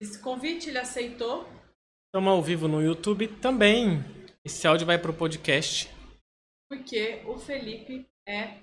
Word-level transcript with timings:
esse 0.00 0.20
convite, 0.20 0.68
ele 0.68 0.78
aceitou. 0.78 1.48
Estamos 2.06 2.30
ao 2.30 2.42
vivo 2.42 2.68
no 2.68 2.80
YouTube 2.80 3.28
também. 3.40 3.98
Esse 4.44 4.66
áudio 4.66 4.86
vai 4.86 4.98
para 4.98 5.10
o 5.10 5.16
podcast. 5.16 5.90
Porque 6.70 7.22
o 7.26 7.38
Felipe 7.38 8.06
é. 8.26 8.60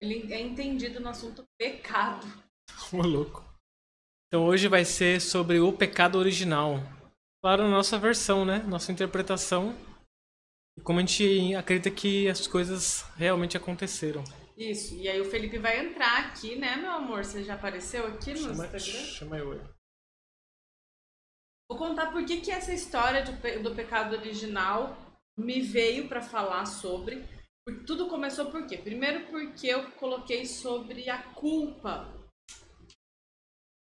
Ele 0.00 0.32
é 0.32 0.40
entendido 0.40 0.98
no 0.98 1.10
assunto 1.10 1.44
pecado. 1.58 2.26
Ô, 2.92 3.02
louco. 3.02 3.44
Então 4.26 4.46
hoje 4.46 4.66
vai 4.66 4.84
ser 4.84 5.20
sobre 5.20 5.60
o 5.60 5.72
pecado 5.72 6.18
original. 6.18 6.76
Claro, 7.44 7.68
nossa 7.68 7.98
versão, 7.98 8.44
né? 8.44 8.58
Nossa 8.60 8.90
interpretação. 8.90 9.76
E 10.78 10.80
como 10.80 10.98
a 10.98 11.02
gente 11.02 11.54
acredita 11.54 11.90
que 11.90 12.28
as 12.28 12.46
coisas 12.46 13.02
realmente 13.16 13.56
aconteceram. 13.56 14.24
Isso. 14.56 14.94
E 14.94 15.08
aí 15.08 15.20
o 15.20 15.24
Felipe 15.24 15.58
vai 15.58 15.78
entrar 15.84 16.26
aqui, 16.26 16.56
né, 16.56 16.76
meu 16.76 16.90
amor? 16.90 17.24
Você 17.24 17.42
já 17.42 17.54
apareceu 17.54 18.06
aqui 18.06 18.32
no 18.32 18.38
Chama, 18.38 18.66
Instagram? 18.66 18.80
chama 18.80 19.38
eu 19.38 19.52
aí. 19.52 19.60
Vou 21.68 21.78
contar 21.78 22.12
por 22.12 22.24
que, 22.24 22.40
que 22.40 22.50
essa 22.50 22.72
história 22.72 23.24
do, 23.24 23.62
do 23.62 23.74
pecado 23.74 24.14
original 24.14 24.96
me 25.36 25.60
veio 25.60 26.08
para 26.08 26.20
falar 26.20 26.66
sobre. 26.66 27.24
Tudo 27.86 28.08
começou 28.08 28.50
por 28.50 28.66
quê? 28.66 28.76
Primeiro 28.76 29.26
porque 29.26 29.68
eu 29.68 29.90
coloquei 29.92 30.44
sobre 30.44 31.08
a 31.08 31.22
culpa. 31.22 32.12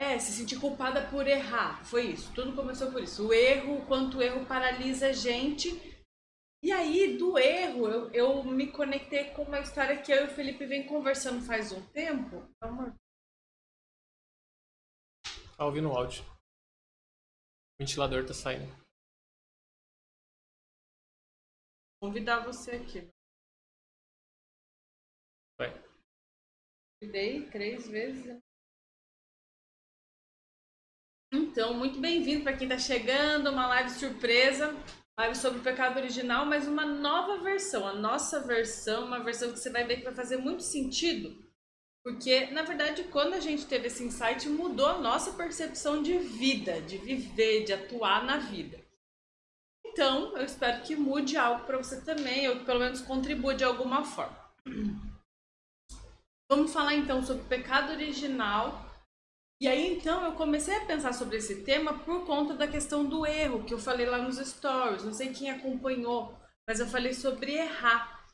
É, 0.01 0.19
se 0.19 0.33
sentir 0.33 0.61
culpada 0.61 1.09
por 1.09 1.27
errar. 1.27 1.85
Foi 1.85 2.07
isso. 2.07 2.31
Tudo 2.35 2.55
começou 2.55 2.91
por 2.93 3.03
isso. 3.03 3.27
O 3.27 3.33
erro, 3.33 3.79
o 3.79 3.87
quanto 3.87 4.19
o 4.19 4.23
erro 4.23 4.45
paralisa 4.47 5.09
a 5.09 5.13
gente. 5.13 5.98
E 6.63 6.73
aí, 6.73 7.17
do 7.17 7.39
erro, 7.39 7.89
eu, 7.89 8.11
eu 8.13 8.45
me 8.45 8.71
conectei 8.73 9.31
com 9.33 9.43
uma 9.43 9.61
história 9.61 10.03
que 10.03 10.13
eu 10.13 10.25
e 10.25 10.27
o 10.27 10.35
Felipe 10.35 10.67
vem 10.67 10.87
conversando 10.87 11.47
faz 11.47 11.71
um 11.73 11.87
tempo. 11.93 12.37
Amor, 12.61 12.93
Tá 15.59 15.65
ouvindo 15.65 15.89
o 15.91 15.93
áudio. 15.93 16.23
O 16.23 17.83
ventilador 17.83 18.25
tá 18.25 18.33
saindo. 18.33 18.73
convidar 22.01 22.45
você 22.45 22.77
aqui. 22.77 23.11
Vai. 25.59 25.71
Convidei 27.01 27.51
três 27.51 27.89
vezes. 27.89 28.41
Então, 31.33 31.75
muito 31.75 32.01
bem-vindo 32.01 32.45
para 32.45 32.57
quem 32.57 32.69
está 32.69 32.79
chegando, 32.79 33.51
uma 33.51 33.67
live 33.67 33.91
surpresa, 33.91 34.71
live 35.19 35.35
sobre 35.35 35.59
o 35.59 35.63
pecado 35.63 35.99
original, 35.99 36.47
mas 36.47 36.69
uma 36.69 36.87
nova 36.87 37.39
versão, 37.39 37.87
a 37.87 37.93
nossa 37.93 38.39
versão, 38.39 39.05
uma 39.05 39.19
versão 39.19 39.51
que 39.51 39.59
você 39.59 39.69
vai 39.69 39.85
ver 39.85 39.97
que 39.97 40.05
vai 40.05 40.15
fazer 40.15 40.37
muito 40.37 40.63
sentido, 40.63 41.37
porque 42.05 42.47
na 42.53 42.63
verdade, 42.63 43.03
quando 43.05 43.35
a 43.35 43.41
gente 43.41 43.67
teve 43.67 43.89
esse 43.89 44.05
insight, 44.05 44.49
mudou 44.49 44.87
a 44.87 44.99
nossa 44.99 45.33
percepção 45.33 46.03
de 46.03 46.17
vida, 46.19 46.81
de 46.83 46.99
viver, 46.99 47.65
de 47.65 47.73
atuar 47.73 48.25
na 48.25 48.39
vida. 48.39 48.81
Então, 49.85 50.37
eu 50.37 50.45
espero 50.45 50.83
que 50.83 50.95
mude 50.95 51.37
algo 51.37 51.65
para 51.65 51.79
você 51.79 52.01
também, 52.03 52.49
ou 52.49 52.61
que 52.61 52.65
pelo 52.65 52.79
menos 52.79 53.01
contribua 53.01 53.55
de 53.55 53.65
alguma 53.65 54.05
forma. 54.05 54.39
Vamos 56.49 56.73
falar 56.73 56.95
então 56.95 57.23
sobre 57.23 57.43
o 57.43 57.47
pecado 57.47 57.91
original. 57.93 58.88
E 59.61 59.67
aí 59.67 59.95
então 59.95 60.25
eu 60.25 60.33
comecei 60.33 60.77
a 60.77 60.85
pensar 60.85 61.13
sobre 61.13 61.39
esse 61.39 61.65
tema 61.65 61.99
por 62.01 62.25
conta 62.25 62.55
da 62.55 62.69
questão 62.69 63.05
do 63.05 63.27
erro, 63.27 63.65
que 63.65 63.75
eu 63.75 63.79
falei 63.79 64.07
lá 64.07 64.19
nos 64.19 64.37
stories. 64.37 65.05
Não 65.05 65.13
sei 65.13 65.33
quem 65.33 65.51
acompanhou, 65.51 66.39
mas 66.69 66.79
eu 66.79 66.87
falei 66.87 67.13
sobre 67.13 67.55
errar. 67.55 68.25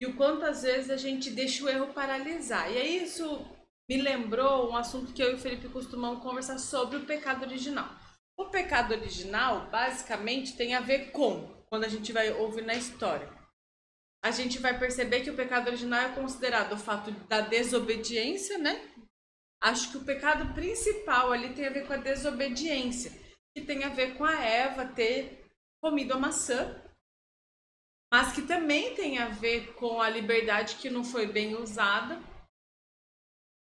E 0.00 0.06
o 0.06 0.16
quanto 0.16 0.44
às 0.44 0.62
vezes 0.62 0.90
a 0.90 0.96
gente 0.96 1.30
deixa 1.30 1.62
o 1.62 1.68
erro 1.68 1.94
paralisar. 1.94 2.72
E 2.72 2.76
aí 2.76 3.04
isso 3.04 3.46
me 3.88 4.02
lembrou 4.02 4.70
um 4.70 4.76
assunto 4.76 5.12
que 5.12 5.22
eu 5.22 5.30
e 5.30 5.34
o 5.34 5.38
Felipe 5.38 5.68
costumamos 5.68 6.22
conversar 6.22 6.58
sobre 6.58 6.96
o 6.96 7.06
pecado 7.06 7.42
original. 7.42 7.88
O 8.36 8.46
pecado 8.46 8.92
original, 8.92 9.68
basicamente, 9.70 10.56
tem 10.56 10.74
a 10.74 10.80
ver 10.80 11.12
com, 11.12 11.46
quando 11.66 11.84
a 11.84 11.88
gente 11.88 12.12
vai 12.12 12.32
ouvir 12.32 12.62
na 12.62 12.74
história, 12.74 13.28
a 14.24 14.30
gente 14.30 14.58
vai 14.58 14.76
perceber 14.78 15.20
que 15.20 15.30
o 15.30 15.36
pecado 15.36 15.68
original 15.68 16.00
é 16.00 16.14
considerado 16.14 16.72
o 16.72 16.78
fato 16.78 17.10
da 17.28 17.40
desobediência, 17.40 18.58
né? 18.58 18.88
Acho 19.62 19.92
que 19.92 19.96
o 19.96 20.04
pecado 20.04 20.52
principal 20.54 21.30
ali 21.30 21.54
tem 21.54 21.66
a 21.66 21.70
ver 21.70 21.86
com 21.86 21.92
a 21.92 21.96
desobediência, 21.98 23.12
que 23.54 23.64
tem 23.64 23.84
a 23.84 23.90
ver 23.90 24.16
com 24.16 24.24
a 24.24 24.44
Eva 24.44 24.84
ter 24.84 25.46
comido 25.80 26.14
a 26.14 26.18
maçã, 26.18 26.82
mas 28.12 28.32
que 28.34 28.42
também 28.42 28.96
tem 28.96 29.18
a 29.18 29.28
ver 29.28 29.74
com 29.74 30.02
a 30.02 30.08
liberdade 30.08 30.74
que 30.76 30.90
não 30.90 31.04
foi 31.04 31.26
bem 31.26 31.54
usada 31.54 32.20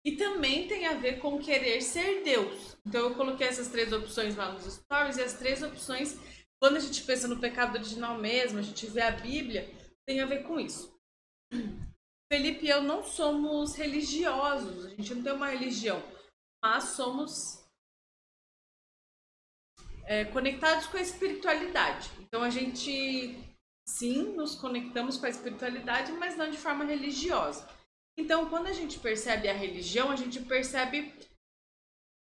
e 0.03 0.15
também 0.15 0.67
tem 0.67 0.87
a 0.87 0.95
ver 0.95 1.19
com 1.19 1.37
querer 1.37 1.81
ser 1.81 2.23
Deus. 2.23 2.75
Então 2.83 3.01
eu 3.01 3.15
coloquei 3.15 3.47
essas 3.47 3.67
três 3.67 3.93
opções 3.93 4.35
lá 4.35 4.51
nos 4.51 4.65
stories 4.73 5.17
e 5.17 5.21
as 5.21 5.33
três 5.33 5.61
opções, 5.61 6.17
quando 6.59 6.77
a 6.77 6.79
gente 6.79 7.03
pensa 7.03 7.27
no 7.27 7.39
pecado 7.39 7.75
original 7.75 8.17
mesmo, 8.17 8.57
a 8.57 8.63
gente 8.63 8.87
vê 8.87 9.01
a 9.01 9.11
Bíblia, 9.11 9.71
tem 10.03 10.19
a 10.19 10.25
ver 10.25 10.43
com 10.47 10.59
isso. 10.59 10.91
Felipe 12.31 12.65
e 12.65 12.69
eu 12.69 12.81
não 12.81 13.03
somos 13.03 13.75
religiosos, 13.75 14.85
a 14.85 14.89
gente 14.91 15.13
não 15.13 15.21
tem 15.21 15.33
uma 15.33 15.49
religião, 15.49 16.01
mas 16.63 16.95
somos 16.95 17.61
é, 20.05 20.23
conectados 20.23 20.87
com 20.87 20.95
a 20.95 21.01
espiritualidade. 21.01 22.09
Então 22.21 22.41
a 22.41 22.49
gente 22.49 23.37
sim 23.85 24.31
nos 24.33 24.55
conectamos 24.55 25.17
com 25.17 25.25
a 25.25 25.29
espiritualidade, 25.29 26.13
mas 26.13 26.37
não 26.37 26.49
de 26.49 26.57
forma 26.57 26.85
religiosa. 26.85 27.67
Então, 28.17 28.49
quando 28.49 28.67
a 28.67 28.73
gente 28.73 28.97
percebe 28.97 29.49
a 29.49 29.53
religião, 29.53 30.09
a 30.09 30.15
gente 30.15 30.39
percebe 30.39 31.13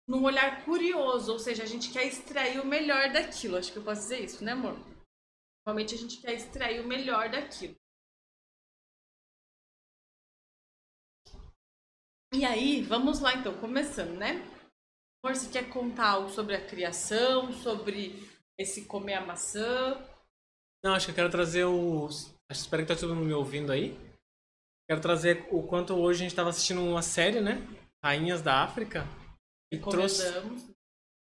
num 0.08 0.24
olhar 0.24 0.64
curioso, 0.64 1.34
ou 1.34 1.40
seja, 1.40 1.64
a 1.64 1.68
gente 1.68 1.92
quer 1.92 2.06
extrair 2.06 2.60
o 2.60 2.68
melhor 2.68 3.12
daquilo. 3.12 3.58
Acho 3.58 3.72
que 3.72 3.80
eu 3.80 3.84
posso 3.84 4.02
dizer 4.02 4.24
isso, 4.24 4.44
né, 4.44 4.52
amor? 4.52 4.78
Normalmente 5.66 5.96
a 5.96 5.98
gente 5.98 6.22
quer 6.22 6.34
extrair 6.34 6.82
o 6.82 6.88
melhor 6.88 7.30
daquilo. 7.30 7.76
E 12.34 12.44
aí, 12.44 12.82
vamos 12.82 13.20
lá 13.20 13.34
então, 13.34 13.54
começando, 13.58 14.12
né? 14.18 14.44
Amor, 15.24 15.36
você 15.36 15.50
quer 15.50 15.70
contar 15.70 16.10
algo 16.10 16.30
sobre 16.30 16.56
a 16.56 16.66
criação, 16.66 17.52
sobre 17.54 18.28
esse 18.60 18.86
comer 18.86 19.16
a 19.16 19.26
maçã? 19.26 19.98
Não, 20.84 20.94
acho 20.94 21.06
que 21.06 21.12
eu 21.12 21.16
quero 21.16 21.32
trazer. 21.32 21.66
Acho, 21.66 22.62
espero 22.62 22.84
que 22.84 22.94
tá 22.94 23.00
todo 23.00 23.16
mundo 23.16 23.28
me 23.28 23.34
ouvindo 23.34 23.72
aí. 23.72 23.98
Quero 24.90 25.02
trazer 25.02 25.48
o 25.52 25.64
quanto 25.64 25.96
hoje 25.96 26.20
a 26.20 26.24
gente 26.24 26.32
estava 26.32 26.50
assistindo 26.50 26.82
uma 26.82 27.02
série, 27.02 27.42
né? 27.42 27.66
Rainhas 28.04 28.42
da 28.42 28.64
África. 28.64 29.06
E 29.72 29.80
trouxe. 29.80 30.24
Recomendamos. 30.24 30.70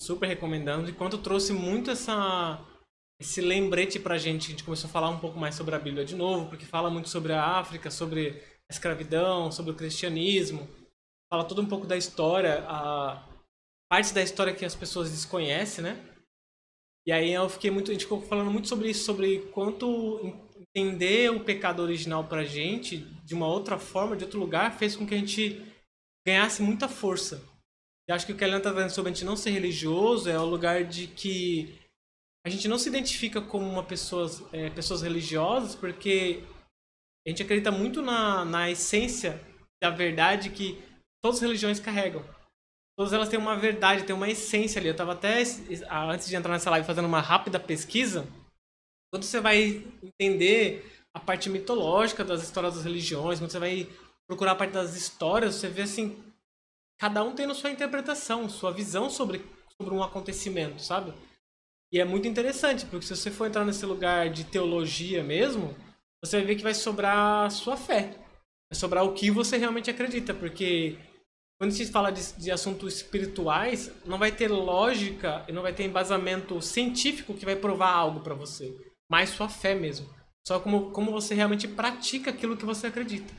Super 0.02 0.28
recomendando. 0.28 0.90
E 0.90 0.94
quanto 0.94 1.18
trouxe 1.18 1.54
muito 1.54 1.92
essa. 1.92 2.60
Esse 3.22 3.42
lembrete 3.42 4.00
pra 4.00 4.18
gente. 4.18 4.48
A 4.48 4.50
gente 4.52 4.64
começou 4.64 4.90
a 4.90 4.94
falar 4.94 5.10
um 5.10 5.20
pouco 5.20 5.38
mais 5.40 5.56
sobre 5.56 5.76
a 5.76 5.80
Bíblia 5.80 6.04
de 6.04 6.16
novo, 6.16 6.50
porque 6.50 6.66
fala 6.66 6.90
muito 6.90 7.10
sobre 7.10 7.32
a 7.34 7.60
África, 7.60 7.92
sobre 7.92 8.44
a 8.70 8.74
escravidão, 8.74 9.52
sobre 9.52 9.72
o 9.72 9.76
cristianismo. 9.76 10.68
Fala 11.32 11.44
todo 11.44 11.62
um 11.62 11.68
pouco 11.68 11.88
da 11.88 11.98
história, 11.98 12.64
a 12.68 13.28
parte 13.90 14.14
da 14.14 14.22
história 14.22 14.54
que 14.54 14.66
as 14.66 14.76
pessoas 14.76 15.12
desconhecem, 15.12 15.84
né? 15.84 16.16
E 17.08 17.12
aí 17.12 17.32
eu 17.32 17.48
fiquei 17.50 17.70
muito, 17.70 17.92
a 17.92 17.94
gente 17.94 18.06
ficou 18.06 18.22
falando 18.22 18.52
muito 18.52 18.68
sobre 18.68 18.90
isso, 18.90 19.06
sobre 19.06 19.40
quanto 19.52 20.20
entender 20.76 21.32
o 21.32 21.44
pecado 21.44 21.82
original 21.82 22.24
pra 22.24 22.44
gente 22.44 22.98
de 22.98 23.34
uma 23.34 23.48
outra 23.48 23.78
forma, 23.78 24.16
de 24.16 24.24
outro 24.24 24.40
lugar, 24.40 24.78
fez 24.78 24.96
com 24.96 25.06
que 25.06 25.14
a 25.14 25.18
gente 25.18 25.62
ganhasse 26.26 26.62
muita 26.62 26.88
força. 26.88 27.44
E 28.10 28.12
acho 28.12 28.26
que 28.26 28.34
o 28.34 28.36
que 28.36 28.44
a 28.44 28.48
Helena 28.48 28.62
tá 28.62 28.72
falando 28.72 28.90
sobre 28.90 29.12
a 29.12 29.14
gente 29.14 29.26
não 29.26 29.36
ser 29.36 29.52
religioso 29.52 30.30
é 30.30 30.40
o 30.40 30.46
lugar 30.46 30.84
de 30.84 31.08
que 31.08 31.80
a 32.46 32.50
gente 32.50 32.68
não 32.68 32.78
se 32.78 32.90
identifica 32.90 33.42
como 33.42 33.68
uma 33.68 33.84
pessoa, 33.84 34.30
é, 34.52 34.70
pessoas 34.70 35.02
religiosas, 35.02 35.76
porque 35.76 36.44
a 37.26 37.30
gente 37.30 37.42
acredita 37.42 37.72
muito 37.72 38.02
na, 38.04 38.46
na 38.46 38.70
essência 38.70 39.42
da 39.82 39.90
verdade 39.90 40.52
que 40.52 40.78
todas 41.26 41.38
as 41.38 41.42
religiões 41.42 41.80
carregam. 41.80 42.24
Todas 42.96 43.12
elas 43.12 43.28
têm 43.28 43.40
uma 43.40 43.58
verdade, 43.58 44.04
têm 44.04 44.16
uma 44.16 44.30
essência 44.30 44.80
ali. 44.80 44.90
Eu 44.90 44.96
tava 44.96 45.14
até, 45.14 45.42
antes 45.92 46.28
de 46.28 46.36
entrar 46.36 46.52
nessa 46.52 46.70
live, 46.70 46.86
fazendo 46.86 47.08
uma 47.08 47.20
rápida 47.20 47.60
pesquisa. 47.60 48.28
Quando 49.12 49.24
você 49.24 49.42
vai 49.42 49.84
entender 50.04 51.04
a 51.16 51.20
parte 51.20 51.50
mitológica 51.50 52.24
das 52.24 52.44
histórias 52.44 52.76
das 52.76 52.84
religiões, 52.84 53.40
quando 53.40 53.50
você 53.50 53.58
vai 53.58 53.90
procurar 54.28 54.52
a 54.52 54.56
parte 54.56 54.74
das 54.74 54.96
histórias, 54.96 55.56
você 55.56 55.68
vê 55.68 55.82
assim, 55.82 56.16
cada 57.00 57.24
um 57.24 57.34
tendo 57.34 57.56
sua 57.56 57.72
interpretação, 57.72 58.48
sua 58.48 58.72
visão 58.72 59.10
sobre, 59.10 59.44
sobre 59.82 59.96
um 59.96 60.04
acontecimento, 60.04 60.80
sabe? 60.80 61.12
E 61.92 62.00
é 62.00 62.06
muito 62.06 62.28
interessante, 62.28 62.86
porque 62.86 63.08
se 63.08 63.16
você 63.16 63.32
for 63.32 63.48
entrar 63.48 63.66
nesse 63.66 63.84
lugar 63.84 64.30
de 64.30 64.44
teologia 64.44 65.24
mesmo, 65.24 65.76
você 66.24 66.38
vai 66.38 66.46
ver 66.46 66.56
que 66.56 66.64
vai 66.64 66.76
sobrar 66.76 67.48
a 67.48 67.50
sua 67.50 67.76
fé. 67.76 68.12
Vai 68.72 68.80
sobrar 68.80 69.04
o 69.04 69.14
que 69.14 69.32
você 69.32 69.58
realmente 69.58 69.90
acredita, 69.90 70.32
porque 70.32 71.00
quando 71.58 71.72
se 71.72 71.86
fala 71.86 72.12
de, 72.12 72.34
de, 72.34 72.52
assuntos 72.52 72.96
espirituais, 72.96 73.92
não 74.06 74.18
vai 74.18 74.32
ter 74.32 74.50
lógica 74.50 75.46
e 75.48 75.54
não 75.54 75.62
vai 75.62 75.74
ter 75.74 75.86
embasamento 75.86 76.62
científico 76.62 77.34
que 77.34 77.46
vai 77.46 77.56
provar 77.56 77.92
algo 77.92 78.20
para 78.20 78.36
você, 78.36 78.76
mas 79.10 79.30
sua 79.30 79.48
fé 79.48 79.74
mesmo. 79.74 80.14
Só 80.46 80.60
como, 80.60 80.92
como 80.92 81.12
você 81.12 81.34
realmente 81.34 81.68
pratica 81.68 82.30
aquilo 82.30 82.58
que 82.58 82.66
você 82.66 82.88
acredita. 82.88 83.34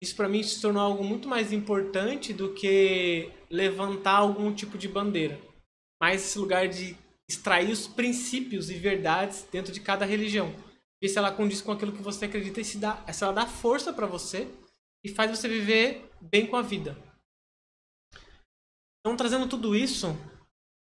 Isso 0.00 0.14
para 0.14 0.28
mim 0.28 0.42
se 0.42 0.60
tornou 0.60 0.82
algo 0.82 1.02
muito 1.02 1.28
mais 1.28 1.52
importante 1.52 2.32
do 2.32 2.52
que 2.52 3.30
levantar 3.50 4.18
algum 4.18 4.54
tipo 4.54 4.78
de 4.78 4.88
bandeira, 4.88 5.40
mas 6.00 6.22
esse 6.22 6.38
lugar 6.38 6.68
de 6.68 6.96
extrair 7.28 7.70
os 7.70 7.88
princípios 7.88 8.70
e 8.70 8.74
verdades 8.74 9.46
dentro 9.50 9.72
de 9.72 9.80
cada 9.80 10.04
religião. 10.04 10.54
Ver 11.02 11.08
se 11.08 11.18
ela 11.18 11.32
condiz 11.32 11.60
com 11.60 11.72
aquilo 11.72 11.92
que 11.92 12.02
você 12.02 12.26
acredita 12.26 12.60
e 12.60 12.64
se, 12.64 12.78
dá, 12.78 13.04
se 13.12 13.24
ela 13.24 13.32
dá 13.32 13.46
força 13.46 13.92
para 13.92 14.06
você 14.06 14.46
e 15.04 15.08
faz 15.08 15.30
você 15.30 15.48
viver 15.48 16.08
bem 16.20 16.46
com 16.46 16.56
a 16.56 16.62
vida. 16.62 16.96
Então, 19.06 19.16
trazendo 19.16 19.48
tudo 19.48 19.76
isso. 19.76 20.16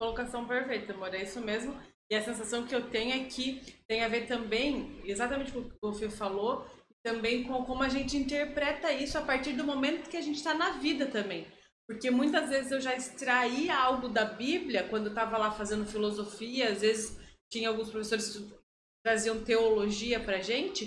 Colocação 0.01 0.47
perfeita, 0.47 0.93
amor, 0.93 1.13
é 1.13 1.21
isso 1.21 1.39
mesmo. 1.39 1.79
E 2.09 2.15
a 2.15 2.23
sensação 2.23 2.65
que 2.65 2.73
eu 2.73 2.89
tenho 2.89 3.13
é 3.13 3.25
que 3.25 3.61
tem 3.87 4.03
a 4.03 4.07
ver 4.07 4.25
também, 4.25 4.99
exatamente 5.05 5.51
com 5.51 5.59
o 5.59 5.69
que 5.69 5.77
o 5.83 5.93
Fio 5.93 6.09
falou, 6.09 6.65
também 7.03 7.43
com 7.43 7.63
como 7.65 7.83
a 7.83 7.87
gente 7.87 8.17
interpreta 8.17 8.91
isso 8.91 9.15
a 9.15 9.21
partir 9.21 9.53
do 9.53 9.63
momento 9.63 10.09
que 10.09 10.17
a 10.17 10.21
gente 10.21 10.37
está 10.37 10.55
na 10.55 10.71
vida 10.71 11.05
também. 11.05 11.45
Porque 11.87 12.09
muitas 12.09 12.49
vezes 12.49 12.71
eu 12.71 12.81
já 12.81 12.95
extraí 12.95 13.69
algo 13.69 14.09
da 14.09 14.25
Bíblia 14.25 14.87
quando 14.89 15.05
eu 15.05 15.11
estava 15.11 15.37
lá 15.37 15.51
fazendo 15.51 15.85
filosofia, 15.85 16.71
às 16.71 16.81
vezes 16.81 17.15
tinha 17.51 17.69
alguns 17.69 17.91
professores 17.91 18.35
que 18.35 18.51
traziam 19.05 19.43
teologia 19.43 20.19
pra 20.19 20.41
gente, 20.41 20.85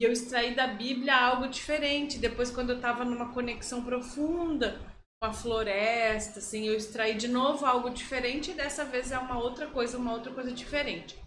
e 0.00 0.04
eu 0.04 0.10
extraí 0.10 0.54
da 0.54 0.66
Bíblia 0.66 1.14
algo 1.14 1.46
diferente. 1.46 2.18
Depois, 2.18 2.50
quando 2.50 2.70
eu 2.70 2.76
estava 2.76 3.04
numa 3.04 3.34
conexão 3.34 3.84
profunda 3.84 4.93
com 5.24 5.30
a 5.30 5.32
floresta, 5.32 6.38
assim, 6.38 6.66
eu 6.66 6.76
extraí 6.76 7.14
de 7.14 7.28
novo 7.28 7.64
algo 7.64 7.88
diferente 7.88 8.50
e 8.50 8.54
dessa 8.54 8.84
vez 8.84 9.10
é 9.10 9.18
uma 9.18 9.38
outra 9.38 9.66
coisa, 9.66 9.96
uma 9.96 10.12
outra 10.12 10.34
coisa 10.34 10.52
diferente. 10.52 11.18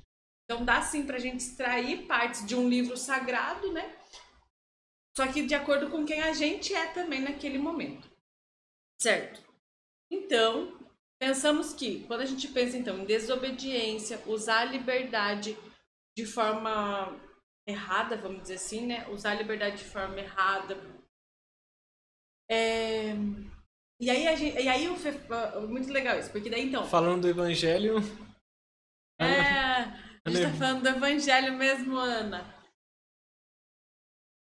Então 0.44 0.63
dá 0.63 0.83
sim 0.83 1.03
pra 1.03 1.17
gente 1.17 1.39
extrair 1.39 2.05
partes 2.05 2.45
de 2.45 2.55
um 2.55 2.69
livro 2.69 2.95
sagrado, 2.95 3.73
né? 3.73 3.97
Só 5.17 5.25
que 5.31 5.47
de 5.47 5.55
acordo 5.55 5.89
com 5.89 6.05
quem 6.05 6.21
a 6.21 6.31
gente 6.31 6.75
é 6.75 6.85
também 6.94 7.21
naquele 7.21 7.57
momento. 7.57 8.07
Certo? 9.01 9.41
Então, 10.11 10.77
pensamos 11.19 11.73
que 11.73 12.05
quando 12.05 12.21
a 12.21 12.25
gente 12.25 12.47
pensa 12.49 12.77
então 12.77 12.99
em 12.99 13.05
desobediência, 13.05 14.21
usar 14.27 14.59
a 14.59 14.65
liberdade 14.65 15.57
de 16.15 16.23
forma 16.23 17.19
errada, 17.67 18.15
vamos 18.15 18.44
dizer 18.44 18.55
assim, 18.55 18.85
né? 18.85 19.07
Usar 19.09 19.31
a 19.31 19.41
liberdade 19.41 19.77
de 19.77 19.85
forma 19.85 20.19
errada. 20.19 20.77
É... 22.47 23.15
E 23.99 24.09
aí, 24.09 24.27
a 24.27 24.35
gente, 24.35 24.61
e 24.61 24.67
aí 24.67 24.88
o 24.88 25.67
muito 25.67 25.91
legal 25.91 26.19
isso, 26.19 26.31
porque 26.31 26.49
daí 26.49 26.67
então. 26.67 26.85
Falando 26.88 27.23
do 27.23 27.29
evangelho. 27.29 27.95
É, 29.19 29.25
a 30.23 30.29
gente 30.29 30.51
tá 30.51 30.53
falando 30.53 30.83
do 30.83 30.89
evangelho 30.89 31.53
mesmo, 31.53 31.97
Ana. 31.97 32.55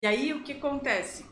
E 0.03 0.07
aí 0.07 0.33
o 0.33 0.43
que 0.43 0.53
acontece? 0.53 1.25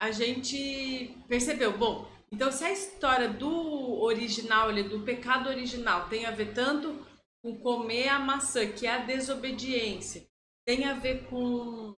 A 0.00 0.10
gente 0.10 1.16
percebeu, 1.28 1.78
bom, 1.78 2.10
então 2.32 2.50
se 2.50 2.64
a 2.64 2.72
história 2.72 3.28
do 3.28 4.02
original, 4.02 4.72
do 4.72 5.04
pecado 5.04 5.48
original, 5.48 6.08
tem 6.08 6.26
a 6.26 6.32
ver 6.32 6.52
tanto 6.52 7.06
com 7.42 7.58
comer 7.60 8.08
a 8.08 8.18
maçã, 8.18 8.70
que 8.72 8.86
é 8.86 8.90
a 8.90 9.04
desobediência, 9.04 10.26
tem 10.66 10.84
a 10.84 10.94
ver 10.94 11.26
com 11.26 11.94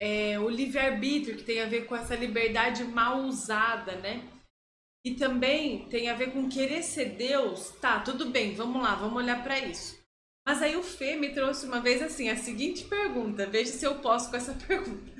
é, 0.00 0.38
o 0.40 0.48
livre-arbítrio, 0.48 1.36
que 1.36 1.44
tem 1.44 1.60
a 1.60 1.68
ver 1.68 1.86
com 1.86 1.94
essa 1.94 2.16
liberdade 2.16 2.82
mal 2.84 3.18
usada, 3.20 3.96
né? 3.96 4.26
E 5.04 5.14
também 5.14 5.88
tem 5.88 6.08
a 6.08 6.14
ver 6.14 6.32
com 6.32 6.48
querer 6.48 6.82
ser 6.82 7.16
Deus. 7.16 7.70
Tá, 7.80 8.00
tudo 8.00 8.30
bem, 8.30 8.54
vamos 8.54 8.82
lá, 8.82 8.94
vamos 8.94 9.16
olhar 9.16 9.42
para 9.42 9.58
isso. 9.58 9.98
Mas 10.46 10.62
aí 10.62 10.76
o 10.76 10.82
Fê 10.82 11.14
me 11.14 11.34
trouxe 11.34 11.66
uma 11.66 11.80
vez 11.80 12.00
assim 12.00 12.30
a 12.30 12.36
seguinte 12.36 12.84
pergunta, 12.84 13.46
veja 13.46 13.70
se 13.70 13.84
eu 13.84 14.00
posso 14.00 14.30
com 14.30 14.36
essa 14.36 14.54
pergunta. 14.66 15.12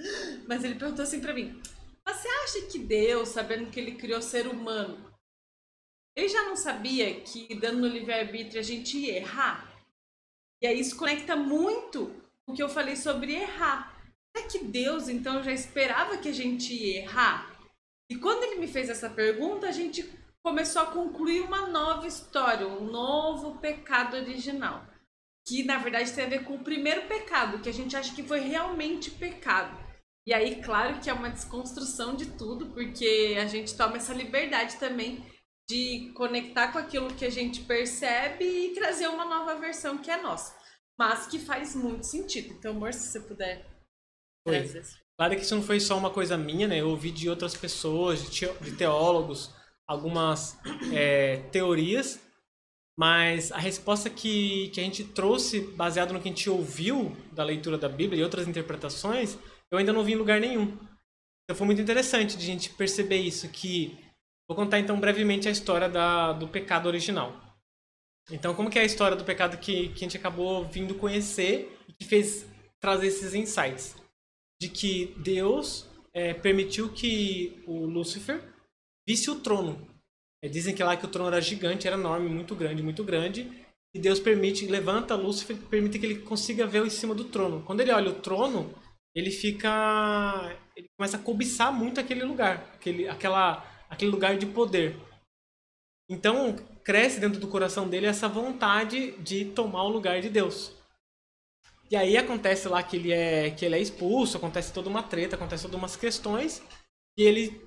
Mas 0.49 0.65
ele 0.65 0.75
perguntou 0.75 1.03
assim 1.03 1.21
para 1.21 1.35
mim: 1.35 1.61
"Você 2.07 2.29
acha 2.29 2.63
que 2.71 2.79
Deus, 2.79 3.29
sabendo 3.29 3.71
que 3.71 3.79
ele 3.79 3.93
criou 3.93 4.23
ser 4.23 4.47
humano, 4.47 4.99
ele 6.17 6.29
já 6.29 6.45
não 6.45 6.57
sabia 6.57 7.21
que 7.21 7.55
dando 7.55 7.81
no 7.81 7.87
livre-arbítrio 7.89 8.59
a 8.59 8.65
gente 8.65 8.97
ia 8.97 9.19
errar?" 9.19 9.69
E 10.63 10.67
aí 10.67 10.81
isso 10.81 10.97
conecta 10.97 11.37
muito 11.37 12.11
com 12.45 12.53
o 12.53 12.57
que 12.57 12.63
eu 12.63 12.69
falei 12.69 12.97
sobre 12.97 13.35
errar. 13.35 14.03
Será 14.35 14.49
que 14.49 14.65
Deus 14.65 15.09
então 15.09 15.43
já 15.43 15.53
esperava 15.53 16.17
que 16.17 16.29
a 16.29 16.33
gente 16.33 16.73
ia 16.73 17.01
errar? 17.03 17.58
E 18.11 18.17
quando 18.17 18.45
ele 18.45 18.61
me 18.61 18.67
fez 18.67 18.89
essa 18.89 19.11
pergunta, 19.11 19.69
a 19.69 19.73
gente 19.73 20.09
começou 20.43 20.83
a 20.83 20.87
concluir 20.87 21.41
uma 21.41 21.67
nova 21.69 22.07
história, 22.07 22.67
um 22.67 22.85
novo 22.85 23.59
pecado 23.59 24.17
original 24.17 24.87
que 25.49 25.65
na 25.65 25.79
verdade 25.79 26.13
tem 26.13 26.25
a 26.25 26.29
ver 26.29 26.45
com 26.45 26.57
o 26.57 26.63
primeiro 26.63 27.09
pecado, 27.09 27.61
que 27.63 27.71
a 27.71 27.73
gente 27.73 27.97
acha 27.97 28.15
que 28.15 28.23
foi 28.23 28.41
realmente 28.41 29.11
pecado. 29.11 29.75
E 30.27 30.35
aí, 30.35 30.63
claro 30.63 31.01
que 31.01 31.09
é 31.09 31.13
uma 31.13 31.31
desconstrução 31.31 32.15
de 32.15 32.27
tudo, 32.37 32.67
porque 32.67 33.35
a 33.41 33.47
gente 33.47 33.75
toma 33.75 33.97
essa 33.97 34.13
liberdade 34.13 34.77
também 34.77 35.25
de 35.67 36.13
conectar 36.15 36.71
com 36.71 36.79
aquilo 36.79 37.15
que 37.15 37.25
a 37.25 37.31
gente 37.31 37.63
percebe 37.63 38.45
e 38.45 38.75
trazer 38.75 39.09
uma 39.09 39.25
nova 39.25 39.55
versão 39.55 39.97
que 39.97 40.11
é 40.11 40.21
nossa. 40.21 40.55
Mas 40.99 41.27
que 41.27 41.39
faz 41.39 41.75
muito 41.75 42.05
sentido. 42.05 42.53
Então, 42.53 42.73
amor, 42.73 42.93
se 42.93 43.09
você 43.09 43.21
puder 43.21 43.65
trazer. 44.45 44.85
Claro 45.19 45.35
que 45.35 45.43
isso 45.43 45.57
não 45.57 45.63
foi 45.63 45.81
só 45.81 45.99
uma 45.99 46.11
coisa 46.11 46.39
minha, 46.39 46.69
né? 46.69 46.81
Eu 46.81 46.91
ouvi 46.91 47.11
de 47.11 47.29
outras 47.29 47.55
pessoas, 47.55 48.31
de 48.31 48.73
teólogos, 48.77 49.53
algumas 49.87 50.57
é, 50.93 51.39
teorias 51.51 52.21
mas 52.99 53.53
a 53.53 53.59
resposta 53.59 54.11
que, 54.11 54.71
que 54.71 54.81
a 54.81 54.83
gente 54.83 55.05
trouxe, 55.05 55.61
baseado 55.61 56.13
no 56.13 56.21
que 56.21 56.29
a 56.29 56.33
gente 56.33 56.51
ouviu 56.51 57.17
da 57.31 57.45
leitura 57.45 57.79
da 57.79 57.89
Bíblia 57.89 58.19
e 58.19 58.25
outras 58.25 58.49
interpretações, 58.49 59.39
eu 59.71 59.79
ainda 59.79 59.93
não 59.93 60.03
vi 60.03 60.15
em 60.15 60.17
lugar 60.17 60.41
nenhum. 60.41 60.77
Então 61.45 61.57
foi 61.57 61.65
muito 61.65 61.81
interessante 61.81 62.37
de 62.37 62.43
a 62.43 62.47
gente 62.47 62.71
perceber 62.71 63.19
isso, 63.19 63.49
que... 63.51 63.97
Vou 64.49 64.57
contar 64.57 64.81
então 64.81 64.99
brevemente 64.99 65.47
a 65.47 65.51
história 65.53 65.89
da, 65.89 66.33
do 66.33 66.49
pecado 66.49 66.87
original. 66.87 67.33
Então, 68.33 68.53
como 68.53 68.69
que 68.69 68.79
é 68.79 68.83
a 68.83 68.87
história 68.87 69.17
do 69.17 69.25
pecado 69.25 69.59
que, 69.59 69.91
que 69.91 69.95
a 69.95 70.09
gente 70.09 70.17
acabou 70.17 70.65
vindo 70.65 70.95
conhecer 70.97 71.79
e 71.87 71.93
que 71.93 72.05
fez 72.05 72.47
trazer 72.81 73.07
esses 73.07 73.33
insights? 73.33 73.95
De 74.61 74.69
que 74.69 75.15
Deus 75.19 75.87
é, 76.13 76.35
permitiu 76.35 76.93
que 76.93 77.63
o 77.67 77.87
Lúcifer 77.87 78.43
visse 79.07 79.31
o 79.31 79.41
trono 79.41 79.89
é, 80.43 80.49
dizem 80.49 80.75
que 80.75 80.83
lá 80.83 80.97
que 80.97 81.05
o 81.05 81.09
trono 81.09 81.29
era 81.29 81.41
gigante, 81.41 81.87
era 81.87 81.97
enorme, 81.97 82.29
muito 82.29 82.55
grande, 82.55 82.83
muito 82.83 83.03
grande. 83.03 83.67
E 83.95 83.99
Deus 83.99 84.21
permite, 84.21 84.67
levanta 84.67 85.17
Lúcifer, 85.17 85.57
permite 85.57 85.99
que 85.99 86.07
ele 86.07 86.21
consiga 86.21 86.67
ver 86.67 86.85
em 86.85 86.91
cima 86.91 87.15
do 87.15 87.25
trono. 87.25 87.63
Quando 87.63 87.81
ele 87.81 87.91
olha 87.91 88.11
o 88.11 88.21
trono, 88.21 88.73
ele 89.15 89.31
fica. 89.31 90.57
Ele 90.77 90.87
começa 90.97 91.17
a 91.17 91.21
cobiçar 91.21 91.73
muito 91.73 91.99
aquele 91.99 92.23
lugar, 92.23 92.71
aquele, 92.75 93.09
aquela, 93.09 93.67
aquele 93.91 94.11
lugar 94.11 94.37
de 94.37 94.47
poder. 94.47 94.97
Então, 96.09 96.55
cresce 96.85 97.19
dentro 97.19 97.41
do 97.41 97.49
coração 97.49 97.89
dele 97.89 98.07
essa 98.07 98.29
vontade 98.29 99.13
de 99.19 99.47
tomar 99.47 99.83
o 99.83 99.89
lugar 99.89 100.21
de 100.21 100.31
Deus. 100.31 100.73
E 101.91 101.97
aí 101.97 102.17
acontece 102.17 102.69
lá 102.69 102.83
que 102.83 102.97
ele 102.97 103.13
é, 103.13 103.51
que 103.51 103.65
ele 103.65 103.77
é 103.77 103.81
expulso, 103.81 104.37
acontece 104.37 104.73
toda 104.73 104.91
uma 104.91 105.03
treta, 105.03 105.37
acontece 105.37 105.63
todas 105.63 105.79
umas 105.79 105.97
questões, 105.97 106.63
e 107.17 107.23
ele 107.23 107.67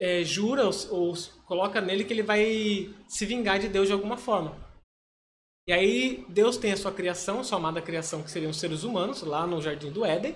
é, 0.00 0.24
jura 0.24 0.64
ou, 0.64 0.72
ou, 0.90 1.14
coloca 1.44 1.80
nele 1.80 2.04
que 2.04 2.12
ele 2.12 2.22
vai 2.22 2.94
se 3.06 3.26
vingar 3.26 3.58
de 3.58 3.68
Deus 3.68 3.86
de 3.86 3.92
alguma 3.92 4.16
forma. 4.16 4.56
E 5.68 5.72
aí 5.72 6.24
Deus 6.28 6.56
tem 6.56 6.72
a 6.72 6.76
sua 6.76 6.92
criação, 6.92 7.44
sua 7.44 7.58
amada 7.58 7.82
criação, 7.82 8.22
que 8.22 8.30
seriam 8.30 8.50
os 8.50 8.58
seres 8.58 8.82
humanos, 8.82 9.22
lá 9.22 9.46
no 9.46 9.60
Jardim 9.60 9.92
do 9.92 10.06
Éden, 10.06 10.34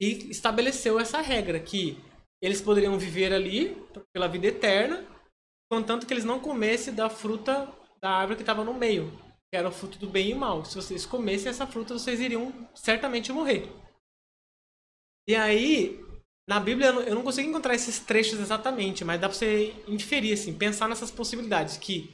e 0.00 0.30
estabeleceu 0.30 1.00
essa 1.00 1.20
regra 1.20 1.58
que 1.58 1.98
eles 2.40 2.62
poderiam 2.62 2.98
viver 2.98 3.32
ali 3.32 3.76
pela 4.12 4.28
vida 4.28 4.46
eterna, 4.46 5.04
contanto 5.68 6.06
que 6.06 6.14
eles 6.14 6.24
não 6.24 6.38
comessem 6.38 6.94
da 6.94 7.10
fruta 7.10 7.68
da 8.00 8.10
árvore 8.10 8.36
que 8.36 8.42
estava 8.42 8.62
no 8.62 8.74
meio, 8.74 9.12
que 9.54 9.58
era 9.58 9.68
o 9.68 9.72
fruto 9.72 10.00
do 10.00 10.08
bem 10.08 10.30
e 10.30 10.34
mal. 10.34 10.64
Se 10.64 10.74
vocês 10.74 11.06
comessem 11.06 11.48
essa 11.48 11.64
fruta, 11.64 11.96
vocês 11.96 12.18
iriam 12.18 12.52
certamente 12.74 13.32
morrer. 13.32 13.70
E 15.28 15.36
aí, 15.36 16.04
na 16.48 16.58
Bíblia 16.58 16.88
eu 16.88 17.14
não 17.14 17.22
consigo 17.22 17.48
encontrar 17.48 17.72
esses 17.72 18.00
trechos 18.00 18.40
exatamente, 18.40 19.04
mas 19.04 19.20
dá 19.20 19.28
pra 19.28 19.38
você 19.38 19.72
inferir, 19.86 20.32
assim, 20.32 20.52
pensar 20.52 20.88
nessas 20.88 21.12
possibilidades 21.12 21.76
que. 21.76 22.12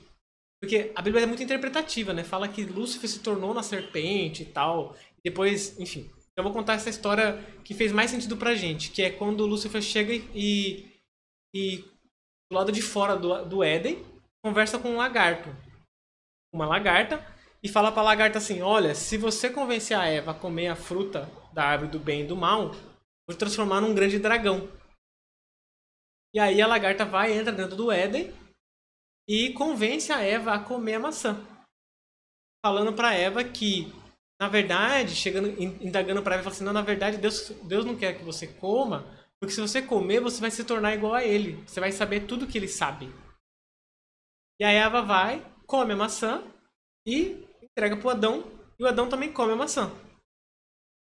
Porque 0.61 0.93
a 0.95 1.01
Bíblia 1.01 1.23
é 1.23 1.27
muito 1.27 1.43
interpretativa, 1.43 2.13
né? 2.13 2.25
Fala 2.25 2.47
que 2.47 2.63
Lúcifer 2.63 3.09
se 3.09 3.21
tornou 3.21 3.55
na 3.55 3.63
serpente 3.63 4.43
e 4.43 4.47
tal. 4.47 4.95
Depois, 5.25 5.81
enfim. 5.81 6.11
Eu 6.37 6.45
vou 6.45 6.53
contar 6.53 6.75
essa 6.75 6.91
história 6.91 7.43
que 7.65 7.73
fez 7.73 7.91
mais 7.91 8.11
sentido 8.11 8.37
pra 8.37 8.55
gente, 8.55 8.91
que 8.91 9.01
é 9.01 9.09
quando 9.09 9.47
Lúcifer 9.47 9.81
chega 9.81 10.13
e. 10.13 10.87
e 11.55 11.85
do 12.51 12.59
lado 12.59 12.71
de 12.71 12.83
fora 12.83 13.17
do, 13.17 13.47
do 13.47 13.65
Éden, 13.65 14.05
conversa 14.45 14.79
com 14.79 14.91
um 14.91 14.97
lagarto. 14.97 15.49
Uma 16.53 16.67
lagarta. 16.67 17.25
E 17.63 17.69
fala 17.69 17.93
pra 17.93 18.03
lagarta 18.03 18.39
assim: 18.39 18.63
Olha, 18.63 18.95
se 18.95 19.17
você 19.17 19.51
convencer 19.51 19.97
a 19.97 20.07
Eva 20.07 20.31
a 20.31 20.35
comer 20.35 20.69
a 20.69 20.77
fruta 20.77 21.31
da 21.53 21.65
árvore 21.65 21.91
do 21.91 21.99
bem 21.99 22.23
e 22.23 22.27
do 22.27 22.37
mal, 22.37 22.73
Vou 23.31 23.37
transformar 23.37 23.81
num 23.81 23.95
grande 23.95 24.19
dragão. 24.19 24.69
E 26.35 26.41
aí 26.41 26.61
a 26.61 26.67
lagarta 26.67 27.05
vai, 27.05 27.33
entra 27.33 27.53
dentro 27.53 27.77
do 27.77 27.93
Éden 27.93 28.35
e 29.29 29.53
convence 29.53 30.11
a 30.11 30.21
Eva 30.21 30.53
a 30.53 30.59
comer 30.59 30.95
a 30.95 30.99
maçã. 30.99 31.41
Falando 32.61 32.93
para 32.93 33.15
Eva 33.15 33.45
que, 33.45 33.87
na 34.41 34.49
verdade, 34.49 35.15
chegando, 35.15 35.49
indagando 35.63 36.25
para 36.25 36.35
Eva, 36.35 36.43
fala 36.43 36.57
assim, 36.57 36.65
não, 36.65 36.73
na 36.73 36.83
verdade, 36.83 37.19
Deus, 37.19 37.51
Deus 37.63 37.85
não 37.85 37.97
quer 37.97 38.19
que 38.19 38.25
você 38.25 38.49
coma, 38.49 39.07
porque 39.39 39.55
se 39.55 39.61
você 39.61 39.81
comer, 39.81 40.19
você 40.19 40.41
vai 40.41 40.51
se 40.51 40.65
tornar 40.65 40.93
igual 40.93 41.15
a 41.15 41.25
ele. 41.25 41.63
Você 41.69 41.79
vai 41.79 41.93
saber 41.93 42.27
tudo 42.27 42.49
que 42.49 42.59
ele 42.59 42.67
sabe. 42.67 43.15
E 44.59 44.65
a 44.65 44.73
Eva 44.73 45.03
vai, 45.03 45.41
come 45.71 45.93
a 45.93 45.97
maçã 45.97 46.43
e 47.07 47.47
entrega 47.63 47.97
pro 47.97 48.11
Adão. 48.11 48.45
E 48.77 48.83
o 48.83 48.89
Adão 48.89 49.09
também 49.09 49.33
come 49.33 49.53
a 49.53 49.57
maçã. 49.57 49.89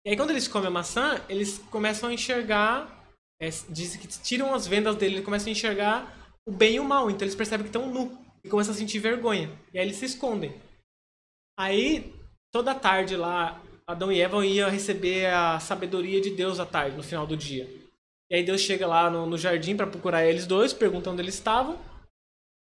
E 0.05 0.11
aí 0.11 0.17
quando 0.17 0.31
eles 0.31 0.49
comem 0.49 0.67
a 0.67 0.71
maçã, 0.71 1.23
eles 1.29 1.59
começam 1.71 2.09
a 2.09 2.13
enxergar. 2.13 2.99
É, 3.41 3.49
dizem 3.69 4.01
que 4.01 4.09
tiram 4.09 4.53
as 4.53 4.67
vendas 4.67 4.97
dele, 4.97 5.17
eles 5.17 5.25
começam 5.25 5.49
a 5.49 5.53
enxergar 5.53 6.33
o 6.45 6.51
bem 6.51 6.75
e 6.75 6.81
o 6.81 6.85
mal. 6.85 7.09
Então 7.09 7.25
eles 7.25 7.37
percebem 7.37 7.63
que 7.65 7.69
estão 7.69 7.89
nu. 7.89 8.19
E 8.43 8.49
começam 8.49 8.75
a 8.75 8.77
sentir 8.77 8.99
vergonha. 8.99 9.49
E 9.73 9.79
aí 9.79 9.85
eles 9.85 9.97
se 9.97 10.07
escondem. 10.07 10.53
Aí, 11.57 12.13
toda 12.53 12.75
tarde 12.75 13.17
lá, 13.17 13.61
Adão 13.87 14.11
e 14.11 14.21
Eva 14.21 14.45
iam 14.45 14.71
receber 14.71 15.27
a 15.27 15.61
sabedoria 15.61 16.21
de 16.21 16.31
Deus 16.31 16.59
à 16.59 16.67
tarde, 16.67 16.97
no 16.97 17.03
final 17.03 17.27
do 17.27 17.37
dia. 17.37 17.69
E 18.31 18.37
aí 18.37 18.45
Deus 18.45 18.61
chega 18.61 18.87
lá 18.87 19.11
no, 19.11 19.27
no 19.27 19.37
jardim 19.37 19.77
para 19.77 19.87
procurar 19.87 20.25
eles 20.25 20.47
dois, 20.47 20.73
pergunta 20.73 21.11
onde 21.11 21.23
eles 21.23 21.35
estavam. 21.35 21.79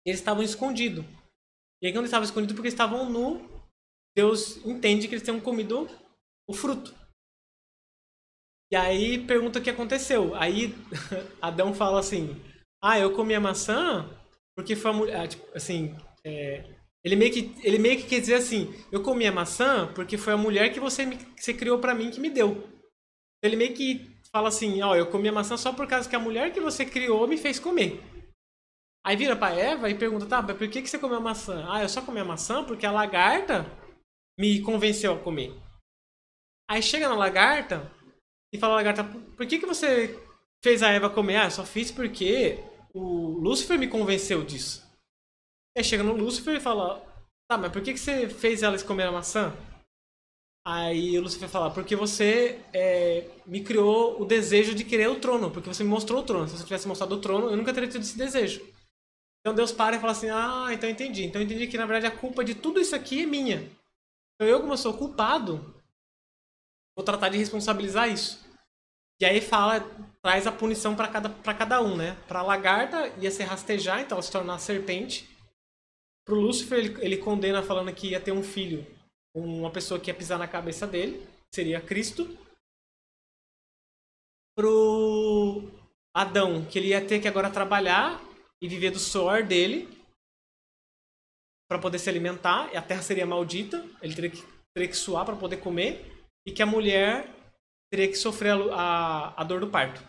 Eles 0.04 0.20
estavam 0.20 0.42
escondidos. 0.42 1.04
E 1.80 1.86
aí 1.86 1.92
quando 1.92 2.00
eles 2.02 2.08
estavam 2.08 2.24
escondidos 2.24 2.54
porque 2.54 2.68
estavam 2.68 3.08
nu, 3.08 3.48
Deus 4.16 4.64
entende 4.66 5.06
que 5.06 5.14
eles 5.14 5.22
tinham 5.22 5.40
comido 5.40 5.88
o 6.48 6.52
fruto. 6.52 6.94
E 8.70 8.76
aí 8.76 9.24
pergunta 9.26 9.58
o 9.58 9.62
que 9.62 9.70
aconteceu. 9.70 10.34
Aí 10.34 10.74
Adão 11.40 11.72
fala 11.74 12.00
assim: 12.00 12.36
Ah, 12.82 12.98
eu 12.98 13.14
comi 13.14 13.34
a 13.34 13.40
maçã 13.40 14.08
porque 14.56 14.76
foi 14.76 14.90
a 14.90 14.94
mulher. 14.94 15.20
Ah, 15.20 15.28
tipo, 15.28 15.56
assim, 15.56 15.96
é, 16.24 16.64
ele 17.04 17.16
meio 17.16 17.32
que 17.32 17.54
ele 17.62 17.78
meio 17.78 17.96
que 17.96 18.08
quer 18.08 18.20
dizer 18.20 18.34
assim: 18.34 18.74
Eu 18.90 19.02
comi 19.02 19.26
a 19.26 19.32
maçã 19.32 19.90
porque 19.94 20.18
foi 20.18 20.32
a 20.32 20.36
mulher 20.36 20.72
que 20.72 20.80
você, 20.80 21.06
me, 21.06 21.16
que 21.16 21.42
você 21.42 21.54
criou 21.54 21.78
para 21.78 21.94
mim 21.94 22.10
que 22.10 22.20
me 22.20 22.28
deu. 22.28 22.68
Ele 23.42 23.56
meio 23.56 23.74
que 23.74 24.10
fala 24.32 24.48
assim: 24.48 24.82
Ó, 24.82 24.94
eu 24.94 25.06
comi 25.06 25.28
a 25.28 25.32
maçã 25.32 25.56
só 25.56 25.72
por 25.72 25.86
causa 25.86 26.08
que 26.08 26.16
a 26.16 26.20
mulher 26.20 26.52
que 26.52 26.60
você 26.60 26.84
criou 26.84 27.26
me 27.26 27.38
fez 27.38 27.58
comer. 27.58 28.00
Aí 29.08 29.16
vira 29.16 29.34
pra 29.34 29.54
Eva 29.54 29.88
e 29.88 29.94
pergunta: 29.94 30.26
Tá, 30.26 30.42
mas 30.42 30.54
por 30.54 30.68
que, 30.68 30.82
que 30.82 30.90
você 30.90 30.98
comeu 30.98 31.18
maçã? 31.18 31.64
Ah, 31.66 31.80
eu 31.80 31.88
só 31.88 32.02
comi 32.02 32.20
a 32.20 32.24
maçã 32.26 32.62
porque 32.62 32.84
a 32.84 32.92
lagarta 32.92 33.64
me 34.38 34.60
convenceu 34.60 35.14
a 35.14 35.18
comer. 35.18 35.50
Aí 36.70 36.82
chega 36.82 37.08
na 37.08 37.14
lagarta 37.14 37.90
e 38.52 38.58
fala, 38.58 38.74
lagarta, 38.74 39.04
por 39.04 39.46
que, 39.46 39.58
que 39.58 39.64
você 39.64 40.14
fez 40.62 40.82
a 40.82 40.90
Eva 40.90 41.08
comer? 41.08 41.36
Ah, 41.36 41.44
eu 41.46 41.50
só 41.50 41.64
fiz 41.64 41.90
porque 41.90 42.62
o 42.92 43.30
Lúcifer 43.40 43.78
me 43.78 43.88
convenceu 43.88 44.44
disso. 44.44 44.86
Aí 45.74 45.82
chega 45.82 46.02
no 46.02 46.12
Lúcifer 46.12 46.56
e 46.56 46.60
fala, 46.60 47.02
tá, 47.50 47.56
mas 47.56 47.72
por 47.72 47.80
que, 47.80 47.94
que 47.94 47.98
você 47.98 48.28
fez 48.28 48.62
elas 48.62 48.82
comer 48.82 49.04
a 49.04 49.12
maçã? 49.12 49.56
Aí 50.66 51.18
o 51.18 51.22
Lúcifer 51.22 51.48
fala, 51.48 51.70
porque 51.70 51.96
você 51.96 52.60
é, 52.74 53.26
me 53.46 53.64
criou 53.64 54.20
o 54.20 54.26
desejo 54.26 54.74
de 54.74 54.84
querer 54.84 55.08
o 55.08 55.18
trono, 55.18 55.50
porque 55.50 55.72
você 55.72 55.82
me 55.82 55.88
mostrou 55.88 56.20
o 56.20 56.26
trono. 56.26 56.46
Se 56.46 56.58
você 56.58 56.64
tivesse 56.64 56.86
mostrado 56.86 57.14
o 57.14 57.20
trono, 57.22 57.48
eu 57.48 57.56
nunca 57.56 57.72
teria 57.72 57.88
tido 57.88 58.02
esse 58.02 58.18
desejo. 58.18 58.76
Então 59.40 59.54
Deus 59.54 59.72
para 59.72 59.96
e 59.96 60.00
fala 60.00 60.12
assim, 60.12 60.30
ah, 60.30 60.68
então 60.72 60.88
entendi. 60.88 61.24
Então 61.24 61.40
entendi 61.40 61.66
que 61.66 61.78
na 61.78 61.86
verdade 61.86 62.06
a 62.06 62.16
culpa 62.16 62.44
de 62.44 62.54
tudo 62.54 62.80
isso 62.80 62.94
aqui 62.94 63.22
é 63.22 63.26
minha. 63.26 63.70
Então 64.34 64.46
eu, 64.48 64.60
como 64.60 64.72
eu 64.72 64.78
sou 64.78 64.94
culpado, 64.94 65.74
vou 66.96 67.04
tratar 67.04 67.28
de 67.28 67.38
responsabilizar 67.38 68.08
isso. 68.08 68.46
E 69.20 69.24
aí 69.24 69.40
fala, 69.40 69.80
traz 70.22 70.46
a 70.46 70.52
punição 70.52 70.94
para 70.94 71.08
cada, 71.08 71.28
cada 71.28 71.82
um, 71.82 71.96
né? 71.96 72.16
Para 72.28 72.38
a 72.38 72.42
lagarta 72.42 73.08
ia 73.18 73.30
ser 73.30 73.44
rastejar, 73.44 74.00
então 74.00 74.16
ela 74.16 74.22
se 74.22 74.30
tornar 74.30 74.58
serpente. 74.58 75.28
Para 76.24 76.34
o 76.34 76.40
Lúcifer, 76.40 76.78
ele, 76.78 77.04
ele 77.04 77.16
condena 77.16 77.62
falando 77.62 77.92
que 77.92 78.10
ia 78.10 78.20
ter 78.20 78.32
um 78.32 78.42
filho, 78.42 78.86
uma 79.34 79.70
pessoa 79.70 79.98
que 79.98 80.10
ia 80.10 80.14
pisar 80.14 80.38
na 80.38 80.46
cabeça 80.46 80.86
dele, 80.86 81.26
seria 81.52 81.80
Cristo. 81.80 82.28
Pro 84.54 85.68
Adão, 86.14 86.64
que 86.64 86.78
ele 86.78 86.88
ia 86.88 87.04
ter 87.04 87.20
que 87.20 87.28
agora 87.28 87.50
trabalhar 87.50 88.22
e 88.60 88.68
viver 88.68 88.90
do 88.90 88.98
suor 88.98 89.42
dele 89.42 89.88
para 91.68 91.78
poder 91.78 91.98
se 91.98 92.08
alimentar, 92.08 92.72
e 92.72 92.76
a 92.76 92.82
terra 92.82 93.02
seria 93.02 93.26
maldita, 93.26 93.84
ele 94.00 94.14
teria 94.14 94.30
que, 94.30 94.42
teria 94.74 94.88
que 94.88 94.96
suar 94.96 95.24
para 95.24 95.36
poder 95.36 95.58
comer, 95.58 96.26
e 96.46 96.50
que 96.50 96.62
a 96.62 96.66
mulher 96.66 97.28
teria 97.90 98.08
que 98.08 98.16
sofrer 98.16 98.52
a, 98.52 98.74
a, 98.74 99.42
a, 99.42 99.44
dor 99.44 99.60
do 99.60 99.68
parto. 99.68 100.02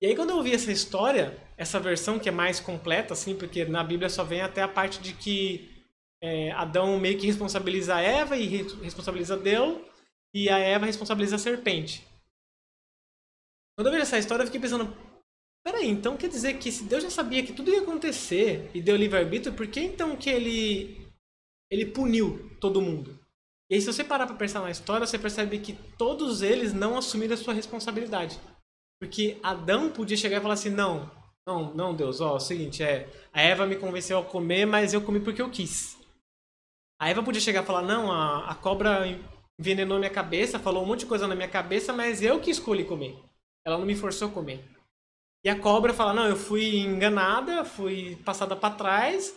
E 0.00 0.06
aí 0.06 0.14
quando 0.14 0.30
eu 0.30 0.36
ouvi 0.36 0.54
essa 0.54 0.70
história, 0.70 1.36
essa 1.56 1.80
versão 1.80 2.18
que 2.18 2.28
é 2.28 2.32
mais 2.32 2.60
completa, 2.60 3.14
assim, 3.14 3.36
porque 3.36 3.64
na 3.64 3.82
Bíblia 3.82 4.08
só 4.08 4.22
vem 4.22 4.40
até 4.40 4.62
a 4.62 4.68
parte 4.68 5.00
de 5.00 5.12
que 5.12 5.84
é, 6.22 6.52
Adão 6.52 6.98
meio 7.00 7.18
que 7.18 7.26
responsabiliza 7.26 8.00
Eva 8.00 8.36
e 8.36 8.46
responsabiliza 8.46 9.36
Deus, 9.36 9.80
e 10.32 10.48
a 10.48 10.58
Eva 10.58 10.86
responsabiliza 10.86 11.36
a 11.36 11.38
serpente. 11.38 12.06
Quando 13.76 13.88
eu 13.88 13.92
vi 13.94 14.00
essa 14.00 14.18
história, 14.18 14.42
eu 14.42 14.46
fiquei 14.46 14.60
pensando, 14.60 14.96
Peraí, 15.64 15.88
então 15.88 16.16
quer 16.16 16.28
dizer 16.28 16.58
que 16.58 16.72
se 16.72 16.84
Deus 16.84 17.02
já 17.02 17.10
sabia 17.10 17.44
que 17.44 17.52
tudo 17.52 17.70
ia 17.70 17.82
acontecer 17.82 18.70
e 18.74 18.82
deu 18.82 18.96
livre-arbítrio, 18.96 19.54
por 19.54 19.66
que 19.66 19.80
então 19.80 20.16
que 20.16 20.28
ele, 20.28 21.06
ele 21.70 21.86
puniu 21.86 22.50
todo 22.60 22.82
mundo? 22.82 23.18
E 23.70 23.74
aí, 23.74 23.80
se 23.80 23.86
você 23.86 24.04
parar 24.04 24.26
pra 24.26 24.36
pensar 24.36 24.60
na 24.60 24.70
história, 24.70 25.06
você 25.06 25.18
percebe 25.18 25.58
que 25.58 25.72
todos 25.96 26.42
eles 26.42 26.74
não 26.74 26.98
assumiram 26.98 27.34
a 27.34 27.38
sua 27.38 27.54
responsabilidade. 27.54 28.38
Porque 29.00 29.38
Adão 29.42 29.90
podia 29.90 30.16
chegar 30.16 30.38
e 30.38 30.40
falar 30.40 30.54
assim: 30.54 30.68
não, 30.68 31.10
não, 31.46 31.72
não, 31.74 31.94
Deus, 31.94 32.20
ó, 32.20 32.34
é 32.34 32.36
o 32.36 32.40
seguinte, 32.40 32.82
é, 32.82 33.08
a 33.32 33.40
Eva 33.40 33.66
me 33.66 33.76
convenceu 33.76 34.18
a 34.18 34.24
comer, 34.24 34.66
mas 34.66 34.92
eu 34.92 35.00
comi 35.00 35.20
porque 35.20 35.40
eu 35.40 35.50
quis. 35.50 35.96
A 37.00 37.08
Eva 37.08 37.22
podia 37.22 37.40
chegar 37.40 37.62
e 37.62 37.66
falar: 37.66 37.82
não, 37.82 38.12
a, 38.12 38.50
a 38.50 38.54
cobra 38.54 39.06
envenenou 39.58 39.98
minha 39.98 40.10
cabeça, 40.10 40.58
falou 40.58 40.82
um 40.82 40.86
monte 40.86 41.00
de 41.00 41.06
coisa 41.06 41.26
na 41.26 41.34
minha 41.34 41.48
cabeça, 41.48 41.92
mas 41.92 42.20
eu 42.20 42.40
que 42.40 42.50
escolhi 42.50 42.84
comer. 42.84 43.16
Ela 43.64 43.78
não 43.78 43.86
me 43.86 43.96
forçou 43.96 44.28
a 44.28 44.30
comer. 44.30 44.62
E 45.44 45.48
a 45.48 45.58
cobra 45.58 45.92
fala: 45.92 46.14
Não, 46.14 46.28
eu 46.28 46.36
fui 46.36 46.76
enganada, 46.76 47.64
fui 47.64 48.16
passada 48.24 48.54
para 48.54 48.74
trás, 48.74 49.34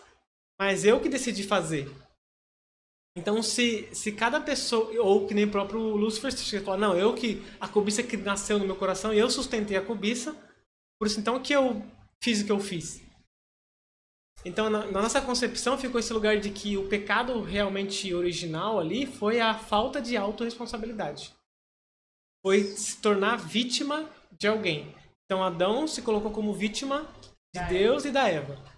mas 0.59 0.85
eu 0.85 0.99
que 0.99 1.09
decidi 1.09 1.43
fazer. 1.43 1.91
Então, 3.17 3.41
se, 3.41 3.87
se 3.95 4.11
cada 4.11 4.41
pessoa, 4.41 4.91
ou 5.01 5.25
que 5.25 5.33
nem 5.33 5.45
o 5.45 5.51
próprio 5.51 5.79
Lúcifer, 5.79 6.31
fala: 6.63 6.77
Não, 6.77 6.97
eu 6.97 7.13
que. 7.13 7.43
A 7.59 7.67
cobiça 7.67 8.03
que 8.03 8.17
nasceu 8.17 8.59
no 8.59 8.65
meu 8.65 8.75
coração 8.75 9.13
e 9.13 9.17
eu 9.17 9.29
sustentei 9.29 9.77
a 9.77 9.85
cobiça, 9.85 10.35
por 10.99 11.07
isso 11.07 11.19
então 11.19 11.41
que 11.41 11.53
eu 11.53 11.81
fiz 12.21 12.41
o 12.41 12.45
que 12.45 12.51
eu 12.51 12.59
fiz. 12.59 13.03
Então, 14.43 14.69
na, 14.69 14.85
na 14.85 15.01
nossa 15.01 15.19
concepção, 15.21 15.75
ficou 15.75 15.99
esse 15.99 16.13
lugar 16.13 16.39
de 16.39 16.51
que 16.51 16.77
o 16.77 16.87
pecado 16.87 17.41
realmente 17.41 18.13
original 18.13 18.79
ali 18.79 19.07
foi 19.07 19.39
a 19.39 19.55
falta 19.55 19.99
de 19.99 20.15
autorresponsabilidade. 20.15 21.33
Foi 22.43 22.61
se 22.61 23.01
tornar 23.01 23.37
vítima 23.37 24.07
de 24.31 24.47
alguém. 24.47 24.93
Então 25.25 25.43
Adão 25.43 25.87
se 25.87 26.01
colocou 26.01 26.31
como 26.31 26.53
vítima 26.53 27.07
de 27.53 27.59
da 27.59 27.67
Deus 27.67 28.05
Eva. 28.05 28.09
e 28.09 28.11
da 28.11 28.27
Eva. 28.29 28.75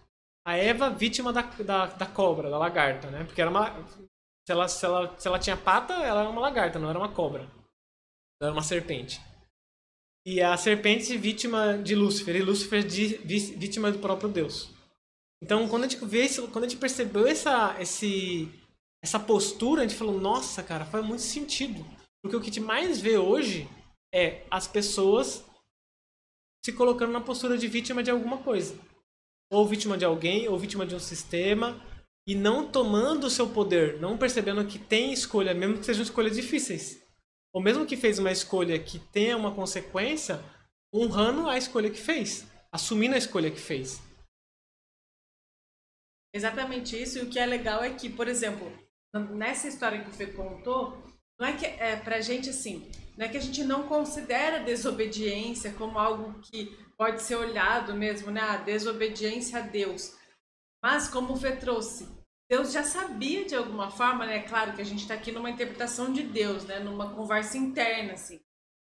A 0.48 0.56
Eva, 0.56 0.90
vítima 0.90 1.34
da, 1.34 1.42
da, 1.42 1.86
da, 1.88 2.06
cobra, 2.06 2.50
da 2.50 2.58
lagarta, 2.58 3.12
né? 3.12 3.26
Porque 3.26 3.42
era 3.42 3.50
uma. 3.50 3.76
Se 4.48 4.52
ela, 4.54 4.68
se, 4.68 4.86
ela, 4.86 5.20
se 5.20 5.28
ela 5.28 5.40
tinha 5.40 5.58
pata, 5.58 5.94
ela 5.94 6.22
era 6.22 6.30
uma 6.30 6.40
lagarta, 6.40 6.80
não 6.80 6.90
era 6.90 6.98
uma 6.98 7.12
cobra. 7.12 7.42
Ela 8.42 8.50
era 8.50 8.54
uma 8.54 8.64
serpente. 8.64 9.20
E 10.26 10.42
a 10.42 10.56
serpente 10.56 11.18
vítima 11.18 11.78
de 11.78 11.96
Lúcifer, 11.96 12.36
e 12.36 12.42
Lúcifer 12.42 12.86
de, 12.86 13.18
vítima 13.58 13.92
do 13.92 14.00
próprio 14.00 14.30
Deus. 14.30 14.70
Então, 15.42 15.68
quando 15.68 15.84
a 15.84 15.88
gente 15.88 16.04
vê 16.06 16.26
isso, 16.26 16.48
quando 16.50 16.66
a 16.66 16.68
gente 16.68 16.80
percebeu 16.80 17.28
essa, 17.28 17.76
esse, 17.80 18.50
essa 19.04 19.20
postura, 19.20 19.82
a 19.82 19.88
gente 19.88 19.98
falou, 19.98 20.20
nossa, 20.20 20.64
cara, 20.64 20.86
faz 20.86 21.06
muito 21.06 21.22
sentido. 21.22 21.86
Porque 22.22 22.36
o 22.36 22.42
que 22.42 22.50
a 22.50 22.54
gente 22.54 22.60
mais 22.60 23.00
vê 23.00 23.18
hoje 23.18 23.70
é 24.14 24.44
as 24.50 24.68
pessoas 24.68 25.46
se 26.68 26.74
colocando 26.74 27.14
na 27.14 27.22
postura 27.22 27.58
de 27.58 27.66
vítima 27.66 28.04
de 28.04 28.12
alguma 28.12 28.40
coisa. 28.40 28.78
Ou 29.50 29.66
vítima 29.66 29.98
de 29.98 30.04
alguém, 30.04 30.50
ou 30.50 30.60
vítima 30.60 30.86
de 30.86 30.94
um 30.94 31.00
sistema, 31.00 31.82
e 32.28 32.36
não 32.36 32.70
tomando 32.70 33.28
o 33.28 33.30
seu 33.30 33.48
poder, 33.48 34.02
não 34.02 34.18
percebendo 34.18 34.68
que 34.68 34.78
tem 34.78 35.14
escolha, 35.14 35.54
mesmo 35.54 35.78
que 35.78 35.86
sejam 35.86 36.04
escolhas 36.04 36.36
difíceis. 36.36 37.02
Ou 37.54 37.64
mesmo 37.64 37.86
que 37.86 37.96
fez 37.96 38.20
uma 38.20 38.34
escolha 38.34 38.78
que 38.78 39.00
tenha 39.00 39.38
uma 39.38 39.56
consequência, 39.56 40.44
honrando 40.94 41.48
a 41.48 41.58
escolha 41.58 41.90
que 41.90 42.02
fez, 42.02 42.46
assumindo 42.70 43.16
a 43.16 43.18
escolha 43.18 43.50
que 43.50 43.62
fez. 43.62 44.02
Exatamente 46.36 47.02
isso. 47.02 47.18
E 47.18 47.22
o 47.22 47.30
que 47.30 47.40
é 47.40 47.46
legal 47.46 47.82
é 47.82 47.94
que, 47.94 48.10
por 48.10 48.28
exemplo, 48.28 48.70
nessa 49.38 49.70
história 49.70 50.04
que 50.04 50.14
você 50.14 50.28
contou, 50.28 51.02
não 51.40 51.48
é 51.48 51.56
que 51.56 51.66
é 51.66 51.96
pra 51.96 52.20
gente 52.20 52.50
assim, 52.50 52.92
não 53.18 53.26
é 53.26 53.30
que 53.30 53.38
a 53.38 53.42
gente 53.42 53.64
não 53.64 53.88
considera 53.88 54.64
desobediência 54.64 55.74
como 55.74 55.98
algo 55.98 56.40
que 56.42 56.78
pode 56.96 57.24
ser 57.24 57.36
olhado 57.36 57.96
mesmo, 57.96 58.30
né? 58.30 58.42
A 58.42 58.58
desobediência 58.58 59.60
a 59.60 59.62
Deus. 59.62 60.16
Mas 60.84 61.10
como 61.10 61.34
o 61.34 61.38
Fê 61.38 61.56
trouxe, 61.56 62.08
Deus 62.50 62.72
já 62.72 62.84
sabia 62.84 63.44
de 63.44 63.56
alguma 63.56 63.90
forma, 63.90 64.26
né? 64.26 64.44
Claro 64.44 64.74
que 64.74 64.82
a 64.82 64.86
gente 64.86 65.02
está 65.02 65.16
aqui 65.16 65.32
numa 65.32 65.50
interpretação 65.50 66.14
de 66.14 66.22
Deus, 66.22 66.64
né? 66.66 66.80
Numa 66.80 67.16
conversa 67.16 67.58
interna, 67.58 68.14
assim. 68.14 68.40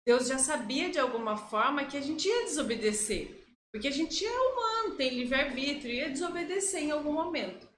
Deus 0.06 0.28
já 0.28 0.38
sabia 0.38 0.90
de 0.90 0.98
alguma 0.98 1.36
forma 1.36 1.84
que 1.84 1.96
a 1.96 2.00
gente 2.00 2.28
ia 2.28 2.44
desobedecer. 2.44 3.38
Porque 3.72 3.88
a 3.88 3.92
gente 3.92 4.24
é 4.24 4.40
humano, 4.40 4.96
tem 4.96 5.14
livre-arbítrio, 5.14 5.94
ia 5.94 6.10
desobedecer 6.10 6.82
em 6.82 6.90
algum 6.90 7.12
momento. 7.12 7.68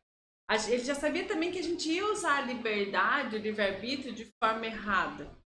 Ele 0.68 0.84
já 0.84 0.94
sabia 0.94 1.24
também 1.26 1.52
que 1.52 1.58
a 1.58 1.62
gente 1.62 1.88
ia 1.90 2.06
usar 2.12 2.38
a 2.38 2.46
liberdade, 2.46 3.36
o 3.36 3.38
livre-arbítrio 3.38 4.12
de 4.12 4.28
forma 4.42 4.66
errada. 4.66 5.41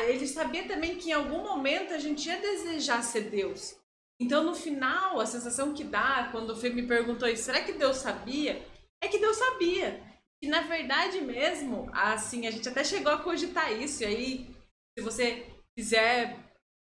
Ele 0.00 0.26
sabia 0.26 0.66
também 0.66 0.96
que 0.96 1.10
em 1.10 1.12
algum 1.12 1.42
momento 1.42 1.92
a 1.92 1.98
gente 1.98 2.28
ia 2.28 2.40
desejar 2.40 3.02
ser 3.02 3.30
Deus. 3.30 3.76
Então, 4.20 4.44
no 4.44 4.54
final, 4.54 5.20
a 5.20 5.26
sensação 5.26 5.74
que 5.74 5.84
dá 5.84 6.28
quando 6.30 6.50
o 6.50 6.56
Fê 6.56 6.70
me 6.70 6.86
perguntou 6.86 7.28
isso, 7.28 7.44
será 7.44 7.62
que 7.62 7.72
Deus 7.72 7.96
sabia? 7.96 8.64
É 9.02 9.08
que 9.08 9.18
Deus 9.18 9.36
sabia. 9.36 10.02
E 10.42 10.46
na 10.46 10.60
verdade 10.60 11.20
mesmo, 11.22 11.88
assim, 11.92 12.46
a 12.46 12.50
gente 12.50 12.68
até 12.68 12.84
chegou 12.84 13.12
a 13.12 13.22
cogitar 13.22 13.72
isso. 13.72 14.02
E 14.02 14.06
aí, 14.06 14.56
se 14.96 15.02
você 15.02 15.46
quiser 15.76 16.38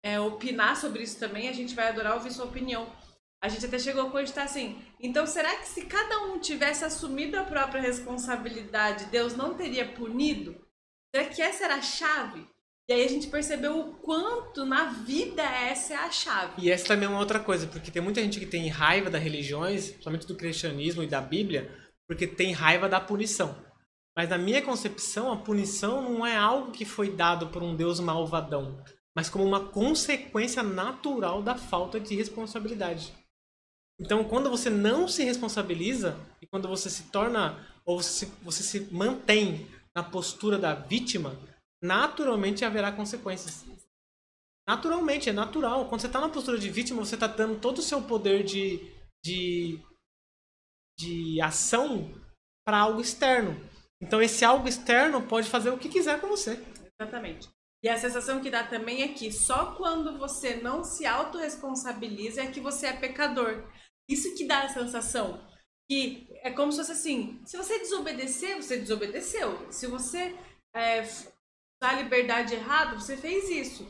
é, 0.02 0.18
opinar 0.18 0.76
sobre 0.76 1.02
isso 1.02 1.18
também, 1.18 1.49
a 1.49 1.52
gente 1.52 1.75
vai 1.75 1.88
adorar 1.88 2.14
ouvir 2.14 2.32
sua 2.32 2.47
opinião. 2.47 2.90
A 3.42 3.49
gente 3.49 3.66
até 3.66 3.78
chegou 3.78 4.06
a 4.06 4.11
cogitar 4.11 4.44
assim, 4.44 4.80
então 5.00 5.26
será 5.26 5.56
que 5.56 5.66
se 5.66 5.85
cada 5.87 6.23
um 6.26 6.38
tivesse 6.38 6.85
assumido 6.85 7.37
a 7.37 7.44
própria 7.44 7.80
responsabilidade, 7.80 9.06
Deus 9.06 9.35
não 9.35 9.54
teria 9.54 9.92
punido? 9.92 10.54
Será 11.14 11.28
que 11.28 11.42
essa 11.42 11.64
era 11.64 11.75
a 11.75 11.82
chave? 11.82 12.47
E 12.92 12.94
aí 12.94 13.04
a 13.06 13.08
gente 13.08 13.28
percebeu 13.28 13.80
o 13.80 13.94
quanto 13.94 14.66
na 14.66 14.84
vida 14.90 15.42
essa 15.42 15.94
é 15.94 15.96
a 15.96 16.11
chave. 16.11 16.52
E 16.58 16.70
essa 16.70 16.88
também 16.88 17.06
é 17.06 17.08
uma 17.08 17.20
outra 17.20 17.40
coisa, 17.40 17.66
porque 17.66 17.90
tem 17.90 18.02
muita 18.02 18.20
gente 18.20 18.38
que 18.38 18.44
tem 18.44 18.68
raiva 18.68 19.08
das 19.08 19.22
religiões, 19.22 19.88
principalmente 19.88 20.26
do 20.26 20.37
cristianismo 20.37 21.02
e 21.02 21.06
da 21.06 21.18
Bíblia, 21.18 21.75
porque 22.06 22.26
tem 22.26 22.52
raiva 22.52 22.90
da 22.90 23.00
punição. 23.00 23.56
Mas 24.14 24.28
na 24.28 24.37
minha 24.37 24.61
concepção, 24.61 25.32
a 25.32 25.38
punição 25.38 26.02
não 26.02 26.26
é 26.26 26.37
algo 26.37 26.70
que 26.70 26.84
foi 26.84 27.11
dado 27.11 27.46
por 27.46 27.62
um 27.62 27.75
Deus 27.75 27.99
malvadão, 27.99 28.84
mas 29.16 29.30
como 29.30 29.42
uma 29.42 29.68
consequência 29.68 30.62
natural 30.62 31.42
da 31.42 31.54
falta 31.54 31.99
de 31.99 32.14
responsabilidade. 32.14 33.11
Então, 33.99 34.22
quando 34.22 34.50
você 34.50 34.68
não 34.68 35.08
se 35.08 35.25
responsabiliza 35.25 36.14
e 36.42 36.46
quando 36.46 36.68
você 36.68 36.90
se 36.90 37.04
torna 37.04 37.58
ou 37.87 38.02
se, 38.02 38.26
você 38.42 38.62
se 38.62 38.80
mantém 38.92 39.66
na 39.96 40.02
postura 40.02 40.58
da 40.58 40.75
vítima, 40.75 41.38
naturalmente 41.82 42.64
haverá 42.64 42.92
consequências. 42.92 43.64
Naturalmente, 44.66 45.28
é 45.28 45.32
natural. 45.32 45.88
Quando 45.88 46.00
você 46.00 46.06
está 46.06 46.20
na 46.20 46.28
postura 46.28 46.58
de 46.58 46.70
vítima, 46.70 47.04
você 47.04 47.16
está 47.16 47.26
dando 47.26 47.60
todo 47.60 47.78
o 47.78 47.82
seu 47.82 48.00
poder 48.02 48.44
de, 48.44 48.78
de, 49.24 49.80
de 50.98 51.40
ação 51.40 52.14
para 52.64 52.78
algo 52.78 53.00
externo. 53.00 53.56
Então, 54.00 54.22
esse 54.22 54.44
algo 54.44 54.68
externo 54.68 55.26
pode 55.26 55.50
fazer 55.50 55.70
o 55.70 55.78
que 55.78 55.88
quiser 55.88 56.20
com 56.20 56.28
você. 56.28 56.64
Exatamente. 57.00 57.48
E 57.84 57.88
a 57.88 57.98
sensação 57.98 58.40
que 58.40 58.50
dá 58.50 58.62
também 58.62 59.02
é 59.02 59.08
que 59.08 59.32
só 59.32 59.74
quando 59.74 60.16
você 60.16 60.56
não 60.56 60.84
se 60.84 61.04
autorresponsabiliza 61.04 62.42
é 62.42 62.50
que 62.50 62.60
você 62.60 62.86
é 62.86 62.92
pecador. 62.92 63.68
Isso 64.08 64.34
que 64.36 64.46
dá 64.46 64.62
a 64.62 64.68
sensação. 64.68 65.44
Que 65.90 66.28
é 66.42 66.50
como 66.52 66.70
se 66.70 66.78
fosse 66.78 66.92
assim: 66.92 67.42
se 67.44 67.56
você 67.56 67.80
desobedecer, 67.80 68.56
você 68.56 68.78
desobedeceu. 68.78 69.70
Se 69.72 69.88
você 69.88 70.36
é, 70.74 71.02
a 71.90 72.02
liberdade 72.02 72.54
errado, 72.54 73.00
você 73.00 73.16
fez 73.16 73.48
isso. 73.48 73.86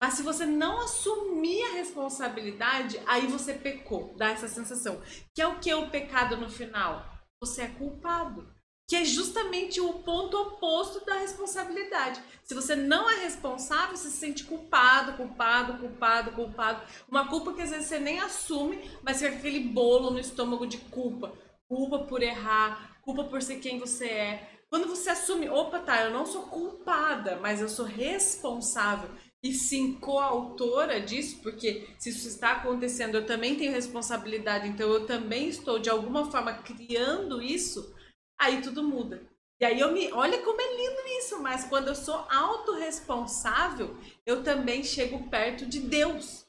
Mas 0.00 0.14
se 0.14 0.22
você 0.22 0.44
não 0.44 0.80
assumir 0.80 1.62
a 1.62 1.72
responsabilidade, 1.74 3.00
aí 3.06 3.26
você 3.26 3.54
pecou. 3.54 4.14
Dá 4.16 4.30
essa 4.30 4.48
sensação. 4.48 5.00
Que 5.34 5.40
é 5.40 5.46
o 5.46 5.58
que 5.58 5.72
o 5.72 5.90
pecado 5.90 6.36
no 6.36 6.50
final? 6.50 7.04
Você 7.40 7.62
é 7.62 7.68
culpado. 7.68 8.54
Que 8.88 8.96
é 8.96 9.04
justamente 9.04 9.80
o 9.80 9.94
ponto 9.94 10.36
oposto 10.40 11.04
da 11.04 11.14
responsabilidade. 11.14 12.22
Se 12.44 12.54
você 12.54 12.76
não 12.76 13.10
é 13.10 13.24
responsável, 13.24 13.96
você 13.96 14.10
se 14.10 14.18
sente 14.18 14.44
culpado, 14.44 15.14
culpado, 15.14 15.78
culpado, 15.78 16.32
culpado. 16.32 16.82
Uma 17.08 17.26
culpa 17.26 17.52
que 17.52 17.62
às 17.62 17.70
vezes 17.70 17.86
você 17.86 17.98
nem 17.98 18.20
assume, 18.20 18.88
mas 19.02 19.20
fica 19.20 19.34
aquele 19.34 19.60
bolo 19.60 20.10
no 20.10 20.20
estômago 20.20 20.66
de 20.66 20.78
culpa. 20.78 21.32
Culpa 21.66 22.00
por 22.00 22.22
errar, 22.22 23.00
culpa 23.02 23.24
por 23.24 23.42
ser 23.42 23.56
quem 23.56 23.80
você 23.80 24.06
é, 24.06 24.55
quando 24.70 24.88
você 24.88 25.10
assume, 25.10 25.48
opa, 25.48 25.78
tá, 25.78 26.04
eu 26.04 26.10
não 26.10 26.26
sou 26.26 26.42
culpada, 26.44 27.36
mas 27.36 27.60
eu 27.60 27.68
sou 27.68 27.84
responsável 27.84 29.10
e 29.42 29.52
sim 29.52 29.94
coautora 29.94 31.00
disso, 31.00 31.40
porque 31.42 31.88
se 31.98 32.10
isso 32.10 32.26
está 32.26 32.52
acontecendo, 32.52 33.16
eu 33.16 33.26
também 33.26 33.56
tenho 33.56 33.72
responsabilidade, 33.72 34.68
então 34.68 34.88
eu 34.90 35.06
também 35.06 35.48
estou 35.48 35.78
de 35.78 35.88
alguma 35.88 36.30
forma 36.30 36.52
criando 36.54 37.40
isso, 37.40 37.94
aí 38.38 38.60
tudo 38.60 38.82
muda. 38.82 39.22
E 39.58 39.64
aí 39.64 39.80
eu 39.80 39.92
me. 39.92 40.12
Olha 40.12 40.42
como 40.42 40.60
é 40.60 40.76
lindo 40.76 41.00
isso, 41.18 41.40
mas 41.40 41.64
quando 41.64 41.88
eu 41.88 41.94
sou 41.94 42.26
autorresponsável, 42.30 43.96
eu 44.26 44.42
também 44.42 44.84
chego 44.84 45.30
perto 45.30 45.64
de 45.64 45.80
Deus. 45.80 46.44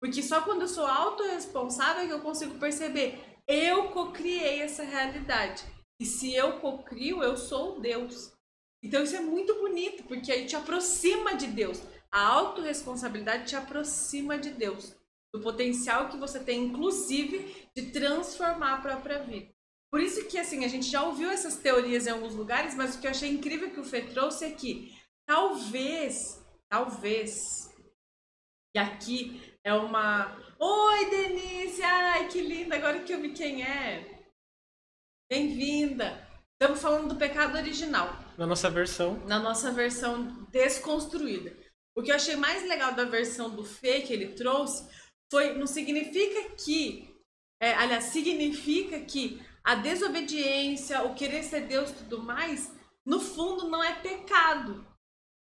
Porque 0.00 0.22
só 0.22 0.40
quando 0.40 0.62
eu 0.62 0.68
sou 0.68 0.86
autorresponsável 0.86 2.02
é 2.02 2.06
que 2.06 2.12
eu 2.12 2.20
consigo 2.20 2.58
perceber. 2.58 3.20
Eu 3.46 3.90
co-criei 3.90 4.60
essa 4.60 4.82
realidade. 4.82 5.64
E 6.00 6.06
se 6.06 6.34
eu 6.34 6.60
cocrio, 6.60 7.22
eu 7.22 7.36
sou 7.36 7.80
Deus. 7.80 8.32
Então 8.82 9.02
isso 9.02 9.16
é 9.16 9.20
muito 9.20 9.54
bonito, 9.56 10.04
porque 10.04 10.30
aí 10.30 10.46
te 10.46 10.54
aproxima 10.54 11.34
de 11.34 11.48
Deus. 11.48 11.82
A 12.10 12.26
autorresponsabilidade 12.26 13.46
te 13.46 13.56
aproxima 13.56 14.38
de 14.38 14.50
Deus. 14.50 14.94
Do 15.34 15.40
potencial 15.40 16.08
que 16.08 16.16
você 16.16 16.40
tem, 16.40 16.64
inclusive, 16.64 17.68
de 17.76 17.90
transformar 17.90 18.74
a 18.74 18.80
própria 18.80 19.22
vida. 19.22 19.50
Por 19.90 20.00
isso 20.00 20.26
que, 20.26 20.38
assim, 20.38 20.64
a 20.64 20.68
gente 20.68 20.86
já 20.86 21.02
ouviu 21.02 21.30
essas 21.30 21.56
teorias 21.56 22.06
em 22.06 22.10
alguns 22.10 22.34
lugares, 22.34 22.74
mas 22.74 22.94
o 22.94 23.00
que 23.00 23.06
eu 23.06 23.10
achei 23.10 23.30
incrível 23.30 23.70
que 23.70 23.80
o 23.80 23.84
Fê 23.84 24.02
trouxe 24.02 24.44
é 24.44 24.50
que 24.50 24.94
talvez, 25.26 26.42
talvez, 26.70 27.68
e 28.74 28.78
aqui 28.78 29.40
é 29.64 29.72
uma... 29.72 30.36
Oi, 30.58 31.10
Denise! 31.10 31.82
Ai, 31.82 32.28
que 32.28 32.40
linda! 32.40 32.76
Agora 32.76 33.00
que 33.00 33.12
eu 33.12 33.20
vi 33.20 33.32
quem 33.32 33.62
é. 33.62 34.17
Bem-vinda! 35.30 36.26
Estamos 36.54 36.80
falando 36.80 37.10
do 37.10 37.16
pecado 37.16 37.54
original. 37.54 38.18
Na 38.38 38.46
nossa 38.46 38.70
versão. 38.70 39.18
Na 39.26 39.38
nossa 39.38 39.70
versão 39.70 40.24
desconstruída. 40.50 41.54
O 41.94 42.02
que 42.02 42.10
eu 42.10 42.16
achei 42.16 42.34
mais 42.34 42.66
legal 42.66 42.94
da 42.94 43.04
versão 43.04 43.50
do 43.50 43.62
Fê 43.62 44.00
que 44.00 44.10
ele 44.10 44.28
trouxe 44.28 44.88
foi. 45.30 45.52
Não 45.52 45.66
significa 45.66 46.56
que. 46.56 47.14
É, 47.60 47.74
aliás, 47.74 48.04
significa 48.04 49.00
que 49.00 49.38
a 49.62 49.74
desobediência, 49.74 51.02
o 51.02 51.14
querer 51.14 51.42
ser 51.42 51.66
Deus 51.66 51.90
e 51.90 51.94
tudo 51.94 52.22
mais, 52.22 52.72
no 53.04 53.20
fundo 53.20 53.68
não 53.68 53.84
é 53.84 54.00
pecado. 54.00 54.87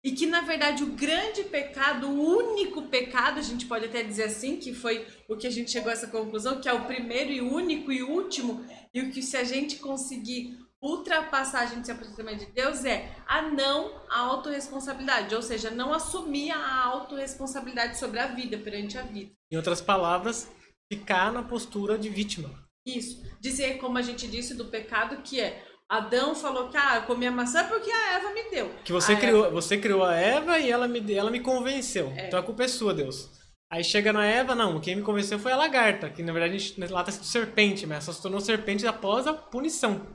E 0.05 0.12
que, 0.12 0.27
na 0.27 0.43
verdade, 0.43 0.85
o 0.85 0.88
grande 0.93 1.45
pecado, 1.45 2.11
o 2.11 2.37
único 2.37 2.83
pecado, 2.83 3.38
a 3.38 3.43
gente 3.43 3.64
pode 3.64 3.87
até 3.87 4.03
dizer 4.03 4.25
assim, 4.25 4.59
que 4.59 4.75
foi 4.75 5.07
o 5.27 5.35
que 5.35 5.47
a 5.47 5.51
gente 5.51 5.71
chegou 5.71 5.88
a 5.88 5.95
essa 5.95 6.09
conclusão, 6.09 6.61
que 6.61 6.69
é 6.69 6.73
o 6.75 6.85
primeiro 6.85 7.33
e 7.33 7.40
único 7.40 7.90
e 7.90 8.03
último, 8.03 8.62
e 8.93 9.01
o 9.01 9.11
que 9.11 9.23
se 9.23 9.35
a 9.35 9.45
gente 9.45 9.77
conseguir 9.77 10.59
ultrapassar, 10.83 11.61
a 11.61 11.67
gente 11.67 11.87
se 11.87 11.93
aproximar 11.93 12.37
de 12.37 12.45
Deus, 12.53 12.85
é 12.85 13.17
a 13.27 13.40
não 13.40 14.03
autorresponsabilidade, 14.11 15.35
ou 15.35 15.40
seja, 15.40 15.71
não 15.71 15.95
assumir 15.95 16.51
a 16.51 16.85
autorresponsabilidade 16.85 17.99
sobre 17.99 18.21
a 18.21 18.27
vida, 18.27 18.59
perante 18.59 18.99
a 18.99 19.03
vida. 19.03 19.33
Em 19.51 19.57
outras 19.57 19.81
palavras, 19.81 20.47
ficar 20.93 21.33
na 21.33 21.43
postura 21.43 21.97
de 21.97 22.11
vítima. 22.11 22.51
Isso. 22.87 23.25
Dizer, 23.40 23.79
como 23.79 23.97
a 23.97 24.03
gente 24.03 24.29
disse, 24.29 24.55
do 24.55 24.67
pecado, 24.67 25.23
que 25.23 25.40
é 25.40 25.64
Adão 25.88 26.35
falou 26.35 26.68
que 26.68 26.77
ah, 26.77 26.97
eu 26.97 27.03
comi 27.03 27.27
a 27.27 27.31
maçã 27.31 27.66
porque 27.68 27.90
a 27.90 28.14
Eva 28.14 28.31
me 28.31 28.51
deu. 28.51 28.75
Que 28.85 28.92
você 28.92 29.12
a 29.12 29.16
criou, 29.16 29.47
Eva... 29.47 29.55
você 29.55 29.79
criou 29.79 30.03
a 30.03 30.14
Eva 30.14 30.59
e 30.59 30.70
ela 30.70 30.88
me, 30.88 31.12
ela 31.12 31.31
me 31.31 31.40
convenceu. 31.40 32.12
É. 32.16 32.27
Então 32.27 32.38
a 32.38 32.42
culpa 32.42 32.64
é 32.64 32.68
sua, 32.68 32.94
Deus. 32.94 33.31
Aí 33.70 33.83
chega 33.83 34.12
na 34.12 34.25
Eva, 34.25 34.55
não, 34.55 34.81
quem 34.81 34.97
me 34.97 35.03
convenceu 35.03 35.38
foi 35.38 35.53
a 35.53 35.57
lagarta, 35.57 36.09
que 36.09 36.23
na 36.23 36.33
verdade 36.33 36.55
a 36.55 36.59
gente, 36.59 36.92
lá 36.92 37.03
tá 37.03 37.11
escrito 37.11 37.29
serpente, 37.29 37.87
mas 37.87 38.05
só 38.05 38.12
se 38.12 38.23
tornou 38.23 38.40
serpente 38.40 38.87
após 38.87 39.27
a 39.27 39.35
punição. 39.35 40.07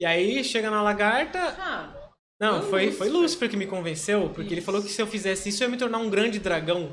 E 0.00 0.04
aí 0.04 0.44
chega 0.44 0.70
na 0.70 0.82
lagarta. 0.82 1.38
Ah, 1.58 2.10
não, 2.40 2.62
foi, 2.62 2.86
Lúcifer. 2.86 2.98
foi 2.98 3.08
Lúcifer 3.08 3.50
que 3.50 3.56
me 3.56 3.66
convenceu, 3.66 4.28
porque 4.28 4.42
isso. 4.42 4.54
ele 4.54 4.60
falou 4.60 4.82
que 4.82 4.88
se 4.88 5.02
eu 5.02 5.06
fizesse 5.06 5.48
isso 5.48 5.62
eu 5.62 5.68
ia 5.68 5.72
me 5.72 5.78
tornar 5.78 5.98
um 5.98 6.10
grande 6.10 6.38
dragão. 6.38 6.92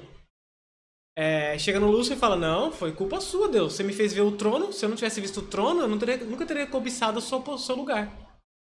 É, 1.17 1.58
chega 1.58 1.80
no 1.80 1.89
Lúcio 1.89 2.13
e 2.13 2.17
fala: 2.17 2.36
Não, 2.36 2.71
foi 2.71 2.91
culpa 2.91 3.21
sua, 3.21 3.47
Deus. 3.47 3.73
Você 3.73 3.84
me 3.84 3.93
fez 3.93 4.13
ver 4.13 4.21
o 4.21 4.36
trono. 4.36 4.73
Se 4.73 4.84
eu 4.84 4.89
não 4.89 4.97
tivesse 4.97 5.21
visto 5.21 5.39
o 5.39 5.47
trono, 5.47 5.82
eu 5.82 5.99
teria, 5.99 6.17
nunca 6.17 6.45
teria 6.45 6.67
cobiçado 6.67 7.19
o 7.19 7.21
seu, 7.21 7.39
o 7.39 7.58
seu 7.58 7.75
lugar. 7.75 8.12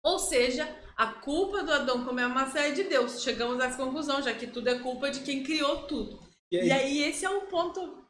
Ou 0.04 0.18
seja, 0.20 0.68
a 0.96 1.06
culpa 1.06 1.64
do 1.64 1.72
Adão 1.72 2.04
comer 2.04 2.22
a 2.22 2.28
maçã 2.28 2.60
é 2.60 2.70
de 2.70 2.84
Deus. 2.84 3.22
Chegamos 3.22 3.60
a 3.60 3.66
essa 3.66 3.76
conclusão, 3.76 4.22
já 4.22 4.32
que 4.32 4.46
tudo 4.46 4.68
é 4.68 4.78
culpa 4.78 5.10
de 5.10 5.20
quem 5.20 5.42
criou 5.42 5.82
tudo. 5.82 6.20
E 6.52 6.58
aí, 6.58 6.68
e 6.68 6.72
aí 6.72 7.02
esse 7.02 7.24
é 7.24 7.30
o 7.30 7.42
ponto. 7.42 8.04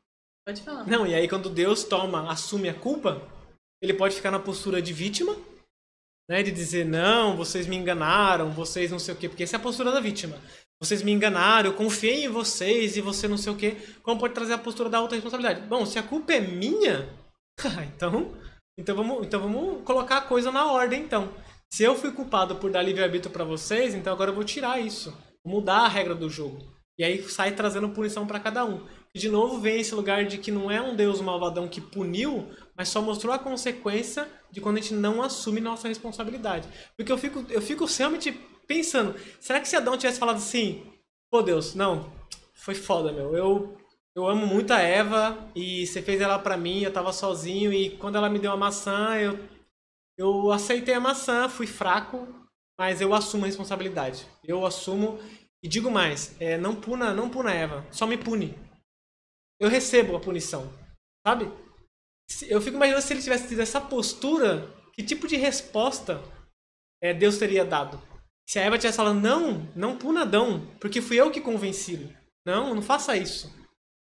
Pode 0.47 0.61
falar. 0.61 0.87
Não, 0.87 1.07
e 1.07 1.15
aí 1.15 1.27
quando 1.27 1.49
Deus 1.49 1.85
toma, 1.85 2.31
assume 2.31 2.69
a 2.69 2.75
culpa, 2.75 3.23
ele 3.83 3.95
pode 3.95 4.15
ficar 4.15 4.31
na 4.31 4.39
postura 4.39 4.83
de 4.83 4.93
vítima, 4.93 5.35
né? 6.29 6.43
De 6.43 6.53
dizer, 6.53 6.85
não, 6.85 7.35
vocês 7.35 7.67
me 7.67 7.77
enganaram, 7.77 8.51
vocês 8.51 8.91
não 8.91 8.99
sei 8.99 9.15
o 9.15 9.17
quê, 9.17 9.29
porque 9.29 9.43
essa 9.43 9.57
é 9.57 9.59
a 9.59 9.63
postura 9.63 9.91
da 9.91 10.01
vítima 10.01 10.39
vocês 10.81 11.03
me 11.03 11.13
enganaram, 11.13 11.71
eu 11.71 11.77
confiei 11.77 12.25
em 12.25 12.29
vocês 12.29 12.97
e 12.97 13.01
você 13.01 13.27
não 13.27 13.37
sei 13.37 13.53
o 13.53 13.57
quê. 13.57 13.77
Como 14.03 14.21
pode 14.21 14.35
trazer 14.35 14.53
a 14.53 14.59
postura 14.59 14.89
da 14.89 14.99
autorresponsabilidade? 14.99 15.67
Bom, 15.67 15.85
se 15.85 15.99
a 15.99 16.03
culpa 16.03 16.33
é 16.33 16.41
minha, 16.41 17.09
então, 17.95 18.35
então, 18.79 18.95
vamos, 18.95 19.27
então 19.27 19.41
vamos 19.41 19.83
colocar 19.83 20.19
a 20.19 20.23
coisa 20.23 20.53
na 20.53 20.71
ordem, 20.71 21.03
então. 21.03 21.33
Se 21.71 21.83
eu 21.83 21.95
fui 21.97 22.13
culpado 22.13 22.57
por 22.57 22.71
dar 22.71 22.83
livre-arbítrio 22.83 23.33
para 23.33 23.45
vocês, 23.45 23.95
então 23.95 24.13
agora 24.13 24.31
eu 24.31 24.35
vou 24.35 24.45
tirar 24.45 24.81
isso. 24.81 25.11
Vou 25.45 25.55
mudar 25.55 25.81
a 25.81 25.89
regra 25.89 26.15
do 26.15 26.31
jogo. 26.31 26.65
E 26.97 27.05
aí 27.05 27.23
sai 27.29 27.53
trazendo 27.53 27.89
punição 27.91 28.27
para 28.27 28.41
cada 28.41 28.65
um. 28.65 28.87
E 29.15 29.19
de 29.19 29.29
novo 29.29 29.61
vem 29.61 29.81
esse 29.81 29.95
lugar 29.95 30.25
de 30.27 30.39
que 30.39 30.51
não 30.51 30.71
é 30.71 30.81
um 30.81 30.95
Deus 30.95 31.21
malvadão 31.21 31.69
que 31.69 31.81
puniu, 31.81 32.49
mas 32.77 32.89
só 32.89 33.03
mostrou 33.03 33.35
a 33.35 33.39
consequência 33.39 34.29
de 34.51 34.61
quando 34.61 34.79
a 34.79 34.81
gente 34.81 34.95
não 34.95 35.23
assume 35.23 35.61
nossa 35.61 35.89
responsabilidade. 35.89 36.69
Porque 36.97 37.13
eu 37.13 37.19
fico, 37.19 37.45
eu 37.51 37.61
fico 37.61 37.85
realmente 37.85 38.39
pensando, 38.69 39.19
será 39.41 39.61
que 39.61 39.67
se 39.67 39.75
Adão 39.75 39.97
tivesse 39.97 40.19
falado 40.19 40.37
assim, 40.37 40.85
pô 41.31 41.43
Deus, 41.43 41.75
não, 41.75 42.13
foi 42.53 42.75
foda, 42.75 43.11
meu, 43.11 43.35
eu, 43.35 43.77
eu 44.15 44.29
amo 44.29 44.47
muito 44.47 44.73
a 44.73 44.81
Eva 44.81 45.51
e 45.57 45.87
você 45.87 46.03
fez 46.03 46.21
ela 46.21 46.39
pra 46.39 46.57
mim, 46.57 46.83
eu 46.83 46.93
tava 46.93 47.13
sozinho 47.13 47.73
e 47.73 47.97
quando 47.97 48.17
ela 48.17 48.29
me 48.29 48.39
deu 48.39 48.51
uma 48.51 48.57
maçã, 48.57 49.17
eu, 49.17 49.39
eu 50.19 50.53
aceitei 50.53 50.95
a 50.95 51.01
maçã, 51.01 51.49
fui 51.49 51.67
fraco, 51.67 52.29
mas 52.79 53.01
eu 53.01 53.15
assumo 53.15 53.45
a 53.45 53.47
responsabilidade. 53.47 54.27
Eu 54.45 54.65
assumo 54.67 55.19
e 55.63 55.69
digo 55.69 55.91
mais, 55.91 56.41
é, 56.41 56.59
não 56.59 56.77
puna, 56.77 57.13
não 57.15 57.31
puna 57.31 57.51
a 57.51 57.55
Eva, 57.55 57.87
só 57.91 58.07
me 58.07 58.19
pune. 58.19 58.57
Eu 59.59 59.69
recebo 59.69 60.15
a 60.15 60.21
punição, 60.21 60.73
sabe? 61.27 61.51
Eu 62.49 62.61
fico 62.61 62.77
imaginando 62.77 63.03
se 63.03 63.13
ele 63.13 63.23
tivesse 63.23 63.49
tido 63.49 63.63
essa 63.63 63.81
postura, 63.81 64.69
que 64.93 65.03
tipo 65.03 65.27
de 65.27 65.37
resposta 65.37 66.23
é, 67.03 67.15
Deus 67.15 67.39
teria 67.39 67.65
dado? 67.65 68.01
Se 68.49 68.59
a 68.59 68.63
Eva 68.63 68.79
tivesse 68.79 68.97
falado, 68.97 69.21
não, 69.21 69.69
não 69.77 69.99
puna 69.99 70.23
Adão, 70.23 70.67
porque 70.81 71.03
fui 71.03 71.21
eu 71.21 71.31
que 71.31 71.41
convenci-lo. 71.41 72.11
Não, 72.47 72.75
não 72.75 72.81
faça 72.81 73.15
isso. 73.15 73.55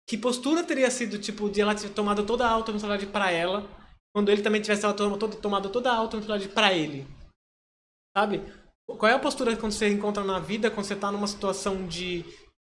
Que 0.09 0.17
postura 0.17 0.63
teria 0.63 0.91
sido, 0.91 1.19
tipo, 1.19 1.51
de 1.51 1.61
ela 1.61 1.75
ter 1.75 1.89
tomado 1.89 2.25
toda 2.25 2.47
a 2.47 2.51
alta 2.51 2.71
responsabilidade 2.71 3.13
para 3.13 3.33
ela, 3.33 3.69
quando 4.15 4.29
ele 4.31 4.41
também 4.41 4.63
tivesse 4.63 4.83
tomado 5.43 5.69
toda 5.71 5.91
a 5.91 5.97
alta 5.97 6.17
responsabilidade 6.17 6.55
para 6.55 6.73
ele? 6.73 7.05
Sabe? 8.17 8.43
Qual 8.87 9.11
é 9.11 9.15
a 9.15 9.19
postura 9.19 9.57
quando 9.57 9.73
você 9.73 9.89
encontra 9.89 10.23
na 10.23 10.39
vida, 10.39 10.71
quando 10.71 10.87
você 10.87 10.95
tá 10.95 11.11
numa 11.11 11.27
situação 11.27 11.87
de, 11.89 12.25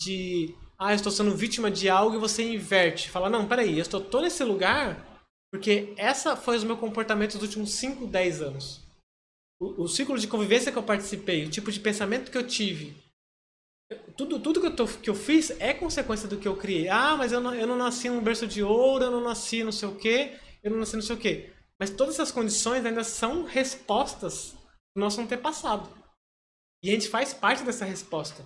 de 0.00 0.54
ah, 0.78 0.92
eu 0.92 0.96
estou 0.96 1.10
sendo 1.10 1.34
vítima 1.34 1.70
de 1.70 1.88
algo 1.88 2.16
e 2.16 2.20
você 2.20 2.42
inverte. 2.42 3.10
Fala, 3.10 3.30
não, 3.30 3.48
peraí, 3.48 3.78
eu 3.78 3.82
estou 3.82 4.00
todo 4.00 4.22
nesse 4.22 4.44
lugar 4.44 5.14
porque 5.50 5.94
essa 5.96 6.36
foi 6.36 6.58
o 6.58 6.66
meu 6.66 6.76
comportamento 6.76 7.34
dos 7.34 7.42
últimos 7.42 7.70
5, 7.74 8.06
10 8.06 8.42
anos. 8.42 8.83
O, 9.64 9.84
o 9.84 9.88
ciclo 9.88 10.18
de 10.18 10.28
convivência 10.28 10.70
que 10.70 10.78
eu 10.78 10.82
participei, 10.82 11.46
o 11.46 11.50
tipo 11.50 11.72
de 11.72 11.80
pensamento 11.80 12.30
que 12.30 12.36
eu 12.36 12.46
tive, 12.46 12.94
tudo, 14.16 14.38
tudo 14.38 14.60
que, 14.60 14.66
eu 14.66 14.76
tô, 14.76 14.86
que 14.86 15.10
eu 15.10 15.14
fiz 15.14 15.50
é 15.60 15.72
consequência 15.72 16.28
do 16.28 16.36
que 16.36 16.48
eu 16.48 16.56
criei. 16.56 16.88
Ah, 16.88 17.16
mas 17.16 17.32
eu 17.32 17.40
não, 17.40 17.54
eu 17.54 17.66
não 17.66 17.76
nasci 17.76 18.08
num 18.08 18.22
berço 18.22 18.46
de 18.46 18.62
ouro, 18.62 19.04
eu 19.04 19.10
não 19.10 19.22
nasci 19.22 19.64
não 19.64 19.72
sei 19.72 19.88
o 19.88 19.94
quê, 19.94 20.38
eu 20.62 20.70
não 20.70 20.78
nasci 20.78 20.96
não 20.96 21.02
sei 21.02 21.16
o 21.16 21.18
quê. 21.18 21.52
Mas 21.78 21.90
todas 21.90 22.14
essas 22.14 22.30
condições 22.30 22.84
ainda 22.84 23.04
são 23.04 23.44
respostas 23.44 24.54
do 24.94 25.00
nosso 25.00 25.20
antepassado. 25.20 25.88
E 26.82 26.90
a 26.90 26.92
gente 26.92 27.08
faz 27.08 27.32
parte 27.34 27.64
dessa 27.64 27.84
resposta. 27.84 28.42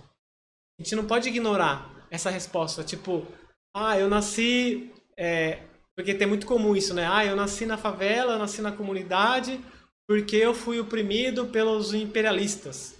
A 0.79 0.83
gente 0.83 0.95
não 0.95 1.05
pode 1.05 1.29
ignorar 1.29 2.07
essa 2.09 2.29
resposta. 2.29 2.83
Tipo, 2.83 3.25
ah, 3.75 3.97
eu 3.97 4.09
nasci. 4.09 4.91
É, 5.17 5.63
porque 5.95 6.13
tem 6.13 6.27
muito 6.27 6.47
comum 6.47 6.75
isso, 6.75 6.93
né? 6.93 7.05
Ah, 7.05 7.25
eu 7.25 7.35
nasci 7.35 7.65
na 7.65 7.77
favela, 7.77 8.33
eu 8.33 8.39
nasci 8.39 8.61
na 8.61 8.71
comunidade, 8.71 9.63
porque 10.09 10.37
eu 10.37 10.55
fui 10.55 10.79
oprimido 10.79 11.45
pelos 11.45 11.93
imperialistas. 11.93 12.99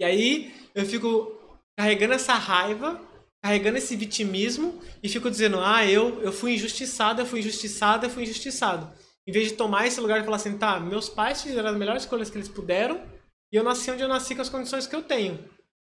E 0.00 0.04
aí 0.06 0.54
eu 0.74 0.86
fico 0.86 1.38
carregando 1.78 2.14
essa 2.14 2.32
raiva, 2.32 2.98
carregando 3.42 3.76
esse 3.76 3.94
vitimismo 3.94 4.80
e 5.02 5.08
fico 5.10 5.30
dizendo: 5.30 5.60
"Ah, 5.60 5.84
eu 5.86 6.22
eu 6.22 6.32
fui 6.32 6.54
injustiçado, 6.54 7.20
eu 7.20 7.26
fui 7.26 7.40
injustiçado, 7.40 8.06
eu 8.06 8.10
fui 8.10 8.22
injustiçado". 8.22 8.90
Em 9.28 9.32
vez 9.32 9.48
de 9.48 9.54
tomar 9.54 9.86
esse 9.86 10.00
lugar 10.00 10.18
e 10.18 10.24
falar 10.24 10.36
assim: 10.36 10.56
"Tá, 10.56 10.80
meus 10.80 11.10
pais 11.10 11.42
fizeram 11.42 11.68
as 11.68 11.76
melhores 11.76 12.04
escolhas 12.04 12.30
que 12.30 12.38
eles 12.38 12.48
puderam 12.48 13.04
e 13.52 13.56
eu 13.56 13.62
nasci 13.62 13.90
onde 13.90 14.02
eu 14.02 14.08
nasci 14.08 14.34
com 14.34 14.40
as 14.40 14.48
condições 14.48 14.86
que 14.86 14.96
eu 14.96 15.02
tenho". 15.02 15.38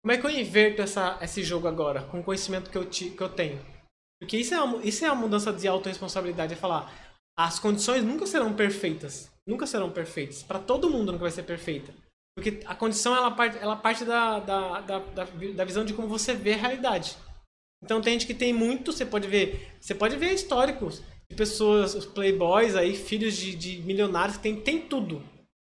Como 0.02 0.14
é 0.14 0.18
que 0.18 0.26
eu 0.26 0.32
inverto 0.32 0.82
essa, 0.82 1.20
esse 1.22 1.44
jogo 1.44 1.68
agora, 1.68 2.04
com 2.04 2.22
o 2.22 2.24
conhecimento 2.24 2.70
que 2.70 2.78
eu, 2.78 2.86
que 2.86 3.22
eu 3.22 3.30
tenho? 3.30 3.60
Porque 4.18 4.38
isso 4.38 4.54
é, 4.54 4.62
uma, 4.62 4.82
isso 4.82 5.04
é 5.04 5.10
a 5.10 5.14
mudança 5.14 5.52
de 5.52 5.68
autorresponsabilidade, 5.68 6.54
é 6.54 6.56
falar, 6.56 7.11
as 7.46 7.60
condições 7.60 8.04
nunca 8.04 8.26
serão 8.26 8.54
perfeitas. 8.54 9.32
Nunca 9.48 9.66
serão 9.66 9.90
perfeitas. 9.90 10.44
Para 10.44 10.60
todo 10.60 10.90
mundo 10.90 11.12
nunca 11.12 11.24
vai 11.24 11.32
ser 11.32 11.44
perfeita. 11.44 11.94
Porque 12.36 12.62
a 12.66 12.76
condição 12.76 13.16
ela 13.16 13.32
parte, 13.32 13.58
ela 13.58 13.76
parte 13.76 14.06
da, 14.06 14.40
da, 14.40 14.82
da, 14.82 15.00
da, 15.00 15.66
visão 15.66 15.84
de 15.84 15.94
como 15.94 16.08
você 16.08 16.34
vê 16.34 16.54
a 16.54 16.58
realidade. 16.58 17.18
Então 17.84 18.02
tem 18.02 18.14
gente 18.14 18.28
que 18.28 18.34
tem 18.34 18.54
muito, 18.54 18.92
você 18.92 19.06
pode 19.06 19.28
ver, 19.28 19.76
você 19.80 19.94
pode 19.94 20.16
ver 20.16 20.34
históricos 20.34 21.02
de 21.30 21.36
pessoas, 21.36 21.96
os 21.96 22.06
playboys 22.06 22.76
aí, 22.76 22.96
filhos 22.96 23.36
de, 23.36 23.56
de 23.56 23.82
milionários 23.82 24.38
que 24.38 24.44
tem, 24.44 24.62
tem 24.62 24.82
tudo, 24.82 25.22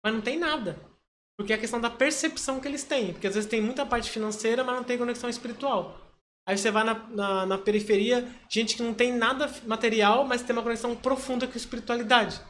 mas 0.04 0.14
não 0.14 0.20
tem 0.20 0.38
nada. 0.38 0.78
Porque 1.36 1.52
é 1.52 1.56
a 1.56 1.58
questão 1.58 1.80
da 1.80 1.90
percepção 1.90 2.60
que 2.60 2.68
eles 2.68 2.84
têm. 2.84 3.12
Porque 3.12 3.26
às 3.26 3.34
vezes 3.34 3.50
tem 3.50 3.60
muita 3.60 3.84
parte 3.84 4.10
financeira, 4.10 4.62
mas 4.62 4.76
não 4.76 4.84
tem 4.84 4.98
conexão 4.98 5.28
espiritual. 5.28 6.00
Aí 6.46 6.58
você 6.58 6.70
vai 6.70 6.84
na, 6.84 6.94
na, 7.08 7.46
na 7.46 7.58
periferia, 7.58 8.28
gente 8.48 8.76
que 8.76 8.82
não 8.82 8.92
tem 8.92 9.12
nada 9.12 9.50
material, 9.66 10.26
mas 10.26 10.42
tem 10.42 10.54
uma 10.54 10.62
conexão 10.62 10.94
profunda 10.94 11.46
com 11.46 11.54
a 11.54 11.56
espiritualidade. 11.56 12.40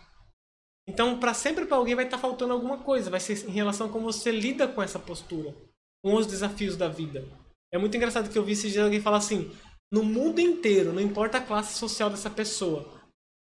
Então, 0.87 1.18
para 1.18 1.33
sempre 1.33 1.64
para 1.64 1.76
alguém 1.76 1.94
vai 1.94 2.04
estar 2.04 2.16
tá 2.16 2.20
faltando 2.20 2.52
alguma 2.52 2.78
coisa. 2.78 3.11
Vai 3.11 3.20
ser 3.20 3.48
em 3.48 3.52
relação 3.52 3.87
a 3.87 3.90
como 3.90 4.12
você 4.12 4.30
lida 4.30 4.66
com 4.66 4.83
essa 4.83 4.98
postura, 4.98 5.54
com 6.02 6.14
os 6.14 6.26
desafios 6.26 6.76
da 6.76 6.88
vida. 6.88 7.24
É 7.72 7.78
muito 7.78 7.96
engraçado 7.96 8.30
que 8.30 8.37
eu 8.37 8.44
vi 8.44 8.52
esse 8.52 8.70
dia 8.70 8.85
alguém 8.85 9.00
falar 9.00 9.18
assim: 9.18 9.50
no 9.90 10.02
mundo 10.02 10.40
inteiro, 10.40 10.92
não 10.92 11.00
importa 11.00 11.38
a 11.38 11.40
classe 11.40 11.78
social 11.78 12.11
dessa 12.11 12.28
pessoa, 12.28 12.88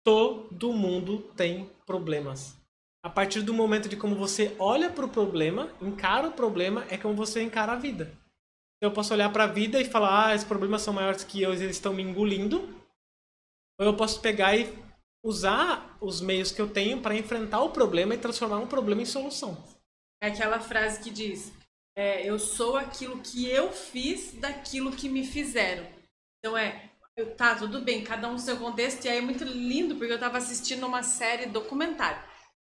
todo 0.04 0.72
mundo 0.72 1.18
tem 1.36 1.68
problemas. 1.84 2.56
A 3.04 3.10
partir 3.10 3.42
do 3.42 3.54
momento 3.54 3.88
de 3.88 3.96
como 3.96 4.16
você 4.16 4.54
olha 4.58 4.90
para 4.90 5.04
o 5.04 5.08
problema, 5.08 5.68
encara 5.80 6.28
o 6.28 6.32
problema, 6.32 6.84
é 6.88 6.96
como 6.96 7.14
você 7.14 7.42
encara 7.42 7.72
a 7.72 7.76
vida. 7.76 8.12
Eu 8.80 8.92
posso 8.92 9.12
olhar 9.14 9.32
para 9.32 9.44
a 9.44 9.48
vida 9.48 9.80
e 9.80 9.84
falar, 9.84 10.28
ah, 10.28 10.34
esses 10.34 10.46
problemas 10.46 10.82
são 10.82 10.92
maiores 10.92 11.24
que 11.24 11.40
eu, 11.40 11.52
eles 11.52 11.76
estão 11.76 11.94
me 11.94 12.02
engolindo. 12.02 12.68
Ou 13.78 13.86
eu 13.86 13.96
posso 13.96 14.20
pegar 14.20 14.56
e 14.56 14.72
usar 15.24 15.96
os 16.00 16.20
meios 16.20 16.52
que 16.52 16.60
eu 16.60 16.68
tenho 16.68 17.00
para 17.00 17.14
enfrentar 17.14 17.62
o 17.62 17.70
problema 17.70 18.14
e 18.14 18.18
transformar 18.18 18.58
um 18.58 18.66
problema 18.66 19.02
em 19.02 19.06
solução. 19.06 19.56
É 20.22 20.28
aquela 20.28 20.60
frase 20.60 21.02
que 21.02 21.10
diz: 21.10 21.52
é, 21.96 22.24
eu 22.28 22.38
sou 22.38 22.76
aquilo 22.76 23.20
que 23.20 23.48
eu 23.48 23.72
fiz 23.72 24.34
daquilo 24.34 24.92
que 24.92 25.08
me 25.08 25.26
fizeram. 25.26 25.86
Então 26.38 26.56
é, 26.56 26.90
eu, 27.16 27.34
tá, 27.34 27.54
tudo 27.54 27.80
bem, 27.80 28.04
cada 28.04 28.28
um 28.28 28.38
seu 28.38 28.58
contexto, 28.58 29.04
e 29.04 29.08
aí 29.08 29.18
é 29.18 29.22
muito 29.22 29.44
lindo, 29.44 29.96
porque 29.96 30.12
eu 30.12 30.16
estava 30.16 30.38
assistindo 30.38 30.86
uma 30.86 31.02
série 31.02 31.46
documentário 31.46 32.22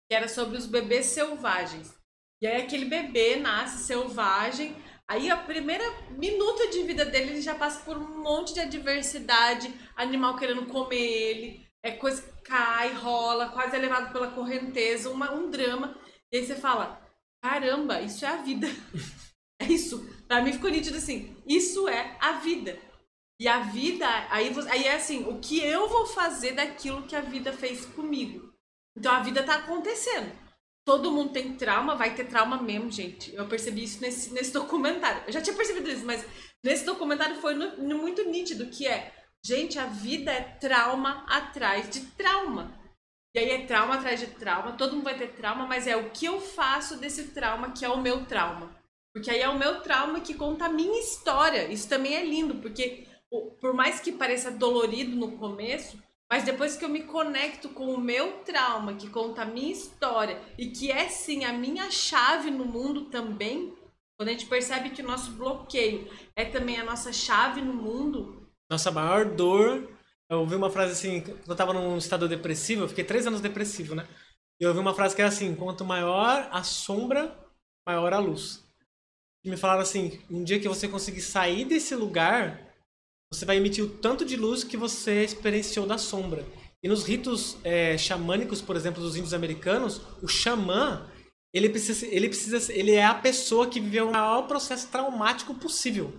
que 0.08 0.16
era 0.16 0.28
sobre 0.28 0.58
os 0.58 0.66
bebês 0.66 1.08
selvagens. 1.08 1.94
E 2.42 2.48
aí 2.48 2.62
aquele 2.62 2.86
bebê 2.86 3.38
nasce 3.38 3.86
selvagem, 3.86 4.76
aí 5.08 5.30
a 5.30 5.38
primeira 5.38 5.84
minuto 6.12 6.70
de 6.72 6.84
vida 6.84 7.06
dele 7.06 7.32
ele 7.32 7.42
já 7.42 7.56
passa 7.56 7.84
por 7.84 7.98
um 7.98 8.22
monte 8.22 8.54
de 8.54 8.60
adversidade, 8.60 9.74
animal 9.96 10.36
querendo 10.36 10.66
comer 10.66 10.98
ele, 10.98 11.66
é 11.84 11.92
coisa 11.92 12.22
que 12.22 12.42
cai, 12.44 12.94
rola, 12.94 13.50
quase 13.50 13.76
é 13.76 13.80
levado 13.80 14.12
pela 14.12 14.32
correnteza, 14.32 15.10
uma, 15.10 15.32
um 15.32 15.50
drama. 15.50 15.96
E 16.32 16.38
aí 16.38 16.46
você 16.46 16.56
fala, 16.56 17.00
caramba, 17.44 18.02
isso 18.02 18.26
é 18.26 18.28
a 18.28 18.38
vida. 18.38 18.68
é 19.62 19.66
isso. 19.66 20.04
Pra 20.28 20.42
mim 20.42 20.52
ficou 20.52 20.72
nítido 20.72 20.98
assim, 20.98 21.38
isso 21.46 21.88
é 21.88 22.18
a 22.20 22.34
vida. 22.34 22.80
E 23.40 23.48
a 23.48 23.60
vida, 23.60 24.08
aí, 24.30 24.52
aí 24.70 24.86
é 24.86 24.96
assim, 24.96 25.26
o 25.26 25.40
que 25.40 25.60
eu 25.60 25.88
vou 25.90 26.06
fazer 26.08 26.54
daquilo 26.54 27.04
que 27.04 27.16
a 27.16 27.22
vida 27.22 27.54
fez 27.54 27.86
comigo? 27.86 28.52
Então 28.98 29.12
a 29.12 29.20
vida 29.20 29.44
tá 29.44 29.56
acontecendo. 29.56 30.32
Todo 30.86 31.12
mundo 31.12 31.34
tem 31.34 31.56
trauma, 31.56 31.96
vai 31.96 32.14
ter 32.14 32.26
trauma 32.26 32.62
mesmo, 32.62 32.92
gente. 32.92 33.34
Eu 33.34 33.48
percebi 33.48 33.84
isso 33.84 34.00
nesse, 34.02 34.32
nesse 34.32 34.54
documentário. 34.54 35.24
Eu 35.26 35.34
já 35.34 35.42
tinha 35.42 35.56
percebido 35.56 35.90
isso, 35.90 36.06
mas 36.06 36.24
nesse 36.64 36.86
documentário 36.86 37.38
foi 37.38 37.56
no, 37.56 37.78
no 37.78 37.98
muito 37.98 38.24
nítido 38.30 38.68
que 38.68 38.88
é, 38.88 39.12
gente, 39.44 39.80
a 39.80 39.88
vida 39.88 40.32
é 40.32 40.42
trauma 40.42 41.26
atrás 41.28 41.90
de 41.90 42.02
trauma. 42.12 42.80
E 43.36 43.40
aí 43.40 43.50
é 43.50 43.66
trauma 43.66 43.96
atrás 43.96 44.20
de 44.20 44.28
trauma, 44.28 44.78
todo 44.78 44.94
mundo 44.94 45.04
vai 45.04 45.18
ter 45.18 45.34
trauma, 45.34 45.66
mas 45.66 45.88
é 45.88 45.98
o 45.98 46.10
que 46.12 46.26
eu 46.26 46.40
faço 46.40 46.98
desse 46.98 47.32
trauma 47.32 47.72
que 47.72 47.84
é 47.84 47.90
o 47.90 48.00
meu 48.00 48.26
trauma. 48.26 48.74
Porque 49.14 49.32
aí 49.32 49.42
é 49.42 49.50
o 49.50 49.58
meu 49.58 49.82
trauma 49.82 50.22
que 50.22 50.34
conta 50.34 50.66
a 50.66 50.70
minha 50.70 51.00
história. 51.00 51.72
Isso 51.72 51.90
também 51.90 52.16
é 52.16 52.24
lindo, 52.24 52.56
porque 52.56 53.08
por 53.60 53.74
mais 53.74 54.00
que 54.00 54.12
pareça 54.12 54.52
dolorido 54.52 55.16
no 55.16 55.38
começo, 55.38 56.02
mas 56.30 56.44
depois 56.44 56.76
que 56.76 56.84
eu 56.84 56.90
me 56.90 57.04
conecto 57.04 57.70
com 57.70 57.94
o 57.94 58.00
meu 58.00 58.40
trauma, 58.40 58.96
que 58.96 59.10
conta 59.10 59.44
a 59.44 59.46
minha 59.46 59.72
história 59.72 60.42
e 60.58 60.70
que 60.70 60.92
é 60.92 61.08
sim 61.08 61.46
a 61.46 61.54
minha 61.54 61.92
chave 61.92 62.50
no 62.50 62.66
mundo 62.66 63.06
também, 63.06 63.74
quando 64.18 64.30
a 64.30 64.32
gente 64.32 64.46
percebe 64.46 64.90
que 64.90 65.02
o 65.02 65.08
nosso 65.08 65.32
bloqueio 65.32 66.10
é 66.36 66.46
também 66.46 66.80
a 66.80 66.84
nossa 66.84 67.12
chave 67.12 67.62
no 67.62 67.74
mundo. 67.74 68.50
Nossa 68.70 68.92
maior 68.92 69.26
dor. 69.26 69.90
Eu 70.30 70.40
ouvi 70.40 70.56
uma 70.56 70.72
frase 70.72 70.94
assim, 70.94 71.22
quando 71.22 71.50
eu 71.50 71.56
tava 71.56 71.74
num 71.74 71.98
estado 71.98 72.28
depressivo, 72.28 72.84
eu 72.84 72.88
fiquei 72.88 73.04
três 73.04 73.28
anos 73.28 73.42
depressivo, 73.42 73.94
né? 73.94 74.08
E 74.60 74.64
eu 74.64 74.70
ouvi 74.70 74.80
uma 74.80 74.94
frase 74.94 75.16
que 75.16 75.22
era 75.22 75.30
assim: 75.30 75.56
quanto 75.56 75.86
maior 75.86 76.48
a 76.52 76.64
sombra, 76.64 77.38
maior 77.86 78.14
a 78.14 78.20
luz. 78.20 78.64
E 79.44 79.50
me 79.50 79.58
falaram 79.58 79.82
assim: 79.82 80.20
um 80.32 80.44
dia 80.44 80.60
que 80.60 80.68
você 80.68 80.88
conseguir 80.88 81.22
sair 81.22 81.66
desse 81.66 81.94
lugar, 81.94 82.74
você 83.36 83.46
vai 83.46 83.58
emitir 83.58 83.84
o 83.84 83.90
tanto 83.90 84.26
de 84.26 84.36
luz 84.36 84.64
que 84.64 84.78
você 84.78 85.24
experienciou 85.24 85.86
da 85.86 85.98
sombra. 85.98 86.46
E 86.82 86.88
nos 86.88 87.04
ritos 87.04 87.58
é, 87.64 87.98
xamânicos, 87.98 88.62
por 88.62 88.76
exemplo, 88.76 89.02
dos 89.02 89.16
índios 89.16 89.34
americanos, 89.34 90.02
o 90.22 90.28
xamã, 90.28 91.10
ele 91.54 91.70
precisa, 91.70 92.06
ele 92.06 92.28
precisa, 92.28 92.72
ele 92.72 92.92
é 92.92 93.04
a 93.04 93.14
pessoa 93.14 93.68
que 93.68 93.80
viveu 93.80 94.10
o 94.10 94.12
maior 94.12 94.44
processo 94.44 94.88
traumático 94.90 95.54
possível. 95.56 96.14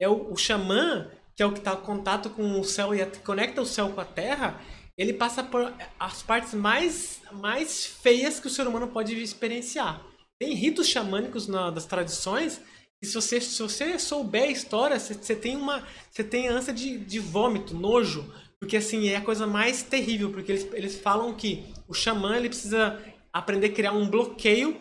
É 0.00 0.08
o, 0.08 0.32
o 0.32 0.36
xamã, 0.36 1.10
que 1.36 1.42
é 1.42 1.46
o 1.46 1.52
que 1.52 1.58
está 1.58 1.74
em 1.74 1.84
contato 1.84 2.30
com 2.30 2.60
o 2.60 2.64
céu 2.64 2.94
e 2.94 3.02
a, 3.02 3.06
conecta 3.06 3.60
o 3.60 3.66
céu 3.66 3.90
com 3.90 4.00
a 4.00 4.04
terra, 4.04 4.60
ele 4.96 5.12
passa 5.12 5.42
por 5.42 5.72
as 5.98 6.22
partes 6.22 6.54
mais, 6.54 7.20
mais 7.32 7.84
feias 7.84 8.38
que 8.38 8.46
o 8.46 8.50
ser 8.50 8.66
humano 8.66 8.88
pode 8.88 9.20
experienciar. 9.20 10.00
Tem 10.38 10.54
ritos 10.54 10.88
xamânicos 10.88 11.48
na, 11.48 11.70
das 11.70 11.86
tradições 11.86 12.60
E 13.04 13.06
se 13.06 13.14
você, 13.16 13.38
se 13.38 13.62
você 13.62 13.98
souber 13.98 14.44
a 14.44 14.50
história, 14.50 14.98
você, 14.98 15.12
você 15.12 15.36
tem 15.36 15.56
uma. 15.56 15.86
Você 16.10 16.24
tem 16.24 16.48
ânsia 16.48 16.72
de, 16.72 16.96
de 16.96 17.18
vômito, 17.18 17.74
nojo. 17.74 18.32
Porque 18.58 18.78
assim, 18.78 19.08
é 19.08 19.16
a 19.16 19.20
coisa 19.20 19.46
mais 19.46 19.82
terrível, 19.82 20.32
porque 20.32 20.50
eles, 20.50 20.72
eles 20.72 20.98
falam 20.98 21.34
que 21.34 21.66
o 21.86 21.92
xamã 21.92 22.34
ele 22.34 22.48
precisa 22.48 22.98
aprender 23.30 23.66
a 23.66 23.72
criar 23.74 23.92
um 23.92 24.08
bloqueio 24.08 24.80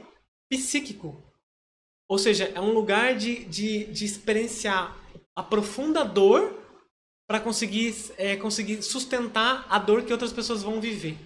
psíquico. 0.50 1.22
Ou 2.08 2.18
seja, 2.18 2.46
é 2.56 2.62
um 2.62 2.72
lugar 2.72 3.14
de, 3.18 3.44
de, 3.44 3.86
de 3.92 4.06
experienciar 4.06 4.98
a 5.36 5.44
profunda 5.44 6.06
dor 6.06 6.58
para 7.28 7.42
conseguir, 7.42 7.94
é, 8.18 8.38
conseguir 8.38 8.82
sustentar 8.84 9.68
a 9.70 9.78
dor 9.78 10.04
que 10.04 10.14
outras 10.14 10.32
pessoas 10.32 10.64
vão 10.64 10.80
viver. 10.80 11.18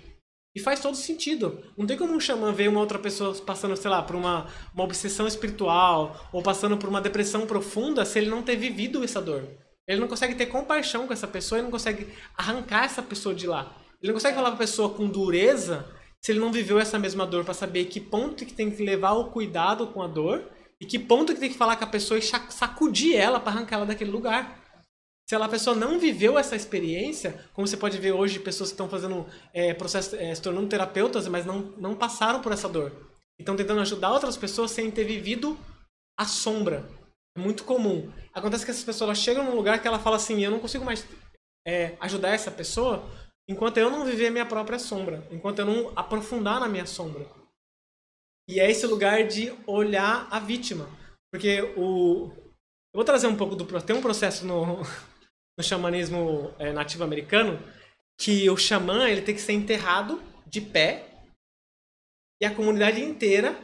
E 0.55 0.59
faz 0.59 0.79
todo 0.79 0.95
sentido. 0.95 1.63
Não 1.77 1.85
tem 1.85 1.97
como 1.97 2.13
um 2.13 2.19
xamã 2.19 2.51
ver 2.51 2.67
uma 2.67 2.79
outra 2.79 2.97
pessoa 2.97 3.35
passando, 3.35 3.75
sei 3.77 3.91
lá, 3.91 4.01
por 4.01 4.15
uma, 4.15 4.47
uma 4.73 4.83
obsessão 4.83 5.27
espiritual 5.27 6.29
ou 6.31 6.41
passando 6.41 6.77
por 6.77 6.89
uma 6.89 7.01
depressão 7.01 7.45
profunda 7.45 8.03
se 8.05 8.17
ele 8.17 8.29
não 8.29 8.41
ter 8.41 8.55
vivido 8.55 9.03
essa 9.03 9.21
dor. 9.21 9.47
Ele 9.87 10.01
não 10.01 10.07
consegue 10.07 10.35
ter 10.35 10.47
compaixão 10.47 11.07
com 11.07 11.13
essa 11.13 11.27
pessoa, 11.27 11.59
ele 11.59 11.65
não 11.65 11.71
consegue 11.71 12.07
arrancar 12.35 12.85
essa 12.85 13.01
pessoa 13.01 13.33
de 13.33 13.47
lá. 13.47 13.73
Ele 14.01 14.11
não 14.11 14.15
consegue 14.15 14.35
falar 14.35 14.49
pra 14.49 14.59
pessoa 14.59 14.89
com 14.89 15.07
dureza 15.07 15.85
se 16.21 16.31
ele 16.31 16.39
não 16.39 16.51
viveu 16.51 16.79
essa 16.79 16.99
mesma 16.99 17.25
dor 17.25 17.45
para 17.45 17.53
saber 17.53 17.85
que 17.85 17.99
ponto 17.99 18.45
que 18.45 18.53
tem 18.53 18.69
que 18.69 18.83
levar 18.83 19.13
o 19.13 19.31
cuidado 19.31 19.87
com 19.87 20.01
a 20.01 20.07
dor 20.07 20.43
e 20.79 20.85
que 20.85 20.99
ponto 20.99 21.33
que 21.33 21.39
tem 21.39 21.49
que 21.49 21.57
falar 21.57 21.75
com 21.75 21.83
a 21.83 21.87
pessoa 21.87 22.17
e 22.17 22.21
sacudir 22.21 23.15
ela 23.15 23.39
para 23.39 23.53
arrancar 23.53 23.77
ela 23.77 23.85
daquele 23.85 24.11
lugar. 24.11 24.66
Se 25.29 25.35
a 25.35 25.49
pessoa 25.49 25.75
não 25.75 25.99
viveu 25.99 26.39
essa 26.39 26.55
experiência, 26.55 27.43
como 27.53 27.67
você 27.67 27.75
pode 27.75 27.97
ver 27.97 28.13
hoje, 28.13 28.39
pessoas 28.39 28.69
que 28.69 28.75
estão 28.75 28.87
fazendo 28.87 29.25
é, 29.53 29.73
processo, 29.73 30.15
é, 30.15 30.33
se 30.33 30.41
tornando 30.41 30.69
terapeutas, 30.69 31.27
mas 31.27 31.45
não, 31.45 31.73
não 31.77 31.95
passaram 31.95 32.41
por 32.41 32.53
essa 32.53 32.69
dor. 32.69 32.93
Estão 33.37 33.55
tentando 33.55 33.81
ajudar 33.81 34.13
outras 34.13 34.37
pessoas 34.37 34.71
sem 34.71 34.89
ter 34.89 35.03
vivido 35.03 35.57
a 36.17 36.25
sombra. 36.25 36.89
É 37.37 37.41
muito 37.41 37.65
comum. 37.65 38.09
Acontece 38.33 38.63
que 38.63 38.71
essas 38.71 38.85
pessoas 38.85 39.17
chegam 39.17 39.43
num 39.43 39.55
lugar 39.55 39.81
que 39.81 39.87
ela 39.87 39.99
fala 39.99 40.15
assim: 40.15 40.41
eu 40.43 40.49
não 40.49 40.59
consigo 40.59 40.85
mais 40.85 41.05
é, 41.67 41.97
ajudar 41.99 42.29
essa 42.29 42.49
pessoa 42.49 43.03
enquanto 43.49 43.77
eu 43.77 43.89
não 43.89 44.05
viver 44.05 44.27
a 44.27 44.31
minha 44.31 44.45
própria 44.45 44.79
sombra, 44.79 45.27
enquanto 45.29 45.59
eu 45.59 45.65
não 45.65 45.91
aprofundar 45.93 46.61
na 46.61 46.69
minha 46.69 46.85
sombra. 46.85 47.27
E 48.49 48.61
é 48.61 48.71
esse 48.71 48.87
lugar 48.87 49.27
de 49.27 49.53
olhar 49.67 50.25
a 50.31 50.39
vítima. 50.39 50.89
Porque 51.31 51.61
o. 51.75 52.31
Eu 52.93 52.99
vou 52.99 53.03
trazer 53.03 53.27
um 53.27 53.35
pouco 53.35 53.55
do. 53.55 53.65
Tem 53.81 53.95
um 53.95 54.01
processo 54.01 54.45
no, 54.45 54.81
no 55.57 55.63
xamanismo 55.63 56.53
é, 56.59 56.71
nativo 56.71 57.03
americano 57.03 57.59
que 58.17 58.49
o 58.49 58.57
xamã 58.57 59.09
ele 59.09 59.21
tem 59.21 59.33
que 59.33 59.41
ser 59.41 59.53
enterrado 59.53 60.21
de 60.45 60.61
pé 60.61 61.09
e 62.41 62.45
a 62.45 62.53
comunidade 62.53 63.01
inteira 63.01 63.59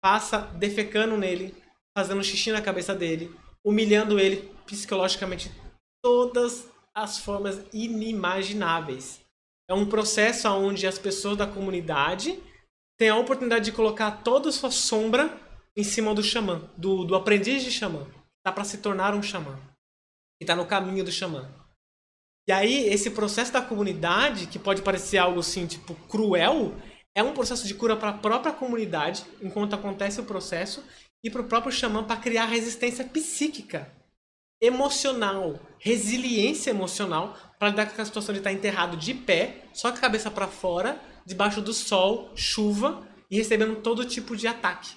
passa 0.00 0.38
defecando 0.38 1.16
nele, 1.16 1.54
fazendo 1.96 2.22
xixi 2.22 2.52
na 2.52 2.62
cabeça 2.62 2.94
dele, 2.94 3.34
humilhando 3.64 4.18
ele 4.18 4.52
psicologicamente 4.64 5.50
todas 6.02 6.70
as 6.94 7.18
formas 7.18 7.64
inimagináveis. 7.72 9.20
É 9.68 9.74
um 9.74 9.88
processo 9.88 10.48
onde 10.48 10.86
as 10.86 10.98
pessoas 10.98 11.36
da 11.36 11.46
comunidade 11.46 12.40
têm 12.96 13.08
a 13.08 13.16
oportunidade 13.16 13.66
de 13.66 13.72
colocar 13.72 14.22
toda 14.22 14.48
a 14.48 14.52
sua 14.52 14.70
sombra 14.70 15.36
em 15.76 15.82
cima 15.82 16.14
do 16.14 16.22
xamã, 16.22 16.68
do, 16.76 17.04
do 17.04 17.14
aprendiz 17.14 17.62
de 17.62 17.70
xamã. 17.70 18.06
Dá 18.44 18.52
para 18.52 18.64
se 18.64 18.78
tornar 18.78 19.14
um 19.14 19.22
xamã 19.22 19.58
e 20.40 20.44
está 20.44 20.54
no 20.54 20.66
caminho 20.66 21.04
do 21.04 21.12
xamã. 21.12 21.52
E 22.48 22.52
aí, 22.52 22.88
esse 22.88 23.10
processo 23.10 23.52
da 23.52 23.60
comunidade, 23.60 24.46
que 24.46 24.58
pode 24.58 24.80
parecer 24.80 25.18
algo 25.18 25.40
assim, 25.40 25.66
tipo, 25.66 25.94
cruel, 26.08 26.74
é 27.14 27.22
um 27.22 27.34
processo 27.34 27.66
de 27.66 27.74
cura 27.74 27.96
para 27.96 28.10
a 28.10 28.18
própria 28.18 28.52
comunidade, 28.52 29.24
enquanto 29.42 29.74
acontece 29.74 30.20
o 30.20 30.24
processo, 30.24 30.82
e 31.22 31.30
para 31.30 31.42
o 31.42 31.48
próprio 31.48 31.72
xamã 31.72 32.04
para 32.04 32.20
criar 32.20 32.46
resistência 32.46 33.04
psíquica, 33.04 33.92
emocional, 34.62 35.60
resiliência 35.78 36.70
emocional, 36.70 37.36
para 37.58 37.68
lidar 37.68 37.94
com 37.94 38.00
a 38.00 38.04
situação 38.04 38.32
de 38.32 38.40
estar 38.40 38.52
enterrado 38.52 38.96
de 38.96 39.14
pé, 39.14 39.64
só 39.74 39.90
com 39.90 39.98
a 39.98 40.00
cabeça 40.00 40.30
para 40.30 40.48
fora, 40.48 41.00
debaixo 41.26 41.60
do 41.60 41.74
sol, 41.74 42.32
chuva, 42.34 43.06
e 43.30 43.36
recebendo 43.36 43.82
todo 43.82 44.04
tipo 44.04 44.36
de 44.36 44.46
ataque. 44.46 44.96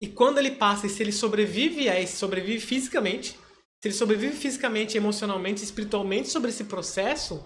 E 0.00 0.06
quando 0.06 0.38
ele 0.38 0.52
passa, 0.52 0.86
e 0.86 0.90
se 0.90 1.02
ele 1.02 1.12
sobrevive 1.12 1.88
a 1.88 2.06
sobrevive 2.06 2.60
fisicamente, 2.60 3.36
se 3.80 3.88
ele 3.88 3.94
sobrevive 3.94 4.36
fisicamente, 4.36 4.96
emocionalmente, 4.96 5.64
espiritualmente 5.64 6.28
sobre 6.28 6.50
esse 6.50 6.64
processo, 6.64 7.42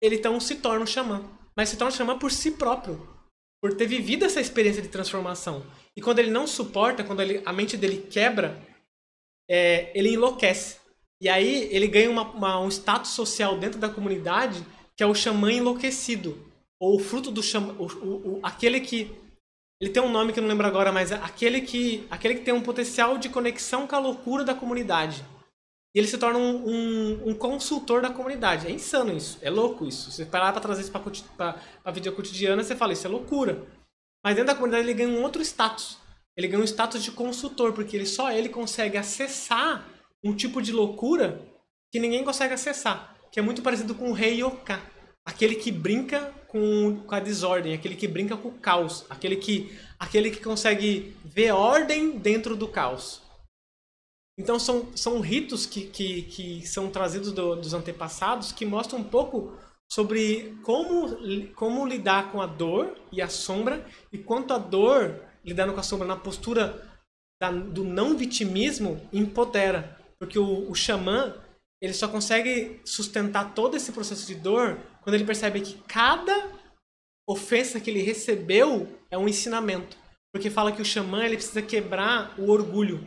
ele 0.00 0.16
então 0.16 0.38
se 0.38 0.56
torna 0.56 0.84
um 0.84 0.86
xamã. 0.86 1.24
Mas 1.56 1.70
se 1.70 1.76
torna 1.78 1.92
um 1.92 1.96
xamã 1.96 2.18
por 2.18 2.30
si 2.30 2.50
próprio. 2.50 3.08
Por 3.62 3.74
ter 3.74 3.86
vivido 3.86 4.26
essa 4.26 4.40
experiência 4.40 4.82
de 4.82 4.88
transformação. 4.88 5.64
E 5.96 6.02
quando 6.02 6.18
ele 6.18 6.30
não 6.30 6.46
suporta, 6.46 7.02
quando 7.02 7.22
ele, 7.22 7.42
a 7.46 7.52
mente 7.54 7.74
dele 7.74 8.06
quebra, 8.10 8.60
é, 9.48 9.90
ele 9.98 10.10
enlouquece. 10.12 10.78
E 11.18 11.28
aí 11.28 11.68
ele 11.72 11.88
ganha 11.88 12.10
uma, 12.10 12.30
uma, 12.30 12.60
um 12.60 12.68
status 12.68 13.12
social 13.12 13.58
dentro 13.58 13.78
da 13.80 13.88
comunidade 13.88 14.62
que 14.94 15.02
é 15.02 15.06
o 15.06 15.14
xamã 15.14 15.50
enlouquecido. 15.50 16.52
Ou 16.78 16.96
o 16.96 16.98
fruto 16.98 17.30
do 17.30 17.42
xamã. 17.42 17.74
O, 17.78 17.86
o, 17.86 18.34
o, 18.34 18.40
aquele 18.42 18.78
que 18.80 19.10
ele 19.80 19.90
tem 19.90 20.02
um 20.02 20.10
nome 20.10 20.32
que 20.32 20.38
eu 20.38 20.42
não 20.42 20.48
lembro 20.50 20.66
agora, 20.66 20.92
mas 20.92 21.10
é 21.10 21.16
aquele 21.16 21.60
que, 21.60 22.06
aquele 22.10 22.36
que 22.36 22.44
tem 22.44 22.54
um 22.54 22.62
potencial 22.62 23.18
de 23.18 23.28
conexão 23.28 23.86
com 23.86 23.96
a 23.96 23.98
loucura 23.98 24.44
da 24.44 24.54
comunidade. 24.54 25.24
E 25.94 25.98
ele 25.98 26.08
se 26.08 26.18
torna 26.18 26.38
um, 26.38 26.68
um, 26.68 27.28
um 27.28 27.34
consultor 27.34 28.02
da 28.02 28.10
comunidade. 28.10 28.66
É 28.66 28.70
insano 28.70 29.16
isso. 29.16 29.38
É 29.40 29.48
louco 29.48 29.86
isso. 29.86 30.10
Você 30.10 30.24
parar 30.24 30.52
para 30.52 30.60
trazer 30.60 30.82
isso 30.82 30.92
para 31.36 31.60
a 31.84 31.90
vida 31.92 32.10
cotidiana, 32.10 32.64
você 32.64 32.74
fala, 32.74 32.92
isso 32.92 33.06
é 33.06 33.10
loucura. 33.10 33.64
Mas 34.24 34.34
dentro 34.34 34.48
da 34.48 34.54
comunidade 34.54 34.84
ele 34.84 34.94
ganha 34.94 35.08
um 35.08 35.22
outro 35.22 35.40
status. 35.42 35.98
Ele 36.36 36.48
ganha 36.48 36.62
um 36.62 36.66
status 36.66 37.02
de 37.02 37.12
consultor, 37.12 37.72
porque 37.72 37.96
ele 37.96 38.06
só 38.06 38.32
ele 38.32 38.48
consegue 38.48 38.96
acessar 38.96 39.86
um 40.24 40.34
tipo 40.34 40.60
de 40.60 40.72
loucura 40.72 41.40
que 41.92 42.00
ninguém 42.00 42.24
consegue 42.24 42.54
acessar. 42.54 43.14
Que 43.30 43.38
é 43.38 43.42
muito 43.42 43.62
parecido 43.62 43.94
com 43.94 44.10
o 44.10 44.12
rei 44.12 44.40
Yoka. 44.40 44.80
Aquele 45.24 45.54
que 45.54 45.70
brinca 45.70 46.32
com, 46.54 47.02
com 47.04 47.14
a 47.16 47.18
desordem, 47.18 47.74
aquele 47.74 47.96
que 47.96 48.06
brinca 48.06 48.36
com 48.36 48.46
o 48.46 48.58
caos, 48.58 49.04
aquele 49.10 49.34
que, 49.34 49.76
aquele 49.98 50.30
que 50.30 50.38
consegue 50.38 51.12
ver 51.24 51.50
ordem 51.50 52.16
dentro 52.16 52.54
do 52.54 52.68
caos. 52.68 53.20
Então 54.38 54.56
são, 54.56 54.96
são 54.96 55.18
ritos 55.18 55.66
que, 55.66 55.86
que, 55.88 56.22
que 56.22 56.64
são 56.64 56.92
trazidos 56.92 57.32
do, 57.32 57.56
dos 57.56 57.74
antepassados 57.74 58.52
que 58.52 58.64
mostram 58.64 59.00
um 59.00 59.04
pouco 59.04 59.58
sobre 59.90 60.56
como, 60.62 61.16
como 61.56 61.84
lidar 61.84 62.30
com 62.30 62.40
a 62.40 62.46
dor 62.46 62.96
e 63.10 63.20
a 63.20 63.28
sombra 63.28 63.84
e 64.12 64.18
quanto 64.18 64.54
a 64.54 64.58
dor, 64.58 65.24
lidando 65.44 65.72
com 65.72 65.80
a 65.80 65.84
sombra 65.84 66.06
na 66.06 66.16
postura 66.16 66.88
da, 67.42 67.50
do 67.50 67.82
não 67.82 68.16
vitimismo, 68.16 69.00
empodera. 69.12 69.98
Porque 70.20 70.38
o, 70.38 70.70
o 70.70 70.74
xamã 70.74 71.34
ele 71.82 71.92
só 71.92 72.06
consegue 72.06 72.80
sustentar 72.84 73.54
todo 73.54 73.76
esse 73.76 73.90
processo 73.90 74.24
de 74.28 74.36
dor 74.36 74.78
quando 75.04 75.14
ele 75.14 75.24
percebe 75.24 75.60
que 75.60 75.74
cada 75.86 76.50
ofensa 77.28 77.78
que 77.78 77.90
ele 77.90 78.02
recebeu 78.02 78.88
é 79.10 79.18
um 79.18 79.28
ensinamento. 79.28 79.96
Porque 80.32 80.50
fala 80.50 80.72
que 80.72 80.82
o 80.82 80.84
xamã 80.84 81.24
ele 81.24 81.36
precisa 81.36 81.62
quebrar 81.62 82.34
o 82.40 82.50
orgulho. 82.50 83.06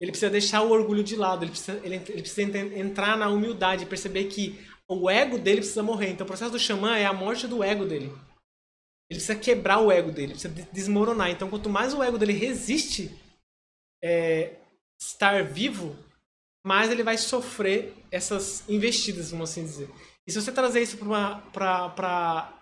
Ele 0.00 0.12
precisa 0.12 0.30
deixar 0.30 0.62
o 0.62 0.70
orgulho 0.70 1.02
de 1.02 1.16
lado. 1.16 1.44
Ele 1.44 1.50
precisa, 1.50 1.80
ele, 1.82 1.96
ele 1.96 2.22
precisa 2.22 2.42
entrar 2.42 3.16
na 3.16 3.28
humildade, 3.28 3.86
perceber 3.86 4.24
que 4.24 4.60
o 4.86 5.08
ego 5.08 5.38
dele 5.38 5.62
precisa 5.62 5.82
morrer. 5.82 6.10
Então 6.10 6.24
o 6.24 6.28
processo 6.28 6.52
do 6.52 6.58
xamã 6.58 6.96
é 6.96 7.06
a 7.06 7.12
morte 7.12 7.48
do 7.48 7.64
ego 7.64 7.86
dele. 7.86 8.06
Ele 9.10 9.18
precisa 9.18 9.34
quebrar 9.34 9.80
o 9.80 9.90
ego 9.90 10.12
dele, 10.12 10.34
precisa 10.34 10.54
desmoronar. 10.72 11.30
Então 11.30 11.48
quanto 11.48 11.70
mais 11.70 11.94
o 11.94 12.02
ego 12.02 12.18
dele 12.18 12.34
resiste 12.34 13.10
é, 14.02 14.56
estar 15.00 15.42
vivo, 15.42 15.96
mais 16.64 16.90
ele 16.90 17.02
vai 17.02 17.16
sofrer 17.16 17.94
essas 18.10 18.68
investidas, 18.68 19.30
vamos 19.30 19.50
assim 19.50 19.64
dizer. 19.64 19.88
E 20.26 20.32
se 20.32 20.40
você 20.40 20.50
trazer 20.50 20.82
isso 20.82 20.96
para 20.96 22.52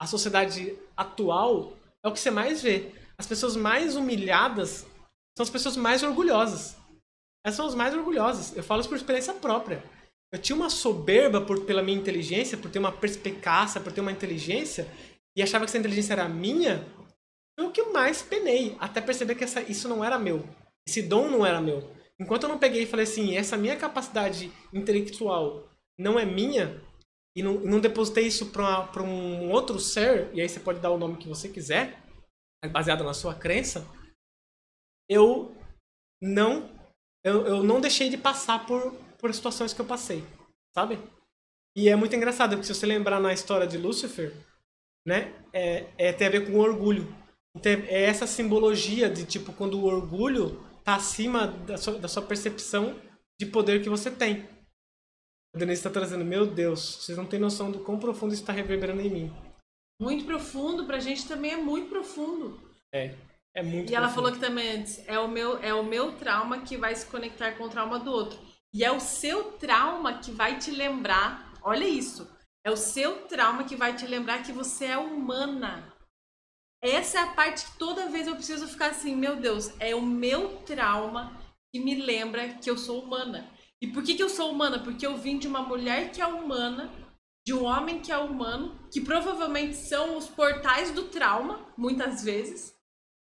a 0.00 0.06
sociedade 0.06 0.76
atual, 0.96 1.76
é 2.04 2.08
o 2.08 2.12
que 2.12 2.18
você 2.18 2.30
mais 2.30 2.62
vê. 2.62 2.92
As 3.16 3.26
pessoas 3.26 3.56
mais 3.56 3.94
humilhadas 3.94 4.86
são 5.36 5.44
as 5.44 5.50
pessoas 5.50 5.76
mais 5.76 6.02
orgulhosas. 6.02 6.76
Essas 7.44 7.56
são 7.56 7.66
as 7.66 7.74
mais 7.74 7.94
orgulhosas. 7.94 8.56
Eu 8.56 8.62
falo 8.62 8.80
isso 8.80 8.88
por 8.88 8.96
experiência 8.96 9.34
própria. 9.34 9.82
Eu 10.32 10.40
tinha 10.40 10.56
uma 10.56 10.70
soberba 10.70 11.40
por, 11.40 11.64
pela 11.64 11.82
minha 11.82 11.98
inteligência, 11.98 12.56
por 12.56 12.70
ter 12.70 12.78
uma 12.78 12.92
perspicácia, 12.92 13.80
por 13.80 13.92
ter 13.92 14.00
uma 14.00 14.12
inteligência, 14.12 14.88
e 15.36 15.42
achava 15.42 15.64
que 15.64 15.70
essa 15.70 15.78
inteligência 15.78 16.14
era 16.14 16.28
minha. 16.28 16.86
Foi 17.58 17.68
o 17.68 17.70
que 17.70 17.82
mais 17.84 18.22
penei, 18.22 18.76
até 18.80 19.00
perceber 19.00 19.34
que 19.34 19.44
essa, 19.44 19.60
isso 19.62 19.88
não 19.88 20.02
era 20.02 20.18
meu. 20.18 20.42
Esse 20.88 21.02
dom 21.02 21.28
não 21.28 21.44
era 21.44 21.60
meu. 21.60 21.90
Enquanto 22.18 22.44
eu 22.44 22.48
não 22.48 22.58
peguei 22.58 22.84
e 22.84 22.86
falei 22.86 23.04
assim, 23.04 23.36
essa 23.36 23.56
minha 23.56 23.76
capacidade 23.76 24.50
intelectual 24.72 25.68
não 25.98 26.18
é 26.18 26.24
minha, 26.24 26.80
e 27.34 27.42
não, 27.42 27.54
não 27.60 27.80
depositei 27.80 28.26
isso 28.26 28.46
para 28.50 29.02
um 29.02 29.50
outro 29.50 29.78
ser, 29.78 30.32
e 30.34 30.40
aí 30.40 30.48
você 30.48 30.60
pode 30.60 30.80
dar 30.80 30.90
o 30.90 30.98
nome 30.98 31.16
que 31.16 31.28
você 31.28 31.48
quiser, 31.48 32.02
baseado 32.70 33.04
na 33.04 33.14
sua 33.14 33.34
crença, 33.34 33.86
eu 35.08 35.54
não 36.20 36.70
eu, 37.24 37.46
eu 37.46 37.62
não 37.62 37.80
deixei 37.80 38.08
de 38.10 38.16
passar 38.16 38.66
por, 38.66 38.92
por 39.18 39.32
situações 39.32 39.72
que 39.72 39.80
eu 39.80 39.86
passei, 39.86 40.24
sabe? 40.74 40.98
E 41.76 41.88
é 41.88 41.96
muito 41.96 42.14
engraçado, 42.14 42.50
porque 42.50 42.66
se 42.66 42.74
você 42.74 42.84
lembrar 42.84 43.20
na 43.20 43.32
história 43.32 43.66
de 43.66 43.78
Lúcifer, 43.78 44.34
né, 45.06 45.32
é, 45.52 45.86
é, 45.96 46.12
tem 46.12 46.26
a 46.26 46.30
ver 46.30 46.46
com 46.46 46.58
orgulho. 46.58 47.14
Então, 47.56 47.72
é 47.72 48.04
essa 48.04 48.26
simbologia 48.26 49.08
de, 49.08 49.24
tipo, 49.24 49.52
quando 49.52 49.78
o 49.78 49.84
orgulho 49.84 50.60
tá 50.84 50.96
acima 50.96 51.46
da 51.46 51.76
sua, 51.76 51.98
da 51.98 52.08
sua 52.08 52.22
percepção 52.22 53.00
de 53.40 53.46
poder 53.46 53.82
que 53.82 53.88
você 53.88 54.10
tem. 54.10 54.48
A 55.54 55.58
Denise 55.58 55.80
está 55.80 55.90
trazendo, 55.90 56.24
meu 56.24 56.46
Deus, 56.46 56.80
vocês 56.96 57.16
não 57.18 57.26
têm 57.26 57.38
noção 57.38 57.70
do 57.70 57.80
quão 57.80 57.98
profundo 57.98 58.32
isso 58.32 58.42
está 58.42 58.52
reverberando 58.52 59.02
em 59.02 59.10
mim. 59.10 59.32
Muito 60.00 60.24
profundo, 60.24 60.86
pra 60.86 60.98
gente 60.98 61.28
também 61.28 61.52
é 61.52 61.56
muito 61.56 61.88
profundo. 61.90 62.58
É, 62.92 63.14
é 63.54 63.62
muito 63.62 63.90
E 63.90 63.94
ela 63.94 64.06
profundo. 64.08 64.24
falou 64.26 64.32
que 64.40 64.44
também 64.44 64.76
antes, 64.78 65.06
é 65.06 65.18
o 65.18 65.28
meu, 65.28 65.58
é 65.62 65.74
o 65.74 65.84
meu 65.84 66.12
trauma 66.12 66.62
que 66.62 66.76
vai 66.76 66.94
se 66.94 67.06
conectar 67.06 67.52
com 67.52 67.64
o 67.64 67.68
trauma 67.68 67.98
do 67.98 68.10
outro. 68.10 68.38
E 68.74 68.82
é 68.82 68.90
o 68.90 68.98
seu 68.98 69.52
trauma 69.52 70.18
que 70.18 70.30
vai 70.30 70.58
te 70.58 70.70
lembrar, 70.70 71.52
olha 71.62 71.86
isso, 71.86 72.26
é 72.64 72.70
o 72.70 72.76
seu 72.76 73.26
trauma 73.26 73.64
que 73.64 73.76
vai 73.76 73.94
te 73.94 74.06
lembrar 74.06 74.42
que 74.42 74.52
você 74.52 74.86
é 74.86 74.96
humana. 74.96 75.92
Essa 76.82 77.18
é 77.18 77.22
a 77.22 77.32
parte 77.34 77.66
que 77.66 77.78
toda 77.78 78.08
vez 78.08 78.26
eu 78.26 78.34
preciso 78.34 78.66
ficar 78.66 78.88
assim, 78.90 79.14
meu 79.14 79.36
Deus, 79.36 79.70
é 79.78 79.94
o 79.94 80.00
meu 80.00 80.56
trauma 80.62 81.38
que 81.72 81.78
me 81.80 81.94
lembra 81.94 82.54
que 82.54 82.68
eu 82.70 82.76
sou 82.78 83.02
humana. 83.02 83.48
E 83.82 83.88
por 83.88 84.04
que, 84.04 84.14
que 84.14 84.22
eu 84.22 84.28
sou 84.28 84.52
humana? 84.52 84.78
Porque 84.78 85.04
eu 85.04 85.18
vim 85.18 85.38
de 85.38 85.48
uma 85.48 85.60
mulher 85.60 86.12
que 86.12 86.22
é 86.22 86.26
humana, 86.26 86.88
de 87.44 87.52
um 87.52 87.64
homem 87.64 88.00
que 88.00 88.12
é 88.12 88.16
humano, 88.16 88.78
que 88.92 89.00
provavelmente 89.00 89.74
são 89.74 90.16
os 90.16 90.28
portais 90.28 90.92
do 90.92 91.08
trauma, 91.08 91.66
muitas 91.76 92.22
vezes, 92.22 92.72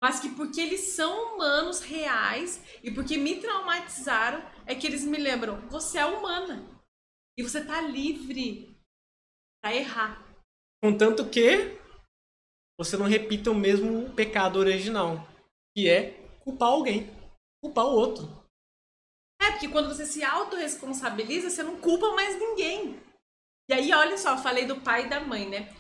mas 0.03 0.19
que 0.19 0.27
porque 0.35 0.59
eles 0.59 0.81
são 0.81 1.35
humanos 1.35 1.79
reais 1.79 2.61
e 2.83 2.91
porque 2.91 3.15
me 3.15 3.39
traumatizaram, 3.39 4.43
é 4.65 4.75
que 4.75 4.85
eles 4.85 5.05
me 5.05 5.17
lembram, 5.17 5.61
você 5.69 5.99
é 5.99 6.05
humana. 6.05 6.67
E 7.37 7.43
você 7.43 7.63
tá 7.63 7.79
livre 7.79 8.75
pra 9.63 9.73
errar. 9.73 10.21
Contanto 10.83 11.29
que 11.29 11.79
você 12.77 12.97
não 12.97 13.05
repita 13.05 13.51
o 13.51 13.55
mesmo 13.55 14.13
pecado 14.15 14.59
original, 14.59 15.25
que 15.73 15.87
é 15.87 16.11
culpar 16.43 16.69
alguém, 16.69 17.09
culpar 17.63 17.85
o 17.85 17.95
outro. 17.95 18.40
É, 19.41 19.51
porque 19.51 19.67
quando 19.67 19.87
você 19.87 20.05
se 20.05 20.23
autorresponsabiliza, 20.23 21.49
você 21.49 21.63
não 21.63 21.77
culpa 21.77 22.13
mais 22.13 22.39
ninguém. 22.39 23.01
E 23.67 23.73
aí, 23.73 23.91
olha 23.91 24.17
só, 24.17 24.37
falei 24.37 24.65
do 24.65 24.81
pai 24.81 25.05
e 25.05 25.09
da 25.09 25.19
mãe, 25.19 25.49
né? 25.49 25.73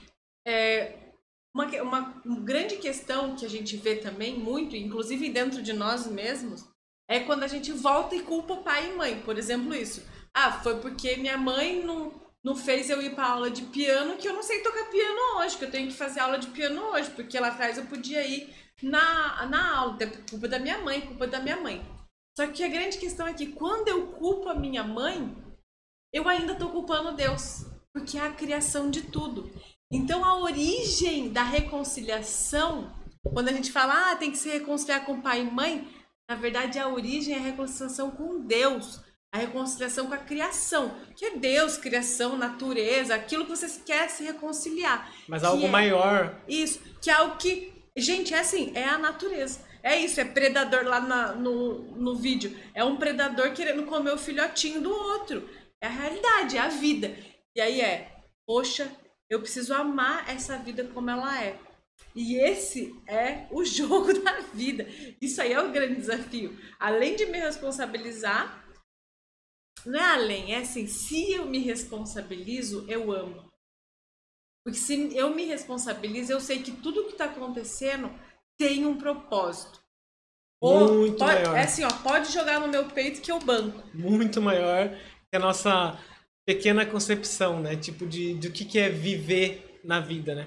É, 0.47 0.97
uma, 1.53 1.65
uma, 1.83 2.23
grande 2.43 2.77
questão 2.77 3.35
que 3.35 3.45
a 3.45 3.49
gente 3.49 3.77
vê 3.77 3.97
também 3.97 4.37
muito, 4.39 4.75
inclusive 4.75 5.29
dentro 5.29 5.61
de 5.61 5.73
nós 5.73 6.07
mesmos, 6.07 6.65
é 7.07 7.19
quando 7.19 7.43
a 7.43 7.47
gente 7.47 7.71
volta 7.71 8.15
e 8.15 8.23
culpa 8.23 8.57
pai 8.57 8.89
e 8.89 8.95
mãe. 8.95 9.21
Por 9.21 9.37
exemplo, 9.37 9.75
isso. 9.75 10.03
Ah, 10.33 10.51
foi 10.63 10.79
porque 10.79 11.17
minha 11.17 11.37
mãe 11.37 11.83
não, 11.83 12.11
não 12.43 12.55
fez 12.55 12.89
eu 12.89 13.01
ir 13.01 13.13
pra 13.13 13.27
aula 13.27 13.51
de 13.51 13.63
piano 13.63 14.17
que 14.17 14.27
eu 14.27 14.33
não 14.33 14.41
sei 14.41 14.61
tocar 14.63 14.89
piano 14.89 15.37
hoje, 15.37 15.57
que 15.57 15.65
eu 15.65 15.71
tenho 15.71 15.87
que 15.87 15.93
fazer 15.93 16.21
aula 16.21 16.39
de 16.39 16.47
piano 16.47 16.81
hoje, 16.93 17.11
porque 17.11 17.39
lá 17.39 17.49
atrás 17.49 17.77
eu 17.77 17.85
podia 17.85 18.25
ir 18.25 18.55
na, 18.81 19.45
na 19.47 19.77
aula. 19.77 19.97
Culpa 20.29 20.47
da 20.47 20.57
minha 20.57 20.79
mãe, 20.79 21.01
culpa 21.01 21.27
da 21.27 21.39
minha 21.39 21.57
mãe. 21.57 22.00
Só 22.37 22.47
que 22.47 22.63
a 22.63 22.67
grande 22.67 22.97
questão 22.97 23.27
é 23.27 23.33
que 23.33 23.47
quando 23.47 23.87
eu 23.87 24.07
culpo 24.13 24.49
a 24.49 24.55
minha 24.55 24.83
mãe, 24.83 25.35
eu 26.13 26.27
ainda 26.27 26.55
tô 26.55 26.69
culpando 26.69 27.15
Deus, 27.15 27.65
porque 27.93 28.17
é 28.17 28.21
a 28.21 28.31
criação 28.31 28.89
de 28.89 29.01
tudo. 29.01 29.51
Então 29.91 30.23
a 30.23 30.39
origem 30.39 31.29
da 31.29 31.43
reconciliação, 31.43 32.93
quando 33.33 33.49
a 33.49 33.53
gente 33.53 33.71
fala, 33.71 34.11
ah, 34.11 34.15
tem 34.15 34.31
que 34.31 34.37
se 34.37 34.49
reconciliar 34.49 35.05
com 35.05 35.21
pai 35.21 35.41
e 35.41 35.51
mãe, 35.51 35.87
na 36.29 36.35
verdade 36.35 36.79
a 36.79 36.87
origem 36.87 37.35
é 37.35 37.37
a 37.37 37.41
reconciliação 37.41 38.11
com 38.11 38.39
Deus, 38.39 39.01
a 39.33 39.37
reconciliação 39.37 40.07
com 40.07 40.13
a 40.13 40.17
criação, 40.17 40.93
que 41.15 41.25
é 41.25 41.37
Deus, 41.37 41.77
criação, 41.77 42.37
natureza, 42.37 43.15
aquilo 43.15 43.45
que 43.45 43.55
você 43.55 43.67
quer 43.85 44.09
se 44.09 44.23
reconciliar. 44.23 45.13
Mas 45.27 45.43
algo 45.43 45.65
é- 45.65 45.69
maior. 45.69 46.35
Isso, 46.47 46.79
que 47.01 47.09
é 47.09 47.13
algo 47.13 47.37
que. 47.37 47.71
Gente, 47.97 48.33
é 48.33 48.39
assim, 48.39 48.71
é 48.73 48.85
a 48.85 48.97
natureza. 48.97 49.59
É 49.83 49.97
isso, 49.99 50.19
é 50.21 50.25
predador 50.25 50.83
lá 50.85 50.99
na- 50.99 51.33
no, 51.33 51.79
no 51.95 52.15
vídeo. 52.15 52.57
É 52.73 52.83
um 52.83 52.97
predador 52.97 53.53
querendo 53.53 53.85
comer 53.85 54.13
o 54.13 54.17
filhotinho 54.17 54.81
do 54.81 54.91
outro. 54.91 55.49
É 55.81 55.87
a 55.87 55.89
realidade, 55.89 56.57
é 56.57 56.59
a 56.59 56.67
vida. 56.69 57.15
E 57.55 57.61
aí 57.61 57.81
é, 57.81 58.11
poxa, 58.45 58.91
eu 59.29 59.39
preciso 59.41 59.73
amar 59.73 60.29
essa 60.29 60.57
vida 60.57 60.83
como 60.93 61.09
ela 61.09 61.43
é. 61.43 61.59
E 62.15 62.35
esse 62.35 62.93
é 63.07 63.47
o 63.51 63.63
jogo 63.65 64.13
da 64.21 64.39
vida. 64.53 64.85
Isso 65.21 65.41
aí 65.41 65.53
é 65.53 65.61
o 65.61 65.71
grande 65.71 65.95
desafio. 65.95 66.57
Além 66.79 67.15
de 67.15 67.25
me 67.25 67.39
responsabilizar, 67.39 68.61
não 69.85 69.99
é 69.99 70.03
além, 70.13 70.53
é 70.53 70.57
assim, 70.59 70.85
se 70.85 71.31
eu 71.31 71.45
me 71.45 71.57
responsabilizo, 71.59 72.85
eu 72.87 73.11
amo. 73.11 73.49
Porque 74.63 74.77
se 74.77 75.15
eu 75.17 75.33
me 75.33 75.45
responsabilizo, 75.45 76.31
eu 76.31 76.39
sei 76.39 76.61
que 76.61 76.71
tudo 76.71 77.07
que 77.07 77.15
tá 77.15 77.25
acontecendo 77.25 78.11
tem 78.61 78.85
um 78.85 78.95
propósito. 78.95 79.81
Muito 80.61 81.17
pode, 81.17 81.41
maior. 81.41 81.57
É 81.57 81.61
assim, 81.61 81.83
ó, 81.83 81.89
pode 81.89 82.31
jogar 82.31 82.59
no 82.59 82.67
meu 82.67 82.85
peito 82.85 83.19
que 83.19 83.31
eu 83.31 83.39
banco. 83.39 83.81
muito 83.91 84.39
maior 84.39 84.89
que 84.89 85.35
a 85.35 85.39
nossa 85.39 85.99
pequena 86.45 86.85
concepção, 86.85 87.59
né? 87.59 87.75
Tipo, 87.75 88.05
de, 88.05 88.35
do 88.35 88.51
que, 88.51 88.63
que 88.63 88.77
é 88.77 88.87
viver 88.87 89.79
na 89.83 89.99
vida, 89.99 90.35
né? 90.35 90.45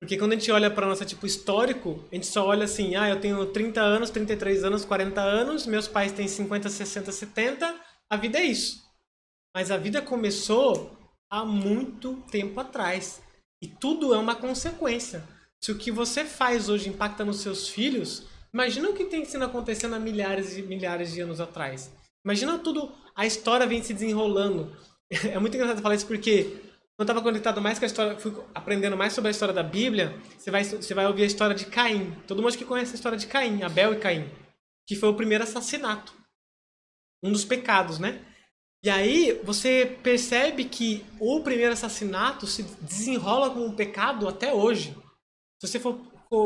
Porque 0.00 0.16
quando 0.16 0.32
a 0.32 0.36
gente 0.36 0.50
olha 0.50 0.70
para 0.70 0.86
nossa, 0.86 1.04
tipo, 1.04 1.26
histórico, 1.26 2.02
a 2.10 2.14
gente 2.14 2.26
só 2.26 2.46
olha 2.46 2.64
assim, 2.64 2.96
ah, 2.96 3.10
eu 3.10 3.20
tenho 3.20 3.44
30 3.44 3.82
anos, 3.82 4.08
33 4.08 4.64
anos, 4.64 4.86
40 4.86 5.20
anos, 5.20 5.66
meus 5.66 5.86
pais 5.86 6.12
têm 6.12 6.26
50, 6.26 6.70
60, 6.70 7.12
70, 7.12 7.78
a 8.08 8.16
vida 8.16 8.38
é 8.38 8.44
isso. 8.44 8.82
Mas 9.54 9.70
a 9.70 9.76
vida 9.76 10.00
começou 10.00 10.96
há 11.30 11.44
muito 11.44 12.16
tempo 12.30 12.58
atrás. 12.58 13.22
E 13.62 13.68
tudo 13.68 14.14
é 14.14 14.16
uma 14.16 14.34
consequência. 14.34 15.22
Se 15.62 15.72
o 15.72 15.78
que 15.78 15.90
você 15.90 16.24
faz 16.24 16.68
hoje 16.68 16.88
impacta 16.88 17.24
nos 17.24 17.40
seus 17.40 17.68
filhos, 17.68 18.24
imagina 18.52 18.88
o 18.88 18.94
que 18.94 19.04
tem 19.04 19.24
sido 19.24 19.44
acontecendo 19.44 19.94
há 19.94 19.98
milhares 19.98 20.56
e 20.56 20.62
milhares 20.62 21.12
de 21.12 21.20
anos 21.20 21.40
atrás. 21.40 21.92
Imagina 22.24 22.58
tudo, 22.58 22.92
a 23.14 23.26
história 23.26 23.66
vem 23.66 23.82
se 23.82 23.94
desenrolando. 23.94 24.74
É 25.28 25.36
muito 25.40 25.56
engraçado 25.56 25.82
falar 25.82 25.96
isso 25.96 26.06
porque 26.06 26.62
eu 26.96 27.02
estava 27.02 27.20
conectado 27.20 27.60
mais 27.60 27.80
com 27.80 27.84
a 27.84 27.86
história, 27.86 28.16
fui 28.16 28.32
aprendendo 28.54 28.96
mais 28.96 29.12
sobre 29.12 29.26
a 29.26 29.30
história 29.32 29.52
da 29.52 29.62
Bíblia, 29.62 30.16
você 30.38 30.52
vai, 30.52 30.62
você 30.62 30.94
vai 30.94 31.04
ouvir 31.04 31.24
a 31.24 31.26
história 31.26 31.56
de 31.56 31.66
Caim. 31.66 32.12
Todo 32.28 32.40
mundo 32.40 32.56
que 32.56 32.64
conhece 32.64 32.92
a 32.92 32.94
história 32.94 33.18
de 33.18 33.26
Caim, 33.26 33.62
Abel 33.64 33.94
e 33.94 33.98
Caim, 33.98 34.30
que 34.86 34.94
foi 34.94 35.08
o 35.08 35.14
primeiro 35.14 35.42
assassinato. 35.42 36.14
Um 37.24 37.32
dos 37.32 37.44
pecados, 37.44 37.98
né? 37.98 38.24
E 38.84 38.88
aí 38.88 39.40
você 39.42 39.98
percebe 40.02 40.64
que 40.64 41.04
o 41.18 41.40
primeiro 41.40 41.72
assassinato 41.72 42.46
se 42.46 42.62
desenrola 42.80 43.50
como 43.50 43.66
um 43.66 43.74
pecado 43.74 44.28
até 44.28 44.54
hoje. 44.54 44.96
Se 45.60 45.68
você 45.68 45.78
for, 45.78 46.00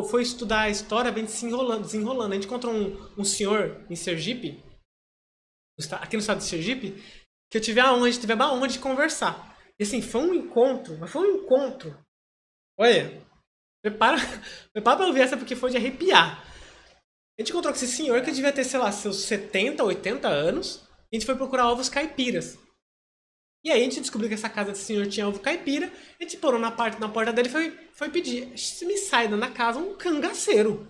for, 0.08 0.20
estudar 0.20 0.62
a 0.62 0.70
história, 0.70 1.12
vem 1.12 1.24
desenrolando, 1.24 1.82
desenrolando. 1.82 2.32
A 2.32 2.34
gente 2.34 2.46
encontrou 2.46 2.74
um, 2.74 3.20
um 3.20 3.24
senhor 3.24 3.86
em 3.88 3.94
Sergipe, 3.94 4.60
aqui 5.92 6.16
no 6.16 6.20
estado 6.20 6.38
de 6.38 6.44
Sergipe, 6.44 7.00
que 7.50 7.58
eu 7.58 7.62
tive 7.62 7.78
a 7.78 7.92
honra, 7.92 8.10
teve 8.12 8.32
a 8.32 8.52
honra 8.52 8.66
de 8.66 8.80
conversar. 8.80 9.56
E 9.78 9.84
assim, 9.84 10.02
foi 10.02 10.20
um 10.20 10.34
encontro, 10.34 10.98
mas 10.98 11.10
foi 11.10 11.28
um 11.28 11.36
encontro. 11.36 11.96
Olha, 12.76 13.22
prepara, 13.82 14.18
prepara 14.74 14.96
pra 14.96 15.06
ouvir 15.06 15.20
essa 15.20 15.36
porque 15.36 15.54
foi 15.54 15.70
de 15.70 15.76
arrepiar. 15.76 16.42
A 17.38 17.42
gente 17.42 17.50
encontrou 17.50 17.72
com 17.72 17.78
esse 17.78 17.88
senhor 17.88 18.20
que 18.22 18.32
devia 18.32 18.52
ter, 18.52 18.64
sei 18.64 18.80
lá, 18.80 18.90
seus 18.90 19.22
70, 19.22 19.82
80 19.84 20.28
anos. 20.28 20.82
E 21.12 21.16
a 21.16 21.18
gente 21.18 21.26
foi 21.26 21.36
procurar 21.36 21.70
ovos 21.70 21.88
caipiras. 21.88 22.58
E 23.64 23.70
aí 23.70 23.80
a 23.80 23.84
gente 23.84 24.00
descobriu 24.00 24.28
que 24.28 24.34
essa 24.34 24.48
casa 24.48 24.72
desse 24.72 24.84
senhor 24.84 25.06
tinha 25.06 25.26
ovo 25.26 25.40
caipira. 25.40 25.90
A 26.20 26.22
gente 26.22 26.36
parou 26.36 26.60
na, 26.60 26.70
parte, 26.70 27.00
na 27.00 27.08
porta 27.08 27.32
dele 27.32 27.48
e 27.48 27.52
foi, 27.52 27.78
foi 27.94 28.10
pedir. 28.10 28.48
Me 28.82 28.98
sai 28.98 29.26
da 29.26 29.50
casa 29.50 29.78
um 29.78 29.96
cangaceiro. 29.96 30.86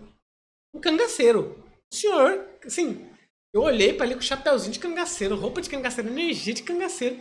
Um 0.75 0.81
cangaceiro. 0.81 1.65
O 1.93 1.95
senhor, 1.95 2.45
assim, 2.67 3.09
eu 3.55 3.63
olhei 3.63 3.93
pra 3.93 4.05
ele 4.05 4.17
com 4.17 4.21
chapéuzinho 4.21 4.73
de 4.73 4.81
cangaceiro, 4.81 5.37
roupa 5.37 5.63
de 5.63 5.71
cangaceiro, 5.71 6.11
energia 6.11 6.53
de 6.53 6.65
cangaceiro. 6.65 7.17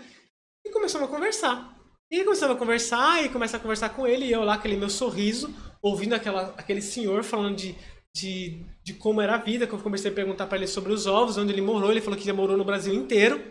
E 0.66 0.72
começamos 0.72 1.08
a 1.08 1.12
conversar. 1.12 1.78
E 2.10 2.24
começamos 2.24 2.56
a 2.56 2.60
conversar, 2.60 3.24
e 3.24 3.30
começa 3.30 3.58
a 3.58 3.60
conversar 3.60 3.90
com 3.90 4.08
ele, 4.08 4.26
e 4.26 4.32
eu 4.32 4.44
lá, 4.44 4.56
aquele 4.56 4.76
meu 4.76 4.90
sorriso, 4.90 5.54
ouvindo 5.82 6.14
aquela, 6.14 6.54
aquele 6.58 6.82
senhor 6.82 7.24
falando 7.24 7.56
de, 7.56 7.76
de, 8.16 8.66
de 8.84 8.94
como 8.94 9.22
era 9.22 9.36
a 9.36 9.38
vida, 9.38 9.68
que 9.68 9.74
eu 9.74 9.80
comecei 9.80 10.10
a 10.10 10.14
perguntar 10.14 10.48
pra 10.48 10.58
ele 10.58 10.68
sobre 10.68 10.92
os 10.92 11.06
ovos, 11.06 11.38
onde 11.38 11.54
ele 11.54 11.62
morou, 11.62 11.92
ele 11.92 12.02
falou 12.02 12.18
que 12.18 12.26
já 12.26 12.34
morou 12.34 12.58
no 12.58 12.66
Brasil 12.66 12.94
inteiro. 12.94 13.44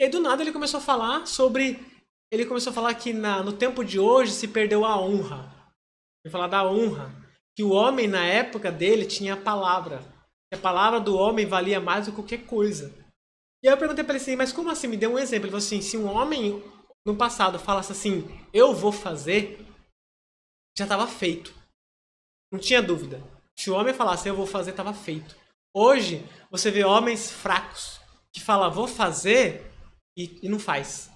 E 0.00 0.04
aí 0.04 0.08
do 0.08 0.18
nada 0.18 0.42
ele 0.42 0.50
começou 0.50 0.78
a 0.78 0.82
falar 0.82 1.26
sobre. 1.26 1.78
Ele 2.32 2.46
começou 2.46 2.70
a 2.70 2.74
falar 2.74 2.94
que 2.94 3.12
na, 3.12 3.42
no 3.42 3.52
tempo 3.52 3.84
de 3.84 3.98
hoje 4.00 4.32
se 4.32 4.48
perdeu 4.48 4.82
a 4.82 4.98
honra. 4.98 5.54
Ele 6.24 6.32
falar 6.32 6.46
da 6.46 6.64
honra. 6.64 7.14
Que 7.54 7.62
o 7.62 7.72
homem 7.72 8.08
na 8.08 8.24
época 8.24 8.72
dele 8.72 9.04
tinha 9.04 9.34
a 9.34 9.36
palavra. 9.36 9.98
Que 10.50 10.58
a 10.58 10.62
palavra 10.62 10.98
do 10.98 11.14
homem 11.14 11.44
valia 11.44 11.78
mais 11.78 12.06
do 12.06 12.12
que 12.12 12.16
qualquer 12.16 12.46
coisa. 12.46 12.94
E 13.62 13.68
aí 13.68 13.74
eu 13.74 13.76
perguntei 13.76 14.02
pra 14.02 14.14
ele 14.14 14.22
assim, 14.22 14.36
mas 14.36 14.54
como 14.54 14.70
assim? 14.70 14.86
Me 14.86 14.96
deu 14.96 15.12
um 15.12 15.18
exemplo. 15.18 15.44
Ele 15.44 15.50
falou 15.50 15.58
assim, 15.58 15.82
se 15.82 15.98
um 15.98 16.06
homem 16.10 16.62
no 17.04 17.14
passado 17.14 17.58
falasse 17.58 17.92
assim, 17.92 18.26
eu 18.54 18.74
vou 18.74 18.92
fazer, 18.92 19.66
já 20.78 20.84
estava 20.84 21.06
feito. 21.06 21.52
Não 22.50 22.58
tinha 22.58 22.80
dúvida. 22.80 23.22
Se 23.54 23.70
o 23.70 23.74
homem 23.74 23.92
falasse, 23.92 24.26
eu 24.26 24.34
vou 24.34 24.46
fazer, 24.46 24.70
estava 24.70 24.94
feito. 24.94 25.36
Hoje, 25.74 26.26
você 26.50 26.70
vê 26.70 26.84
homens 26.84 27.30
fracos 27.30 28.00
que 28.32 28.40
falam, 28.40 28.70
vou 28.70 28.88
fazer, 28.88 29.69
e, 30.24 30.38
e 30.42 30.48
não 30.48 30.58
faz. 30.58 31.10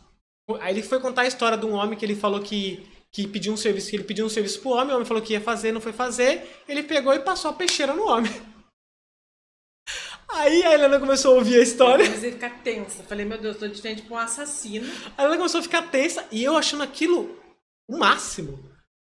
Aí 0.60 0.74
ele 0.74 0.82
foi 0.82 1.00
contar 1.00 1.22
a 1.22 1.26
história 1.26 1.56
de 1.56 1.64
um 1.64 1.72
homem 1.72 1.98
que 1.98 2.04
ele 2.04 2.14
falou 2.14 2.40
que, 2.40 2.86
que 3.10 3.26
pediu 3.26 3.52
um 3.52 3.56
serviço, 3.56 3.90
que 3.90 3.96
ele 3.96 4.04
pediu 4.04 4.26
um 4.26 4.28
serviço 4.28 4.60
pro 4.60 4.70
homem, 4.70 4.92
o 4.92 4.96
homem 4.96 5.06
falou 5.06 5.22
que 5.22 5.32
ia 5.32 5.40
fazer, 5.40 5.72
não 5.72 5.80
foi 5.80 5.92
fazer, 5.92 6.62
ele 6.68 6.82
pegou 6.82 7.14
e 7.14 7.20
passou 7.20 7.50
a 7.50 7.54
peixeira 7.54 7.94
no 7.94 8.06
homem. 8.06 8.32
Aí 10.28 10.64
a 10.64 10.74
Helena 10.74 10.98
começou 10.98 11.34
a 11.34 11.38
ouvir 11.38 11.60
a 11.60 11.62
história. 11.62 12.02
Eu 12.02 12.08
comecei 12.08 12.30
a 12.30 12.32
ficar 12.32 12.62
tensa. 12.62 13.02
Falei, 13.04 13.24
meu 13.24 13.38
Deus, 13.38 13.56
tô 13.56 13.68
de 13.68 13.80
frente 13.80 14.02
pra 14.02 14.16
um 14.16 14.18
assassino. 14.18 14.90
A 15.16 15.22
Helena 15.22 15.36
começou 15.36 15.60
a 15.60 15.62
ficar 15.62 15.82
tensa 15.82 16.26
e 16.32 16.42
eu 16.42 16.56
achando 16.56 16.82
aquilo 16.82 17.38
o 17.88 17.96
máximo. 17.96 18.58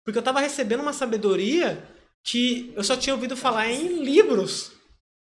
Porque 0.05 0.19
eu 0.19 0.23
tava 0.23 0.39
recebendo 0.39 0.81
uma 0.81 0.93
sabedoria 0.93 1.85
que 2.25 2.73
eu 2.77 2.85
só 2.85 2.97
tinha 2.97 3.15
ouvido 3.15 3.37
falar 3.37 3.69
em 3.69 4.05
livros. 4.05 4.73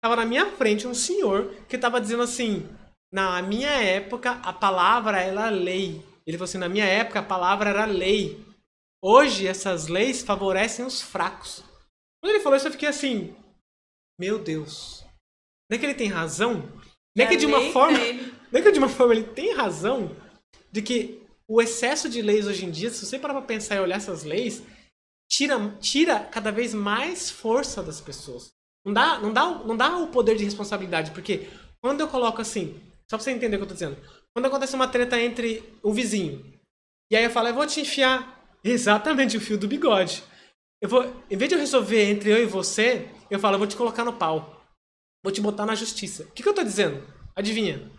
Tava 0.02 0.16
na 0.16 0.24
minha 0.24 0.46
frente 0.52 0.86
um 0.86 0.94
senhor 0.94 1.54
que 1.68 1.76
tava 1.76 2.00
dizendo 2.00 2.22
assim: 2.22 2.66
na 3.12 3.42
minha 3.42 3.70
época 3.70 4.32
a 4.42 4.52
palavra 4.52 5.20
era 5.20 5.48
lei. 5.48 6.02
Ele 6.26 6.36
falou 6.36 6.44
assim: 6.44 6.58
na 6.58 6.68
minha 6.68 6.84
época 6.84 7.20
a 7.20 7.24
palavra 7.24 7.70
era 7.70 7.84
lei. 7.84 8.44
Hoje 9.02 9.46
essas 9.46 9.88
leis 9.88 10.22
favorecem 10.22 10.84
os 10.84 11.00
fracos. 11.00 11.64
Quando 12.22 12.34
ele 12.34 12.42
falou 12.42 12.56
isso, 12.56 12.68
eu 12.68 12.72
fiquei 12.72 12.88
assim: 12.88 13.34
meu 14.18 14.38
Deus. 14.38 15.04
Não 15.70 15.76
é 15.76 15.78
que 15.78 15.86
ele 15.86 15.94
tem 15.94 16.08
razão? 16.08 16.68
Não 17.16 17.24
é 17.24 17.28
que 17.28 17.36
de 17.36 17.46
uma 17.46 17.72
forma. 17.72 17.98
Não 18.52 18.58
é 18.58 18.62
que 18.62 18.72
de 18.72 18.78
uma 18.78 18.88
forma 18.88 19.14
ele 19.14 19.24
tem 19.24 19.54
razão 19.54 20.14
de 20.70 20.82
que 20.82 21.22
o 21.48 21.60
excesso 21.60 22.08
de 22.08 22.22
leis 22.22 22.46
hoje 22.46 22.64
em 22.64 22.70
dia, 22.70 22.90
se 22.90 23.04
você 23.04 23.18
parar 23.18 23.34
pra 23.34 23.42
pensar 23.42 23.76
e 23.76 23.80
olhar 23.80 23.96
essas 23.96 24.22
leis, 24.22 24.62
tira, 25.28 25.58
tira 25.80 26.20
cada 26.20 26.52
vez 26.52 26.74
mais 26.74 27.30
força 27.30 27.82
das 27.82 28.00
pessoas. 28.00 28.50
Não 28.84 28.92
dá, 28.92 29.18
não, 29.18 29.32
dá, 29.32 29.46
não 29.64 29.76
dá 29.76 29.96
o 29.98 30.08
poder 30.08 30.36
de 30.36 30.44
responsabilidade, 30.44 31.10
porque 31.10 31.48
quando 31.80 32.00
eu 32.00 32.08
coloco 32.08 32.40
assim, 32.40 32.80
só 33.10 33.16
pra 33.16 33.24
você 33.24 33.32
entender 33.32 33.56
o 33.56 33.58
que 33.58 33.64
eu 33.64 33.68
tô 33.68 33.74
dizendo, 33.74 33.98
quando 34.32 34.46
acontece 34.46 34.76
uma 34.76 34.86
treta 34.86 35.20
entre 35.20 35.64
o 35.82 35.92
vizinho, 35.92 36.60
e 37.10 37.16
aí 37.16 37.24
eu 37.24 37.30
falo, 37.30 37.48
eu 37.48 37.54
vou 37.54 37.66
te 37.66 37.80
enfiar 37.80 38.40
exatamente 38.62 39.36
o 39.36 39.40
fio 39.40 39.58
do 39.58 39.66
bigode. 39.66 40.22
Eu 40.80 40.88
vou, 40.88 41.02
em 41.28 41.36
vez 41.36 41.48
de 41.48 41.56
eu 41.56 41.58
resolver 41.58 42.08
entre 42.08 42.30
eu 42.30 42.40
e 42.40 42.46
você, 42.46 43.10
eu 43.28 43.40
falo, 43.40 43.56
eu 43.56 43.58
vou 43.58 43.66
te 43.66 43.76
colocar 43.76 44.04
no 44.04 44.12
pau. 44.12 44.64
Vou 45.24 45.32
te 45.32 45.40
botar 45.40 45.66
na 45.66 45.74
justiça. 45.74 46.22
O 46.22 46.30
que, 46.30 46.42
que 46.42 46.48
eu 46.48 46.54
tô 46.54 46.62
dizendo? 46.62 47.04
Adivinha? 47.34 47.90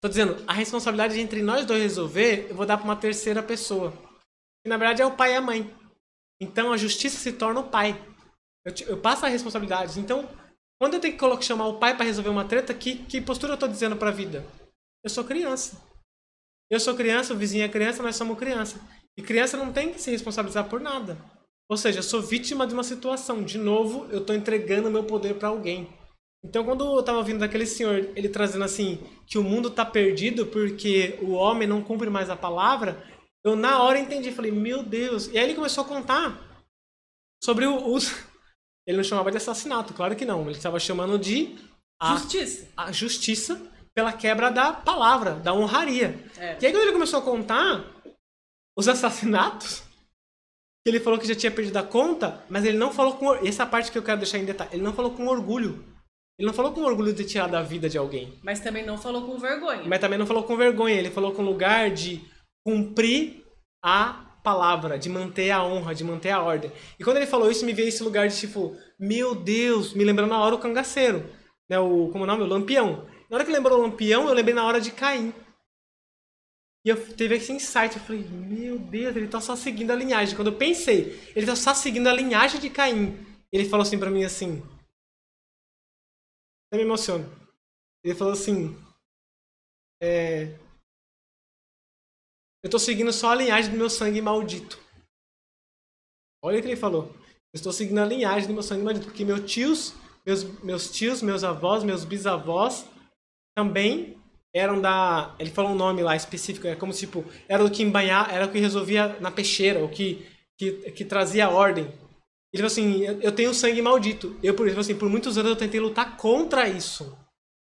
Tô 0.00 0.08
dizendo, 0.08 0.42
a 0.46 0.52
responsabilidade 0.52 1.14
de 1.14 1.20
entre 1.20 1.42
nós 1.42 1.66
dois 1.66 1.82
resolver, 1.82 2.46
eu 2.50 2.54
vou 2.54 2.64
dar 2.64 2.76
pra 2.76 2.84
uma 2.84 2.96
terceira 2.96 3.42
pessoa. 3.42 3.92
Que 4.64 4.68
na 4.68 4.76
verdade 4.76 5.02
é 5.02 5.06
o 5.06 5.16
pai 5.16 5.32
e 5.32 5.36
a 5.36 5.40
mãe. 5.40 5.76
Então 6.40 6.72
a 6.72 6.76
justiça 6.76 7.18
se 7.18 7.32
torna 7.32 7.60
o 7.60 7.68
pai. 7.68 8.00
Eu, 8.64 8.72
te, 8.72 8.84
eu 8.84 9.00
passo 9.00 9.26
a 9.26 9.28
responsabilidade. 9.28 9.98
Então, 9.98 10.28
quando 10.82 10.94
eu 10.94 11.00
tenho 11.00 11.16
que 11.16 11.44
chamar 11.44 11.68
o 11.68 11.78
pai 11.78 11.94
para 11.94 12.04
resolver 12.04 12.28
uma 12.28 12.44
treta, 12.44 12.74
que, 12.74 12.96
que 12.96 13.20
postura 13.20 13.52
eu 13.52 13.56
tô 13.56 13.68
dizendo 13.68 13.94
pra 13.94 14.10
vida? 14.10 14.44
Eu 15.04 15.08
sou 15.08 15.22
criança. 15.22 15.80
Eu 16.68 16.80
sou 16.80 16.96
criança, 16.96 17.32
o 17.32 17.36
vizinho 17.36 17.64
é 17.64 17.68
criança, 17.68 18.02
nós 18.02 18.16
somos 18.16 18.36
criança. 18.36 18.80
E 19.16 19.22
criança 19.22 19.56
não 19.56 19.72
tem 19.72 19.92
que 19.92 20.00
se 20.00 20.10
responsabilizar 20.10 20.68
por 20.68 20.80
nada. 20.80 21.16
Ou 21.70 21.76
seja, 21.76 22.00
eu 22.00 22.02
sou 22.02 22.20
vítima 22.20 22.66
de 22.66 22.74
uma 22.74 22.82
situação. 22.82 23.44
De 23.44 23.58
novo, 23.58 24.08
eu 24.10 24.18
estou 24.18 24.34
entregando 24.34 24.90
meu 24.90 25.04
poder 25.04 25.34
para 25.34 25.50
alguém. 25.50 25.88
Então, 26.44 26.64
quando 26.64 26.84
eu 26.84 26.98
estava 26.98 27.18
ouvindo 27.18 27.38
daquele 27.38 27.64
senhor, 27.64 28.10
ele 28.16 28.28
trazendo 28.28 28.64
assim, 28.64 28.98
que 29.24 29.38
o 29.38 29.44
mundo 29.44 29.68
está 29.68 29.84
perdido 29.84 30.46
porque 30.46 31.16
o 31.22 31.30
homem 31.30 31.68
não 31.68 31.80
cumpre 31.80 32.10
mais 32.10 32.28
a 32.28 32.34
palavra, 32.34 33.00
eu 33.44 33.54
na 33.54 33.80
hora 33.80 34.00
entendi. 34.00 34.32
Falei, 34.32 34.50
meu 34.50 34.82
Deus. 34.82 35.28
E 35.28 35.38
aí 35.38 35.44
ele 35.44 35.54
começou 35.54 35.84
a 35.84 35.86
contar 35.86 36.66
sobre 37.40 37.66
o. 37.66 37.86
Os... 37.86 38.31
Ele 38.86 38.96
não 38.96 39.04
chamava 39.04 39.30
de 39.30 39.36
assassinato, 39.36 39.94
claro 39.94 40.16
que 40.16 40.24
não. 40.24 40.42
Ele 40.42 40.52
estava 40.52 40.78
chamando 40.78 41.18
de. 41.18 41.56
A, 42.00 42.16
justiça. 42.16 42.68
A 42.76 42.92
justiça 42.92 43.60
pela 43.94 44.12
quebra 44.12 44.50
da 44.50 44.72
palavra, 44.72 45.34
da 45.34 45.54
honraria. 45.54 46.18
É. 46.36 46.58
E 46.60 46.66
aí, 46.66 46.72
quando 46.72 46.82
ele 46.82 46.92
começou 46.92 47.20
a 47.20 47.22
contar 47.22 47.84
os 48.76 48.88
assassinatos, 48.88 49.82
que 50.84 50.90
ele 50.90 50.98
falou 50.98 51.18
que 51.18 51.28
já 51.28 51.34
tinha 51.34 51.52
perdido 51.52 51.76
a 51.76 51.82
conta, 51.82 52.44
mas 52.48 52.64
ele 52.64 52.76
não 52.76 52.92
falou 52.92 53.14
com. 53.14 53.34
Essa 53.36 53.64
parte 53.64 53.92
que 53.92 53.98
eu 53.98 54.02
quero 54.02 54.18
deixar 54.18 54.38
em 54.38 54.44
detalhe. 54.44 54.70
Ele 54.72 54.82
não 54.82 54.92
falou 54.92 55.12
com 55.12 55.26
orgulho. 55.28 55.84
Ele 56.38 56.46
não 56.46 56.54
falou 56.54 56.72
com 56.72 56.82
orgulho 56.82 57.12
de 57.12 57.24
tirar 57.24 57.46
da 57.46 57.62
vida 57.62 57.88
de 57.88 57.98
alguém. 57.98 58.36
Mas 58.42 58.58
também 58.58 58.84
não 58.84 58.98
falou 58.98 59.26
com 59.26 59.38
vergonha. 59.38 59.84
Mas 59.86 60.00
também 60.00 60.18
não 60.18 60.26
falou 60.26 60.42
com 60.42 60.56
vergonha. 60.56 60.96
Ele 60.96 61.10
falou 61.10 61.32
com 61.32 61.42
lugar 61.42 61.90
de 61.90 62.20
cumprir 62.66 63.44
a 63.84 64.31
palavra, 64.42 64.98
de 64.98 65.08
manter 65.08 65.50
a 65.50 65.64
honra, 65.64 65.94
de 65.94 66.04
manter 66.04 66.30
a 66.30 66.42
ordem. 66.42 66.72
E 66.98 67.04
quando 67.04 67.18
ele 67.18 67.26
falou 67.26 67.50
isso, 67.50 67.64
me 67.64 67.72
veio 67.72 67.88
esse 67.88 68.02
lugar 68.02 68.28
de 68.28 68.36
tipo, 68.36 68.76
meu 68.98 69.34
Deus, 69.34 69.94
me 69.94 70.04
lembrando 70.04 70.30
na 70.30 70.40
hora 70.40 70.54
o 70.54 70.58
cangaceiro. 70.58 71.24
Né, 71.68 71.78
o, 71.78 72.08
como 72.10 72.24
é 72.24 72.26
o 72.26 72.26
nome? 72.26 72.42
O 72.42 72.46
lampião. 72.46 73.08
Na 73.30 73.36
hora 73.36 73.44
que 73.44 73.52
lembrou 73.52 73.78
o 73.78 73.82
lampião, 73.82 74.28
eu 74.28 74.34
lembrei 74.34 74.54
na 74.54 74.64
hora 74.64 74.80
de 74.80 74.90
Caim. 74.90 75.32
E 76.84 76.88
eu 76.88 77.14
teve 77.14 77.36
esse 77.36 77.52
insight, 77.52 77.96
eu 77.96 78.02
falei, 78.02 78.22
meu 78.24 78.78
Deus, 78.78 79.14
ele 79.14 79.28
tá 79.28 79.40
só 79.40 79.54
seguindo 79.54 79.92
a 79.92 79.96
linhagem. 79.96 80.34
Quando 80.34 80.48
eu 80.48 80.58
pensei, 80.58 81.18
ele 81.34 81.46
tá 81.46 81.54
só 81.54 81.72
seguindo 81.72 82.08
a 82.08 82.12
linhagem 82.12 82.60
de 82.60 82.68
Caim. 82.68 83.16
Ele 83.52 83.68
falou 83.68 83.82
assim 83.82 83.98
para 83.98 84.10
mim 84.10 84.24
assim. 84.24 84.62
Eu 86.72 86.78
me 86.78 86.84
emociono. 86.84 87.24
Ele 88.02 88.14
falou 88.14 88.32
assim. 88.32 88.76
É, 90.02 90.58
eu 92.62 92.70
tô 92.70 92.78
seguindo 92.78 93.12
só 93.12 93.30
a 93.30 93.34
linhagem 93.34 93.70
do 93.70 93.76
meu 93.76 93.90
sangue 93.90 94.20
maldito. 94.20 94.78
Olha 96.44 96.58
o 96.58 96.62
que 96.62 96.68
ele 96.68 96.76
falou. 96.76 97.14
Eu 97.52 97.56
estou 97.56 97.72
seguindo 97.72 97.98
a 97.98 98.04
linhagem 98.04 98.48
do 98.48 98.54
meu 98.54 98.62
sangue 98.62 98.82
maldito, 98.82 99.06
porque 99.06 99.24
meus 99.24 99.50
tios, 99.50 99.94
meus, 100.24 100.44
meus 100.62 100.90
tios, 100.90 101.22
meus 101.22 101.44
avós, 101.44 101.84
meus 101.84 102.04
bisavós 102.04 102.86
também 103.56 104.16
eram 104.54 104.80
da. 104.80 105.34
Ele 105.38 105.50
falou 105.50 105.72
um 105.72 105.76
nome 105.76 106.02
lá 106.02 106.14
específico, 106.14 106.66
é 106.66 106.74
como 106.74 106.92
tipo, 106.92 107.24
era 107.48 107.64
o 107.64 107.70
que 107.70 107.82
embanhar, 107.82 108.32
era 108.32 108.46
o 108.46 108.50
que 108.50 108.58
resolvia 108.58 109.16
na 109.20 109.30
peixeira, 109.30 109.84
o 109.84 109.88
que, 109.88 110.26
que, 110.58 110.90
que 110.92 111.04
trazia 111.04 111.48
ordem. 111.48 111.84
Ele 112.52 112.62
falou 112.62 112.66
assim: 112.66 113.02
eu 113.20 113.32
tenho 113.32 113.54
sangue 113.54 113.80
maldito. 113.80 114.36
Eu, 114.42 114.54
por 114.54 114.68
assim, 114.68 114.94
por 114.94 115.08
muitos 115.08 115.38
anos 115.38 115.50
eu 115.50 115.56
tentei 115.56 115.80
lutar 115.80 116.16
contra 116.16 116.68
isso. 116.68 117.16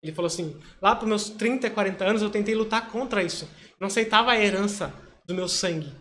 Ele 0.03 0.13
falou 0.13 0.27
assim: 0.27 0.59
lá 0.81 0.95
para 0.95 1.07
meus 1.07 1.29
30, 1.29 1.69
40 1.69 2.05
anos 2.05 2.21
eu 2.21 2.29
tentei 2.29 2.55
lutar 2.55 2.89
contra 2.89 3.23
isso. 3.23 3.47
Não 3.79 3.87
aceitava 3.87 4.31
a 4.31 4.39
herança 4.39 4.93
do 5.25 5.33
meu 5.33 5.47
sangue. 5.47 5.95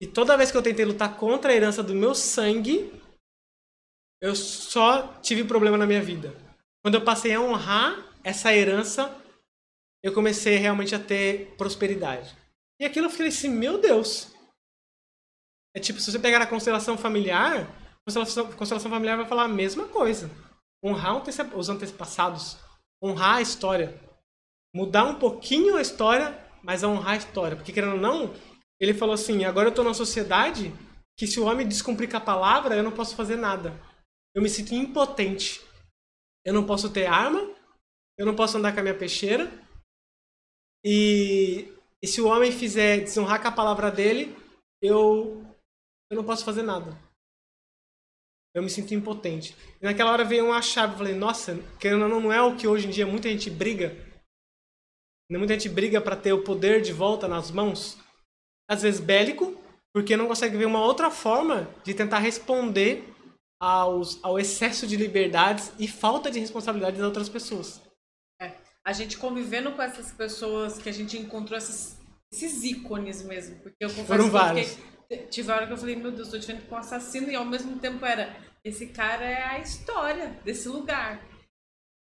E 0.00 0.06
toda 0.06 0.36
vez 0.36 0.50
que 0.50 0.56
eu 0.56 0.62
tentei 0.62 0.84
lutar 0.84 1.16
contra 1.16 1.52
a 1.52 1.54
herança 1.54 1.82
do 1.82 1.94
meu 1.94 2.14
sangue, 2.14 2.92
eu 4.22 4.34
só 4.34 5.14
tive 5.20 5.44
problema 5.44 5.76
na 5.76 5.86
minha 5.86 6.02
vida. 6.02 6.34
Quando 6.82 6.94
eu 6.94 7.04
passei 7.04 7.34
a 7.34 7.40
honrar 7.40 8.06
essa 8.24 8.54
herança, 8.54 9.14
eu 10.02 10.12
comecei 10.12 10.56
realmente 10.56 10.94
a 10.94 10.98
ter 10.98 11.54
prosperidade. 11.56 12.36
E 12.80 12.84
aquilo 12.84 13.06
eu 13.06 13.10
falei 13.10 13.28
assim, 13.28 13.50
meu 13.50 13.78
Deus. 13.78 14.32
É 15.76 15.80
tipo, 15.80 16.00
se 16.00 16.10
você 16.10 16.18
pegar 16.18 16.40
a 16.40 16.46
constelação 16.46 16.96
familiar, 16.96 17.62
a 17.62 17.98
constelação, 18.06 18.50
constelação 18.52 18.90
familiar 18.90 19.16
vai 19.16 19.26
falar 19.26 19.44
a 19.44 19.48
mesma 19.48 19.86
coisa. 19.88 20.30
Honrar 20.82 21.22
os 21.54 21.68
antepassados, 21.68 22.56
honrar 23.02 23.36
a 23.36 23.42
história. 23.42 24.09
Mudar 24.74 25.04
um 25.04 25.18
pouquinho 25.18 25.76
a 25.76 25.82
história, 25.82 26.38
mas 26.62 26.82
honrar 26.82 27.14
a 27.14 27.16
história. 27.16 27.56
Porque, 27.56 27.72
querendo 27.72 27.94
ou 27.94 28.00
não, 28.00 28.34
ele 28.78 28.94
falou 28.94 29.14
assim, 29.14 29.44
agora 29.44 29.66
eu 29.66 29.70
estou 29.70 29.84
numa 29.84 29.94
sociedade 29.94 30.72
que 31.18 31.26
se 31.26 31.38
o 31.38 31.44
homem 31.44 31.68
descumprir 31.68 32.08
com 32.10 32.16
a 32.16 32.20
palavra, 32.20 32.74
eu 32.76 32.82
não 32.82 32.92
posso 32.92 33.14
fazer 33.14 33.36
nada. 33.36 33.78
Eu 34.34 34.40
me 34.40 34.48
sinto 34.48 34.74
impotente. 34.74 35.60
Eu 36.44 36.54
não 36.54 36.64
posso 36.64 36.90
ter 36.90 37.06
arma, 37.06 37.54
eu 38.16 38.24
não 38.24 38.34
posso 38.34 38.56
andar 38.56 38.72
com 38.72 38.80
a 38.80 38.82
minha 38.82 38.96
peixeira. 38.96 39.52
E, 40.84 41.70
e 42.02 42.06
se 42.06 42.20
o 42.20 42.26
homem 42.26 42.50
fizer 42.50 43.00
desonrar 43.00 43.42
com 43.42 43.48
a 43.48 43.52
palavra 43.52 43.90
dele, 43.90 44.34
eu, 44.80 45.44
eu 46.10 46.16
não 46.16 46.24
posso 46.24 46.44
fazer 46.44 46.62
nada. 46.62 46.96
Eu 48.54 48.62
me 48.62 48.70
sinto 48.70 48.94
impotente. 48.94 49.54
E 49.80 49.84
naquela 49.84 50.12
hora 50.12 50.24
veio 50.24 50.46
uma 50.46 50.62
chave. 50.62 50.94
Eu 50.94 50.98
falei, 50.98 51.14
nossa, 51.14 51.56
querendo 51.78 52.02
ou 52.02 52.08
não, 52.08 52.20
não 52.20 52.32
é 52.32 52.40
o 52.40 52.56
que 52.56 52.66
hoje 52.66 52.86
em 52.86 52.90
dia 52.90 53.06
muita 53.06 53.28
gente 53.28 53.50
briga. 53.50 53.94
Muita 55.38 55.54
gente 55.54 55.68
briga 55.68 56.00
para 56.00 56.16
ter 56.16 56.32
o 56.32 56.42
poder 56.42 56.82
de 56.82 56.92
volta 56.92 57.28
nas 57.28 57.50
mãos. 57.50 57.98
Às 58.68 58.82
vezes 58.82 59.00
bélico, 59.00 59.56
porque 59.92 60.16
não 60.16 60.26
consegue 60.26 60.56
ver 60.56 60.66
uma 60.66 60.84
outra 60.84 61.10
forma 61.10 61.68
de 61.84 61.94
tentar 61.94 62.18
responder 62.18 63.04
aos, 63.60 64.18
ao 64.22 64.38
excesso 64.38 64.86
de 64.86 64.96
liberdades 64.96 65.72
e 65.78 65.86
falta 65.86 66.30
de 66.30 66.38
responsabilidade 66.38 66.96
das 66.96 67.06
outras 67.06 67.28
pessoas 67.28 67.80
a 68.84 68.92
gente 68.92 69.18
convivendo 69.18 69.72
com 69.72 69.82
essas 69.82 70.10
pessoas 70.12 70.78
que 70.78 70.88
a 70.88 70.92
gente 70.92 71.18
encontrou 71.18 71.56
esses, 71.56 71.98
esses 72.32 72.64
ícones 72.64 73.22
mesmo. 73.22 73.56
Porque 73.56 73.84
eu 73.84 73.88
confesso 73.88 74.06
Foram 74.06 74.30
vários. 74.30 74.78
Fiquei, 75.02 75.26
tive 75.26 75.50
hora 75.50 75.66
que 75.66 75.72
eu 75.72 75.76
falei, 75.76 75.96
meu 75.96 76.10
Deus, 76.10 76.28
tô 76.28 76.38
diferente 76.38 76.66
com 76.66 76.74
um 76.74 76.78
assassino, 76.78 77.30
e 77.30 77.36
ao 77.36 77.44
mesmo 77.44 77.78
tempo 77.78 78.04
era, 78.04 78.34
esse 78.64 78.88
cara 78.88 79.24
é 79.24 79.42
a 79.42 79.58
história 79.58 80.38
desse 80.44 80.68
lugar. 80.68 81.22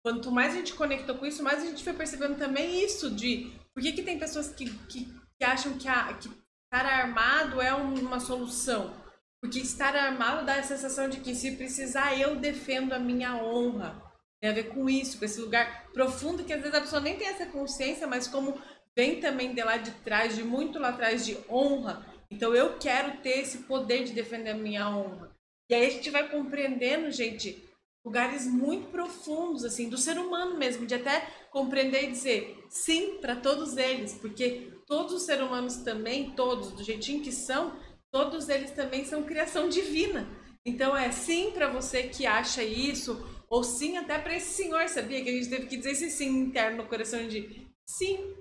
Quanto 0.04 0.32
mais 0.32 0.54
a 0.54 0.58
gente 0.58 0.74
conectou 0.74 1.16
com 1.16 1.26
isso, 1.26 1.43
mais 1.43 1.64
a 1.64 1.66
gente 1.66 1.84
foi 1.84 1.93
percebendo 1.93 2.38
também 2.38 2.84
isso 2.84 3.12
de 3.12 3.52
por 3.74 3.84
que, 3.84 3.93
que 3.93 4.04
tem 4.04 4.18
pessoas 4.18 4.49
que, 4.49 4.70
que, 4.88 5.06
que 5.38 5.45
acham 5.45 5.78
que, 5.78 5.88
a, 5.88 6.14
que 6.14 6.28
estar 6.28 6.86
armado 6.86 7.62
é 7.62 7.74
uma 7.74 8.20
solução. 8.20 8.93
Porque 9.41 9.60
estar 9.60 9.95
armado 9.95 10.45
dá 10.45 10.56
a 10.56 10.64
sensação 10.64 11.10
de 11.10 11.20
que 11.20 11.36
se 11.36 11.56
precisar 11.56 12.20
eu 12.20 12.36
defendo 12.36 12.93
a 12.93 12.99
minha 12.99 13.36
honra. 13.36 14.02
Tem 14.41 14.49
a 14.49 14.54
ver 14.54 14.70
com 14.70 14.89
isso, 14.89 15.20
com 15.20 15.26
esse 15.26 15.39
lugar 15.39 15.91
profundo 15.93 16.43
que 16.43 16.54
às 16.54 16.62
vezes 16.62 16.76
a 16.76 16.82
pessoa 16.82 17.02
nem 17.02 17.18
tem 17.18 17.28
essa 17.28 17.45
consciência, 17.45 18.08
mas 18.08 18.28
como 18.28 18.60
vem 18.95 19.20
também 19.20 19.54
de 19.54 19.64
lá 19.64 19.78
de 19.78 19.91
trás, 20.04 20.36
de 20.36 20.43
muito 20.43 20.80
lá 20.80 20.89
atrás, 20.89 21.26
de 21.26 21.38
honra, 21.49 22.06
Então 22.30 22.56
eu 22.56 22.78
quero 22.80 23.18
ter 23.18 23.39
esse 23.39 23.60
poder 23.60 24.04
de 24.04 24.14
defender 24.14 24.52
a 24.52 24.56
minha 24.56 24.89
honra. 24.89 25.32
E 25.70 25.76
aí 25.76 25.86
a 25.86 25.89
gente 25.89 26.10
vai 26.10 26.30
compreendendo, 26.30 27.12
gente, 27.12 27.64
lugares 28.04 28.47
muito 28.47 28.89
profundos, 28.89 29.64
assim, 29.64 29.89
do 29.89 29.97
ser 29.97 30.18
humano 30.18 30.58
mesmo, 30.58 30.86
de 30.86 30.95
até 30.95 31.28
compreender 31.52 32.06
e 32.06 32.12
dizer 32.12 32.66
sim 32.70 33.18
para 33.20 33.36
todos 33.36 33.78
eles, 33.78 34.14
porque 34.14 34.72
todos 34.88 35.14
os 35.14 35.24
seres 35.24 35.45
humanos 35.45 35.78
também, 35.78 36.32
todos, 36.32 36.72
do 36.72 36.84
jeitinho 36.84 37.24
que 37.24 37.32
são, 37.32 37.74
todos 38.12 38.49
eles 38.49 38.72
também 38.72 39.06
são 39.06 39.24
criação 39.24 39.70
divina. 39.70 40.28
Então 40.66 40.95
é 40.95 41.12
sim 41.12 41.52
para 41.52 41.68
você 41.68 42.04
que 42.04 42.26
acha 42.26 42.64
isso, 42.64 43.26
ou 43.49 43.64
sim 43.64 43.97
até 43.97 44.18
para 44.18 44.36
esse 44.36 44.52
senhor, 44.52 44.88
sabia? 44.89 45.24
Que 45.24 45.30
a 45.30 45.34
gente 45.34 45.49
teve 45.49 45.68
que 45.68 45.78
dizer 45.78 45.91
esse 45.91 46.10
sim 46.10 46.30
interno 46.30 46.78
no 46.84 46.89
coração 46.89 47.28
de 47.28 47.68
sim, 47.86 48.36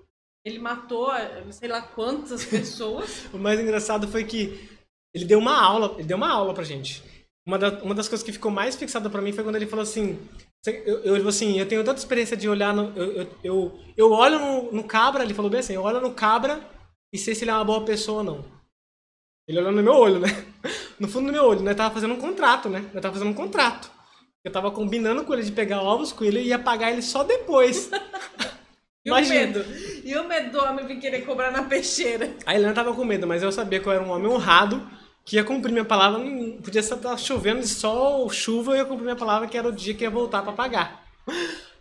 ele 0.45 0.59
matou 0.59 1.11
sei 1.51 1.69
lá 1.69 1.83
quantas 1.83 2.45
pessoas. 2.47 3.27
o 3.33 3.39
mais 3.39 3.61
engraçado 3.61 4.09
foi 4.09 4.25
que 4.25 4.69
ele 5.15 5.25
deu 5.25 5.39
uma 5.39 5.61
aula, 5.61 5.95
ele 5.99 6.07
deu 6.07 6.17
uma 6.17 6.31
aula 6.31 6.55
pra 6.55 6.65
gente. 6.65 7.03
Uma, 7.47 7.59
da, 7.59 7.83
uma 7.83 7.95
das 7.95 8.09
coisas 8.09 8.25
que 8.25 8.33
ficou 8.33 8.51
mais 8.51 8.77
fixada 8.77 9.09
para 9.09 9.23
mim 9.23 9.33
foi 9.33 9.43
quando 9.43 9.57
ele 9.57 9.67
falou 9.67 9.83
assim, 9.83 10.19
eu, 10.67 10.99
eu, 11.17 11.29
assim, 11.29 11.59
eu 11.59 11.67
tenho 11.67 11.83
tanta 11.83 11.99
experiência 11.99 12.37
de 12.37 12.49
olhar 12.49 12.75
no, 12.75 12.97
eu, 12.97 13.13
eu, 13.13 13.29
eu, 13.43 13.81
eu 13.97 14.13
olho 14.13 14.39
no, 14.39 14.73
no 14.73 14.85
cabra, 14.85 15.25
ele 15.25 15.35
falou 15.35 15.51
bem 15.51 15.61
assim, 15.61 15.73
eu 15.73 15.83
olho 15.83 16.01
no 16.01 16.13
cabra 16.13 16.61
e 17.13 17.19
sei 17.19 17.35
se 17.35 17.45
ele 17.45 17.51
é 17.51 17.55
uma 17.55 17.65
boa 17.65 17.85
pessoa 17.85 18.19
ou 18.19 18.25
não. 18.25 18.45
Ele 19.49 19.59
olhou 19.59 19.73
no 19.73 19.83
meu 19.83 19.95
olho, 19.95 20.21
né? 20.21 20.29
No 21.01 21.09
fundo 21.09 21.29
do 21.29 21.33
meu 21.33 21.45
olho, 21.47 21.63
né? 21.63 21.73
Tava 21.73 21.95
fazendo 21.95 22.13
um 22.13 22.21
contrato, 22.21 22.69
né? 22.69 22.85
Eu 22.93 23.01
tava 23.01 23.15
fazendo 23.15 23.31
um 23.31 23.35
contrato. 23.35 23.91
Eu 24.45 24.53
tava 24.53 24.71
combinando 24.71 25.25
com 25.25 25.33
ele 25.33 25.43
de 25.43 25.51
pegar 25.51 25.81
ovos 25.81 26.13
com 26.13 26.23
ele 26.23 26.41
e 26.41 26.49
ia 26.49 26.59
pagar 26.59 26.93
ele 26.93 27.01
só 27.01 27.25
depois. 27.25 27.91
E 29.03 29.09
Imagina. 29.09 29.35
o 29.35 29.47
medo? 29.47 29.65
E 30.05 30.15
o 30.15 30.29
medo 30.29 30.51
do 30.53 30.63
homem 30.63 30.87
vir 30.87 31.01
querer 31.01 31.23
cobrar 31.25 31.51
na 31.51 31.63
peixeira? 31.63 32.35
A 32.45 32.55
Helena 32.55 32.75
tava 32.75 32.93
com 32.93 33.03
medo, 33.03 33.27
mas 33.27 33.43
eu 33.43 33.51
sabia 33.51 33.81
que 33.81 33.87
eu 33.87 33.93
era 33.93 34.03
um 34.03 34.11
homem 34.11 34.31
honrado, 34.31 34.87
que 35.31 35.37
ia 35.37 35.45
cumprir 35.45 35.71
minha 35.71 35.85
palavra. 35.85 36.19
Não 36.19 36.61
podia 36.61 36.81
estar 36.81 37.17
chovendo 37.17 37.61
de 37.61 37.69
sol, 37.69 38.29
chuva, 38.31 38.73
eu 38.73 38.79
ia 38.79 38.85
cumprir 38.85 39.05
minha 39.05 39.15
palavra, 39.15 39.47
que 39.47 39.57
era 39.57 39.69
o 39.69 39.73
dia 39.73 39.95
que 39.95 40.03
ia 40.03 40.11
voltar 40.11 40.43
para 40.43 40.53
pagar. 40.53 41.07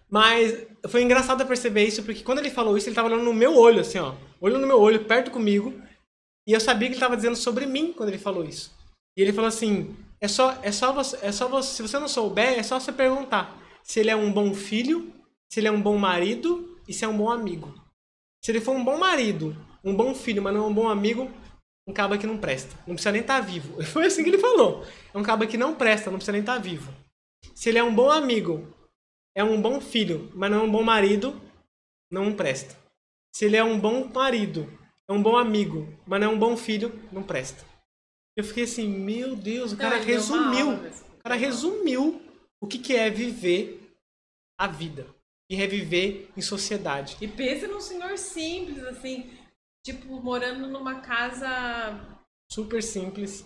Mas 0.07 0.67
foi 0.87 1.01
engraçado 1.01 1.43
perceber 1.47 1.83
isso, 1.83 2.03
porque 2.03 2.21
quando 2.21 2.37
ele 2.37 2.51
falou 2.51 2.77
isso, 2.77 2.87
ele 2.87 2.95
tava 2.95 3.07
olhando 3.07 3.23
no 3.23 3.33
meu 3.33 3.57
olho, 3.57 3.81
assim, 3.81 3.97
ó. 3.97 4.13
Olhando 4.39 4.61
no 4.61 4.67
meu 4.67 4.79
olho, 4.79 5.03
perto 5.05 5.31
comigo. 5.31 5.73
E 6.45 6.53
eu 6.53 6.59
sabia 6.59 6.89
que 6.89 6.93
ele 6.93 6.97
estava 6.97 7.15
dizendo 7.15 7.35
sobre 7.35 7.65
mim 7.65 7.91
quando 7.91 8.09
ele 8.09 8.19
falou 8.19 8.45
isso. 8.45 8.71
E 9.17 9.21
ele 9.23 9.33
falou 9.33 9.47
assim: 9.47 9.95
é 10.21 10.27
só, 10.27 10.55
é 10.61 10.71
só 10.71 10.93
você, 10.93 11.17
é 11.19 11.31
só 11.31 11.47
você, 11.47 11.75
se 11.75 11.81
você 11.81 11.97
não 11.97 12.07
souber, 12.07 12.53
é 12.59 12.61
só 12.61 12.79
você 12.79 12.91
perguntar 12.91 13.59
se 13.81 13.99
ele 13.99 14.11
é 14.11 14.15
um 14.15 14.31
bom 14.31 14.53
filho, 14.53 15.11
se 15.51 15.59
ele 15.59 15.67
é 15.67 15.71
um 15.71 15.81
bom 15.81 15.97
marido 15.97 16.77
e 16.87 16.93
se 16.93 17.03
é 17.03 17.07
um 17.07 17.17
bom 17.17 17.31
amigo. 17.31 17.73
Se 18.45 18.51
ele 18.51 18.61
for 18.61 18.75
um 18.75 18.83
bom 18.83 18.99
marido, 18.99 19.57
um 19.83 19.95
bom 19.95 20.13
filho, 20.13 20.39
mas 20.39 20.53
não 20.53 20.67
um 20.67 20.73
bom 20.73 20.87
amigo, 20.87 21.31
um 21.89 21.93
cabo 21.93 22.17
que 22.17 22.27
não 22.27 22.37
presta. 22.37 22.75
Não 22.85 22.93
precisa 22.93 23.11
nem 23.11 23.21
estar 23.21 23.39
tá 23.39 23.41
vivo. 23.41 23.81
Foi 23.83 24.05
assim 24.05 24.23
que 24.23 24.29
ele 24.29 24.37
falou. 24.37 24.85
É 25.13 25.17
um 25.17 25.23
cabo 25.23 25.47
que 25.47 25.57
não 25.57 25.73
presta, 25.73 26.11
não 26.11 26.17
precisa 26.17 26.31
nem 26.31 26.41
estar 26.41 26.55
tá 26.55 26.59
vivo. 26.59 26.93
Se 27.55 27.69
ele 27.69 27.79
é 27.79 27.83
um 27.83 27.93
bom 27.93 28.11
amigo, 28.11 28.71
é 29.35 29.43
um 29.43 29.59
bom 29.59 29.81
filho, 29.81 30.31
mas 30.35 30.51
não 30.51 30.59
é 30.59 30.63
um 30.63 30.71
bom 30.71 30.83
marido, 30.83 31.41
não 32.11 32.33
presta. 32.33 32.77
Se 33.35 33.45
ele 33.45 33.57
é 33.57 33.63
um 33.63 33.79
bom 33.79 34.07
marido, 34.13 34.71
é 35.07 35.13
um 35.13 35.21
bom 35.21 35.35
amigo, 35.35 35.91
mas 36.05 36.21
não 36.21 36.31
é 36.31 36.33
um 36.33 36.39
bom 36.39 36.55
filho, 36.55 36.93
não 37.11 37.23
presta. 37.23 37.65
Eu 38.37 38.43
fiquei 38.43 38.63
assim, 38.63 38.87
meu 38.87 39.35
Deus, 39.35 39.73
o 39.73 39.77
cara 39.77 39.97
não, 39.97 40.05
resumiu. 40.05 40.73
O 40.73 41.23
cara 41.23 41.35
resumiu 41.35 42.21
o 42.61 42.67
que, 42.67 42.77
que 42.77 42.95
é 42.95 43.09
viver 43.09 43.91
a 44.57 44.67
vida. 44.67 45.07
E 45.49 45.55
reviver 45.55 46.27
em 46.37 46.41
sociedade. 46.41 47.17
E 47.19 47.27
pensa 47.27 47.67
num 47.67 47.81
senhor 47.81 48.15
simples, 48.19 48.83
assim, 48.83 49.31
tipo, 49.85 50.21
morando 50.21 50.67
numa 50.67 51.01
casa. 51.01 51.47
Super 52.51 52.81
simples. 52.81 53.45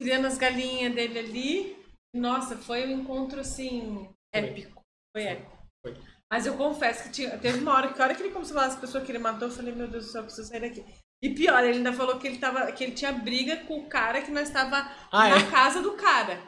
Criando 0.00 0.26
as 0.26 0.38
galinhas 0.38 0.94
dele 0.94 1.18
ali. 1.18 1.78
Nossa, 2.14 2.56
foi 2.56 2.86
um 2.86 3.00
encontro, 3.00 3.40
assim, 3.40 4.08
épico. 4.32 4.82
Foi 5.14 5.24
épico. 5.24 5.58
Foi. 5.84 5.96
Mas 6.30 6.46
eu 6.46 6.56
confesso 6.56 7.04
que 7.04 7.10
tinha, 7.10 7.38
teve 7.38 7.58
uma 7.58 7.74
hora 7.74 7.92
que 7.92 8.00
a 8.00 8.04
hora 8.04 8.14
que 8.14 8.22
ele 8.22 8.32
começou 8.32 8.56
a 8.56 8.60
falar 8.60 8.74
as 8.74 8.80
pessoas 8.80 9.04
que 9.04 9.10
ele 9.10 9.18
matou, 9.18 9.48
eu 9.48 9.54
falei, 9.54 9.74
meu 9.74 9.88
Deus 9.88 10.06
do 10.06 10.12
céu, 10.12 10.20
eu 10.20 10.26
preciso 10.26 10.48
sair 10.48 10.60
daqui. 10.60 10.84
E 11.20 11.30
pior, 11.30 11.64
ele 11.64 11.78
ainda 11.78 11.92
falou 11.92 12.16
que 12.18 12.28
ele, 12.28 12.38
tava, 12.38 12.70
que 12.70 12.84
ele 12.84 12.92
tinha 12.92 13.12
briga 13.12 13.56
com 13.64 13.80
o 13.80 13.88
cara 13.88 14.22
que 14.22 14.30
nós 14.30 14.46
estava 14.46 14.88
ah, 15.10 15.28
na 15.28 15.38
é? 15.38 15.50
casa 15.50 15.82
do 15.82 15.92
cara. 15.92 16.40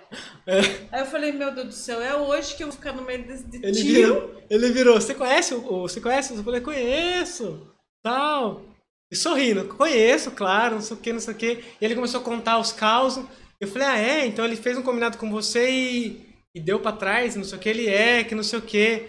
É. 0.46 0.60
Aí 0.92 1.00
eu 1.00 1.06
falei, 1.06 1.32
meu 1.32 1.52
Deus 1.52 1.66
do 1.66 1.72
céu, 1.72 2.00
é 2.00 2.14
hoje 2.14 2.54
que 2.54 2.62
eu 2.62 2.68
vou 2.68 2.76
ficar 2.76 2.92
no 2.92 3.02
meio 3.02 3.26
desse 3.26 3.44
de 3.48 3.56
ele 3.56 3.72
tio? 3.72 3.92
Virou, 3.92 4.42
ele 4.48 4.70
virou, 4.70 5.00
você 5.00 5.14
conhece 5.14 5.54
o. 5.54 5.60
Você 5.60 6.00
conhece? 6.00 6.34
Eu 6.34 6.44
falei, 6.44 6.60
conheço. 6.60 7.69
Tal. 8.02 8.62
E 9.10 9.16
sorrindo, 9.16 9.64
conheço, 9.64 10.30
claro, 10.30 10.76
não 10.76 10.82
sei 10.82 10.96
o 10.96 11.00
que, 11.00 11.12
não 11.12 11.20
sei 11.20 11.34
o 11.34 11.36
que. 11.36 11.64
E 11.80 11.84
ele 11.84 11.94
começou 11.94 12.20
a 12.20 12.24
contar 12.24 12.58
os 12.58 12.72
causos. 12.72 13.24
Eu 13.60 13.68
falei, 13.68 13.88
ah, 13.88 13.98
é? 13.98 14.26
Então 14.26 14.44
ele 14.44 14.56
fez 14.56 14.78
um 14.78 14.82
combinado 14.82 15.18
com 15.18 15.30
você 15.30 15.68
e, 15.70 16.28
e 16.54 16.60
deu 16.60 16.78
para 16.78 16.96
trás, 16.96 17.34
não 17.36 17.44
sei 17.44 17.58
o 17.58 17.60
que, 17.60 17.68
ele 17.68 17.88
é, 17.88 18.24
que 18.24 18.34
não 18.34 18.42
sei 18.42 18.58
o 18.58 18.62
que. 18.62 19.08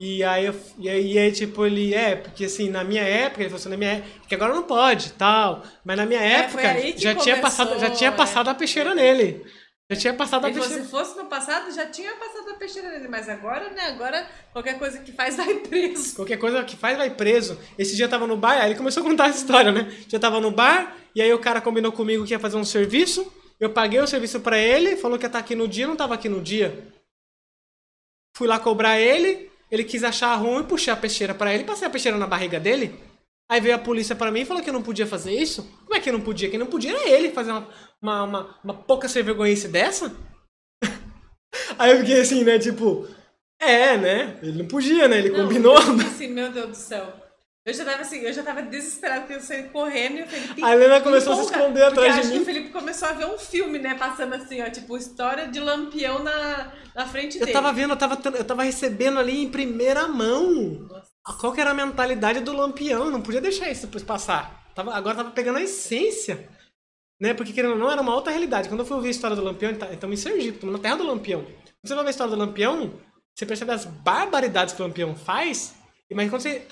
E 0.00 0.24
aí, 0.24 0.46
eu, 0.46 0.54
e 0.78 0.88
aí, 0.88 1.12
e 1.12 1.18
aí, 1.18 1.30
tipo, 1.30 1.66
ele 1.66 1.92
é, 1.94 2.16
porque 2.16 2.46
assim, 2.46 2.70
na 2.70 2.82
minha 2.82 3.02
época, 3.02 3.42
ele 3.42 3.50
falou 3.50 3.60
assim, 3.60 3.68
na 3.68 3.76
minha 3.76 3.90
época, 3.90 4.28
que 4.28 4.34
agora 4.34 4.54
não 4.54 4.62
pode, 4.62 5.12
tal. 5.12 5.62
Mas 5.84 5.96
na 5.96 6.06
minha 6.06 6.22
é, 6.22 6.32
época, 6.44 6.62
já, 6.62 7.10
começou, 7.10 7.14
tinha 7.16 7.36
passado, 7.36 7.78
já 7.78 7.90
tinha 7.90 8.12
passado 8.12 8.48
é. 8.48 8.52
a 8.52 8.54
peixeira 8.54 8.94
nele. 8.94 9.44
Já 9.90 9.96
tinha 9.96 10.14
passado 10.14 10.46
a 10.46 10.50
peixeira. 10.52 10.84
Se 10.84 10.88
fosse 10.88 11.16
no 11.16 11.24
passado, 11.24 11.72
já 11.74 11.84
tinha 11.86 12.14
passado 12.14 12.50
a 12.50 12.54
peixeira 12.54 12.90
nele. 12.90 13.08
Mas 13.08 13.28
agora, 13.28 13.70
né? 13.70 13.88
Agora, 13.88 14.24
qualquer 14.52 14.78
coisa 14.78 15.00
que 15.00 15.10
faz 15.10 15.36
vai 15.36 15.52
preso. 15.54 16.14
Qualquer 16.14 16.36
coisa 16.36 16.62
que 16.62 16.76
faz 16.76 16.96
vai 16.96 17.10
preso. 17.10 17.58
Esse 17.76 17.96
dia 17.96 18.04
eu 18.04 18.08
tava 18.08 18.24
no 18.24 18.36
bar, 18.36 18.52
aí 18.52 18.70
ele 18.70 18.78
começou 18.78 19.02
a 19.02 19.06
contar 19.06 19.28
essa 19.28 19.38
história, 19.38 19.72
né? 19.72 19.92
Já 20.06 20.20
tava 20.20 20.40
no 20.40 20.52
bar, 20.52 20.96
e 21.12 21.20
aí 21.20 21.32
o 21.34 21.40
cara 21.40 21.60
combinou 21.60 21.90
comigo 21.90 22.24
que 22.24 22.32
ia 22.32 22.38
fazer 22.38 22.56
um 22.56 22.64
serviço. 22.64 23.32
Eu 23.58 23.70
paguei 23.70 24.00
o 24.00 24.06
serviço 24.06 24.38
para 24.38 24.56
ele, 24.56 24.96
falou 24.96 25.18
que 25.18 25.24
ia 25.24 25.26
estar 25.26 25.40
aqui 25.40 25.56
no 25.56 25.66
dia, 25.66 25.88
não 25.88 25.96
tava 25.96 26.14
aqui 26.14 26.28
no 26.28 26.40
dia. 26.40 26.86
Fui 28.36 28.46
lá 28.46 28.60
cobrar 28.60 28.98
ele, 29.00 29.50
ele 29.72 29.82
quis 29.82 30.04
achar 30.04 30.34
ruim, 30.36 30.62
puxar 30.62 30.92
a 30.92 30.96
peixeira 30.96 31.34
para 31.34 31.52
ele, 31.52 31.64
passei 31.64 31.88
a 31.88 31.90
peixeira 31.90 32.16
na 32.16 32.28
barriga 32.28 32.60
dele. 32.60 33.09
Aí 33.50 33.60
veio 33.60 33.74
a 33.74 33.78
polícia 33.78 34.14
para 34.14 34.30
mim 34.30 34.42
e 34.42 34.44
falou 34.44 34.62
que 34.62 34.70
eu 34.70 34.74
não 34.74 34.80
podia 34.80 35.08
fazer 35.08 35.32
isso. 35.32 35.68
Como 35.84 35.96
é 35.96 36.00
que 36.00 36.08
eu 36.08 36.12
não 36.12 36.20
podia? 36.20 36.48
Quem 36.48 36.58
não 36.58 36.66
podia 36.66 36.92
era 36.92 37.08
ele 37.08 37.32
fazer 37.32 37.50
uma, 37.50 37.66
uma, 38.00 38.22
uma, 38.22 38.58
uma 38.62 38.74
pouca 38.74 39.08
sem 39.08 39.24
vergonhice 39.24 39.66
dessa. 39.66 40.14
Aí 41.76 41.90
eu 41.90 41.98
fiquei 41.98 42.20
assim, 42.20 42.44
né? 42.44 42.60
Tipo, 42.60 43.08
é, 43.60 43.98
né? 43.98 44.38
Ele 44.40 44.62
não 44.62 44.68
podia, 44.68 45.08
né? 45.08 45.18
Ele 45.18 45.30
não, 45.30 45.42
combinou. 45.42 45.74
Eu 45.74 45.94
assim, 46.06 46.28
meu 46.28 46.52
Deus 46.52 46.68
do 46.68 46.76
céu. 46.76 47.12
Eu 47.66 47.74
já 47.74 47.84
tava 47.84 48.02
assim, 48.02 48.20
eu 48.20 48.32
já 48.32 48.42
tava 48.44 48.62
desesperado 48.62 49.22
porque 49.22 49.34
eu 49.34 49.40
saí 49.40 49.64
correndo 49.64 50.18
e 50.18 50.22
o 50.22 50.28
Felipe. 50.28 50.64
A 50.64 50.72
Helena 50.72 51.00
começou 51.00 51.32
a 51.32 51.36
se 51.36 51.42
esconder 51.42 51.82
atrás 51.82 52.14
de 52.14 52.20
mim. 52.20 52.26
Acho 52.26 52.32
que 52.32 52.38
o 52.38 52.44
Felipe 52.44 52.70
começou 52.70 53.08
a 53.08 53.12
ver 53.14 53.26
um 53.26 53.36
filme, 53.36 53.80
né? 53.80 53.96
Passando 53.96 54.32
assim, 54.34 54.62
ó, 54.62 54.70
tipo, 54.70 54.96
história 54.96 55.48
de 55.48 55.58
lampião 55.58 56.22
na, 56.22 56.72
na 56.94 57.04
frente 57.04 57.36
dele. 57.36 57.50
Eu 57.50 57.52
tava 57.52 57.72
vendo, 57.72 57.94
eu 57.94 57.96
tava, 57.96 58.16
eu 58.38 58.44
tava 58.44 58.62
recebendo 58.62 59.18
ali 59.18 59.42
em 59.42 59.50
primeira 59.50 60.06
mão. 60.06 60.86
Nossa. 60.88 61.09
Qual 61.22 61.52
que 61.52 61.60
era 61.60 61.70
a 61.70 61.74
mentalidade 61.74 62.40
do 62.40 62.52
lampião? 62.52 63.10
Não 63.10 63.22
podia 63.22 63.40
deixar 63.40 63.70
isso 63.70 63.86
depois 63.86 64.02
passar. 64.02 64.70
Tava, 64.74 64.94
agora 64.94 65.16
tava 65.16 65.30
pegando 65.30 65.58
a 65.58 65.62
essência. 65.62 66.48
Né? 67.20 67.34
Porque 67.34 67.52
querendo 67.52 67.72
ou 67.72 67.78
não, 67.78 67.90
era 67.90 68.00
uma 68.00 68.14
outra 68.14 68.32
realidade. 68.32 68.68
Quando 68.68 68.80
eu 68.80 68.86
fui 68.86 68.96
ouvir 68.96 69.08
a 69.08 69.12
história 69.12 69.36
do 69.36 69.42
lampião, 69.42 69.74
tá, 69.74 69.88
em 69.92 70.16
Sergipe, 70.16 70.54
estamos 70.54 70.74
na 70.74 70.80
terra 70.80 70.96
do 70.96 71.06
lampião. 71.06 71.42
Quando 71.42 71.54
você 71.84 71.94
vai 71.94 72.04
ver 72.04 72.08
a 72.08 72.10
história 72.10 72.32
do 72.34 72.38
lampião, 72.38 72.94
você 73.34 73.44
percebe 73.44 73.72
as 73.72 73.84
barbaridades 73.84 74.74
que 74.74 74.80
o 74.80 74.86
lampião 74.86 75.14
faz. 75.14 75.74
Mas 76.10 76.30
quando 76.30 76.42
você 76.42 76.66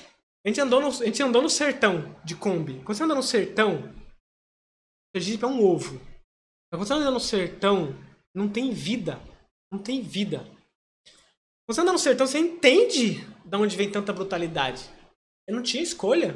a 0.45 0.49
gente 0.49 0.61
andou 0.61 0.81
no, 0.81 0.89
a 0.89 1.05
gente 1.05 1.23
andou 1.23 1.43
no 1.43 1.51
sertão 1.51 2.17
de 2.25 2.35
Kombi. 2.35 2.81
Quando 2.85 2.97
você 2.97 3.05
anda 3.05 3.15
no 3.15 3.23
sertão, 3.23 3.93
Sergipe 5.15 5.45
é 5.45 5.47
um 5.47 5.63
ovo. 5.63 6.01
Mas 6.71 6.79
quando 6.79 6.87
você 6.87 6.95
anda 6.95 7.11
no 7.11 7.21
sertão, 7.21 7.95
não 8.35 8.49
tem 8.49 8.71
vida. 8.73 9.21
Não 9.71 9.79
tem 9.79 10.01
vida. 10.01 10.47
Você 11.69 11.83
anda 11.83 11.93
no 11.93 11.99
sertão, 11.99 12.27
você 12.27 12.39
entende 12.39 13.27
de 13.45 13.57
onde 13.57 13.77
vem 13.77 13.91
tanta 13.91 14.11
brutalidade. 14.11 14.89
Eu 15.47 15.55
não 15.55 15.63
tinha 15.63 15.83
escolha. 15.83 16.35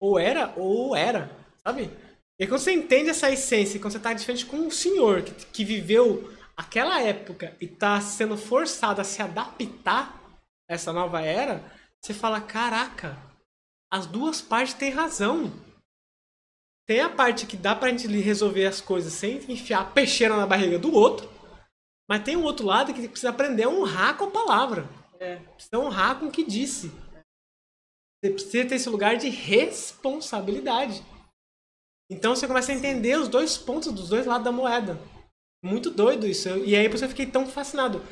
Ou 0.00 0.18
era, 0.18 0.54
ou 0.56 0.96
era. 0.96 1.30
Sabe? 1.62 1.90
E 2.38 2.46
quando 2.46 2.60
você 2.60 2.72
entende 2.72 3.10
essa 3.10 3.30
essência, 3.30 3.78
quando 3.78 3.92
você 3.92 3.98
está 3.98 4.14
de 4.14 4.24
frente 4.24 4.46
com 4.46 4.56
um 4.56 4.70
senhor 4.70 5.22
que, 5.22 5.32
que 5.46 5.64
viveu 5.64 6.32
aquela 6.56 7.00
época 7.00 7.54
e 7.60 7.66
está 7.66 8.00
sendo 8.00 8.36
forçado 8.38 9.00
a 9.00 9.04
se 9.04 9.20
adaptar 9.20 10.20
a 10.68 10.74
essa 10.74 10.92
nova 10.92 11.20
era, 11.20 11.62
você 12.00 12.14
fala, 12.14 12.40
caraca, 12.40 13.18
as 13.92 14.06
duas 14.06 14.40
partes 14.40 14.74
têm 14.74 14.90
razão. 14.90 15.52
Tem 16.86 17.00
a 17.00 17.08
parte 17.08 17.46
que 17.46 17.56
dá 17.56 17.74
pra 17.74 17.90
gente 17.90 18.06
resolver 18.08 18.66
as 18.66 18.80
coisas 18.80 19.12
sem 19.12 19.36
enfiar 19.48 19.80
a 19.80 19.84
peixeira 19.84 20.36
na 20.36 20.46
barriga 20.46 20.78
do 20.78 20.92
outro, 20.92 21.30
mas 22.08 22.22
tem 22.22 22.36
um 22.36 22.44
outro 22.44 22.66
lado 22.66 22.92
que 22.92 23.08
precisa 23.08 23.30
aprender 23.30 23.64
a 23.64 23.68
honrar 23.68 24.16
com 24.16 24.24
a 24.24 24.30
palavra. 24.30 24.88
É. 25.18 25.36
Precisa 25.36 25.78
honrar 25.78 26.18
com 26.18 26.26
o 26.26 26.30
que 26.30 26.44
disse. 26.44 26.92
Você 28.22 28.30
precisa 28.30 28.68
ter 28.68 28.74
esse 28.76 28.88
lugar 28.88 29.16
de 29.16 29.28
responsabilidade. 29.28 31.02
Então 32.10 32.34
você 32.34 32.46
começa 32.46 32.72
a 32.72 32.74
entender 32.74 33.18
os 33.18 33.28
dois 33.28 33.56
pontos 33.56 33.92
dos 33.92 34.08
dois 34.08 34.26
lados 34.26 34.44
da 34.44 34.52
moeda. 34.52 34.98
Muito 35.62 35.90
doido 35.90 36.26
isso. 36.26 36.48
E 36.58 36.76
aí 36.76 36.84
eu 36.84 37.08
fiquei 37.08 37.26
tão 37.26 37.46
fascinado. 37.46 38.02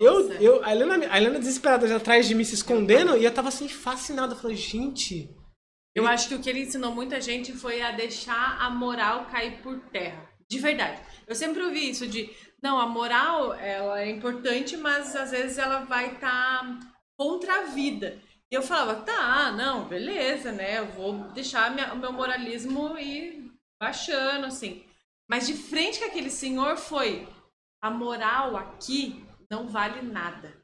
Eu, 0.00 0.32
eu, 0.40 0.64
a, 0.64 0.72
Helena, 0.72 1.06
a 1.10 1.16
Helena 1.16 1.38
desesperada 1.38 1.86
já 1.86 1.96
atrás 1.96 2.26
de 2.26 2.34
mim 2.34 2.44
se 2.44 2.54
escondendo 2.54 3.16
e 3.16 3.24
eu 3.24 3.32
tava 3.32 3.48
assim, 3.48 3.68
fascinado. 3.68 4.34
Eu 4.34 4.38
falei, 4.38 4.56
gente, 4.56 5.30
Eu 5.94 6.06
acho 6.06 6.28
que 6.28 6.34
o 6.34 6.40
que 6.40 6.50
ele 6.50 6.60
ensinou 6.60 6.92
muita 6.92 7.20
gente 7.20 7.52
foi 7.52 7.80
a 7.80 7.92
deixar 7.92 8.58
a 8.60 8.68
moral 8.68 9.26
cair 9.26 9.62
por 9.62 9.78
terra. 9.90 10.28
De 10.48 10.58
verdade. 10.58 11.00
Eu 11.26 11.34
sempre 11.34 11.62
ouvi 11.62 11.88
isso 11.90 12.06
de, 12.06 12.30
não, 12.64 12.80
a 12.80 12.86
moral, 12.86 13.52
ela 13.52 14.00
é 14.00 14.10
importante, 14.10 14.74
mas 14.74 15.14
às 15.14 15.32
vezes 15.32 15.58
ela 15.58 15.80
vai 15.80 16.14
estar 16.14 16.60
tá 16.60 16.80
contra 17.14 17.60
a 17.60 17.64
vida. 17.66 18.18
E 18.50 18.54
eu 18.54 18.62
falava, 18.62 19.02
tá, 19.02 19.52
não, 19.52 19.86
beleza, 19.86 20.50
né? 20.50 20.78
Eu 20.78 20.86
vou 20.92 21.12
deixar 21.34 21.70
minha, 21.70 21.92
o 21.92 21.98
meu 21.98 22.10
moralismo 22.10 22.96
ir 22.98 23.52
baixando, 23.78 24.46
assim. 24.46 24.82
Mas 25.28 25.46
de 25.46 25.52
frente 25.52 25.98
com 25.98 26.06
aquele 26.06 26.30
senhor 26.30 26.78
foi, 26.78 27.28
a 27.82 27.90
moral 27.90 28.56
aqui 28.56 29.22
não 29.50 29.68
vale 29.68 30.00
nada. 30.00 30.56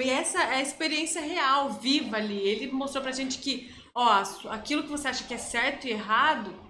Foi 0.00 0.08
essa 0.08 0.38
a 0.38 0.62
experiência 0.62 1.20
real, 1.20 1.68
viva 1.68 2.16
ali. 2.16 2.38
Ele 2.48 2.72
mostrou 2.72 3.02
pra 3.02 3.12
gente 3.12 3.40
que, 3.40 3.70
ó, 3.94 4.22
aquilo 4.48 4.84
que 4.84 4.88
você 4.88 5.08
acha 5.08 5.24
que 5.24 5.34
é 5.34 5.38
certo 5.38 5.86
e 5.86 5.90
errado, 5.90 6.65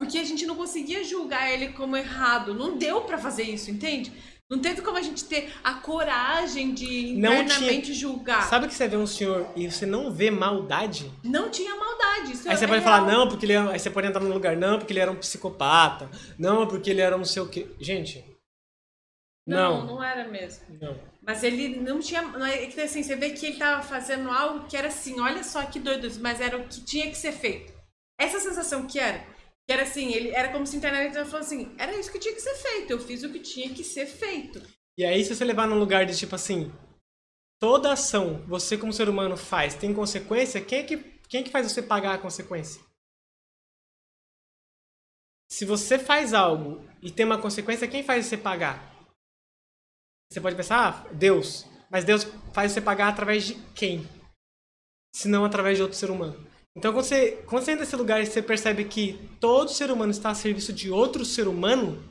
porque 0.00 0.16
a 0.16 0.24
gente 0.24 0.46
não 0.46 0.56
conseguia 0.56 1.04
julgar 1.04 1.52
ele 1.52 1.68
como 1.74 1.94
errado. 1.94 2.54
Não 2.54 2.78
deu 2.78 3.02
para 3.02 3.18
fazer 3.18 3.42
isso, 3.42 3.70
entende? 3.70 4.10
Não 4.48 4.58
teve 4.58 4.80
como 4.80 4.96
a 4.96 5.02
gente 5.02 5.26
ter 5.26 5.52
a 5.62 5.74
coragem 5.74 6.72
de 6.72 7.10
internamente 7.10 7.82
tinha... 7.82 7.94
julgar. 7.94 8.48
Sabe 8.48 8.66
que 8.66 8.74
você 8.74 8.88
vê 8.88 8.96
um 8.96 9.06
senhor 9.06 9.46
e 9.54 9.70
você 9.70 9.84
não 9.84 10.10
vê 10.10 10.30
maldade? 10.30 11.12
Não 11.22 11.50
tinha 11.50 11.76
maldade. 11.76 12.32
Isso 12.32 12.48
aí 12.48 12.54
é 12.54 12.56
você 12.56 12.66
pode 12.66 12.82
real. 12.82 12.96
falar, 12.96 13.12
não, 13.12 13.28
porque 13.28 13.44
ele 13.44 13.54
Aí 13.54 13.78
você 13.78 13.90
pode 13.90 14.06
entrar 14.08 14.22
num 14.22 14.32
lugar, 14.32 14.56
não, 14.56 14.78
porque 14.78 14.92
ele 14.92 15.00
era 15.00 15.12
um 15.12 15.16
psicopata. 15.16 16.10
Não, 16.38 16.66
porque 16.66 16.88
ele 16.88 17.02
era 17.02 17.16
não 17.18 17.24
sei 17.24 17.42
o 17.42 17.48
quê. 17.48 17.68
Gente. 17.78 18.24
Não, 19.46 19.84
não, 19.84 19.96
não 19.96 20.02
era 20.02 20.26
mesmo. 20.26 20.64
Não. 20.80 20.98
Mas 21.22 21.44
ele 21.44 21.78
não 21.78 22.00
tinha. 22.00 22.22
É 22.48 22.66
que 22.66 22.80
assim, 22.80 23.02
você 23.02 23.14
vê 23.14 23.30
que 23.30 23.44
ele 23.44 23.58
tava 23.58 23.82
fazendo 23.82 24.30
algo 24.30 24.66
que 24.66 24.76
era 24.76 24.88
assim, 24.88 25.20
olha 25.20 25.44
só 25.44 25.62
que 25.66 25.78
doido, 25.78 26.08
mas 26.20 26.40
era 26.40 26.56
o 26.56 26.66
que 26.66 26.80
tinha 26.80 27.08
que 27.08 27.16
ser 27.16 27.32
feito. 27.32 27.72
Essa 28.18 28.40
sensação 28.40 28.86
que 28.86 28.98
era. 28.98 29.22
Que 29.70 29.74
era 29.74 29.84
assim, 29.84 30.12
ele 30.12 30.30
era 30.30 30.50
como 30.50 30.66
se 30.66 30.76
internamente 30.76 31.16
ele 31.16 31.24
falou 31.26 31.42
assim, 31.42 31.72
era 31.78 31.94
isso 31.96 32.10
que 32.10 32.18
tinha 32.18 32.34
que 32.34 32.40
ser 32.40 32.56
feito, 32.56 32.90
eu 32.90 32.98
fiz 32.98 33.22
o 33.22 33.30
que 33.30 33.38
tinha 33.38 33.72
que 33.72 33.84
ser 33.84 34.04
feito. 34.04 34.60
E 34.98 35.04
aí, 35.04 35.22
se 35.22 35.32
você 35.32 35.44
levar 35.44 35.68
num 35.68 35.78
lugar 35.78 36.04
de 36.04 36.18
tipo 36.18 36.34
assim, 36.34 36.72
toda 37.60 37.92
ação 37.92 38.44
você 38.48 38.76
como 38.76 38.92
ser 38.92 39.08
humano 39.08 39.36
faz 39.36 39.76
tem 39.76 39.94
consequência, 39.94 40.60
quem 40.60 40.80
é 40.80 40.82
que, 40.82 40.96
quem 41.28 41.40
é 41.42 41.44
que 41.44 41.52
faz 41.52 41.70
você 41.70 41.80
pagar 41.80 42.14
a 42.16 42.18
consequência? 42.18 42.82
Se 45.48 45.64
você 45.64 46.00
faz 46.00 46.34
algo 46.34 46.84
e 47.00 47.08
tem 47.08 47.24
uma 47.24 47.40
consequência, 47.40 47.86
quem 47.86 48.02
faz 48.02 48.26
você 48.26 48.36
pagar? 48.36 48.92
Você 50.32 50.40
pode 50.40 50.56
pensar, 50.56 51.06
ah, 51.06 51.08
Deus. 51.12 51.64
Mas 51.88 52.04
Deus 52.04 52.24
faz 52.52 52.72
você 52.72 52.80
pagar 52.80 53.06
através 53.06 53.44
de 53.44 53.54
quem? 53.72 54.04
Se 55.14 55.28
não 55.28 55.44
através 55.44 55.76
de 55.76 55.82
outro 55.84 55.96
ser 55.96 56.10
humano. 56.10 56.49
Então, 56.76 56.92
quando 56.92 57.04
você, 57.04 57.32
quando 57.46 57.64
você 57.64 57.72
entra 57.72 57.84
nesse 57.84 57.96
lugar 57.96 58.22
e 58.22 58.26
você 58.26 58.40
percebe 58.40 58.84
que 58.84 59.18
todo 59.40 59.70
ser 59.70 59.90
humano 59.90 60.12
está 60.12 60.30
a 60.30 60.34
serviço 60.34 60.72
de 60.72 60.90
outro 60.90 61.24
ser 61.24 61.48
humano, 61.48 62.02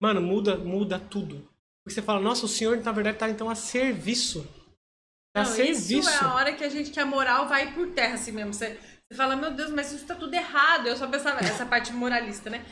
mano, 0.00 0.20
muda, 0.20 0.56
muda 0.56 0.98
tudo. 0.98 1.48
Porque 1.84 1.94
você 1.94 2.02
fala, 2.02 2.20
nossa, 2.20 2.44
o 2.44 2.48
Senhor, 2.48 2.76
na 2.78 2.92
verdade, 2.92 3.16
está 3.16 3.28
então 3.28 3.48
a 3.48 3.54
serviço. 3.54 4.46
Tá 5.34 5.42
a 5.42 5.44
Não, 5.44 5.52
serviço. 5.52 6.10
Isso 6.10 6.10
é 6.10 6.26
a 6.26 6.34
hora 6.34 6.52
que 6.52 6.64
a 6.64 6.68
gente, 6.68 6.90
que 6.90 7.00
a 7.00 7.06
moral 7.06 7.48
vai 7.48 7.72
por 7.74 7.90
terra, 7.92 8.14
assim 8.14 8.32
mesmo. 8.32 8.52
Você, 8.52 8.78
você 9.08 9.16
fala, 9.16 9.36
meu 9.36 9.52
Deus, 9.52 9.70
mas 9.70 9.86
isso 9.92 10.02
está 10.02 10.14
tudo 10.14 10.34
errado. 10.34 10.88
Eu 10.88 10.96
só 10.96 11.06
pensava, 11.06 11.40
essa 11.40 11.64
parte 11.64 11.92
moralista, 11.92 12.50
né? 12.50 12.64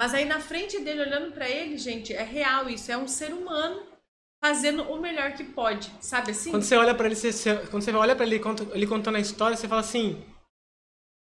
Mas 0.00 0.14
aí 0.14 0.24
na 0.24 0.40
frente 0.40 0.80
dele, 0.80 1.02
olhando 1.02 1.32
para 1.32 1.48
ele, 1.48 1.78
gente, 1.78 2.12
é 2.12 2.22
real 2.24 2.68
isso. 2.68 2.90
É 2.90 2.98
um 2.98 3.06
ser 3.06 3.32
humano 3.32 3.86
fazendo 4.42 4.82
o 4.82 5.00
melhor 5.00 5.32
que 5.34 5.44
pode, 5.44 5.92
sabe 6.00 6.32
assim? 6.32 6.50
Quando 6.50 6.64
você 6.64 6.76
olha 6.76 6.92
para 6.92 7.06
ele, 7.06 7.14
você, 7.14 7.56
quando 7.70 7.84
você 7.84 7.92
olha 7.92 8.16
para 8.16 8.26
ele, 8.26 8.40
ele 8.72 8.86
contando 8.88 9.16
a 9.16 9.20
história, 9.20 9.56
você 9.56 9.68
fala 9.68 9.80
assim: 9.80 10.20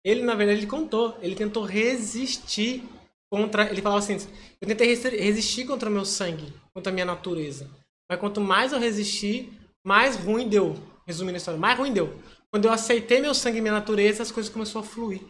ele 0.04 0.22
na 0.22 0.34
verdade 0.34 0.60
ele 0.60 0.66
contou, 0.66 1.16
ele 1.20 1.34
tentou 1.34 1.64
resistir 1.64 2.82
contra, 3.30 3.70
ele 3.70 3.80
falava 3.80 4.00
assim: 4.00 4.18
eu 4.60 4.68
tentei 4.68 4.88
resistir 4.88 5.66
contra 5.66 5.88
o 5.88 5.92
meu 5.92 6.04
sangue, 6.04 6.52
contra 6.74 6.92
a 6.92 6.94
minha 6.94 7.06
natureza. 7.06 7.70
Mas 8.10 8.20
quanto 8.20 8.40
mais 8.40 8.72
eu 8.72 8.78
resisti, 8.78 9.50
mais 9.84 10.16
ruim 10.16 10.48
deu. 10.48 10.76
Resumindo 11.06 11.36
a 11.36 11.38
história, 11.38 11.58
mais 11.58 11.78
ruim 11.78 11.92
deu. 11.92 12.14
Quando 12.50 12.66
eu 12.66 12.72
aceitei 12.72 13.20
meu 13.20 13.34
sangue 13.34 13.58
e 13.58 13.60
minha 13.60 13.72
natureza, 13.72 14.22
as 14.22 14.30
coisas 14.30 14.52
começaram 14.52 14.80
a 14.80 14.84
fluir. 14.84 15.22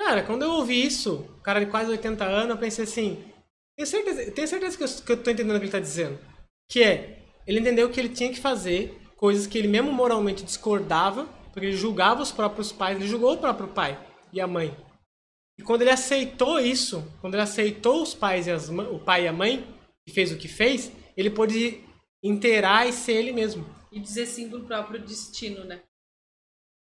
Cara, 0.00 0.22
quando 0.22 0.42
eu 0.42 0.50
ouvi 0.52 0.84
isso, 0.84 1.28
cara 1.42 1.60
de 1.60 1.66
quase 1.66 1.90
80 1.90 2.24
anos, 2.24 2.50
eu 2.50 2.58
pensei 2.58 2.84
assim: 2.84 3.22
tenho 3.76 3.86
certeza, 3.86 4.30
tenho 4.30 4.48
certeza 4.48 4.76
que, 4.76 4.84
eu, 4.84 4.88
que 4.88 5.12
eu 5.12 5.22
tô 5.22 5.30
entendendo 5.30 5.56
o 5.56 5.58
que 5.58 5.66
ele 5.66 5.72
tá 5.72 5.78
dizendo. 5.78 6.18
Que 6.70 6.82
é, 6.82 7.22
ele 7.46 7.60
entendeu 7.60 7.90
que 7.90 8.00
ele 8.00 8.08
tinha 8.08 8.30
que 8.30 8.40
fazer 8.40 8.98
coisas 9.16 9.46
que 9.46 9.58
ele 9.58 9.68
mesmo 9.68 9.92
moralmente 9.92 10.42
discordava, 10.42 11.28
porque 11.52 11.66
ele 11.66 11.76
julgava 11.76 12.22
os 12.22 12.32
próprios 12.32 12.72
pais, 12.72 12.96
ele 12.96 13.06
julgou 13.06 13.34
o 13.34 13.38
próprio 13.38 13.68
pai 13.68 13.98
e 14.32 14.40
a 14.40 14.46
mãe. 14.46 14.76
E 15.58 15.62
quando 15.62 15.82
ele 15.82 15.90
aceitou 15.90 16.58
isso, 16.58 17.04
quando 17.20 17.34
ele 17.34 17.42
aceitou 17.42 18.02
os 18.02 18.14
pais 18.14 18.46
e 18.46 18.50
as, 18.50 18.68
o 18.68 18.98
pai 18.98 19.24
e 19.24 19.28
a 19.28 19.32
mãe, 19.32 19.66
e 20.06 20.10
fez 20.10 20.32
o 20.32 20.38
que 20.38 20.48
fez, 20.48 20.90
ele 21.16 21.30
pôde 21.30 21.84
inteirar 22.22 22.88
e 22.88 22.92
ser 22.92 23.12
ele 23.12 23.32
mesmo. 23.32 23.64
E 23.90 24.00
dizer 24.00 24.26
sim 24.26 24.48
pro 24.48 24.64
próprio 24.64 25.00
destino, 25.00 25.64
né? 25.64 25.82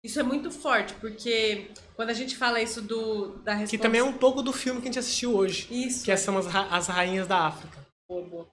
Isso 0.03 0.19
é 0.19 0.23
muito 0.23 0.51
forte, 0.51 0.95
porque 0.95 1.71
quando 1.95 2.11
a 2.11 2.15
gente 2.15 2.37
fala 2.37 2.61
isso 2.61 2.81
do, 2.81 3.37
da 3.39 3.53
resposta... 3.53 3.77
Que 3.77 3.83
também 3.83 4.01
é 4.01 4.05
um 4.05 4.17
pouco 4.17 4.43
do 4.43 4.53
filme 4.53 4.81
que 4.81 4.89
a 4.89 4.91
gente 4.91 4.99
assistiu 4.99 5.35
hoje. 5.35 5.69
Isso. 5.71 6.05
Que 6.05 6.17
são 6.17 6.39
as, 6.39 6.47
as 6.47 6.87
rainhas 6.87 7.27
da 7.27 7.47
África. 7.47 7.87
Boa, 8.09 8.27
boa. 8.27 8.49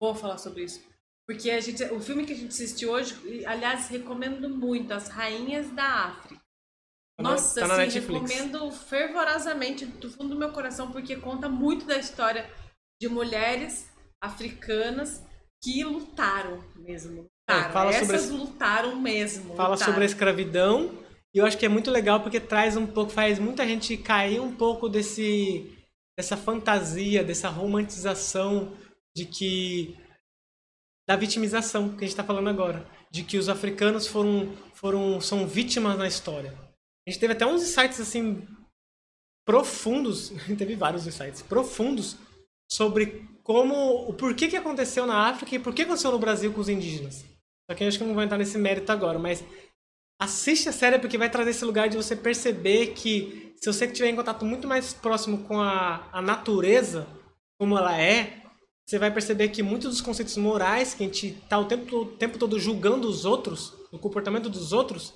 Vou 0.00 0.14
falar 0.14 0.38
sobre 0.38 0.64
isso. 0.64 0.80
Porque 1.30 1.48
a 1.48 1.60
gente, 1.60 1.84
o 1.84 2.00
filme 2.00 2.26
que 2.26 2.32
a 2.32 2.36
gente 2.36 2.48
assistiu 2.48 2.90
hoje, 2.90 3.14
aliás, 3.46 3.86
recomendo 3.86 4.50
muito, 4.50 4.92
As 4.92 5.06
Rainhas 5.06 5.70
da 5.70 5.84
África. 5.84 6.42
Tá 7.16 7.22
Nossa, 7.22 7.60
tá 7.60 7.84
assim, 7.84 8.00
recomendo 8.00 8.68
fervorosamente 8.72 9.86
do 9.86 10.10
fundo 10.10 10.30
do 10.30 10.36
meu 10.36 10.50
coração, 10.50 10.90
porque 10.90 11.14
conta 11.14 11.48
muito 11.48 11.86
da 11.86 11.96
história 11.96 12.50
de 13.00 13.08
mulheres 13.08 13.88
africanas 14.20 15.24
que 15.62 15.84
lutaram 15.84 16.64
mesmo. 16.74 17.28
Lutaram. 17.48 17.68
É, 17.68 17.72
fala 17.72 17.90
Essas 17.90 18.22
sobre, 18.22 18.36
lutaram 18.36 18.96
mesmo. 18.96 19.54
Fala 19.54 19.74
lutaram. 19.74 19.92
sobre 19.92 20.02
a 20.02 20.06
escravidão. 20.06 20.98
E 21.32 21.38
eu 21.38 21.46
acho 21.46 21.56
que 21.56 21.64
é 21.64 21.68
muito 21.68 21.92
legal 21.92 22.18
porque 22.24 22.40
traz 22.40 22.76
um 22.76 22.88
pouco, 22.88 23.12
faz 23.12 23.38
muita 23.38 23.64
gente 23.64 23.96
cair 23.96 24.40
um 24.40 24.52
pouco 24.52 24.88
desse 24.88 25.78
dessa 26.18 26.36
fantasia, 26.36 27.22
dessa 27.22 27.48
romantização 27.48 28.72
de 29.14 29.24
que 29.26 29.96
da 31.10 31.16
vitimização 31.16 31.88
que 31.88 31.96
a 31.96 32.00
gente 32.02 32.10
está 32.10 32.22
falando 32.22 32.48
agora, 32.48 32.86
de 33.10 33.24
que 33.24 33.36
os 33.36 33.48
africanos 33.48 34.06
foram, 34.06 34.54
foram 34.72 35.20
são 35.20 35.44
vítimas 35.44 35.98
na 35.98 36.06
história. 36.06 36.56
A 37.04 37.10
gente 37.10 37.18
teve 37.18 37.32
até 37.32 37.44
uns 37.44 37.64
insights 37.64 37.98
assim 37.98 38.46
profundos, 39.44 40.32
teve 40.56 40.76
vários 40.76 41.08
insights 41.08 41.42
profundos 41.42 42.16
sobre 42.70 43.28
como 43.42 44.08
o 44.08 44.12
porquê 44.12 44.46
que 44.46 44.56
aconteceu 44.56 45.04
na 45.04 45.26
África 45.26 45.56
e 45.56 45.58
por 45.58 45.74
que 45.74 45.82
aconteceu 45.82 46.12
no 46.12 46.18
Brasil 46.20 46.52
com 46.52 46.60
os 46.60 46.68
indígenas. 46.68 47.24
Só 47.68 47.74
que 47.74 47.82
eu 47.82 47.88
acho 47.88 47.98
que 47.98 48.04
não 48.04 48.14
vou 48.14 48.22
entrar 48.22 48.38
nesse 48.38 48.56
mérito 48.56 48.92
agora, 48.92 49.18
mas 49.18 49.42
assiste 50.16 50.68
a 50.68 50.72
série 50.72 51.00
porque 51.00 51.18
vai 51.18 51.28
trazer 51.28 51.50
esse 51.50 51.64
lugar 51.64 51.88
de 51.88 51.96
você 51.96 52.14
perceber 52.14 52.94
que 52.94 53.52
se 53.60 53.66
você 53.66 53.88
tiver 53.88 54.10
em 54.10 54.16
contato 54.16 54.44
muito 54.44 54.68
mais 54.68 54.94
próximo 54.94 55.38
com 55.38 55.60
a, 55.60 56.08
a 56.12 56.22
natureza, 56.22 57.04
como 57.58 57.76
ela 57.76 58.00
é, 58.00 58.40
você 58.90 58.98
vai 58.98 59.12
perceber 59.12 59.50
que 59.50 59.62
muitos 59.62 59.88
dos 59.88 60.00
conceitos 60.00 60.36
morais 60.36 60.94
que 60.94 61.04
a 61.04 61.06
gente 61.06 61.28
está 61.28 61.56
o 61.56 61.66
tempo, 61.66 61.96
o 61.96 62.16
tempo 62.16 62.36
todo 62.36 62.58
julgando 62.58 63.08
os 63.08 63.24
outros, 63.24 63.72
o 63.92 63.98
comportamento 64.00 64.50
dos 64.50 64.72
outros, 64.72 65.14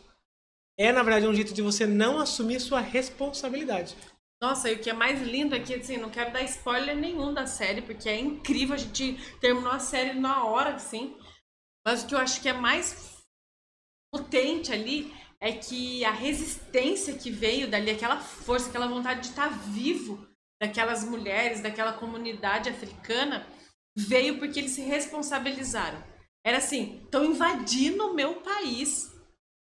é 0.78 0.92
na 0.92 1.02
verdade 1.02 1.26
um 1.26 1.34
jeito 1.34 1.52
de 1.52 1.60
você 1.60 1.84
não 1.84 2.20
assumir 2.20 2.60
sua 2.60 2.78
responsabilidade. 2.78 3.96
Nossa, 4.40 4.70
e 4.70 4.74
o 4.74 4.78
que 4.78 4.90
é 4.90 4.92
mais 4.92 5.20
lindo 5.20 5.56
aqui, 5.56 5.74
assim, 5.74 5.96
não 5.96 6.08
quero 6.08 6.32
dar 6.32 6.44
spoiler 6.44 6.94
nenhum 6.94 7.34
da 7.34 7.48
série, 7.48 7.82
porque 7.82 8.08
é 8.08 8.16
incrível, 8.16 8.76
a 8.76 8.78
gente 8.78 9.18
terminou 9.40 9.72
a 9.72 9.80
série 9.80 10.12
na 10.20 10.44
hora, 10.44 10.76
assim. 10.76 11.16
Mas 11.84 12.04
o 12.04 12.06
que 12.06 12.14
eu 12.14 12.18
acho 12.18 12.40
que 12.40 12.48
é 12.48 12.52
mais 12.52 13.24
potente 14.12 14.72
ali 14.72 15.12
é 15.40 15.50
que 15.50 16.04
a 16.04 16.12
resistência 16.12 17.18
que 17.18 17.28
veio 17.28 17.68
dali, 17.68 17.90
aquela 17.90 18.20
força, 18.20 18.68
aquela 18.68 18.86
vontade 18.86 19.22
de 19.22 19.26
estar 19.30 19.48
vivo 19.48 20.24
daquelas 20.62 21.02
mulheres, 21.02 21.60
daquela 21.60 21.92
comunidade 21.92 22.68
africana, 22.68 23.44
veio 23.96 24.38
porque 24.38 24.58
eles 24.58 24.72
se 24.72 24.82
responsabilizaram. 24.82 26.02
Era 26.44 26.58
assim, 26.58 27.00
estão 27.04 27.24
invadindo 27.24 28.06
o 28.06 28.14
meu 28.14 28.34
país 28.36 29.10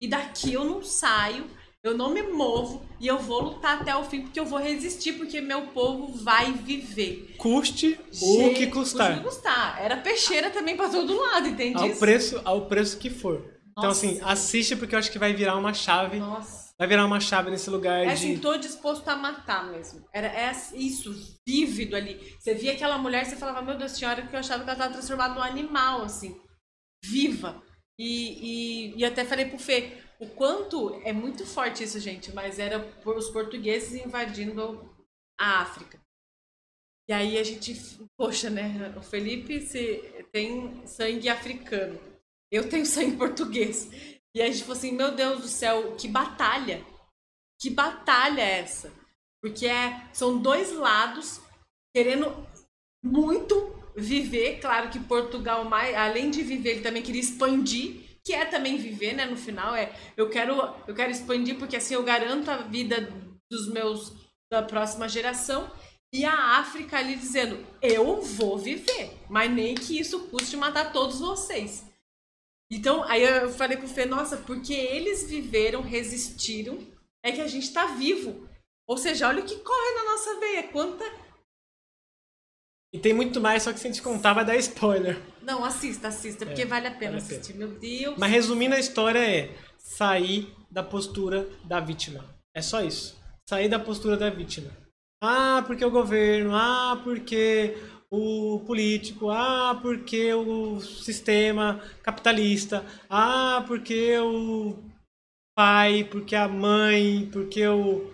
e 0.01 0.09
daqui 0.09 0.55
eu 0.55 0.65
não 0.65 0.83
saio, 0.83 1.47
eu 1.83 1.97
não 1.97 2.13
me 2.13 2.23
movo 2.23 2.87
e 2.99 3.07
eu 3.07 3.19
vou 3.19 3.43
lutar 3.43 3.81
até 3.81 3.95
o 3.95 4.05
fim 4.05 4.23
porque 4.23 4.41
eu 4.41 4.47
vou 4.47 4.59
resistir 4.59 5.15
porque 5.15 5.41
meu 5.41 5.69
povo 5.69 6.13
vai 6.23 6.53
viver. 6.53 7.35
Custe 7.37 7.99
o 8.23 8.55
que 8.55 8.67
custar. 8.69 9.09
Custe 9.09 9.21
o 9.21 9.23
que 9.23 9.29
custar. 9.29 9.83
Era 9.83 9.97
peixeira 9.97 10.51
também 10.51 10.77
para 10.77 10.89
todo 10.89 11.19
lado, 11.19 11.49
entende? 11.49 11.79
Ao 11.79 11.91
preço, 11.97 12.41
ao 12.45 12.67
preço 12.67 12.99
que 12.99 13.11
for. 13.11 13.37
Então, 13.73 13.89
Nossa. 13.89 14.07
Então 14.07 14.19
assim, 14.19 14.33
assiste 14.33 14.77
porque 14.77 14.95
eu 14.95 14.99
acho 14.99 15.11
que 15.11 15.19
vai 15.19 15.35
virar 15.35 15.57
uma 15.57 15.75
chave. 15.75 16.19
Nossa 16.19 16.70
vai 16.81 16.89
virar 16.89 17.05
uma 17.05 17.21
chave 17.21 17.51
nesse 17.51 17.69
lugar 17.69 18.01
é 18.01 18.07
de. 18.07 18.13
assim, 18.13 18.39
tô 18.39 18.57
disposto 18.57 19.07
a 19.07 19.15
matar 19.15 19.71
mesmo. 19.71 20.03
Era 20.15 20.29
é 20.29 20.51
isso, 20.73 21.13
vívido 21.47 21.95
ali. 21.95 22.35
Você 22.39 22.55
via 22.55 22.73
aquela 22.73 22.97
mulher, 22.97 23.27
você 23.27 23.37
falava, 23.37 23.61
meu 23.61 23.77
Deus, 23.77 23.93
senhora, 23.93 24.27
que 24.27 24.35
eu 24.35 24.41
achava 24.41 24.65
que 24.65 24.71
ela 24.71 24.79
estava 24.79 24.95
transformada 24.95 25.35
num 25.35 25.43
animal, 25.43 26.01
assim, 26.01 26.41
viva. 27.05 27.63
E, 27.99 28.95
e, 28.95 28.97
e 28.97 29.05
até 29.05 29.27
falei 29.27 29.45
pro 29.45 29.59
Fê, 29.59 29.93
o 30.19 30.27
quanto 30.29 30.99
é 31.05 31.13
muito 31.13 31.45
forte 31.45 31.85
isso, 31.85 32.01
gente, 32.01 32.33
mas 32.33 32.59
era 32.59 32.81
por 32.81 33.15
os 33.15 33.29
portugueses 33.29 34.03
invadindo 34.03 34.91
a 35.39 35.61
África. 35.61 36.01
E 37.07 37.13
aí 37.13 37.37
a 37.37 37.45
gente, 37.45 37.77
poxa, 38.17 38.49
né? 38.49 38.95
O 38.97 39.03
Felipe 39.03 39.61
se, 39.61 40.25
tem 40.33 40.87
sangue 40.87 41.29
africano. 41.29 42.01
Eu 42.51 42.71
tenho 42.71 42.87
sangue 42.87 43.19
português. 43.19 43.91
E 44.35 44.43
a 44.43 44.47
gente 44.47 44.63
falou 44.63 44.77
assim, 44.77 44.93
meu 44.93 45.13
Deus 45.13 45.41
do 45.41 45.49
céu, 45.49 45.97
que 45.97 46.07
batalha. 46.07 46.85
Que 47.61 47.71
batalha 47.71 48.41
é 48.41 48.61
essa? 48.61 48.93
Porque 49.43 49.67
é, 49.67 50.09
são 50.13 50.39
dois 50.39 50.73
lados 50.73 51.41
querendo 51.95 52.47
muito 53.05 53.55
viver. 53.97 54.61
Claro 54.61 54.91
que 54.91 55.01
Portugal, 55.01 55.65
mais, 55.65 55.95
além 55.95 56.31
de 56.31 56.43
viver, 56.43 56.71
ele 56.73 56.83
também 56.83 57.03
queria 57.03 57.21
expandir 57.21 58.11
que 58.25 58.33
é 58.35 58.45
também 58.45 58.77
viver, 58.77 59.15
né? 59.15 59.27
No 59.27 59.37
final 59.37 59.75
é 59.75 59.93
eu 60.17 60.29
quero 60.29 60.55
eu 60.87 60.95
quero 60.95 61.11
expandir 61.11 61.59
porque 61.59 61.77
assim 61.77 61.95
eu 61.95 62.03
garanto 62.03 62.51
a 62.51 62.59
vida 62.59 63.09
dos 63.51 63.69
meus 63.69 64.13
da 64.53 64.63
próxima 64.63 65.09
geração 65.09 65.71
e 66.13 66.25
a 66.25 66.59
África 66.59 66.99
ali 66.99 67.17
dizendo 67.17 67.65
eu 67.81 68.21
vou 68.23 68.59
viver, 68.59 69.19
mas 69.29 69.51
nem 69.51 69.75
que 69.75 69.99
isso 69.99 70.29
custe 70.29 70.57
matar 70.57 70.93
todos 70.93 71.21
vocês. 71.21 71.85
Então 72.71 73.03
aí 73.05 73.23
eu 73.23 73.51
falei 73.51 73.77
pro 73.77 73.89
Fê, 73.89 74.05
nossa, 74.05 74.37
porque 74.37 74.73
eles 74.73 75.29
viveram, 75.29 75.83
resistiram, 75.83 76.79
é 77.25 77.33
que 77.33 77.41
a 77.41 77.49
gente 77.49 77.73
tá 77.73 77.87
vivo. 77.87 78.49
Ou 78.89 78.97
seja, 78.97 79.29
olha 79.29 79.43
o 79.43 79.47
que 79.47 79.57
corre 79.57 79.95
na 79.95 80.05
nossa 80.13 80.41
veia, 80.41 80.63
quanta 80.69 81.05
e 82.93 82.99
tem 82.99 83.15
muito 83.15 83.41
mais, 83.41 83.63
só 83.63 83.73
que 83.73 83.79
se 83.79 83.87
a 83.87 83.91
gente 83.91 84.03
contar 84.03 84.33
vai 84.33 84.45
dar 84.45 84.57
spoiler. 84.57 85.17
Não, 85.43 85.65
assista, 85.65 86.09
assista, 86.09 86.45
porque 86.45 86.63
é, 86.63 86.67
vale 86.67 86.89
a 86.89 86.91
pena 86.91 87.13
vale 87.13 87.23
assistir. 87.23 87.53
Pena. 87.53 87.67
Meu 87.67 87.79
Deus. 87.79 88.17
Mas 88.19 88.31
resumindo 88.31 88.75
a 88.75 88.81
história 88.81 89.21
é 89.21 89.55
sair 89.79 90.53
da 90.69 90.83
postura 90.83 91.49
da 91.65 91.79
vítima. 91.79 92.25
É 92.53 92.61
só 92.61 92.83
isso. 92.83 93.17
Sair 93.49 93.69
da 93.69 93.79
postura 93.79 94.17
da 94.17 94.29
vítima. 94.29 94.71
Ah, 95.23 95.63
porque 95.67 95.85
o 95.85 95.91
governo, 95.91 96.55
ah, 96.55 97.01
porque 97.05 97.77
o 98.11 98.61
político, 98.67 99.31
ah, 99.31 99.79
porque 99.81 100.35
o 100.35 100.81
sistema 100.81 101.81
capitalista, 102.03 102.85
ah, 103.09 103.65
porque 103.67 104.19
o 104.19 104.77
pai, 105.55 106.05
porque 106.05 106.35
a 106.35 106.49
mãe, 106.49 107.29
porque 107.33 107.67
o. 107.67 108.13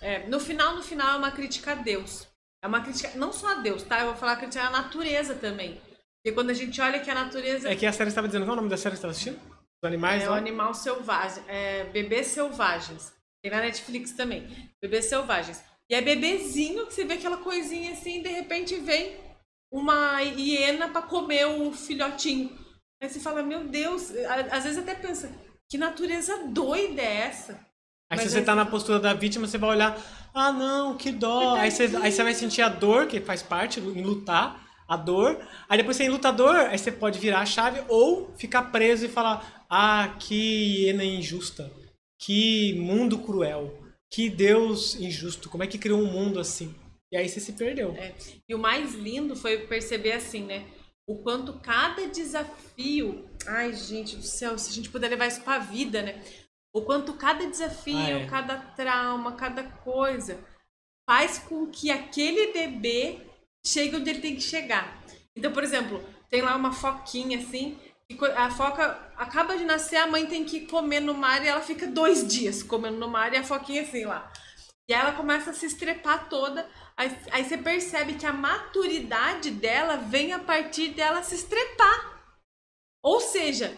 É, 0.00 0.26
no 0.28 0.38
final, 0.38 0.76
no 0.76 0.82
final 0.82 1.14
é 1.14 1.16
uma 1.16 1.30
crítica 1.30 1.72
a 1.72 1.74
Deus. 1.76 2.28
É 2.62 2.66
uma 2.66 2.82
crítica, 2.82 3.12
não 3.16 3.32
só 3.32 3.52
a 3.52 3.54
Deus, 3.54 3.82
tá? 3.82 4.00
Eu 4.00 4.06
vou 4.06 4.16
falar 4.16 4.36
crítica 4.36 4.64
à 4.64 4.70
natureza 4.70 5.34
também. 5.34 5.80
Porque 6.18 6.34
quando 6.34 6.50
a 6.50 6.54
gente 6.54 6.80
olha 6.80 7.00
que 7.00 7.10
a 7.10 7.14
natureza. 7.14 7.70
É 7.70 7.76
que 7.76 7.86
a 7.86 7.92
série 7.92 8.08
estava 8.08 8.26
dizendo, 8.26 8.44
qual 8.44 8.50
é 8.50 8.52
o 8.54 8.56
nome 8.56 8.68
da 8.68 8.76
série 8.76 8.94
que 8.94 8.98
estava 8.98 9.12
assistindo? 9.12 9.38
Os 9.82 9.86
animais? 9.86 10.22
É 10.22 10.28
o 10.28 10.34
Animal 10.34 10.74
Selvagem. 10.74 11.44
É 11.46 11.84
Bebês 11.84 12.26
Selvagens. 12.28 13.12
Tem 13.42 13.50
na 13.50 13.60
Netflix 13.60 14.12
também. 14.12 14.48
Bebês 14.82 15.04
Selvagens. 15.04 15.62
E 15.88 15.94
é 15.94 16.00
bebezinho 16.00 16.86
que 16.86 16.94
você 16.94 17.04
vê 17.04 17.14
aquela 17.14 17.36
coisinha 17.36 17.92
assim, 17.92 18.18
e 18.18 18.22
de 18.22 18.28
repente 18.28 18.74
vem 18.76 19.16
uma 19.72 20.20
hiena 20.20 20.88
para 20.88 21.02
comer 21.02 21.46
o 21.46 21.72
filhotinho. 21.72 22.50
Aí 23.00 23.08
você 23.08 23.20
fala, 23.20 23.42
meu 23.42 23.68
Deus, 23.68 24.10
às 24.50 24.64
vezes 24.64 24.78
até 24.78 24.94
pensa, 24.94 25.30
que 25.68 25.76
natureza 25.76 26.46
doida 26.48 27.02
é 27.02 27.16
essa? 27.28 27.66
Aí 28.08 28.18
se 28.18 28.30
você 28.30 28.42
tá 28.42 28.54
na 28.54 28.64
postura 28.64 29.00
da 29.00 29.12
vítima, 29.12 29.46
você 29.46 29.58
vai 29.58 29.70
olhar, 29.70 30.00
ah 30.32 30.52
não, 30.52 30.96
que 30.96 31.10
dó. 31.10 31.56
Aí 31.56 31.70
você, 31.70 31.90
aí 32.00 32.12
você 32.12 32.22
vai 32.22 32.34
sentir 32.34 32.62
a 32.62 32.68
dor, 32.68 33.06
que 33.06 33.20
faz 33.20 33.42
parte 33.42 33.80
em 33.80 34.02
lutar, 34.02 34.64
a 34.88 34.96
dor. 34.96 35.44
Aí 35.68 35.76
depois 35.76 35.96
você 35.96 36.04
é 36.04 36.10
lutador, 36.10 36.54
aí 36.54 36.78
você 36.78 36.92
pode 36.92 37.18
virar 37.18 37.40
a 37.40 37.46
chave 37.46 37.82
ou 37.88 38.32
ficar 38.36 38.70
preso 38.70 39.06
e 39.06 39.08
falar, 39.08 39.66
ah, 39.68 40.14
que 40.20 40.84
hiena 40.84 41.04
injusta. 41.04 41.70
Que 42.18 42.74
mundo 42.78 43.18
cruel. 43.18 43.85
Que 44.16 44.30
Deus 44.30 44.94
injusto. 44.94 45.50
Como 45.50 45.62
é 45.62 45.66
que 45.66 45.76
criou 45.76 46.00
um 46.00 46.10
mundo 46.10 46.40
assim? 46.40 46.74
E 47.12 47.18
aí 47.18 47.28
você 47.28 47.38
se 47.38 47.52
perdeu. 47.52 47.90
É. 47.98 48.14
E 48.48 48.54
o 48.54 48.58
mais 48.58 48.94
lindo 48.94 49.36
foi 49.36 49.66
perceber 49.66 50.12
assim, 50.12 50.42
né? 50.42 50.66
O 51.06 51.18
quanto 51.18 51.52
cada 51.60 52.08
desafio. 52.08 53.28
Ai, 53.46 53.74
gente 53.74 54.16
do 54.16 54.22
céu, 54.22 54.56
se 54.56 54.70
a 54.70 54.72
gente 54.72 54.88
puder 54.88 55.10
levar 55.10 55.26
isso 55.26 55.42
pra 55.42 55.58
vida, 55.58 56.00
né? 56.00 56.24
O 56.74 56.80
quanto 56.80 57.12
cada 57.12 57.46
desafio, 57.46 57.98
ah, 57.98 58.20
é. 58.22 58.26
cada 58.26 58.56
trauma, 58.56 59.32
cada 59.32 59.64
coisa 59.64 60.42
faz 61.06 61.38
com 61.38 61.66
que 61.66 61.90
aquele 61.90 62.54
bebê 62.54 63.18
chegue 63.66 63.96
onde 63.96 64.08
ele 64.08 64.22
tem 64.22 64.34
que 64.34 64.40
chegar. 64.40 65.04
Então, 65.36 65.52
por 65.52 65.62
exemplo, 65.62 66.02
tem 66.30 66.40
lá 66.40 66.56
uma 66.56 66.72
foquinha 66.72 67.36
assim, 67.36 67.76
a 68.36 68.50
foca 68.50 69.12
acaba 69.16 69.56
de 69.56 69.64
nascer, 69.64 69.96
a 69.96 70.06
mãe 70.06 70.26
tem 70.26 70.44
que 70.44 70.66
comer 70.66 71.00
no 71.00 71.14
mar 71.14 71.44
e 71.44 71.48
ela 71.48 71.60
fica 71.60 71.86
dois 71.86 72.26
dias 72.26 72.62
comendo 72.62 72.98
no 72.98 73.08
mar 73.08 73.32
e 73.32 73.36
a 73.36 73.44
foquinha 73.44 73.82
assim 73.82 74.04
lá. 74.04 74.32
E 74.88 74.94
aí 74.94 75.00
ela 75.00 75.16
começa 75.16 75.50
a 75.50 75.54
se 75.54 75.66
estrepar 75.66 76.28
toda. 76.28 76.68
Aí, 76.96 77.10
aí 77.32 77.44
você 77.44 77.58
percebe 77.58 78.14
que 78.14 78.24
a 78.24 78.32
maturidade 78.32 79.50
dela 79.50 79.96
vem 79.96 80.32
a 80.32 80.38
partir 80.38 80.94
dela 80.94 81.22
se 81.22 81.34
estrepar. 81.34 82.22
Ou 83.02 83.20
seja, 83.20 83.76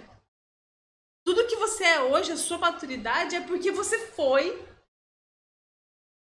tudo 1.24 1.47
que 1.47 1.57
você 1.57 1.85
é 1.85 2.03
hoje, 2.03 2.33
a 2.33 2.37
sua 2.37 2.59
maturidade, 2.59 3.37
é 3.37 3.41
porque 3.41 3.72
você 3.72 3.99
foi 4.09 4.66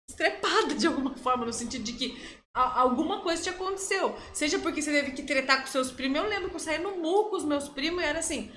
estrepada 0.09 0.73
de 0.73 0.87
alguma 0.87 1.15
forma, 1.17 1.45
no 1.45 1.53
sentido 1.53 1.83
de 1.83 1.93
que 1.93 2.36
alguma 2.57 3.21
coisa 3.21 3.43
te 3.43 3.49
aconteceu. 3.49 4.15
Seja 4.33 4.59
porque 4.59 4.81
você 4.81 4.91
teve 4.91 5.11
que 5.11 5.23
tretar 5.23 5.61
com 5.61 5.67
seus 5.67 5.91
primos. 5.91 6.17
Eu 6.17 6.27
lembro 6.27 6.49
que 6.49 6.55
eu 6.55 6.59
saí 6.59 6.79
no 6.79 6.97
murro 6.97 7.29
com 7.29 7.35
os 7.35 7.45
meus 7.45 7.69
primos 7.69 8.01
e 8.01 8.05
era 8.05 8.19
assim: 8.19 8.51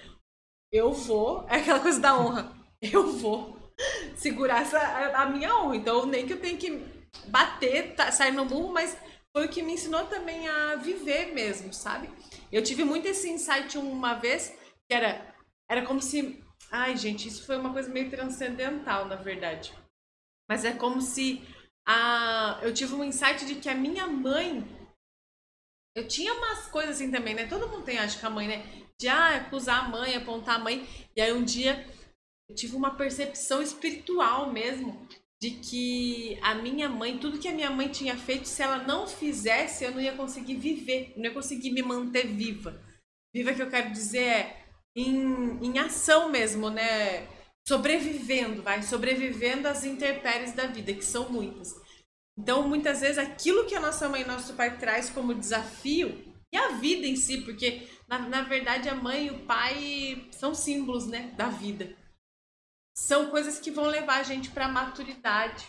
eu 0.72 0.92
vou, 0.92 1.44
é 1.48 1.56
aquela 1.56 1.80
coisa 1.80 2.00
da 2.00 2.18
honra, 2.18 2.52
eu 2.80 3.12
vou 3.12 3.58
segurar 4.14 4.62
essa, 4.62 4.78
a, 5.16 5.26
minha 5.26 5.56
honra. 5.56 5.76
Então, 5.76 6.06
nem 6.06 6.26
que 6.26 6.32
eu 6.32 6.40
tenha 6.40 6.56
que 6.56 6.84
bater, 7.26 7.94
tá, 7.94 8.12
sair 8.12 8.32
no 8.32 8.44
murro, 8.44 8.72
mas 8.72 8.96
foi 9.34 9.46
o 9.46 9.48
que 9.48 9.62
me 9.62 9.74
ensinou 9.74 10.04
também 10.06 10.48
a 10.48 10.76
viver 10.76 11.32
mesmo, 11.32 11.72
sabe? 11.72 12.10
Eu 12.52 12.62
tive 12.62 12.84
muito 12.84 13.06
esse 13.06 13.30
insight 13.30 13.78
uma 13.78 14.14
vez, 14.14 14.54
que 14.88 14.94
era 14.94 15.30
era 15.70 15.86
como 15.86 16.02
se. 16.02 16.42
Ai, 16.68 16.96
gente, 16.96 17.28
isso 17.28 17.46
foi 17.46 17.56
uma 17.56 17.72
coisa 17.72 17.88
meio 17.88 18.10
transcendental, 18.10 19.06
na 19.06 19.14
verdade. 19.14 19.72
Mas 20.48 20.64
é 20.64 20.72
como 20.72 21.00
se 21.00 21.40
a... 21.86 22.60
eu 22.62 22.72
tive 22.72 22.94
um 22.94 23.04
insight 23.04 23.44
de 23.46 23.56
que 23.56 23.68
a 23.68 23.74
minha 23.74 24.06
mãe. 24.06 24.64
Eu 25.96 26.06
tinha 26.06 26.32
umas 26.32 26.66
coisas 26.68 26.96
assim 26.96 27.10
também, 27.10 27.34
né? 27.34 27.46
Todo 27.46 27.68
mundo 27.68 27.84
tem, 27.84 27.98
acho 27.98 28.18
que 28.18 28.26
a 28.26 28.30
mãe, 28.30 28.46
né? 28.46 28.64
De 28.98 29.08
ah, 29.08 29.36
acusar 29.36 29.84
a 29.84 29.88
mãe, 29.88 30.14
apontar 30.14 30.56
a 30.56 30.64
mãe. 30.64 30.86
E 31.16 31.20
aí 31.20 31.32
um 31.32 31.44
dia 31.44 31.86
eu 32.48 32.54
tive 32.54 32.76
uma 32.76 32.96
percepção 32.96 33.62
espiritual 33.62 34.52
mesmo 34.52 35.06
de 35.40 35.52
que 35.52 36.38
a 36.42 36.54
minha 36.54 36.88
mãe, 36.88 37.16
tudo 37.18 37.38
que 37.38 37.48
a 37.48 37.54
minha 37.54 37.70
mãe 37.70 37.88
tinha 37.88 38.16
feito, 38.16 38.46
se 38.46 38.62
ela 38.62 38.78
não 38.78 39.06
fizesse, 39.06 39.84
eu 39.84 39.92
não 39.92 40.00
ia 40.00 40.14
conseguir 40.14 40.56
viver, 40.56 41.14
não 41.16 41.24
ia 41.24 41.32
conseguir 41.32 41.70
me 41.70 41.82
manter 41.82 42.26
viva. 42.26 42.78
Viva 43.34 43.54
que 43.54 43.62
eu 43.62 43.70
quero 43.70 43.90
dizer 43.90 44.22
é 44.22 44.66
em, 44.94 45.64
em 45.64 45.78
ação 45.78 46.28
mesmo, 46.28 46.68
né? 46.68 47.26
Sobrevivendo, 47.70 48.62
vai, 48.62 48.82
sobrevivendo 48.82 49.68
às 49.68 49.84
intempéries 49.84 50.52
da 50.54 50.66
vida, 50.66 50.92
que 50.92 51.04
são 51.04 51.30
muitas. 51.30 51.80
Então, 52.36 52.66
muitas 52.66 53.00
vezes, 53.00 53.16
aquilo 53.16 53.64
que 53.64 53.76
a 53.76 53.80
nossa 53.80 54.08
mãe 54.08 54.22
e 54.22 54.26
nosso 54.26 54.54
pai 54.54 54.76
traz 54.76 55.08
como 55.08 55.32
desafio, 55.32 56.34
e 56.52 56.56
a 56.56 56.70
vida 56.78 57.06
em 57.06 57.14
si, 57.14 57.42
porque 57.42 57.88
na, 58.08 58.18
na 58.18 58.42
verdade 58.42 58.88
a 58.88 58.94
mãe 58.96 59.26
e 59.26 59.30
o 59.30 59.46
pai 59.46 60.28
são 60.32 60.52
símbolos, 60.52 61.06
né, 61.06 61.32
da 61.36 61.48
vida. 61.48 61.96
São 62.92 63.30
coisas 63.30 63.60
que 63.60 63.70
vão 63.70 63.86
levar 63.86 64.18
a 64.18 64.24
gente 64.24 64.50
para 64.50 64.66
a 64.66 64.72
maturidade, 64.72 65.64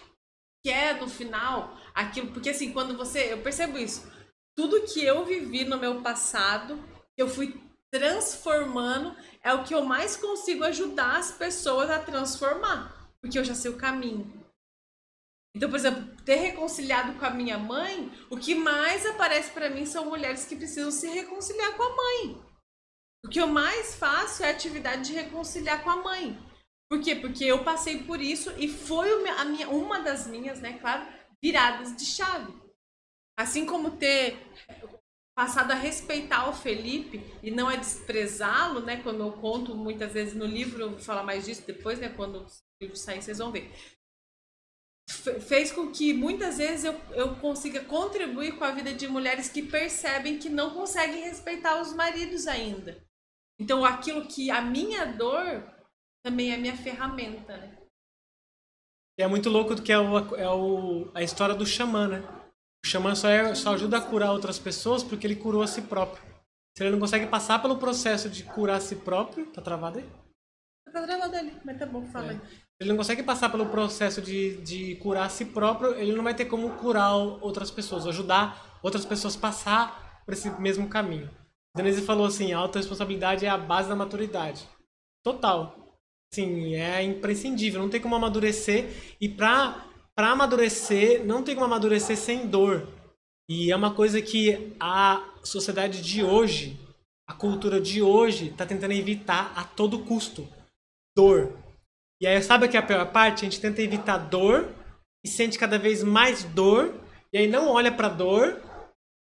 que 0.65 0.71
é 0.71 0.95
no 0.95 1.07
final 1.07 1.79
aquilo, 1.93 2.31
porque 2.31 2.49
assim, 2.49 2.73
quando 2.73 2.97
você, 2.97 3.31
eu 3.31 3.43
percebo 3.43 3.77
isso, 3.77 4.11
tudo 4.57 4.91
que 4.91 5.05
eu 5.05 5.23
vivi 5.23 5.65
no 5.65 5.77
meu 5.77 6.01
passado, 6.01 6.83
eu 7.15 7.29
fui 7.29 7.61
transformando 7.91 9.15
é 9.43 9.53
o 9.53 9.63
que 9.63 9.73
eu 9.73 9.83
mais 9.83 10.15
consigo 10.15 10.63
ajudar 10.63 11.17
as 11.17 11.31
pessoas 11.31 11.89
a 11.89 11.99
transformar, 11.99 13.11
porque 13.21 13.37
eu 13.37 13.43
já 13.43 13.55
sei 13.55 13.71
o 13.71 13.77
caminho. 13.77 14.41
Então, 15.55 15.69
por 15.69 15.75
exemplo, 15.75 16.15
ter 16.23 16.35
reconciliado 16.35 17.19
com 17.19 17.25
a 17.25 17.29
minha 17.29 17.57
mãe, 17.57 18.09
o 18.29 18.37
que 18.37 18.55
mais 18.55 19.05
aparece 19.05 19.51
para 19.51 19.69
mim 19.69 19.85
são 19.85 20.05
mulheres 20.05 20.45
que 20.45 20.55
precisam 20.55 20.91
se 20.91 21.07
reconciliar 21.07 21.75
com 21.75 21.83
a 21.83 21.95
mãe. 21.95 22.41
O 23.25 23.29
que 23.29 23.39
eu 23.39 23.47
mais 23.47 23.95
faço 23.95 24.43
é 24.43 24.47
a 24.47 24.51
atividade 24.51 25.05
de 25.05 25.13
reconciliar 25.13 25.83
com 25.83 25.89
a 25.89 25.97
mãe. 25.97 26.39
Por 26.89 27.01
quê? 27.01 27.15
Porque 27.15 27.45
eu 27.45 27.63
passei 27.63 28.03
por 28.03 28.21
isso 28.21 28.51
e 28.57 28.67
foi 28.67 29.09
a 29.29 29.45
minha, 29.45 29.69
uma 29.69 29.99
das 29.99 30.25
minhas, 30.25 30.59
né, 30.59 30.77
claro, 30.79 31.05
viradas 31.41 31.95
de 31.95 32.05
chave. 32.05 32.53
Assim 33.37 33.65
como 33.65 33.97
ter 33.97 34.37
passado 35.35 35.71
a 35.71 35.75
respeitar 35.75 36.49
o 36.49 36.53
Felipe 36.53 37.21
e 37.41 37.49
não 37.49 37.67
a 37.67 37.75
desprezá-lo, 37.75 38.81
né? 38.81 39.01
Quando 39.01 39.21
eu 39.21 39.31
conto 39.33 39.75
muitas 39.75 40.13
vezes 40.13 40.33
no 40.33 40.45
livro, 40.45 40.91
vou 40.91 40.99
falar 40.99 41.23
mais 41.23 41.45
disso 41.45 41.63
depois, 41.65 41.99
né? 41.99 42.09
Quando 42.09 42.39
o 42.39 42.47
livro 42.81 42.97
sair, 42.97 43.21
vocês 43.21 43.37
vão 43.37 43.51
ver. 43.51 43.71
Fez 45.41 45.71
com 45.71 45.91
que 45.91 46.13
muitas 46.13 46.57
vezes 46.57 46.85
eu, 46.85 46.93
eu 47.11 47.35
consiga 47.35 47.83
contribuir 47.83 48.57
com 48.57 48.63
a 48.63 48.71
vida 48.71 48.93
de 48.93 49.07
mulheres 49.07 49.49
que 49.49 49.61
percebem 49.61 50.39
que 50.39 50.49
não 50.49 50.73
conseguem 50.73 51.23
respeitar 51.23 51.81
os 51.81 51.93
maridos 51.93 52.47
ainda. 52.47 53.03
Então, 53.59 53.85
aquilo 53.85 54.27
que 54.27 54.49
a 54.49 54.61
minha 54.61 55.05
dor 55.05 55.63
também 56.23 56.51
é 56.51 56.57
minha 56.57 56.75
ferramenta, 56.75 57.57
né? 57.57 57.77
É 59.19 59.27
muito 59.27 59.49
louco 59.49 59.79
que 59.81 59.91
é, 59.91 59.99
o, 59.99 60.35
é 60.35 60.49
o, 60.49 61.11
a 61.13 61.21
história 61.21 61.53
do 61.53 61.65
xamã, 61.65 62.07
né? 62.07 62.40
O 62.83 62.87
xamã 62.87 63.13
só, 63.15 63.29
é, 63.29 63.53
só 63.55 63.73
ajuda 63.73 63.97
a 63.97 64.01
curar 64.01 64.31
outras 64.31 64.57
pessoas 64.57 65.03
porque 65.03 65.27
ele 65.27 65.35
curou 65.35 65.61
a 65.61 65.67
si 65.67 65.81
próprio. 65.83 66.23
Se 66.75 66.83
ele 66.83 66.91
não 66.91 66.99
consegue 66.99 67.27
passar 67.27 67.61
pelo 67.61 67.77
processo 67.77 68.29
de 68.29 68.43
curar 68.43 68.77
a 68.77 68.81
si 68.81 68.95
próprio, 68.95 69.45
tá 69.47 69.61
travado 69.61 69.99
aí? 69.99 70.05
Tá 70.91 71.01
travado 71.03 71.35
ali, 71.35 71.53
mas 71.63 71.77
tá 71.77 71.85
bom, 71.85 72.05
fala 72.07 72.27
É. 72.27 72.29
aí. 72.31 72.37
Se 72.37 72.83
ele 72.85 72.89
não 72.89 72.97
consegue 72.97 73.21
passar 73.23 73.49
pelo 73.49 73.67
processo 73.67 74.21
de, 74.21 74.57
de 74.57 74.95
curar 74.95 75.25
a 75.25 75.29
si 75.29 75.45
próprio, 75.45 75.93
ele 75.93 76.13
não 76.13 76.23
vai 76.23 76.33
ter 76.33 76.45
como 76.45 76.71
curar 76.77 77.13
outras 77.15 77.69
pessoas, 77.69 78.07
ajudar 78.07 78.79
outras 78.81 79.05
pessoas 79.05 79.35
a 79.37 79.39
passar 79.39 80.23
por 80.25 80.33
esse 80.33 80.49
mesmo 80.59 80.89
caminho. 80.89 81.29
Denise 81.75 82.01
falou 82.01 82.25
assim, 82.25 82.51
a 82.51 82.57
autorresponsabilidade 82.57 83.45
é 83.45 83.49
a 83.49 83.57
base 83.57 83.87
da 83.87 83.95
maturidade. 83.95 84.67
Total. 85.23 85.77
Sim, 86.33 86.75
é 86.75 87.03
imprescindível, 87.03 87.81
não 87.81 87.89
tem 87.89 88.01
como 88.01 88.15
amadurecer. 88.15 88.89
E 89.21 89.29
pra, 89.29 89.85
pra 90.21 90.33
amadurecer, 90.33 91.25
não 91.25 91.41
tem 91.41 91.55
como 91.55 91.65
amadurecer 91.65 92.15
sem 92.15 92.45
dor. 92.45 92.87
E 93.49 93.71
é 93.71 93.75
uma 93.75 93.91
coisa 93.91 94.21
que 94.21 94.71
a 94.79 95.27
sociedade 95.43 95.99
de 95.99 96.23
hoje, 96.23 96.79
a 97.27 97.33
cultura 97.33 97.81
de 97.81 98.03
hoje, 98.03 98.49
está 98.49 98.63
tentando 98.63 98.93
evitar 98.93 99.51
a 99.55 99.63
todo 99.63 100.05
custo. 100.05 100.47
Dor. 101.17 101.57
E 102.21 102.27
aí, 102.27 102.39
sabe 102.43 102.67
que 102.67 102.77
é 102.77 102.79
a 102.79 102.85
pior 102.85 103.11
parte? 103.11 103.39
A 103.39 103.49
gente 103.49 103.59
tenta 103.59 103.81
evitar 103.81 104.19
dor 104.19 104.69
e 105.25 105.27
sente 105.27 105.57
cada 105.57 105.79
vez 105.79 106.03
mais 106.03 106.43
dor, 106.43 106.93
e 107.33 107.39
aí 107.39 107.47
não 107.47 107.69
olha 107.69 107.91
pra 107.91 108.07
dor 108.07 108.61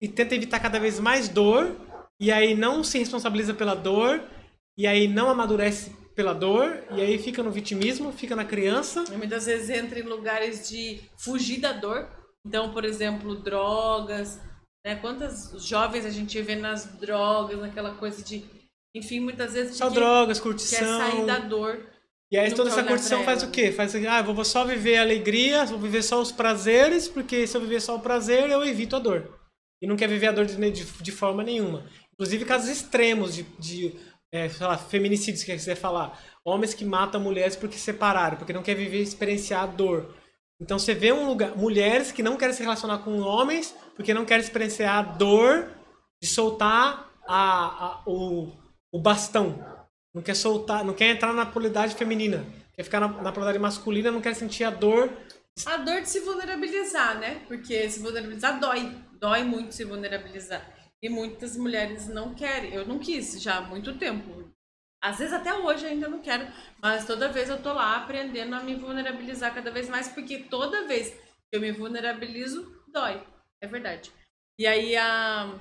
e 0.01 0.07
tenta 0.07 0.37
evitar 0.37 0.61
cada 0.61 0.79
vez 0.79 1.01
mais 1.01 1.29
dor, 1.29 1.75
e 2.21 2.31
aí 2.31 2.55
não 2.55 2.85
se 2.85 3.01
responsabiliza 3.01 3.53
pela 3.53 3.75
dor, 3.75 4.23
e 4.79 4.87
aí 4.87 5.09
não 5.09 5.29
amadurece 5.29 5.91
pela 6.15 6.33
dor, 6.33 6.83
e 6.93 7.01
aí 7.01 7.19
fica 7.19 7.43
no 7.43 7.51
vitimismo, 7.51 8.13
fica 8.13 8.37
na 8.37 8.45
criança. 8.45 9.05
E 9.13 9.17
muitas 9.17 9.47
vezes 9.47 9.71
entra 9.71 9.99
em 9.99 10.03
lugares 10.03 10.69
de 10.69 11.01
fugir 11.19 11.61
da 11.61 11.73
dor. 11.73 12.09
Então, 12.47 12.73
por 12.73 12.85
exemplo, 12.85 13.35
drogas, 13.35 14.41
né? 14.85 14.97
Quantas 14.97 15.51
jovens 15.67 16.05
a 16.05 16.11
gente 16.11 16.41
vê 16.43 16.55
nas 16.55 16.85
drogas, 16.99 17.59
naquela 17.59 17.95
coisa 17.95 18.23
de. 18.23 18.45
Enfim, 18.95 19.19
muitas 19.19 19.55
vezes 19.55 19.77
Só 19.77 19.89
drogas, 19.89 20.39
quer 20.39 20.43
curtição. 20.45 20.99
sair 20.99 21.27
da 21.27 21.39
dor. 21.39 21.81
E 22.31 22.37
aí 22.37 22.53
toda 22.53 22.71
quer 22.71 22.79
essa 22.79 22.89
curtição 22.89 23.25
faz 23.25 23.43
ela, 23.43 23.49
o 23.49 23.53
quê? 23.53 23.73
Faz 23.73 23.95
ah, 23.95 24.21
eu 24.21 24.35
vou 24.35 24.45
só 24.45 24.65
viver 24.65 24.97
a 24.97 25.03
alegria, 25.03 25.65
vou 25.65 25.79
viver 25.79 26.03
só 26.03 26.21
os 26.21 26.31
prazeres, 26.31 27.09
porque 27.09 27.47
se 27.47 27.57
eu 27.57 27.61
viver 27.61 27.81
só 27.81 27.97
o 27.97 28.01
prazer, 28.01 28.51
eu 28.51 28.65
evito 28.65 28.97
a 28.97 28.99
dor. 28.99 29.41
E 29.83 29.87
não 29.87 29.97
quer 29.97 30.09
viver 30.09 30.29
a 30.29 30.33
dor 30.33 30.47
de, 30.47 30.57
de, 30.71 30.85
de 30.85 31.13
forma 31.13 31.43
nenhuma. 31.43 31.87
Inclusive 32.13 32.45
casos 32.45 32.69
extremos 32.69 33.35
de, 33.35 33.43
de 33.59 33.95
é, 34.35 34.49
sei 34.49 34.67
lá, 34.67 34.77
feminicídios, 34.77 35.45
que 35.45 35.53
quiser 35.53 35.77
falar. 35.77 36.21
Homens 36.45 36.75
que 36.75 36.85
matam 36.85 37.21
mulheres 37.21 37.55
porque 37.55 37.79
separaram, 37.79 38.37
porque 38.37 38.53
não 38.53 38.63
quer 38.65 38.75
viver 38.75 39.01
experienciar 39.01 39.63
a 39.63 39.67
dor. 39.67 40.13
Então 40.61 40.77
você 40.79 40.93
vê 40.93 41.13
um 41.13 41.27
lugar, 41.27 41.57
mulheres 41.57 42.11
que 42.11 42.23
não 42.23 42.37
querem 42.37 42.55
se 42.55 42.63
relacionar 42.63 42.99
com 42.99 43.19
homens 43.21 43.75
porque 43.95 44.13
não 44.13 44.25
querem 44.25 44.43
experienciar 44.45 44.97
a 44.99 45.03
dor 45.03 45.69
de 46.21 46.29
soltar 46.29 47.11
a, 47.27 47.85
a- 47.87 48.03
o, 48.07 48.53
o 48.93 48.99
bastão. 49.01 49.65
Não 50.13 50.21
quer 50.23 50.35
soltar, 50.35 50.85
não 50.85 50.95
quer 50.95 51.11
entrar 51.11 51.33
na 51.33 51.47
polaridade 51.47 51.95
feminina. 51.95 52.45
Quer 52.75 52.83
ficar 52.83 52.99
na, 53.01 53.09
na 53.09 53.31
polaridade 53.33 53.59
masculina, 53.61 54.11
não 54.11 54.21
quer 54.21 54.35
sentir 54.35 54.65
a 54.65 54.71
dor. 54.71 55.11
A 55.67 55.77
dor 55.77 56.01
de 56.01 56.09
se 56.09 56.19
vulnerabilizar, 56.21 57.19
né? 57.21 57.43
Porque 57.47 57.89
se 57.89 58.01
vulnerabilizar 58.01 58.59
dói. 58.59 58.93
Dói 59.21 59.45
muito 59.45 59.73
se 59.75 59.85
vulnerabilizar. 59.85 60.74
E 61.05 61.09
muitas 61.11 61.55
mulheres 61.55 62.09
não 62.09 62.35
querem. 62.35 62.73
Eu 62.73 62.87
não 62.87 62.99
quis 62.99 63.39
já 63.43 63.59
há 63.59 63.61
muito 63.61 63.99
tempo. 63.99 64.51
Às 65.03 65.19
vezes 65.19 65.35
até 65.35 65.53
hoje 65.53 65.85
ainda 65.85 66.09
não 66.09 66.23
quero, 66.23 66.51
mas 66.81 67.07
toda 67.07 67.29
vez 67.29 67.51
eu 67.51 67.63
tô 67.63 67.75
lá 67.75 67.99
aprendendo 67.99 68.55
a 68.55 68.63
me 68.63 68.75
vulnerabilizar 68.75 69.55
cada 69.55 69.71
vez 69.71 69.87
mais, 69.87 70.09
porque 70.09 70.45
toda 70.45 70.87
vez 70.87 71.11
que 71.11 71.19
eu 71.53 71.61
me 71.61 71.71
vulnerabilizo, 71.71 72.83
dói. 72.89 73.23
É 73.61 73.67
verdade. 73.67 74.11
E 74.59 74.67
aí 74.67 74.97
a, 74.97 75.61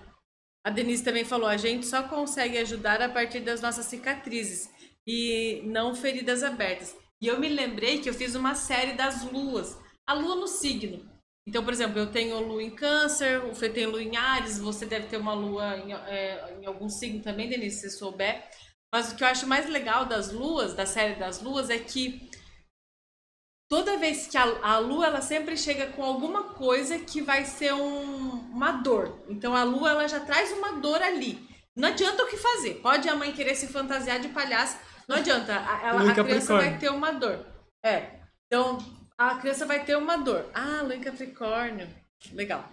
a 0.66 0.70
Denise 0.70 1.04
também 1.04 1.26
falou, 1.26 1.50
a 1.50 1.58
gente 1.58 1.86
só 1.86 2.04
consegue 2.04 2.58
ajudar 2.60 3.02
a 3.02 3.10
partir 3.10 3.42
das 3.42 3.60
nossas 3.60 3.86
cicatrizes 3.88 4.70
e 5.06 5.62
não 5.66 5.94
feridas 5.94 6.42
abertas. 6.42 6.96
E 7.22 7.28
eu 7.28 7.38
me 7.38 7.50
lembrei 7.50 8.00
que 8.00 8.10
eu 8.10 8.14
fiz 8.14 8.34
uma 8.34 8.56
série 8.56 8.94
das 8.94 9.30
luas. 9.30 9.78
A 10.08 10.14
lua 10.14 10.38
no 10.38 10.48
signo. 10.48 11.13
Então, 11.46 11.64
por 11.64 11.74
exemplo, 11.74 12.00
eu 12.00 12.12
tenho 12.12 12.40
lua 12.40 12.64
em 12.64 12.70
câncer, 12.72 13.44
o 13.44 13.54
Fê 13.54 13.70
tem 13.70 13.86
lua 13.86 14.02
em 14.02 14.16
Ares, 14.16 14.60
você 14.60 14.86
deve 14.86 15.08
ter 15.08 15.18
uma 15.18 15.34
lua 15.34 15.78
em, 15.78 15.94
é, 15.94 16.58
em 16.62 16.66
algum 16.66 16.88
signo 16.88 17.22
também, 17.22 17.50
Denise, 17.50 17.82
se 17.82 17.98
souber. 17.98 18.44
Mas 18.94 19.12
o 19.12 19.16
que 19.16 19.24
eu 19.24 19.28
acho 19.28 19.46
mais 19.48 19.68
legal 19.70 20.06
das 20.06 20.32
luas, 20.32 20.74
da 20.74 20.86
série 20.86 21.16
das 21.16 21.42
luas, 21.42 21.70
é 21.70 21.80
que 21.80 22.30
toda 23.70 23.98
vez 23.98 24.28
que 24.28 24.38
a, 24.38 24.44
a 24.44 24.78
lua, 24.78 25.08
ela 25.08 25.22
sempre 25.22 25.58
chega 25.58 25.88
com 25.88 26.04
alguma 26.04 26.54
coisa 26.54 27.00
que 27.00 27.22
vai 27.22 27.44
ser 27.46 27.74
um- 27.74 28.52
uma 28.52 28.72
dor. 28.72 29.24
Então 29.28 29.56
a 29.56 29.64
lua, 29.64 29.90
ela 29.92 30.08
já 30.08 30.20
traz 30.20 30.52
uma 30.52 30.74
dor 30.80 31.02
ali. 31.02 31.46
Não 31.76 31.90
adianta 31.90 32.24
o 32.24 32.28
que 32.28 32.38
fazer. 32.38 32.76
Pode 32.76 33.10
a 33.10 33.16
mãe 33.16 33.34
querer 33.34 33.56
se 33.56 33.68
fantasiar 33.68 34.20
de 34.20 34.30
palhaço, 34.30 34.78
não 35.08 35.18
adianta. 35.18 35.54
A, 35.58 35.88
ela, 35.88 36.12
a 36.12 36.16
criança 36.16 36.54
vai 36.56 36.78
ter 36.78 36.90
uma 36.90 37.12
dor. 37.12 37.46
É. 37.84 38.22
Então, 38.46 38.78
a 39.18 39.36
criança 39.36 39.66
vai 39.66 39.84
ter 39.86 39.96
uma 39.96 40.18
dor. 40.18 40.50
Ah, 40.54 40.82
lua 40.82 40.96
em 40.96 41.02
Capricórnio. 41.02 41.88
Legal. 42.32 42.70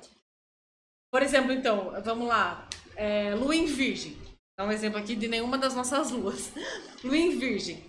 Por 1.13 1.23
exemplo, 1.23 1.53
então, 1.53 1.93
vamos 2.03 2.29
lá. 2.29 2.69
É, 2.97 3.35
lua 3.35 3.55
em 3.55 3.67
Virgem. 3.67 4.17
Dá 4.59 4.67
um 4.67 4.73
exemplo 4.73 4.99
aqui 4.99 5.17
de 5.17 5.27
nenhuma 5.27 5.57
das 5.57 5.75
nossas 5.75 6.11
luas. 6.11 6.53
Lua 7.03 7.17
em 7.17 7.39
Virgem. 7.39 7.83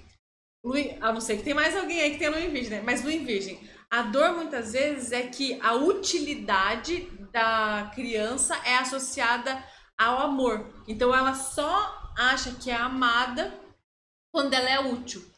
Lua 0.63 0.77
a 1.01 1.11
não 1.11 1.19
ser 1.19 1.35
que 1.35 1.43
tem 1.43 1.53
mais 1.53 1.75
alguém 1.75 1.99
aí 1.99 2.11
que 2.11 2.17
tem 2.19 2.29
lua 2.29 2.39
em 2.39 2.49
Virgem, 2.49 2.77
né? 2.77 2.81
Mas 2.81 3.01
lua 3.01 3.11
em 3.11 3.25
Virgem. 3.25 3.59
A 3.89 4.03
dor, 4.03 4.35
muitas 4.35 4.71
vezes, 4.71 5.11
é 5.11 5.23
que 5.23 5.59
a 5.61 5.73
utilidade 5.73 7.09
da 7.33 7.91
criança 7.93 8.55
é 8.65 8.77
associada 8.77 9.61
ao 9.97 10.19
amor. 10.19 10.73
Então, 10.87 11.13
ela 11.13 11.33
só 11.33 12.13
acha 12.17 12.53
que 12.53 12.71
é 12.71 12.75
amada 12.75 13.53
quando 14.31 14.53
ela 14.53 14.69
é 14.69 14.79
útil. 14.79 15.29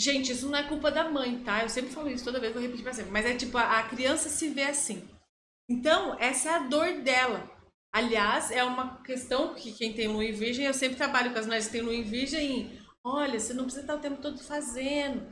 Gente, 0.00 0.32
isso 0.32 0.48
não 0.48 0.58
é 0.58 0.62
culpa 0.62 0.90
da 0.90 1.10
mãe, 1.10 1.40
tá? 1.44 1.62
Eu 1.62 1.68
sempre 1.68 1.90
falo 1.92 2.08
isso, 2.08 2.24
toda 2.24 2.40
vez 2.40 2.52
vou 2.54 2.62
repetir 2.62 2.82
pra 2.84 2.92
sempre. 2.94 3.10
Mas 3.10 3.26
é 3.26 3.34
tipo, 3.36 3.58
a 3.58 3.80
a 3.80 3.82
criança 3.82 4.28
se 4.30 4.48
vê 4.48 4.62
assim. 4.62 5.06
Então, 5.68 6.16
essa 6.18 6.48
é 6.48 6.54
a 6.54 6.58
dor 6.60 7.02
dela. 7.02 7.50
Aliás, 7.94 8.50
é 8.50 8.64
uma 8.64 9.02
questão 9.02 9.54
que 9.54 9.72
quem 9.72 9.92
tem 9.92 10.08
lua 10.08 10.24
em 10.24 10.32
virgem, 10.32 10.64
eu 10.64 10.72
sempre 10.72 10.96
trabalho 10.96 11.32
com 11.32 11.38
as 11.38 11.44
mulheres 11.44 11.66
que 11.66 11.72
têm 11.72 11.82
lua 11.82 11.94
em 11.94 12.02
virgem. 12.04 12.78
Olha, 13.04 13.38
você 13.38 13.52
não 13.52 13.64
precisa 13.64 13.82
estar 13.82 13.96
o 13.96 14.00
tempo 14.00 14.22
todo 14.22 14.38
fazendo. 14.38 15.26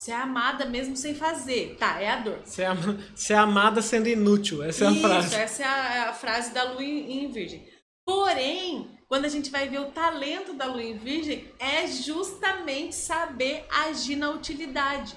Você 0.00 0.10
é 0.10 0.16
amada 0.16 0.64
mesmo 0.66 0.96
sem 0.96 1.14
fazer. 1.14 1.76
Tá, 1.78 2.00
é 2.00 2.10
a 2.10 2.16
dor. 2.20 2.40
Ser, 2.44 2.64
ama- 2.64 2.98
ser 3.14 3.34
amada 3.34 3.80
sendo 3.80 4.08
inútil. 4.08 4.62
Essa 4.62 4.84
é 4.84 4.88
a 4.88 4.90
Isso, 4.90 5.00
frase. 5.00 5.34
essa 5.36 5.62
é 5.62 5.66
a, 5.66 5.94
é 5.94 5.98
a 6.08 6.12
frase 6.12 6.52
da 6.52 6.64
lua 6.72 6.82
em, 6.84 7.24
em 7.24 7.30
virgem. 7.30 7.64
Porém, 8.04 8.90
quando 9.12 9.26
a 9.26 9.28
gente 9.28 9.50
vai 9.50 9.68
ver 9.68 9.78
o 9.78 9.90
talento 9.90 10.54
da 10.54 10.64
lua 10.64 10.82
em 10.82 10.96
virgem, 10.96 11.52
é 11.58 11.86
justamente 11.86 12.94
saber 12.94 13.66
agir 13.68 14.16
na 14.16 14.30
utilidade. 14.30 15.14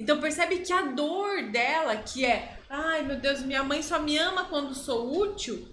Então 0.00 0.20
percebe 0.20 0.58
que 0.58 0.72
a 0.72 0.82
dor 0.82 1.44
dela, 1.52 1.96
que 1.98 2.26
é, 2.26 2.58
ai 2.68 3.04
meu 3.04 3.20
Deus, 3.20 3.42
minha 3.42 3.62
mãe 3.62 3.80
só 3.80 4.00
me 4.00 4.18
ama 4.18 4.46
quando 4.46 4.74
sou 4.74 5.16
útil, 5.22 5.68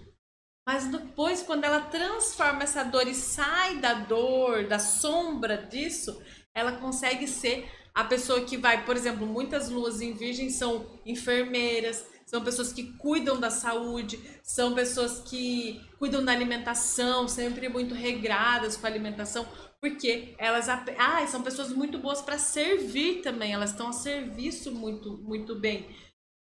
mas 0.64 0.86
depois 0.90 1.42
quando 1.42 1.64
ela 1.64 1.82
transforma 1.82 2.62
essa 2.62 2.84
dor 2.84 3.08
e 3.08 3.16
sai 3.16 3.78
da 3.78 3.96
dor, 3.96 4.68
da 4.68 4.78
sombra 4.78 5.58
disso, 5.58 6.22
ela 6.54 6.74
consegue 6.74 7.28
ser 7.28 7.68
a 7.96 8.04
pessoa 8.04 8.46
que 8.46 8.58
vai, 8.58 8.86
por 8.86 8.96
exemplo, 8.96 9.26
muitas 9.26 9.72
luas 9.72 10.02
em 10.02 10.14
virgem 10.14 10.52
são 10.52 10.86
enfermeiras, 11.04 12.06
são 12.30 12.44
pessoas 12.44 12.72
que 12.72 12.94
cuidam 12.94 13.40
da 13.40 13.50
saúde, 13.50 14.20
são 14.44 14.76
pessoas 14.76 15.20
que 15.20 15.82
cuidam 15.98 16.24
da 16.24 16.32
alimentação, 16.32 17.28
sempre 17.28 17.68
muito 17.68 17.96
regradas 17.96 18.78
com 18.78 18.86
a 18.86 18.90
alimentação, 18.90 19.48
porque 19.82 20.36
elas 20.38 20.70
ah, 20.70 21.26
são 21.26 21.42
pessoas 21.42 21.74
muito 21.74 21.98
boas 21.98 22.22
para 22.22 22.38
servir 22.38 23.24
também, 23.24 23.52
elas 23.52 23.72
estão 23.72 23.88
a 23.88 23.94
serviço 23.94 24.72
muito 24.72 25.18
muito 25.24 25.56
bem. 25.56 25.90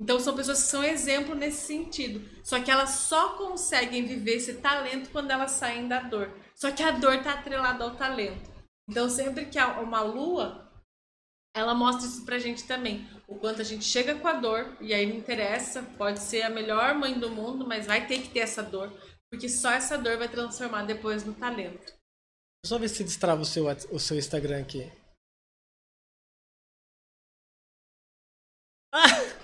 Então 0.00 0.18
são 0.18 0.34
pessoas 0.34 0.62
que 0.62 0.68
são 0.68 0.82
exemplo 0.82 1.36
nesse 1.36 1.68
sentido. 1.68 2.28
Só 2.42 2.60
que 2.60 2.70
elas 2.72 2.90
só 2.90 3.36
conseguem 3.36 4.04
viver 4.04 4.36
esse 4.36 4.54
talento 4.54 5.10
quando 5.10 5.30
elas 5.30 5.52
saem 5.52 5.86
da 5.86 6.00
dor. 6.00 6.32
Só 6.56 6.72
que 6.72 6.82
a 6.82 6.90
dor 6.90 7.14
está 7.14 7.34
atrelada 7.34 7.84
ao 7.84 7.94
talento. 7.94 8.50
Então 8.88 9.08
sempre 9.08 9.46
que 9.46 9.58
há 9.58 9.80
uma 9.80 10.00
lua, 10.02 10.68
ela 11.54 11.74
mostra 11.74 12.06
isso 12.06 12.24
pra 12.24 12.38
gente 12.38 12.64
também. 12.64 13.08
O 13.28 13.38
quanto 13.38 13.60
a 13.60 13.64
gente 13.64 13.84
chega 13.84 14.18
com 14.18 14.26
a 14.26 14.32
dor, 14.32 14.74
e 14.80 14.94
aí 14.94 15.04
não 15.04 15.14
interessa, 15.16 15.82
pode 15.98 16.18
ser 16.18 16.40
a 16.42 16.48
melhor 16.48 16.94
mãe 16.94 17.20
do 17.20 17.30
mundo, 17.30 17.66
mas 17.66 17.86
vai 17.86 18.06
ter 18.06 18.22
que 18.22 18.30
ter 18.30 18.38
essa 18.38 18.62
dor. 18.62 18.90
Porque 19.30 19.50
só 19.50 19.70
essa 19.70 19.98
dor 19.98 20.16
vai 20.16 20.30
transformar 20.30 20.86
depois 20.86 21.24
no 21.24 21.34
talento. 21.34 21.92
Só 22.64 22.78
ver 22.78 22.88
se 22.88 23.04
destrava 23.04 23.42
o 23.42 23.44
seu, 23.44 23.66
o 23.92 23.98
seu 23.98 24.16
Instagram 24.16 24.62
aqui. 24.62 24.90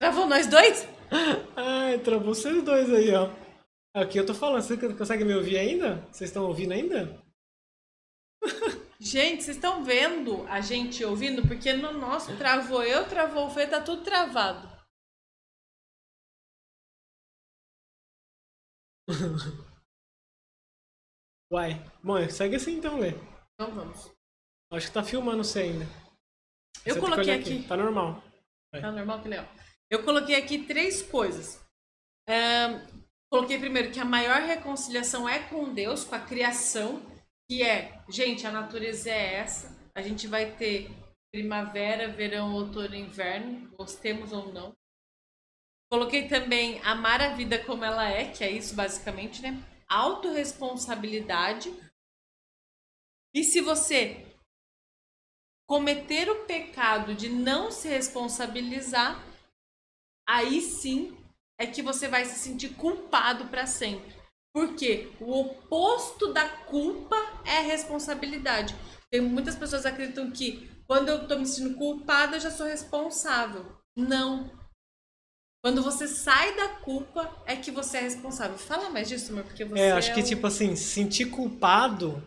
Travou 0.00 0.28
nós 0.28 0.46
dois? 0.46 0.86
Ai, 1.56 1.98
travou 1.98 2.34
vocês 2.34 2.62
dois 2.62 2.92
aí, 2.92 3.12
ó. 3.14 3.30
Aqui 3.96 4.18
eu 4.18 4.26
tô 4.26 4.32
falando, 4.34 4.62
você 4.62 4.76
consegue 4.94 5.24
me 5.24 5.34
ouvir 5.34 5.58
ainda? 5.58 6.06
Vocês 6.12 6.30
estão 6.30 6.46
ouvindo 6.46 6.72
ainda? 6.72 7.23
Gente, 9.04 9.44
vocês 9.44 9.58
estão 9.58 9.84
vendo 9.84 10.46
a 10.46 10.62
gente 10.62 11.04
ouvindo? 11.04 11.46
Porque 11.46 11.74
no 11.74 11.92
nosso 11.92 12.34
travou 12.38 12.82
eu, 12.82 13.06
travou 13.06 13.48
o 13.48 13.50
Fê, 13.50 13.66
tá 13.66 13.82
tudo 13.82 14.02
travado. 14.02 14.66
Uai. 21.52 21.74
Bom, 22.02 22.26
segue 22.30 22.56
assim 22.56 22.78
então, 22.78 22.98
Lê. 22.98 23.10
Então 23.52 23.74
vamos. 23.74 24.10
Acho 24.72 24.86
que 24.86 24.94
tá 24.94 25.04
filmando 25.04 25.44
você 25.44 25.58
ainda. 25.60 25.84
Eu 26.86 26.94
Você 26.94 27.00
coloquei 27.00 27.24
olhar 27.24 27.40
aqui. 27.40 27.68
Tá 27.68 27.76
normal. 27.76 28.24
Tá 28.72 28.90
normal 28.90 29.20
que 29.20 29.28
legal. 29.28 29.46
Eu 29.90 30.02
coloquei 30.02 30.36
aqui 30.36 30.64
três 30.64 31.02
coisas. 31.02 31.62
Ahn, 32.26 32.80
coloquei 33.30 33.58
primeiro 33.58 33.92
que 33.92 34.00
a 34.00 34.04
maior 34.04 34.40
reconciliação 34.40 35.28
é 35.28 35.46
com 35.46 35.74
Deus, 35.74 36.04
com 36.04 36.14
a 36.14 36.20
criação, 36.20 37.13
que 37.48 37.62
é, 37.62 38.02
gente, 38.08 38.46
a 38.46 38.52
natureza 38.52 39.10
é 39.10 39.34
essa. 39.34 39.74
A 39.94 40.02
gente 40.02 40.26
vai 40.26 40.56
ter 40.56 40.90
primavera, 41.32 42.08
verão, 42.08 42.52
outono, 42.54 42.94
inverno, 42.94 43.68
gostemos 43.76 44.32
ou 44.32 44.52
não. 44.52 44.72
Coloquei 45.90 46.28
também 46.28 46.80
amar 46.82 47.20
a 47.20 47.34
vida 47.34 47.62
como 47.64 47.84
ela 47.84 48.08
é, 48.08 48.32
que 48.32 48.42
é 48.42 48.50
isso 48.50 48.74
basicamente, 48.74 49.42
né? 49.42 49.62
Autoresponsabilidade. 49.88 51.72
E 53.34 53.44
se 53.44 53.60
você 53.60 54.24
cometer 55.68 56.30
o 56.30 56.44
pecado 56.46 57.14
de 57.14 57.28
não 57.28 57.70
se 57.70 57.88
responsabilizar, 57.88 59.22
aí 60.28 60.60
sim 60.60 61.16
é 61.58 61.66
que 61.66 61.82
você 61.82 62.08
vai 62.08 62.24
se 62.24 62.38
sentir 62.38 62.74
culpado 62.76 63.48
para 63.48 63.66
sempre. 63.66 64.14
Porque 64.52 65.12
o 65.20 65.32
oposto 65.40 66.32
da 66.32 66.48
culpa 66.66 67.16
é 67.46 67.60
responsabilidade. 67.60 68.74
Tem 69.10 69.20
muitas 69.20 69.54
pessoas 69.56 69.82
que 69.82 69.88
acreditam 69.88 70.30
que 70.30 70.68
quando 70.86 71.08
eu 71.08 71.26
tô 71.28 71.38
me 71.38 71.46
sentindo 71.46 71.76
culpada, 71.76 72.36
eu 72.36 72.40
já 72.40 72.50
sou 72.50 72.66
responsável. 72.66 73.64
Não. 73.96 74.50
Quando 75.64 75.82
você 75.82 76.06
sai 76.06 76.54
da 76.56 76.68
culpa, 76.68 77.34
é 77.46 77.56
que 77.56 77.70
você 77.70 77.96
é 77.98 78.00
responsável. 78.02 78.58
Fala 78.58 78.90
mais 78.90 79.08
disso, 79.08 79.32
amor, 79.32 79.44
porque 79.44 79.64
você 79.64 79.80
É, 79.80 79.92
acho 79.92 80.10
é 80.10 80.14
que 80.14 80.20
o- 80.20 80.24
tipo 80.24 80.46
assim, 80.46 80.76
se 80.76 80.84
sentir 80.84 81.26
culpado. 81.26 82.22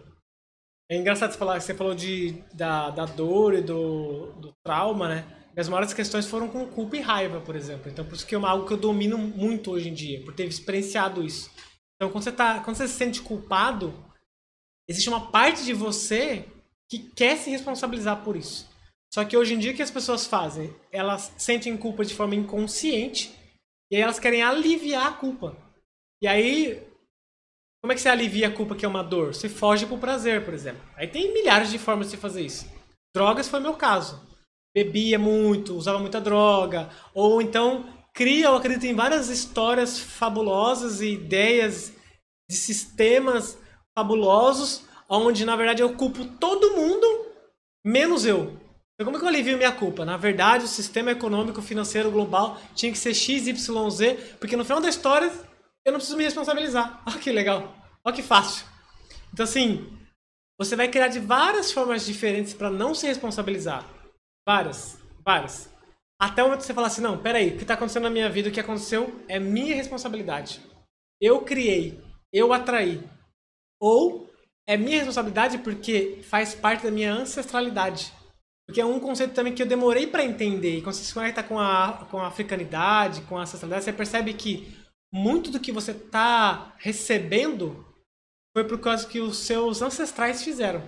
É 0.90 0.96
engraçado 0.98 1.32
você 1.34 1.38
falar, 1.38 1.60
você 1.62 1.74
falou 1.76 1.94
de, 1.94 2.32
da, 2.54 2.90
da 2.90 3.06
dor 3.06 3.54
e 3.54 3.62
do, 3.62 4.32
do 4.40 4.54
trauma, 4.66 5.08
né? 5.10 5.26
As 5.56 5.68
maiores 5.68 5.94
questões 5.94 6.28
foram 6.28 6.48
com 6.48 6.66
culpa 6.68 6.98
e 6.98 7.02
raiva, 7.02 7.42
por 7.42 7.56
exemplo. 7.56 7.90
Então, 7.92 8.06
por 8.06 8.14
isso 8.16 8.26
que 8.26 8.34
é 8.36 8.38
algo 8.38 8.66
que 8.68 8.74
eu 8.74 8.78
domino 8.78 9.18
muito 9.18 9.72
hoje 9.72 9.90
em 9.90 9.94
dia, 9.94 10.24
por 10.24 10.34
ter 10.34 10.46
experienciado 10.46 11.24
isso. 11.24 11.52
Então, 11.96 12.12
quando 12.12 12.24
você, 12.24 12.32
tá, 12.32 12.60
quando 12.62 12.76
você 12.78 12.88
se 12.88 12.94
sente 12.94 13.22
culpado, 13.22 13.94
existe 14.88 15.10
uma 15.10 15.32
parte 15.32 15.64
de 15.64 15.74
você 15.74 16.46
que 16.90 17.00
quer 17.00 17.38
se 17.38 17.50
responsabilizar 17.50 18.24
por 18.24 18.36
isso. 18.36 18.68
Só 19.14 19.24
que 19.26 19.38
hoje 19.38 19.54
em 19.54 19.60
dia 19.60 19.72
o 19.72 19.76
que 19.76 19.82
as 19.82 19.92
pessoas 19.92 20.26
fazem? 20.26 20.74
Elas 20.92 21.34
sentem 21.38 21.76
culpa 21.78 22.06
de 22.06 22.14
forma 22.14 22.36
inconsciente 22.36 23.34
e 23.92 23.96
aí 23.96 24.02
elas 24.02 24.20
querem 24.20 24.42
aliviar 24.42 25.08
a 25.08 25.14
culpa. 25.14 25.56
E 26.22 26.28
aí, 26.28 26.84
como 27.82 27.92
é 27.92 27.96
que 27.96 28.02
você 28.02 28.10
alivia 28.10 28.48
a 28.48 28.54
culpa 28.54 28.76
que 28.76 28.86
é 28.86 28.88
uma 28.88 29.04
dor? 29.04 29.34
Você 29.34 29.48
foge 29.48 29.86
pro 29.86 29.98
prazer, 29.98 30.44
por 30.44 30.54
exemplo. 30.54 30.82
Aí 30.96 31.08
tem 31.08 31.34
milhares 31.34 31.70
de 31.70 31.78
formas 31.78 32.08
de 32.08 32.12
você 32.12 32.18
fazer 32.18 32.42
isso. 32.42 32.70
Drogas 33.16 33.48
foi 33.48 33.60
meu 33.60 33.76
caso. 33.76 34.22
Bebia 34.76 35.18
muito, 35.18 35.76
usava 35.76 36.00
muita 36.00 36.20
droga. 36.20 36.90
Ou 37.14 37.42
então 37.42 37.88
cria, 38.14 38.48
eu 38.48 38.56
acredito 38.56 38.86
em 38.86 38.96
várias 38.96 39.30
histórias 39.30 40.00
fabulosas 40.00 41.02
e 41.02 41.14
ideias 41.14 41.94
de 42.50 42.56
sistemas 42.56 43.58
fabulosos, 43.98 44.84
onde 45.10 45.44
na 45.44 45.56
verdade 45.56 45.82
eu 45.82 45.92
culpo 45.96 46.24
todo 46.24 46.76
mundo, 46.76 47.26
menos 47.84 48.28
eu. 48.28 48.56
Então, 48.94 49.06
como 49.06 49.18
é 49.18 49.20
que 49.20 49.26
eu 49.26 49.30
alivio 49.30 49.58
minha 49.58 49.72
culpa? 49.72 50.06
Na 50.06 50.18
verdade, 50.18 50.66
o 50.66 50.68
sistema 50.68 51.10
econômico 51.10 51.64
financeiro 51.64 52.12
global 52.12 52.60
tinha 52.76 52.92
que 52.92 52.98
ser 52.98 53.16
XYZ, 53.16 54.36
porque 54.40 54.56
no 54.56 54.64
final 54.64 54.80
da 54.80 54.88
história 54.88 55.32
eu 55.84 55.92
não 55.92 55.98
preciso 55.98 56.16
me 56.16 56.24
responsabilizar. 56.24 57.02
Olha 57.08 57.18
que 57.18 57.32
legal. 57.32 57.76
Olha 58.06 58.16
que 58.16 58.22
fácil. 58.22 58.68
Então, 59.34 59.44
assim, 59.44 59.88
você 60.60 60.76
vai 60.76 60.88
criar 60.90 61.08
de 61.08 61.20
várias 61.20 61.72
formas 61.72 62.06
diferentes 62.06 62.54
para 62.54 62.70
não 62.70 62.94
se 62.94 63.08
responsabilizar. 63.08 63.84
Várias, 64.48 65.00
várias. 65.26 65.72
Até 66.22 66.44
o 66.44 66.46
momento 66.46 66.62
que 66.62 66.68
você 66.68 66.74
falar 66.74 66.88
assim, 66.88 67.02
não, 67.02 67.18
peraí, 67.18 67.50
o 67.50 67.58
que 67.58 67.64
está 67.64 67.74
acontecendo 67.74 68.04
na 68.04 68.12
minha 68.12 68.30
vida, 68.30 68.50
o 68.50 68.52
que 68.52 68.60
aconteceu 68.60 69.24
é 69.28 69.40
minha 69.40 69.76
responsabilidade. 69.76 70.62
Eu 71.20 71.42
criei, 71.42 72.00
eu 72.32 72.54
atraí. 72.54 73.17
Ou 73.80 74.30
é 74.68 74.76
minha 74.76 74.98
responsabilidade 74.98 75.60
porque 75.60 76.20
faz 76.24 76.54
parte 76.54 76.84
da 76.84 76.92
minha 76.92 77.14
ancestralidade. 77.14 78.12
Porque 78.68 78.82
é 78.82 78.86
um 78.86 79.00
conceito 79.00 79.34
também 79.34 79.56
que 79.56 79.62
eu 79.62 79.68
demorei 79.68 80.08
para 80.08 80.26
entender. 80.26 80.78
E 80.78 80.82
quando 80.82 80.96
você 80.96 81.04
se 81.06 81.14
conecta 81.14 81.42
com 81.42 81.58
a, 81.58 82.06
com 82.12 82.20
a 82.20 82.28
africanidade, 82.28 83.22
com 83.22 83.38
a 83.38 83.44
ancestralidade, 83.44 83.86
você 83.86 83.94
percebe 83.94 84.34
que 84.34 84.78
muito 85.12 85.50
do 85.50 85.60
que 85.60 85.72
você 85.72 85.92
está 85.92 86.74
recebendo 86.78 87.86
foi 88.56 88.66
por 88.66 88.80
causa 88.80 89.08
que 89.08 89.22
os 89.22 89.38
seus 89.38 89.82
ancestrais 89.82 90.44
fizeram. 90.44 90.84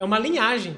É 0.00 0.04
uma 0.04 0.18
linhagem. 0.18 0.76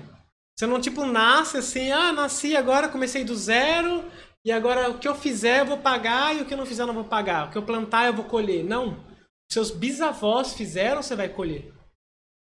Você 0.56 0.66
não, 0.66 0.80
tipo, 0.80 1.04
nasce 1.04 1.58
assim, 1.58 1.90
ah, 1.92 2.12
nasci 2.12 2.56
agora, 2.56 2.88
comecei 2.88 3.22
do 3.22 3.36
zero, 3.36 4.04
e 4.44 4.50
agora 4.50 4.90
o 4.90 4.98
que 4.98 5.06
eu 5.06 5.14
fizer 5.14 5.60
eu 5.60 5.66
vou 5.66 5.78
pagar, 5.78 6.34
e 6.34 6.40
o 6.40 6.46
que 6.46 6.54
eu 6.54 6.58
não 6.58 6.66
fizer 6.66 6.82
eu 6.82 6.86
não 6.86 6.94
vou 6.94 7.04
pagar. 7.04 7.46
O 7.48 7.50
que 7.50 7.58
eu 7.58 7.62
plantar 7.62 8.06
eu 8.06 8.14
vou 8.14 8.24
colher. 8.24 8.64
Não. 8.64 9.07
Seus 9.50 9.70
bisavós 9.70 10.52
fizeram, 10.52 11.02
você 11.02 11.16
vai 11.16 11.28
colher. 11.28 11.72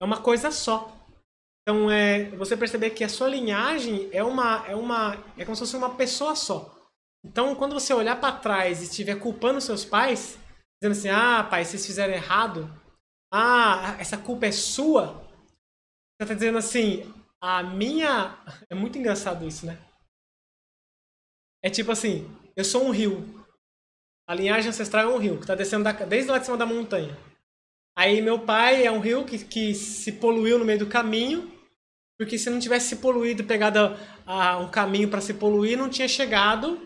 É 0.01 0.05
uma 0.05 0.21
coisa 0.21 0.51
só. 0.51 0.93
Então, 1.63 1.91
é 1.91 2.29
você 2.37 2.57
perceber 2.57 2.91
que 2.91 3.05
a 3.05 3.09
sua 3.09 3.29
linhagem 3.29 4.11
é 4.13 4.23
uma 4.23 4.67
é 4.67 4.75
uma 4.75 5.15
é 5.37 5.45
como 5.45 5.55
se 5.55 5.61
fosse 5.61 5.77
uma 5.77 5.95
pessoa 5.95 6.35
só. 6.35 6.77
Então, 7.25 7.55
quando 7.55 7.73
você 7.73 7.95
olhar 7.95 8.21
para 8.21 8.37
trás 8.37 8.81
e 8.81 8.85
estiver 8.85 9.19
culpando 9.19 9.61
seus 9.61 9.85
pais, 9.85 10.39
dizendo 10.83 10.99
assim: 10.99 11.09
"Ah, 11.09 11.45
pai, 11.45 11.65
vocês 11.65 11.87
fizeram 11.87 12.13
errado. 12.13 12.69
Ah, 13.33 13.97
essa 14.01 14.19
culpa 14.19 14.47
é 14.47 14.53
sua". 14.53 15.23
Você 16.21 16.29
tá 16.29 16.35
dizendo 16.35 16.59
assim: 16.59 17.15
"A 17.41 17.63
minha 17.63 18.37
é 18.69 18.75
muito 18.75 18.99
engraçado 18.99 19.47
isso, 19.47 19.65
né? 19.65 19.79
É 21.65 21.71
tipo 21.71 21.93
assim, 21.93 22.29
eu 22.57 22.65
sou 22.65 22.85
um 22.85 22.91
rio. 22.91 23.42
A 24.33 24.35
linhagem 24.35 24.71
ancestral 24.71 25.11
é 25.11 25.15
um 25.15 25.19
rio 25.19 25.39
que 25.39 25.47
tá 25.47 25.55
descendo 25.55 25.85
da, 25.85 25.93
desde 25.93 26.31
lá 26.31 26.39
de 26.39 26.47
cima 26.47 26.57
da 26.57 26.65
montanha. 26.65 27.15
Aí 27.95 28.23
meu 28.23 28.39
pai 28.39 28.87
é 28.87 28.91
um 28.91 28.99
rio 28.99 29.27
que, 29.27 29.39
que 29.39 29.75
se 29.75 30.11
poluiu 30.13 30.59
no 30.59 30.65
meio 30.65 30.79
do 30.79 30.87
caminho, 30.87 31.53
porque 32.19 32.39
se 32.39 32.49
não 32.49 32.59
tivesse 32.59 32.89
se 32.89 32.97
poluído, 32.97 33.45
pegado 33.45 33.95
a, 34.25 34.57
um 34.57 34.71
caminho 34.71 35.11
para 35.11 35.21
se 35.21 35.35
poluir, 35.35 35.77
não 35.77 35.91
tinha 35.91 36.09
chegado 36.09 36.81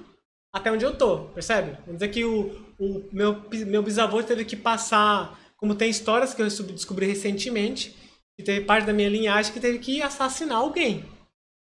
até 0.53 0.73
onde 0.73 0.85
eu 0.85 0.99
tô, 0.99 1.27
percebe? 1.27 1.79
Vamos 1.87 2.01
dizer 2.01 2.09
que 2.09 2.25
o, 2.25 2.51
o 2.81 3.09
meu, 3.13 3.41
meu 3.65 3.81
bisavô 3.81 4.21
teve 4.25 4.45
que 4.45 4.57
passar, 4.57 5.39
como 5.57 5.77
tem 5.77 5.89
histórias 5.89 6.35
que 6.35 6.43
eu 6.43 6.49
descobri 6.49 7.07
recentemente, 7.07 7.97
que 8.37 8.45
teve 8.45 8.67
parte 8.67 8.87
da 8.87 8.93
minha 8.93 9.09
linhagem 9.09 9.53
que 9.53 9.61
teve 9.61 9.79
que 9.79 10.03
assassinar 10.03 10.59
alguém. 10.59 11.05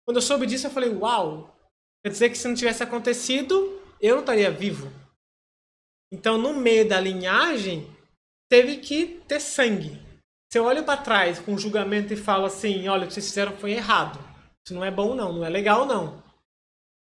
Quando 0.05 0.17
eu 0.17 0.21
soube 0.21 0.45
disso, 0.45 0.67
eu 0.67 0.71
falei, 0.71 0.91
uau, 0.91 1.57
quer 2.05 2.11
dizer 2.11 2.29
que 2.29 2.37
se 2.37 2.47
não 2.47 2.53
tivesse 2.53 2.83
acontecido, 2.83 3.81
eu 3.99 4.13
não 4.13 4.21
estaria 4.21 4.51
vivo. 4.51 5.01
Então, 6.13 6.37
no 6.37 6.53
meio 6.53 6.87
da 6.87 6.99
linhagem, 6.99 7.87
teve 8.47 8.77
que 8.77 9.19
ter 9.27 9.39
sangue. 9.39 9.99
Se 10.51 10.59
eu 10.59 10.65
olho 10.65 10.83
para 10.83 11.01
trás 11.01 11.39
com 11.39 11.57
julgamento 11.57 12.13
e 12.13 12.15
falo 12.15 12.45
assim, 12.45 12.87
olha, 12.87 13.05
o 13.05 13.07
que 13.07 13.15
vocês 13.15 13.25
fizeram 13.25 13.57
foi 13.57 13.71
errado. 13.71 14.19
Isso 14.63 14.75
não 14.75 14.85
é 14.85 14.91
bom 14.91 15.15
não, 15.15 15.33
não 15.33 15.43
é 15.43 15.49
legal 15.49 15.87
não. 15.87 16.23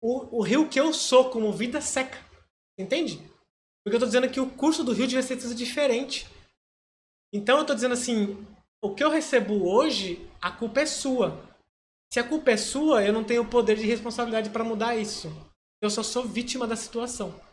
O, 0.02 0.40
o 0.40 0.42
rio 0.42 0.68
que 0.68 0.78
eu 0.78 0.92
sou 0.92 1.30
como 1.30 1.50
vida 1.50 1.80
seca. 1.80 2.18
Entende? 2.78 3.18
Porque 3.82 3.96
eu 3.96 4.00
tô 4.00 4.04
dizendo 4.04 4.28
que 4.28 4.38
o 4.38 4.50
curso 4.50 4.84
do 4.84 4.92
rio 4.92 5.06
devia 5.06 5.22
ser 5.22 5.36
diferente. 5.54 6.28
Então 7.32 7.56
eu 7.56 7.64
tô 7.64 7.74
dizendo 7.74 7.94
assim, 7.94 8.46
o 8.84 8.94
que 8.94 9.02
eu 9.02 9.08
recebo 9.08 9.66
hoje, 9.66 10.28
a 10.42 10.50
culpa 10.50 10.80
é 10.82 10.86
sua. 10.86 11.42
Se 12.12 12.20
a 12.20 12.28
culpa 12.28 12.50
é 12.50 12.58
sua, 12.58 13.02
eu 13.02 13.14
não 13.14 13.24
tenho 13.24 13.44
o 13.44 13.48
poder 13.48 13.78
de 13.78 13.86
responsabilidade 13.86 14.50
para 14.50 14.62
mudar 14.62 14.94
isso. 14.94 15.32
Eu 15.80 15.88
só 15.88 16.02
sou 16.02 16.24
vítima 16.24 16.66
da 16.66 16.76
situação. 16.76 17.48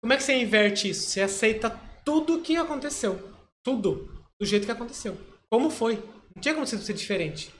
Como 0.00 0.12
é 0.12 0.16
que 0.16 0.22
você 0.22 0.34
inverte 0.34 0.88
isso? 0.88 1.08
Você 1.08 1.20
aceita 1.20 1.70
tudo 2.04 2.36
o 2.36 2.42
que 2.42 2.56
aconteceu. 2.56 3.20
Tudo. 3.62 4.24
Do 4.40 4.46
jeito 4.46 4.64
que 4.64 4.72
aconteceu. 4.72 5.16
Como 5.50 5.70
foi. 5.70 5.96
Não 6.34 6.40
tinha 6.40 6.54
como 6.54 6.66
ser 6.66 6.94
diferente. 6.94 7.52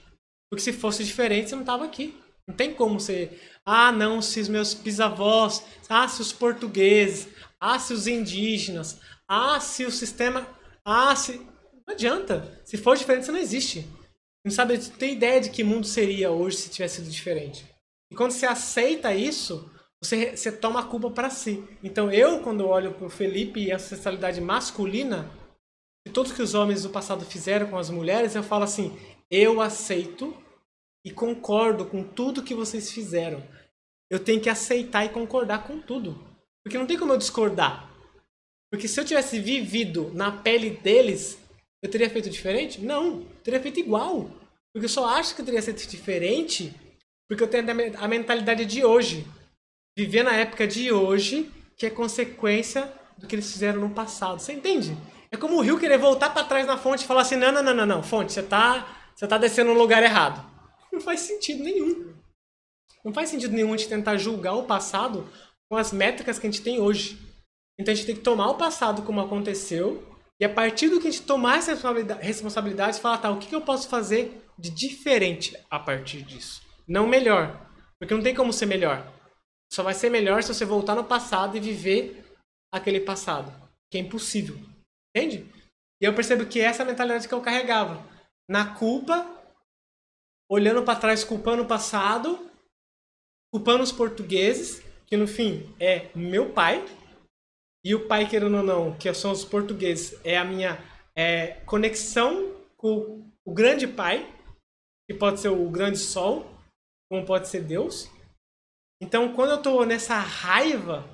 Porque 0.51 0.63
se 0.63 0.73
fosse 0.73 1.05
diferente, 1.05 1.51
você 1.51 1.57
não 1.57 1.65
tava 1.65 1.85
aqui. 1.85 2.19
Não 2.49 2.57
tem 2.57 2.75
como 2.75 2.99
ser. 2.99 3.41
Ah, 3.65 3.93
não, 3.93 4.23
se 4.23 4.41
os 4.41 4.49
meus 4.49 4.75
bisavós. 4.75 5.63
Ah, 5.89 6.09
se 6.09 6.23
os 6.23 6.33
portugueses. 6.33 7.29
Ah, 7.61 7.79
se 7.79 7.93
os 7.93 8.07
indígenas. 8.07 8.99
Ah, 9.29 9.61
se 9.61 9.85
o 9.85 9.91
sistema. 9.91 10.47
Ah, 10.85 11.15
se. 11.15 11.39
Não 11.87 11.95
adianta. 11.95 12.61
Se 12.65 12.77
for 12.77 12.97
diferente, 12.97 13.27
você 13.27 13.33
não 13.33 13.39
existe. 13.39 13.87
Não 14.45 14.51
sabe, 14.51 14.79
não 14.79 14.97
tem 14.97 15.13
ideia 15.13 15.41
de 15.41 15.51
que 15.51 15.63
mundo 15.63 15.87
seria 15.87 16.31
hoje 16.31 16.57
se 16.57 16.71
tivesse 16.71 16.97
sido 16.97 17.11
diferente. 17.11 17.65
E 18.11 18.17
quando 18.17 18.33
você 18.33 18.47
aceita 18.47 19.15
isso, 19.15 19.71
você, 20.03 20.37
você 20.37 20.51
toma 20.51 20.81
a 20.81 20.85
culpa 20.85 21.11
para 21.11 21.31
si. 21.31 21.63
Então 21.83 22.11
eu, 22.11 22.41
quando 22.41 22.67
olho 22.67 22.93
para 22.93 23.07
o 23.07 23.11
Felipe 23.11 23.61
e 23.61 23.73
a 23.73 23.77
ancestralidade 23.77 24.41
masculina, 24.41 25.31
de 26.07 26.13
tudo 26.13 26.35
que 26.35 26.43
os 26.43 26.55
homens 26.55 26.83
do 26.83 26.91
passado 26.91 27.25
fizeram 27.25 27.69
com 27.69 27.79
as 27.79 27.91
mulheres, 27.91 28.35
eu 28.35 28.43
falo 28.43 28.65
assim, 28.65 28.99
eu 29.31 29.61
aceito 29.61 30.35
e 31.05 31.11
concordo 31.11 31.87
com 31.87 32.03
tudo 32.03 32.43
que 32.43 32.55
vocês 32.55 32.91
fizeram. 32.91 33.43
Eu 34.11 34.19
tenho 34.19 34.41
que 34.41 34.49
aceitar 34.49 35.05
e 35.05 35.11
concordar 35.11 35.65
com 35.65 35.81
tudo. 35.81 36.19
Porque 36.65 36.79
não 36.79 36.87
tem 36.87 36.99
como 36.99 37.13
eu 37.13 37.19
discordar. 37.19 37.89
Porque 38.71 38.89
se 38.89 38.99
eu 38.99 39.05
tivesse 39.05 39.39
vivido 39.39 40.11
na 40.15 40.33
pele 40.33 40.71
deles, 40.71 41.39
eu 41.83 41.91
teria 41.91 42.11
feito 42.11 42.29
diferente? 42.29 42.81
Não, 42.81 43.25
teria 43.43 43.61
feito 43.61 43.81
igual. 43.81 44.31
Porque 44.73 44.87
eu 44.87 44.91
só 44.91 45.07
acho 45.09 45.35
que 45.35 45.41
eu 45.41 45.45
teria 45.45 45.63
feito 45.63 45.87
diferente 45.87 46.75
porque 47.29 47.45
eu 47.45 47.49
tenho 47.49 47.65
a 47.99 48.09
mentalidade 48.09 48.65
de 48.65 48.85
hoje. 48.85 49.25
Viver 49.97 50.23
na 50.23 50.35
época 50.35 50.67
de 50.67 50.93
hoje, 50.93 51.51
que 51.77 51.87
é 51.87 51.91
consequência 51.91 52.93
do 53.19 53.27
que 53.27 53.35
eles 53.35 53.51
fizeram 53.51 53.81
no 53.81 53.91
passado. 53.91 54.41
Você 54.41 54.53
entende? 54.53 54.97
É 55.31 55.37
como 55.37 55.57
o 55.57 55.61
rio 55.61 55.79
querer 55.79 55.99
voltar 55.99 56.31
para 56.31 56.45
trás 56.45 56.67
na 56.67 56.77
fonte 56.77 57.05
e 57.05 57.07
falar 57.07 57.23
assim: 57.23 57.37
não, 57.37 57.53
não, 57.53 57.63
não, 57.63 57.75
não, 57.75 57.87
não, 57.87 58.03
fonte, 58.03 58.33
você 58.33 58.43
tá, 58.43 58.87
você 59.15 59.27
tá 59.27 59.39
descendo 59.39 59.73
no 59.73 59.79
lugar 59.79 60.03
errado. 60.03 60.45
Não 60.93 61.01
faz 61.01 61.21
sentido 61.21 61.63
nenhum. 61.63 62.15
Não 63.05 63.13
faz 63.13 63.29
sentido 63.29 63.55
nenhum 63.55 63.73
a 63.73 63.77
gente 63.77 63.89
tentar 63.89 64.17
julgar 64.17 64.55
o 64.55 64.65
passado 64.65 65.29
com 65.69 65.77
as 65.77 65.93
métricas 65.93 66.39
que 66.39 66.47
a 66.47 66.51
gente 66.51 66.63
tem 66.63 66.81
hoje. 66.81 67.19
Então 67.79 67.93
a 67.93 67.95
gente 67.95 68.07
tem 68.07 68.17
que 68.17 68.23
tomar 68.23 68.51
o 68.51 68.57
passado 68.57 69.03
como 69.03 69.21
aconteceu 69.21 70.11
e 70.41 70.45
a 70.45 70.49
partir 70.49 70.89
do 70.89 70.99
que 70.99 71.07
a 71.07 71.11
gente 71.11 71.23
tomar 71.25 71.59
essa 71.59 71.75
responsabilidade, 72.19 72.99
falar, 72.99 73.19
tá, 73.19 73.31
o 73.31 73.39
que 73.39 73.55
eu 73.55 73.61
posso 73.61 73.91
fazer 73.91 74.43
de 74.59 74.71
diferente 74.71 75.55
a 75.71 75.79
partir 75.79 76.23
disso? 76.23 76.63
Não 76.89 77.07
melhor. 77.07 77.69
Porque 77.99 78.15
não 78.15 78.23
tem 78.23 78.35
como 78.35 78.51
ser 78.51 78.65
melhor. 78.65 79.07
Só 79.73 79.83
vai 79.83 79.95
ser 79.95 80.11
melhor 80.11 80.43
se 80.43 80.53
você 80.53 80.65
voltar 80.65 80.95
no 80.95 81.05
passado 81.05 81.57
e 81.57 81.61
viver 81.61 82.25
aquele 82.73 83.01
passado. 83.01 83.53
Que 83.91 83.99
é 83.99 84.01
impossível. 84.01 84.57
Entende? 85.15 85.47
E 86.01 86.05
eu 86.05 86.15
percebo 86.15 86.47
que 86.47 86.61
essa 86.61 86.83
é 86.83 86.87
mentalidade 86.87 87.29
que 87.29 87.35
eu 87.35 87.41
carregava. 87.41 88.03
Na 88.49 88.75
culpa, 88.75 89.27
olhando 90.51 90.83
para 90.83 90.99
trás, 90.99 91.23
culpando 91.23 91.63
o 91.63 91.69
passado, 91.69 92.51
culpando 93.53 93.83
os 93.83 93.93
portugueses, 93.93 94.83
que 95.07 95.17
no 95.17 95.27
fim 95.27 95.75
é 95.79 96.11
meu 96.15 96.53
pai, 96.53 96.85
e 97.85 97.95
o 97.95 98.07
pai, 98.07 98.29
querendo 98.29 98.59
ou 98.59 98.63
não, 98.63 98.97
que 98.97 99.13
são 99.15 99.33
os 99.33 99.45
portugueses, 99.45 100.19
é 100.25 100.37
a 100.37 100.45
minha 100.45 100.79
é, 101.17 101.53
conexão 101.65 102.55
com 102.77 103.31
o 103.45 103.55
grande 103.55 103.87
pai, 103.87 104.27
que 105.09 105.17
pode 105.17 105.41
ser 105.41 105.49
o 105.49 105.69
grande 105.71 105.99
sol, 105.99 106.47
como 107.11 107.25
pode 107.25 107.49
ser 107.49 107.63
Deus. 107.63 108.09
Então, 109.01 109.33
quando 109.33 109.51
eu 109.51 109.57
estou 109.57 109.87
nessa 109.87 110.19
raiva 110.19 111.09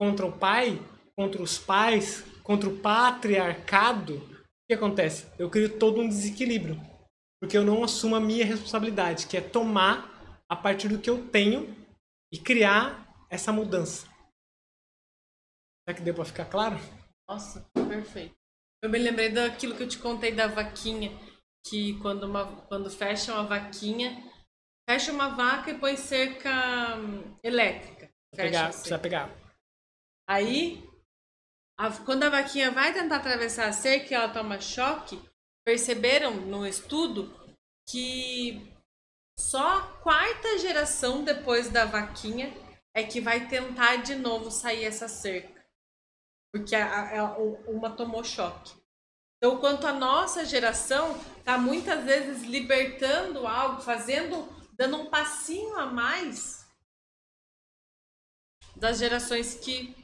contra 0.00 0.24
o 0.24 0.32
pai, 0.32 0.80
contra 1.16 1.42
os 1.42 1.58
pais, 1.58 2.22
contra 2.42 2.68
o 2.68 2.78
patriarcado, 2.78 4.16
o 4.16 4.68
que 4.68 4.74
acontece? 4.74 5.26
Eu 5.38 5.50
crio 5.50 5.78
todo 5.78 6.00
um 6.00 6.08
desequilíbrio. 6.08 6.80
Porque 7.40 7.56
eu 7.56 7.64
não 7.64 7.84
assumo 7.84 8.16
a 8.16 8.20
minha 8.20 8.46
responsabilidade, 8.46 9.26
que 9.26 9.36
é 9.36 9.40
tomar 9.40 10.40
a 10.48 10.56
partir 10.56 10.88
do 10.88 10.98
que 10.98 11.10
eu 11.10 11.28
tenho 11.28 11.76
e 12.32 12.38
criar 12.38 13.26
essa 13.28 13.52
mudança. 13.52 14.06
Será 15.84 15.96
que 15.96 16.02
deu 16.02 16.14
para 16.14 16.24
ficar 16.24 16.46
claro? 16.46 16.76
Nossa, 17.28 17.64
perfeito. 17.74 18.34
Eu 18.82 18.90
me 18.90 18.98
lembrei 18.98 19.28
daquilo 19.30 19.76
que 19.76 19.82
eu 19.82 19.88
te 19.88 19.98
contei 19.98 20.32
da 20.32 20.46
vaquinha, 20.46 21.10
que 21.66 21.98
quando, 22.00 22.24
uma, 22.24 22.46
quando 22.62 22.90
fecha 22.90 23.34
uma 23.34 23.44
vaquinha, 23.44 24.25
fecha 24.88 25.12
uma 25.12 25.28
vaca 25.28 25.70
e 25.70 25.78
põe 25.78 25.96
cerca 25.96 26.96
hum, 26.96 27.36
elétrica. 27.42 28.08
Pegar, 28.34 28.68
precisa 28.68 28.98
pegar. 28.98 29.30
Aí, 30.28 30.88
a, 31.78 31.90
quando 31.90 32.24
a 32.24 32.30
vaquinha 32.30 32.70
vai 32.70 32.92
tentar 32.92 33.16
atravessar 33.16 33.68
a 33.68 33.72
cerca 33.72 34.12
e 34.12 34.14
ela 34.14 34.32
toma 34.32 34.60
choque, 34.60 35.20
perceberam 35.64 36.36
no 36.36 36.66
estudo 36.66 37.34
que 37.88 38.72
só 39.38 39.78
a 39.78 39.82
quarta 39.98 40.58
geração 40.58 41.22
depois 41.22 41.68
da 41.68 41.84
vaquinha 41.84 42.52
é 42.94 43.02
que 43.02 43.20
vai 43.20 43.46
tentar 43.48 43.96
de 43.96 44.14
novo 44.14 44.50
sair 44.50 44.84
essa 44.84 45.08
cerca. 45.08 45.64
Porque 46.52 46.74
a, 46.74 47.20
a, 47.20 47.38
uma 47.68 47.90
tomou 47.90 48.24
choque. 48.24 48.74
Então, 49.36 49.58
quanto 49.58 49.86
a 49.86 49.92
nossa 49.92 50.44
geração 50.44 51.14
está 51.38 51.58
muitas 51.58 52.02
vezes 52.04 52.42
libertando 52.42 53.46
algo, 53.46 53.82
fazendo, 53.82 54.48
dando 54.76 54.96
um 54.96 55.10
passinho 55.10 55.76
a 55.76 55.86
mais 55.86 56.66
das 58.76 58.98
gerações 58.98 59.54
que 59.54 59.94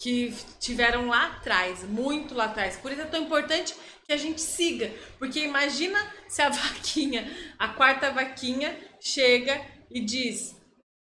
que 0.00 0.32
tiveram 0.60 1.08
lá 1.08 1.26
atrás, 1.32 1.82
muito 1.82 2.32
lá 2.32 2.44
atrás. 2.44 2.76
Por 2.76 2.92
isso 2.92 3.00
é 3.00 3.06
tão 3.06 3.24
importante 3.24 3.74
que 4.04 4.12
a 4.12 4.16
gente 4.16 4.40
siga, 4.40 4.92
porque 5.18 5.40
imagina 5.40 5.98
se 6.28 6.40
a 6.40 6.48
vaquinha, 6.50 7.26
a 7.58 7.68
quarta 7.68 8.12
vaquinha 8.12 8.78
chega 9.00 9.60
e 9.90 10.00
diz 10.00 10.56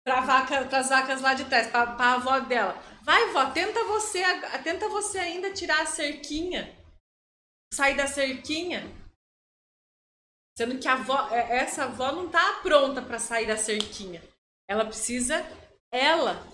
para 0.05 0.21
vaca, 0.21 0.61
as 0.61 0.89
vacas 0.89 1.21
lá 1.21 1.35
de 1.35 1.45
trás, 1.45 1.67
para 1.67 1.83
a 1.83 2.15
avó 2.15 2.39
dela, 2.41 2.81
vai 3.03 3.31
vó, 3.33 3.51
tenta 3.51 3.85
você, 3.85 4.23
tenta 4.63 4.89
você 4.89 5.19
ainda 5.19 5.53
tirar 5.53 5.83
a 5.83 5.87
cerquinha, 5.87 6.75
sair 7.75 7.95
da 7.95 8.07
cerquinha, 8.07 8.91
sendo 10.59 10.77
que 10.81 10.89
avó, 10.89 11.29
é, 11.31 11.59
essa 11.59 11.85
avó 11.85 12.11
não 12.11 12.29
tá 12.29 12.59
pronta 12.65 13.01
para 13.01 13.21
sair 13.21 13.47
da 13.47 13.57
cerquinha, 13.57 14.21
ela 14.69 14.85
precisa 14.85 15.47
ela 15.89 16.45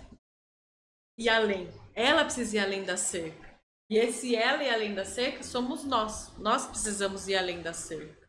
ir 1.19 1.31
além. 1.31 1.73
Ela 1.95 2.23
precisa 2.23 2.57
ir 2.57 2.61
além 2.61 2.85
da 2.85 2.99
cerca. 2.99 3.59
E 3.89 3.97
esse 3.97 4.37
ela 4.37 4.63
e 4.63 4.69
além 4.69 4.95
da 4.95 5.07
cerca 5.07 5.43
somos 5.43 5.85
nós. 5.85 6.37
Nós 6.37 6.67
precisamos 6.67 7.29
ir 7.29 7.37
além 7.37 7.63
da 7.63 7.73
cerca. 7.73 8.29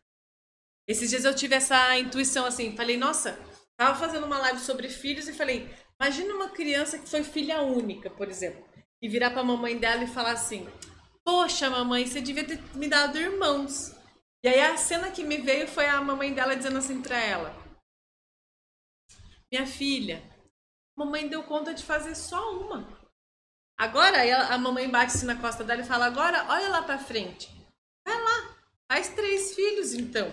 Esses 0.88 1.10
dias 1.10 1.26
eu 1.26 1.34
tive 1.34 1.54
essa 1.54 1.98
intuição 1.98 2.46
assim, 2.46 2.74
falei, 2.74 2.96
nossa, 2.96 3.38
tava 3.76 3.98
fazendo 3.98 4.24
uma 4.24 4.38
live 4.38 4.60
sobre 4.60 4.88
filhos 4.88 5.28
e 5.28 5.34
falei, 5.34 5.68
imagina 6.00 6.34
uma 6.34 6.48
criança 6.48 6.98
que 6.98 7.06
foi 7.06 7.22
filha 7.22 7.60
única, 7.60 8.08
por 8.08 8.30
exemplo, 8.30 8.66
e 9.02 9.10
virar 9.10 9.28
para 9.30 9.42
a 9.42 9.44
mamãe 9.44 9.76
dela 9.76 10.04
e 10.04 10.06
falar 10.06 10.32
assim: 10.32 10.66
"Poxa, 11.22 11.68
mamãe, 11.68 12.06
você 12.06 12.22
devia 12.22 12.44
ter 12.44 12.58
me 12.74 12.88
dado 12.88 13.18
irmãos". 13.18 13.94
E 14.44 14.48
aí 14.48 14.60
a 14.60 14.76
cena 14.76 15.10
que 15.10 15.24
me 15.24 15.38
veio 15.38 15.66
foi 15.66 15.86
a 15.86 16.00
mamãe 16.00 16.32
dela 16.32 16.56
dizendo 16.56 16.78
assim 16.78 17.02
para 17.02 17.18
ela: 17.18 17.54
"Minha 19.50 19.66
filha, 19.66 20.22
mamãe 20.96 21.28
deu 21.28 21.42
conta 21.42 21.74
de 21.74 21.84
fazer 21.84 22.14
só 22.14 22.52
uma. 22.52 22.96
Agora 23.78 24.18
a 24.54 24.56
mamãe 24.56 24.88
bate 24.88 25.24
na 25.24 25.40
costa 25.40 25.62
dela 25.62 25.82
e 25.82 25.86
fala: 25.86 26.06
agora 26.06 26.46
olha 26.48 26.68
lá 26.68 26.82
para 26.82 26.98
frente. 26.98 27.50
Vai 28.06 28.20
lá, 28.22 28.56
faz 28.90 29.08
três 29.10 29.54
filhos 29.54 29.92
então. 29.92 30.28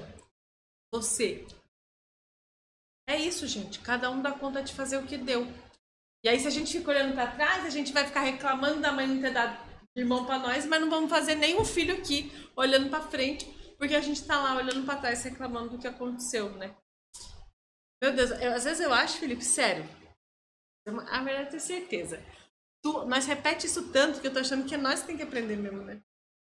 Você. 0.94 1.46
É 3.10 3.18
isso, 3.18 3.46
gente. 3.48 3.80
Cada 3.80 4.10
um 4.10 4.22
dá 4.22 4.32
conta 4.32 4.64
de 4.64 4.74
fazer 4.74 4.98
o 4.98 5.06
que 5.06 5.18
deu. 5.18 5.46
E 6.24 6.30
aí, 6.30 6.40
se 6.40 6.48
a 6.48 6.52
gente 6.52 6.72
fica 6.72 6.90
olhando 6.90 7.14
para 7.14 7.32
trás, 7.32 7.66
a 7.66 7.70
gente 7.70 7.92
vai 7.92 8.06
ficar 8.06 8.22
reclamando 8.22 8.80
da 8.80 8.94
mãe 8.94 9.06
não 9.06 9.20
ter 9.20 9.34
dado 9.34 9.58
irmão 9.96 10.26
para 10.26 10.40
nós, 10.40 10.66
mas 10.66 10.80
não 10.80 10.90
vamos 10.90 11.10
fazer 11.10 11.36
nenhum 11.36 11.66
filho 11.66 11.94
aqui 11.94 12.32
olhando 12.56 12.90
para 12.90 13.04
frente, 13.04 13.46
porque 13.78 13.96
a 13.96 14.02
gente 14.02 14.26
tá 14.26 14.40
lá 14.40 14.56
olhando 14.56 14.86
para 14.86 15.00
trás 15.00 15.24
reclamando 15.24 15.72
do 15.72 15.78
que 15.78 15.88
aconteceu, 15.88 16.50
né? 16.52 16.76
Meu 18.02 18.14
Deus, 18.14 18.32
eu, 18.32 18.54
às 18.54 18.64
vezes 18.64 18.82
eu 18.82 18.94
acho, 18.94 19.18
Felipe, 19.18 19.44
sério. 19.44 19.86
A 21.10 21.24
verdade 21.24 21.48
é 21.48 21.52
ter 21.52 21.60
certeza 21.60 22.24
tu, 22.84 23.06
nós 23.06 23.26
repete 23.26 23.66
isso 23.66 23.92
tanto 23.92 24.20
que 24.20 24.28
eu 24.28 24.34
tô 24.34 24.40
achando 24.40 24.68
que 24.68 24.76
é 24.76 24.78
nós 24.78 25.02
que 25.02 25.08
tem 25.08 25.18
que 25.18 25.24
aprender 25.24 25.56
mesmo, 25.56 25.82
né? 25.84 26.02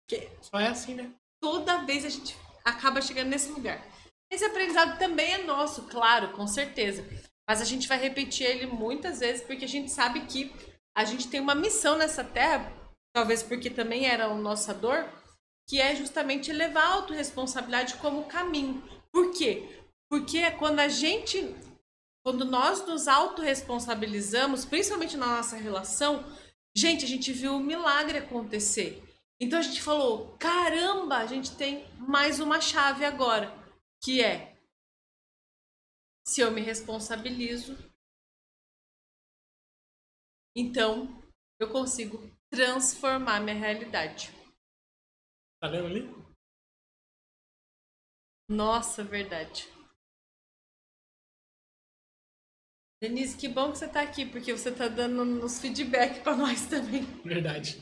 Porque 0.06 0.30
só 0.41 0.60
é 0.60 0.68
assim, 0.68 0.93
né? 0.93 1.11
Toda 1.41 1.85
vez 1.85 2.06
a 2.06 2.10
gente 2.10 2.38
acaba 2.64 3.02
chegando 3.02 3.30
nesse 3.30 3.49
lugar. 3.49 3.84
Esse 4.30 4.43
aprendizado 4.43 4.99
também 4.99 5.34
é 5.34 5.43
nosso, 5.43 5.84
claro, 5.84 6.34
com 6.34 6.45
certeza. 6.45 7.03
Mas 7.49 7.61
a 7.61 7.65
gente 7.65 7.88
vai 7.88 7.97
repetir 7.97 8.45
ele 8.45 8.65
muitas 8.68 9.19
vezes 9.19 9.41
porque 9.41 9.65
a 9.65 9.68
gente 9.68 9.89
sabe 9.89 10.26
que 10.26 10.53
a 10.95 11.06
gente 11.06 11.30
tem 11.30 11.39
uma 11.39 11.56
missão 11.56 11.97
nessa 11.97 12.23
terra, 12.23 12.72
talvez 13.14 13.41
porque 13.41 13.69
também 13.69 14.06
era 14.06 14.30
o 14.30 14.38
nossa 14.38 14.73
dor, 14.73 15.07
que 15.68 15.80
é 15.80 15.96
justamente 15.96 16.52
levar 16.52 16.84
a 16.84 16.94
autorresponsabilidade 16.94 17.96
como 17.96 18.26
caminho. 18.26 18.84
Por 19.12 19.32
quê? 19.32 19.84
Porque 20.10 20.50
quando 20.52 20.80
a 20.80 20.88
gente 20.88 21.56
quando 22.26 22.44
nós 22.44 22.84
nos 22.88 23.08
autorresponsabilizamos, 23.08 24.66
principalmente 24.66 25.16
na 25.16 25.28
nossa 25.28 25.56
relação, 25.56 26.26
gente, 26.76 27.06
a 27.06 27.08
gente 27.08 27.32
viu 27.32 27.54
um 27.54 27.60
milagre 27.60 28.18
acontecer. 28.18 29.04
Então 29.40 29.60
a 29.60 29.62
gente 29.62 29.80
falou: 29.82 30.36
caramba, 30.40 31.18
a 31.18 31.28
gente 31.28 31.56
tem 31.56 31.86
mais 32.00 32.40
uma 32.40 32.60
chave 32.60 33.06
agora, 33.06 33.54
que 34.04 34.24
é 34.24 34.58
se 36.28 36.42
eu 36.42 36.50
me 36.50 36.62
responsabilizo, 36.62 37.78
então 40.56 41.24
eu 41.60 41.70
consigo 41.70 42.18
transformar 42.50 43.40
minha 43.40 43.56
realidade. 43.56 44.34
Tá 45.60 45.68
vendo 45.69 45.88
ali? 45.88 46.26
Nossa, 48.49 49.03
verdade. 49.03 49.68
Denise, 53.02 53.38
que 53.38 53.48
bom 53.48 53.72
que 53.72 53.77
você 53.77 53.86
está 53.86 54.02
aqui, 54.02 54.26
porque 54.26 54.52
você 54.52 54.69
está 54.69 54.88
dando 54.88 55.26
nos 55.26 55.60
feedback 55.60 56.22
para 56.23 56.36
nós 56.36 56.65
também. 56.68 57.03
Verdade. 57.23 57.80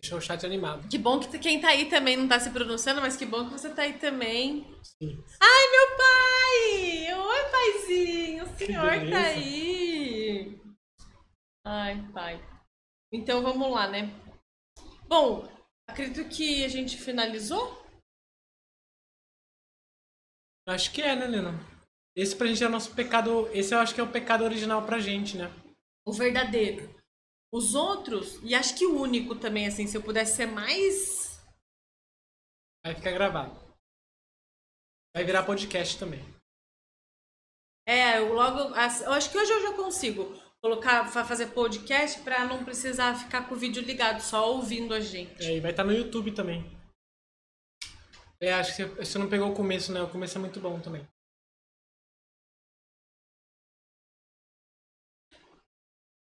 Deixou 0.00 0.18
o 0.18 0.20
chat 0.20 0.44
animado. 0.44 0.88
Que 0.88 0.98
bom 0.98 1.20
que 1.20 1.38
quem 1.38 1.60
tá 1.60 1.68
aí 1.68 1.88
também 1.88 2.16
não 2.16 2.28
tá 2.28 2.38
se 2.38 2.50
pronunciando, 2.50 3.00
mas 3.00 3.16
que 3.16 3.24
bom 3.24 3.46
que 3.46 3.52
você 3.52 3.72
tá 3.72 3.82
aí 3.82 3.98
também. 3.98 4.66
Sim. 4.82 5.24
Ai, 5.40 5.70
meu 5.70 5.96
pai! 5.96 7.14
Oi, 7.14 7.50
paizinho! 7.50 8.44
O 8.44 8.56
senhor 8.58 8.82
tá 8.82 8.98
beleza. 8.98 9.18
aí! 9.18 10.60
Ai, 11.66 12.12
pai. 12.12 12.44
Então 13.12 13.42
vamos 13.42 13.70
lá, 13.70 13.88
né? 13.88 14.10
Bom, 15.06 15.48
acredito 15.88 16.28
que 16.28 16.64
a 16.64 16.68
gente 16.68 16.96
finalizou. 16.96 17.84
Acho 20.66 20.92
que 20.92 21.02
é, 21.02 21.14
né, 21.14 21.26
Lena? 21.26 21.52
Esse 22.16 22.34
pra 22.36 22.46
gente 22.46 22.62
é 22.62 22.66
o 22.66 22.70
nosso 22.70 22.94
pecado. 22.94 23.48
Esse 23.48 23.74
eu 23.74 23.78
acho 23.78 23.94
que 23.94 24.00
é 24.00 24.04
o 24.04 24.10
pecado 24.10 24.44
original 24.44 24.84
pra 24.86 24.98
gente, 24.98 25.36
né? 25.36 25.46
O 26.06 26.12
verdadeiro. 26.12 26.88
Os 27.52 27.74
outros, 27.74 28.40
e 28.42 28.54
acho 28.54 28.76
que 28.76 28.84
o 28.84 29.00
único 29.00 29.38
também, 29.38 29.66
assim, 29.66 29.86
se 29.86 29.96
eu 29.96 30.02
pudesse 30.02 30.36
ser 30.36 30.46
mais. 30.46 31.38
Vai 32.84 32.94
ficar 32.94 33.12
gravado. 33.12 33.54
Vai 35.14 35.24
virar 35.24 35.46
podcast 35.46 35.98
também. 35.98 36.20
É, 37.86 38.18
eu 38.18 38.32
logo. 38.32 38.74
Eu 38.74 39.12
acho 39.12 39.30
que 39.30 39.38
hoje 39.38 39.52
eu 39.52 39.62
já 39.62 39.76
consigo 39.76 40.24
colocar, 40.68 41.04
fa- 41.12 41.26
fazer 41.26 41.48
podcast 41.48 42.20
pra 42.22 42.46
não 42.46 42.64
precisar 42.64 43.14
ficar 43.14 43.46
com 43.46 43.54
o 43.54 43.58
vídeo 43.58 43.82
ligado, 43.82 44.20
só 44.20 44.50
ouvindo 44.50 44.94
a 44.94 45.00
gente. 45.00 45.44
É, 45.44 45.58
e 45.58 45.60
vai 45.60 45.72
estar 45.72 45.84
no 45.84 45.92
YouTube 45.92 46.32
também. 46.32 46.64
É, 48.40 48.54
acho 48.54 48.74
que 48.74 48.82
você, 48.82 48.94
você 48.94 49.18
não 49.18 49.28
pegou 49.28 49.52
o 49.52 49.54
começo, 49.54 49.92
né? 49.92 50.00
O 50.00 50.08
começo 50.10 50.38
é 50.38 50.40
muito 50.40 50.58
bom 50.60 50.80
também. 50.80 51.06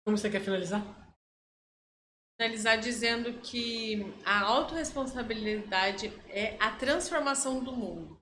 Como 0.03 0.17
você 0.17 0.29
quer 0.29 0.41
finalizar? 0.41 0.83
finalizar 2.37 2.77
dizendo 2.77 3.39
que 3.39 4.01
a 4.25 4.41
autorresponsabilidade 4.41 6.07
é 6.27 6.57
a 6.61 6.75
transformação 6.75 7.63
do 7.63 7.71
mundo. 7.71 8.21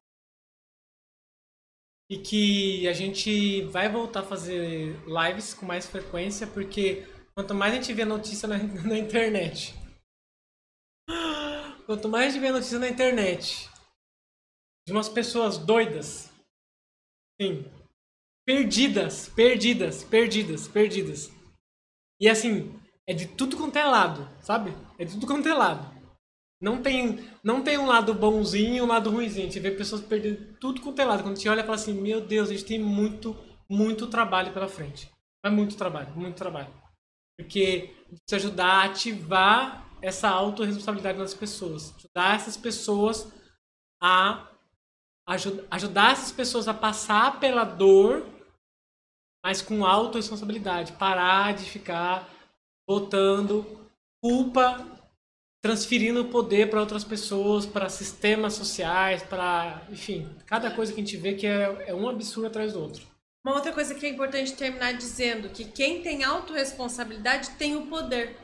E 2.09 2.17
que 2.17 2.87
a 2.87 2.93
gente 2.93 3.61
vai 3.63 3.89
voltar 3.89 4.21
a 4.21 4.25
fazer 4.25 4.95
lives 5.05 5.53
com 5.53 5.65
mais 5.65 5.85
frequência, 5.85 6.45
porque 6.45 7.07
quanto 7.33 7.55
mais 7.55 7.73
a 7.73 7.75
gente 7.75 7.93
vê 7.93 8.05
notícia 8.05 8.47
na, 8.47 8.57
na 8.87 8.97
internet, 8.97 9.73
quanto 11.85 12.07
mais 12.07 12.27
a 12.27 12.29
gente 12.31 12.41
vê 12.41 12.51
notícia 12.51 12.79
na 12.79 12.89
internet 12.89 13.69
de 14.85 14.91
umas 14.91 15.09
pessoas 15.09 15.57
doidas, 15.57 16.29
sim, 17.41 17.65
perdidas, 18.45 19.29
perdidas, 19.29 20.03
perdidas, 20.03 20.67
perdidas. 20.67 21.31
E 22.19 22.29
assim, 22.29 22.73
é 23.07 23.13
de 23.13 23.27
tudo 23.27 23.57
quanto 23.57 23.77
é 23.77 23.85
lado, 23.85 24.29
sabe? 24.41 24.71
É 24.97 25.05
de 25.05 25.13
tudo 25.13 25.27
quanto 25.27 25.47
é 25.47 25.53
lado. 25.53 25.92
Não 26.63 26.81
tem, 26.81 27.19
não 27.43 27.61
tem 27.61 27.77
um 27.77 27.85
lado 27.85 28.13
bonzinho 28.13 28.75
e 28.77 28.81
um 28.81 28.87
lado 28.87 29.09
ruimzinho. 29.09 29.47
Gente 29.47 29.59
vê 29.59 29.69
pessoas 29.69 30.01
perdendo 30.01 30.55
tudo 30.61 30.79
quanto 30.79 30.97
é 31.01 31.03
lado. 31.03 31.21
Quando 31.21 31.35
gente 31.35 31.49
olha 31.49 31.59
e 31.59 31.63
fala 31.63 31.75
assim, 31.75 31.93
meu 31.93 32.21
Deus, 32.21 32.49
a 32.49 32.53
gente 32.53 32.63
tem 32.63 32.79
muito, 32.79 33.35
muito 33.69 34.07
trabalho 34.07 34.53
pela 34.53 34.69
frente. 34.69 35.11
É 35.45 35.49
muito 35.49 35.75
trabalho, 35.75 36.15
muito 36.15 36.37
trabalho. 36.37 36.73
Porque 37.37 37.93
precisa 38.07 38.47
ajudar 38.47 38.67
a 38.67 38.83
ativar 38.85 39.89
essa 40.01 40.29
autorresponsabilidade 40.29 41.19
nas 41.19 41.33
pessoas. 41.33 41.93
Ajudar 41.97 42.35
essas 42.37 42.55
pessoas 42.55 43.29
a 44.01 44.47
aju- 45.27 45.65
ajudar 45.69 46.13
essas 46.13 46.31
pessoas 46.31 46.69
a 46.69 46.73
passar 46.73 47.41
pela 47.41 47.65
dor, 47.65 48.25
mas 49.43 49.61
com 49.61 49.85
autorresponsabilidade. 49.85 50.93
Parar 50.93 51.53
de 51.55 51.65
ficar 51.69 52.25
botando 52.87 53.65
culpa 54.23 54.92
transferindo 55.63 56.23
o 56.23 56.29
poder 56.29 56.69
para 56.69 56.81
outras 56.81 57.05
pessoas, 57.05 57.65
para 57.65 57.87
sistemas 57.87 58.53
sociais, 58.53 59.23
para, 59.23 59.81
enfim, 59.89 60.29
cada 60.45 60.69
coisa 60.69 60.91
que 60.91 60.99
a 60.99 61.03
gente 61.03 61.15
vê 61.15 61.35
que 61.35 61.47
é, 61.47 61.85
é 61.87 61.95
um 61.95 62.09
absurdo 62.09 62.47
atrás 62.47 62.73
do 62.73 62.81
outro. 62.81 63.07
Uma 63.45 63.55
outra 63.55 63.71
coisa 63.71 63.95
que 63.95 64.05
é 64.05 64.09
importante 64.09 64.53
terminar 64.53 64.93
dizendo 64.93 65.49
que 65.49 65.63
quem 65.63 66.01
tem 66.01 66.21
autorresponsabilidade 66.21 67.51
tem 67.51 67.77
o 67.77 67.87
poder. 67.87 68.37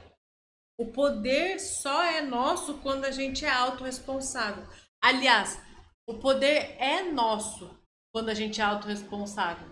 O 0.79 0.85
poder 0.85 1.59
só 1.59 2.03
é 2.03 2.21
nosso 2.21 2.75
quando 2.75 3.03
a 3.03 3.11
gente 3.11 3.43
é 3.43 3.49
autorresponsável. 3.49 4.63
Aliás, 5.03 5.61
o 6.07 6.15
poder 6.15 6.77
é 6.79 7.03
nosso 7.11 7.69
quando 8.13 8.29
a 8.29 8.33
gente 8.33 8.61
é 8.61 8.63
autorresponsável. 8.63 9.67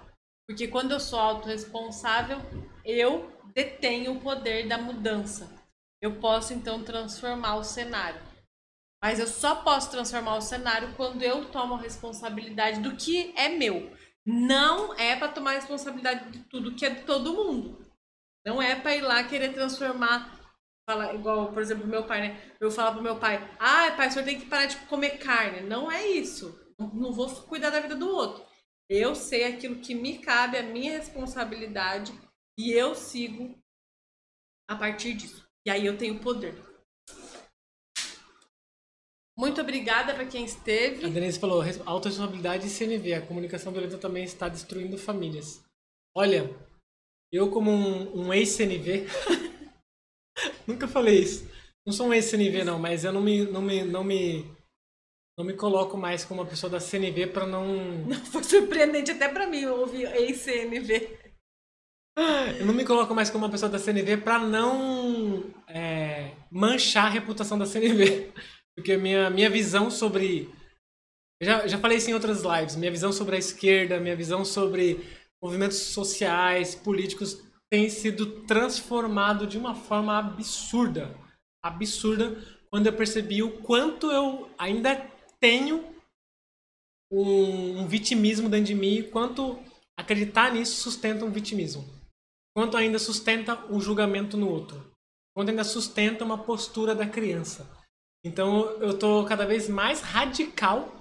Porque 0.45 0.67
quando 0.67 0.91
eu 0.91 0.99
sou 0.99 1.19
autorresponsável, 1.19 2.39
eu 2.83 3.31
detenho 3.53 4.13
o 4.13 4.19
poder 4.19 4.67
da 4.67 4.77
mudança. 4.77 5.56
Eu 6.01 6.19
posso 6.19 6.53
então 6.53 6.83
transformar 6.83 7.55
o 7.55 7.63
cenário. 7.63 8.21
Mas 9.03 9.19
eu 9.19 9.27
só 9.27 9.55
posso 9.63 9.91
transformar 9.91 10.37
o 10.37 10.41
cenário 10.41 10.95
quando 10.95 11.21
eu 11.21 11.49
tomo 11.51 11.75
a 11.75 11.81
responsabilidade 11.81 12.81
do 12.81 12.95
que 12.95 13.33
é 13.37 13.49
meu. 13.49 13.91
Não 14.25 14.93
é 14.95 15.15
para 15.15 15.31
tomar 15.31 15.53
responsabilidade 15.53 16.31
de 16.31 16.43
tudo 16.45 16.75
que 16.75 16.85
é 16.85 16.89
de 16.89 17.03
todo 17.03 17.33
mundo. 17.33 17.85
Não 18.45 18.61
é 18.61 18.75
para 18.75 18.95
ir 18.95 19.01
lá 19.01 19.23
querer 19.23 19.53
transformar. 19.53 20.35
Falar, 20.89 21.13
igual, 21.15 21.51
por 21.51 21.61
exemplo, 21.61 21.85
meu 21.85 22.05
pai, 22.05 22.21
né? 22.21 22.55
Eu 22.59 22.71
falo 22.71 22.93
pro 22.93 23.03
meu 23.03 23.19
pai: 23.19 23.37
ah, 23.59 23.91
pai, 23.95 24.07
o 24.07 24.11
senhor 24.11 24.25
tem 24.25 24.39
que 24.39 24.45
parar 24.45 24.65
de 24.65 24.77
comer 24.87 25.17
carne. 25.17 25.61
Não 25.61 25.91
é 25.91 26.07
isso. 26.07 26.57
Não 26.77 27.11
vou 27.11 27.29
cuidar 27.43 27.69
da 27.69 27.79
vida 27.79 27.95
do 27.95 28.09
outro. 28.09 28.45
Eu 28.89 29.15
sei 29.15 29.43
aquilo 29.43 29.81
que 29.81 29.93
me 29.93 30.19
cabe, 30.19 30.57
a 30.57 30.63
minha 30.63 30.93
responsabilidade, 30.93 32.13
e 32.57 32.71
eu 32.71 32.95
sigo 32.95 33.57
a 34.69 34.75
partir 34.75 35.13
disso. 35.13 35.46
E 35.67 35.69
aí 35.69 35.85
eu 35.85 35.97
tenho 35.97 36.17
poder. 36.21 36.55
Muito 39.37 39.59
obrigada 39.59 40.13
para 40.13 40.25
quem 40.25 40.43
A 40.43 40.45
esteve. 40.45 41.09
Denise 41.09 41.37
falou, 41.37 41.59
res- 41.59 41.81
autorresponsabilidade 41.85 42.67
e 42.67 42.69
CNV, 42.69 43.13
a 43.15 43.21
comunicação 43.27 43.73
violenta 43.73 43.97
também 43.97 44.23
está 44.23 44.47
destruindo 44.47 44.97
famílias. 44.97 45.61
Olha, 46.15 46.49
eu 47.33 47.51
como 47.51 47.69
um, 47.69 48.27
um 48.27 48.33
ex-CNV, 48.33 49.07
nunca 50.65 50.87
falei 50.87 51.19
isso. 51.19 51.45
Não 51.85 51.91
sou 51.91 52.07
um 52.07 52.13
ex-CNV 52.13 52.63
não, 52.63 52.79
mas 52.79 53.03
eu 53.03 53.11
não 53.11 53.21
me, 53.21 53.43
não 53.43 53.61
me, 53.61 53.83
não 53.83 54.05
me, 54.05 54.45
não 55.37 55.43
me 55.45 55.53
coloco 55.53 55.97
mais 55.97 56.23
como 56.23 56.41
uma 56.41 56.49
pessoa 56.49 56.69
da 56.69 56.79
CNV 56.79 57.27
para 57.27 57.45
não 58.07 58.15
Foi 58.31 58.41
surpreendente 58.41 59.11
até 59.11 59.27
para 59.27 59.47
mim 59.47 59.65
ouvir 59.65 60.03
ex-CNV. 60.15 61.27
Eu 62.59 62.65
não 62.65 62.73
me 62.73 62.83
coloco 62.83 63.13
mais 63.13 63.29
como 63.29 63.45
uma 63.45 63.51
pessoa 63.51 63.69
da 63.69 63.77
CNV 63.77 64.17
pra 64.17 64.39
não 64.39 65.16
é, 65.67 66.31
manchar 66.51 67.05
a 67.05 67.09
reputação 67.09 67.57
da 67.57 67.65
CNV. 67.65 68.31
Porque 68.75 68.95
minha, 68.95 69.29
minha 69.29 69.49
visão 69.49 69.89
sobre. 69.89 70.49
Já, 71.41 71.67
já 71.67 71.77
falei 71.77 71.97
isso 71.97 72.09
em 72.09 72.13
outras 72.13 72.43
lives. 72.43 72.75
Minha 72.75 72.91
visão 72.91 73.11
sobre 73.11 73.35
a 73.35 73.39
esquerda, 73.39 73.99
minha 73.99 74.15
visão 74.15 74.45
sobre 74.45 75.03
movimentos 75.41 75.77
sociais, 75.77 76.75
políticos, 76.75 77.41
tem 77.69 77.89
sido 77.89 78.43
transformado 78.43 79.45
de 79.45 79.57
uma 79.57 79.75
forma 79.75 80.17
absurda. 80.17 81.15
Absurda. 81.63 82.37
Quando 82.69 82.87
eu 82.87 82.93
percebi 82.93 83.41
o 83.41 83.61
quanto 83.61 84.11
eu 84.11 84.49
ainda 84.57 84.95
tenho 85.39 85.83
um, 87.11 87.81
um 87.81 87.87
vitimismo 87.87 88.49
dentro 88.49 88.67
de 88.67 88.75
mim 88.75 89.03
quanto 89.03 89.57
acreditar 89.97 90.53
nisso 90.53 90.81
sustenta 90.81 91.25
um 91.25 91.31
vitimismo. 91.31 91.85
Quanto 92.55 92.77
ainda 92.77 92.99
sustenta 92.99 93.65
um 93.71 93.79
julgamento 93.79 94.35
no 94.37 94.49
outro. 94.49 94.96
Quanto 95.37 95.49
ainda 95.49 95.63
sustenta 95.63 96.25
uma 96.25 96.39
postura 96.39 96.95
da 96.95 97.05
criança. 97.07 97.69
Então 98.25 98.71
eu 98.81 98.97
tô 98.97 99.23
cada 99.23 99.45
vez 99.45 99.69
mais 99.69 100.01
radical 100.01 100.91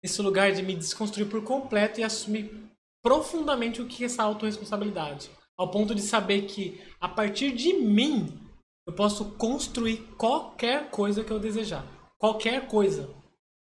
nesse 0.00 0.22
lugar 0.22 0.52
de 0.52 0.62
me 0.62 0.76
desconstruir 0.76 1.28
por 1.28 1.42
completo 1.42 1.98
e 1.98 2.04
assumir 2.04 2.70
profundamente 3.02 3.82
o 3.82 3.88
que 3.88 4.04
é 4.04 4.06
essa 4.06 4.22
autorresponsabilidade. 4.22 5.32
Ao 5.58 5.68
ponto 5.68 5.96
de 5.96 6.00
saber 6.00 6.42
que 6.42 6.80
a 7.00 7.08
partir 7.08 7.50
de 7.56 7.72
mim 7.72 8.48
eu 8.86 8.94
posso 8.94 9.32
construir 9.32 9.96
qualquer 10.16 10.88
coisa 10.88 11.24
que 11.24 11.32
eu 11.32 11.40
desejar. 11.40 11.84
Qualquer 12.20 12.68
coisa. 12.68 13.12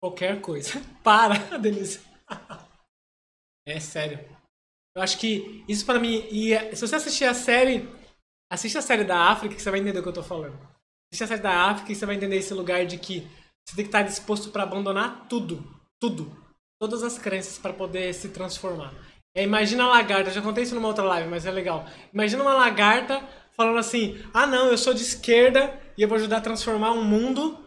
Qualquer 0.01 0.41
coisa. 0.41 0.81
Para, 1.03 1.35
Denise. 1.59 1.99
É 3.63 3.79
sério. 3.79 4.17
Eu 4.95 5.03
acho 5.03 5.19
que 5.19 5.63
isso 5.67 5.85
pra 5.85 5.99
mim. 5.99 6.25
E 6.31 6.51
é- 6.53 6.73
se 6.73 6.81
você 6.81 6.95
assistir 6.95 7.25
a 7.25 7.35
série. 7.35 7.98
Assiste 8.51 8.77
a 8.77 8.81
série 8.81 9.03
da 9.03 9.29
África 9.29 9.55
que 9.55 9.61
você 9.61 9.69
vai 9.69 9.79
entender 9.79 9.99
o 9.99 10.03
que 10.03 10.09
eu 10.09 10.13
tô 10.13 10.23
falando. 10.23 10.57
Assiste 11.11 11.23
a 11.23 11.27
série 11.27 11.41
da 11.41 11.69
África 11.69 11.91
e 11.91 11.95
você 11.95 12.05
vai 12.05 12.15
entender 12.15 12.37
esse 12.37 12.53
lugar 12.53 12.85
de 12.85 12.97
que 12.97 13.27
você 13.67 13.75
tem 13.75 13.85
que 13.85 13.89
estar 13.89 14.01
disposto 14.01 14.49
pra 14.49 14.63
abandonar 14.63 15.27
tudo. 15.29 15.63
Tudo. 15.99 16.35
Todas 16.79 17.03
as 17.03 17.19
crenças 17.19 17.59
pra 17.59 17.73
poder 17.73 18.13
se 18.13 18.29
transformar. 18.29 18.93
É, 19.35 19.43
imagina 19.43 19.83
a 19.83 19.89
lagarta, 19.89 20.29
eu 20.29 20.33
já 20.33 20.41
contei 20.41 20.63
isso 20.63 20.73
numa 20.73 20.87
outra 20.87 21.03
live, 21.03 21.29
mas 21.29 21.45
é 21.45 21.51
legal. 21.51 21.85
Imagina 22.11 22.41
uma 22.41 22.53
lagarta 22.53 23.21
falando 23.55 23.77
assim: 23.77 24.17
ah 24.33 24.47
não, 24.47 24.67
eu 24.67 24.77
sou 24.77 24.93
de 24.93 25.01
esquerda 25.01 25.79
e 25.95 26.01
eu 26.01 26.07
vou 26.07 26.17
ajudar 26.17 26.37
a 26.37 26.41
transformar 26.41 26.91
um 26.91 27.03
mundo, 27.03 27.59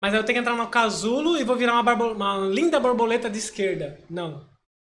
mas 0.00 0.14
eu 0.14 0.22
tenho 0.22 0.36
que 0.36 0.40
entrar 0.40 0.56
no 0.56 0.68
casulo 0.68 1.36
e 1.36 1.42
vou 1.42 1.56
virar 1.56 1.80
uma, 1.80 1.92
uma 1.92 2.36
linda 2.46 2.78
borboleta 2.78 3.28
de 3.28 3.38
esquerda. 3.38 3.98
Não. 4.08 4.46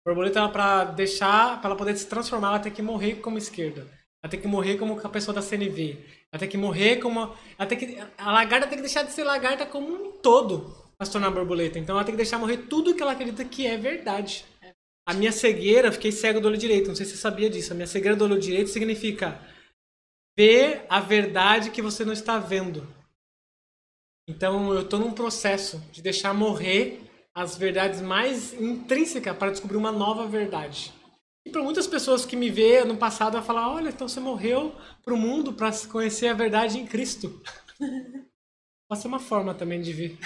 Borboleta 0.05 0.41
ela, 0.41 0.49
pra 0.49 0.85
deixar, 0.85 1.61
pra 1.61 1.71
ela 1.71 1.79
poder 1.79 1.97
se 1.97 2.07
transformar, 2.07 2.49
ela 2.49 2.59
tem 2.59 2.73
que 2.73 2.83
morrer 2.83 3.17
como 3.17 3.39
esquerda. 3.39 3.87
Ela 4.25 4.31
tem 4.31 4.41
que 4.41 4.49
morrer 4.49 4.79
como 4.79 4.99
a 4.99 5.09
pessoa 5.11 5.35
da 5.35 5.43
CNV. 5.43 5.99
Ela 6.33 6.41
tem 6.41 6.49
que 6.49 6.57
morrer 6.57 6.97
como. 6.97 7.37
Ela 7.59 7.69
tem 7.69 7.77
que... 7.77 7.99
A 8.17 8.33
lagarta 8.33 8.67
tem 8.67 8.79
que 8.79 8.83
deixar 8.83 9.03
de 9.03 9.13
ser 9.13 9.23
lagarta 9.23 9.67
como 9.67 9.93
um 9.93 10.13
todo 10.13 10.75
pra 10.97 11.05
se 11.05 11.13
tornar 11.13 11.31
borboleta. 11.31 11.79
Então 11.79 11.95
ela 11.95 12.07
tem 12.07 12.15
que 12.15 12.23
deixar 12.23 12.39
morrer 12.39 12.57
tudo 12.57 12.95
que 12.95 13.03
ela 13.03 13.13
acredita 13.13 13.45
que 13.45 13.67
é 13.67 13.77
verdade. 13.77 14.47
A 15.07 15.13
minha 15.13 15.31
cegueira, 15.31 15.93
fiquei 15.93 16.11
cego 16.11 16.41
do 16.41 16.49
olho 16.49 16.57
direito. 16.57 16.89
Não 16.89 16.97
sei 16.97 17.05
se 17.05 17.13
você 17.13 17.19
sabia 17.19 17.51
disso. 17.51 17.75
A 17.75 17.77
minha 17.77 17.87
cegueira 17.87 18.17
do 18.17 18.25
olho 18.25 18.41
direito 18.41 18.71
significa 18.71 19.39
ver 20.35 20.87
a 20.89 21.01
verdade 21.01 21.71
que 21.71 21.83
você 21.83 22.03
não 22.03 22.15
está 22.15 22.39
vendo. 22.39 22.89
Então 24.27 24.73
eu 24.73 24.81
estou 24.81 24.99
num 24.99 25.13
processo 25.13 25.83
de 25.93 26.01
deixar 26.01 26.33
morrer 26.33 26.99
as 27.35 27.59
verdades 27.59 28.01
mais 28.01 28.55
intrínsecas 28.55 29.37
para 29.37 29.51
descobrir 29.51 29.77
uma 29.77 29.93
nova 29.93 30.27
verdade. 30.27 30.95
E 31.47 31.51
para 31.51 31.63
muitas 31.63 31.87
pessoas 31.87 32.25
que 32.25 32.37
me 32.37 32.51
vê 32.51 32.85
no 32.85 32.97
passado, 32.97 33.35
vai 33.35 33.43
falar: 33.43 33.73
olha, 33.73 33.91
então 33.91 34.09
você 34.09 34.21
morreu 34.21 34.75
para 35.05 35.13
o 35.13 35.19
mundo 35.19 35.53
para 35.53 35.71
conhecer 35.89 36.29
a 36.29 36.35
verdade 36.35 36.79
em 36.79 36.87
Cristo. 36.87 37.43
Pode 38.89 39.01
ser 39.01 39.09
uma 39.09 39.19
forma 39.19 39.55
também 39.55 39.81
de 39.81 39.93
vir. 39.93 40.19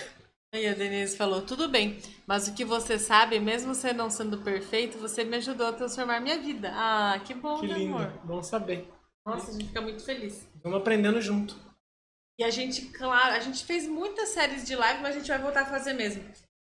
Aí 0.54 0.66
a 0.66 0.72
Denise 0.72 1.14
falou, 1.16 1.42
tudo 1.42 1.68
bem, 1.68 1.98
mas 2.26 2.48
o 2.48 2.54
que 2.54 2.64
você 2.64 2.98
sabe, 2.98 3.38
mesmo 3.38 3.74
você 3.74 3.92
não 3.92 4.08
sendo 4.08 4.38
perfeito, 4.38 4.96
você 4.96 5.22
me 5.22 5.36
ajudou 5.36 5.66
a 5.66 5.72
transformar 5.74 6.20
minha 6.20 6.38
vida. 6.38 6.72
Ah, 6.72 7.20
que 7.22 7.34
bom, 7.34 7.60
Que 7.60 7.66
né, 7.66 7.74
lindo. 7.78 7.96
amor? 7.96 8.12
Bom 8.24 8.42
saber. 8.42 8.88
Nossa, 9.26 9.50
a 9.50 9.52
gente 9.52 9.66
fica 9.66 9.82
muito 9.82 10.02
feliz. 10.02 10.48
Vamos 10.62 10.80
aprendendo 10.80 11.20
junto. 11.20 11.54
E 12.38 12.44
a 12.44 12.50
gente, 12.50 12.86
claro, 12.86 13.34
a 13.34 13.40
gente 13.40 13.62
fez 13.64 13.86
muitas 13.86 14.30
séries 14.30 14.64
de 14.64 14.74
live, 14.74 15.02
mas 15.02 15.16
a 15.16 15.18
gente 15.18 15.28
vai 15.28 15.38
voltar 15.38 15.62
a 15.62 15.66
fazer 15.66 15.92
mesmo. 15.92 16.24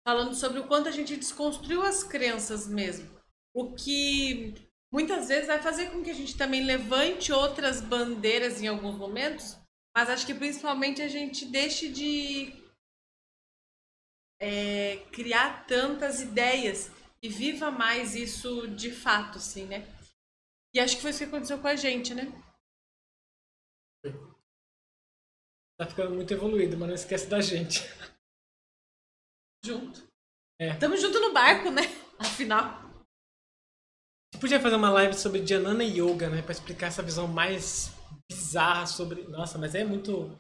Falando 0.09 0.35
sobre 0.35 0.59
o 0.59 0.67
quanto 0.67 0.89
a 0.89 0.93
gente 0.93 1.15
desconstruiu 1.17 1.83
as 1.83 2.03
crenças 2.03 2.67
mesmo. 2.67 3.11
O 3.57 3.75
que 3.75 4.53
muitas 4.93 5.29
vezes 5.29 5.47
vai 5.47 5.63
fazer 5.63 5.91
com 5.91 6.03
que 6.03 6.11
a 6.11 6.15
gente 6.15 6.37
também 6.37 6.63
levante 6.63 7.33
outras 7.33 7.81
bandeiras 7.81 8.61
em 8.61 8.67
alguns 8.69 8.99
momentos, 8.99 9.57
mas 9.97 10.11
acho 10.11 10.27
que 10.27 10.35
principalmente 10.35 11.01
a 11.01 11.09
gente 11.09 11.47
deixe 11.47 11.91
de 11.91 12.53
é, 14.39 14.99
criar 15.11 15.67
tantas 15.67 16.21
ideias 16.21 16.91
e 17.23 17.31
viva 17.31 17.71
mais 17.71 18.15
isso 18.15 18.69
de 18.69 18.91
fato, 18.91 19.39
assim, 19.39 19.65
né? 19.65 19.89
E 20.75 20.79
acho 20.79 20.97
que 20.97 21.01
foi 21.01 21.09
isso 21.13 21.21
que 21.21 21.25
aconteceu 21.25 21.59
com 21.59 21.69
a 21.69 21.77
gente, 21.77 22.15
né? 22.15 22.25
Tá 25.79 25.87
ficando 25.87 26.15
muito 26.15 26.35
evoluído, 26.35 26.77
mas 26.77 26.89
não 26.89 26.95
esquece 26.95 27.27
da 27.27 27.41
gente. 27.41 27.81
Junto. 29.65 30.07
É. 30.61 30.77
Tamo 30.77 30.95
junto 30.99 31.19
no 31.21 31.33
barco, 31.33 31.71
né? 31.71 31.83
Afinal. 32.19 32.86
Você 34.33 34.41
podia 34.41 34.61
fazer 34.61 34.77
uma 34.77 34.91
live 34.91 35.15
sobre 35.15 35.41
Dhanana 35.41 35.85
Yoga, 35.85 36.29
né? 36.29 36.43
Pra 36.43 36.53
explicar 36.53 36.89
essa 36.89 37.03
visão 37.03 37.27
mais 37.29 37.93
bizarra 38.31 38.87
sobre. 38.87 39.23
Nossa, 39.25 39.59
mas 39.59 39.75
é 39.75 39.85
muito. 39.85 40.31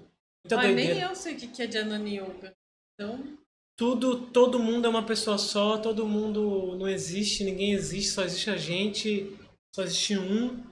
Muita 0.44 0.56
Mas 0.56 0.74
nem 0.74 1.00
eu 1.00 1.14
sei 1.14 1.34
o 1.34 1.36
que 1.38 1.62
é 1.62 1.70
Janani 1.70 2.18
Yoga. 2.18 2.52
Então, 2.94 3.38
Tudo, 3.78 4.26
todo 4.30 4.58
mundo 4.58 4.86
é 4.86 4.88
uma 4.88 5.04
pessoa 5.04 5.38
só, 5.38 5.76
todo 5.78 6.06
mundo 6.06 6.76
não 6.78 6.88
existe, 6.88 7.44
ninguém 7.44 7.72
existe, 7.72 8.10
só 8.10 8.22
existe 8.24 8.48
a 8.50 8.56
gente, 8.56 9.36
só 9.74 9.82
existe 9.82 10.16
um. 10.18 10.64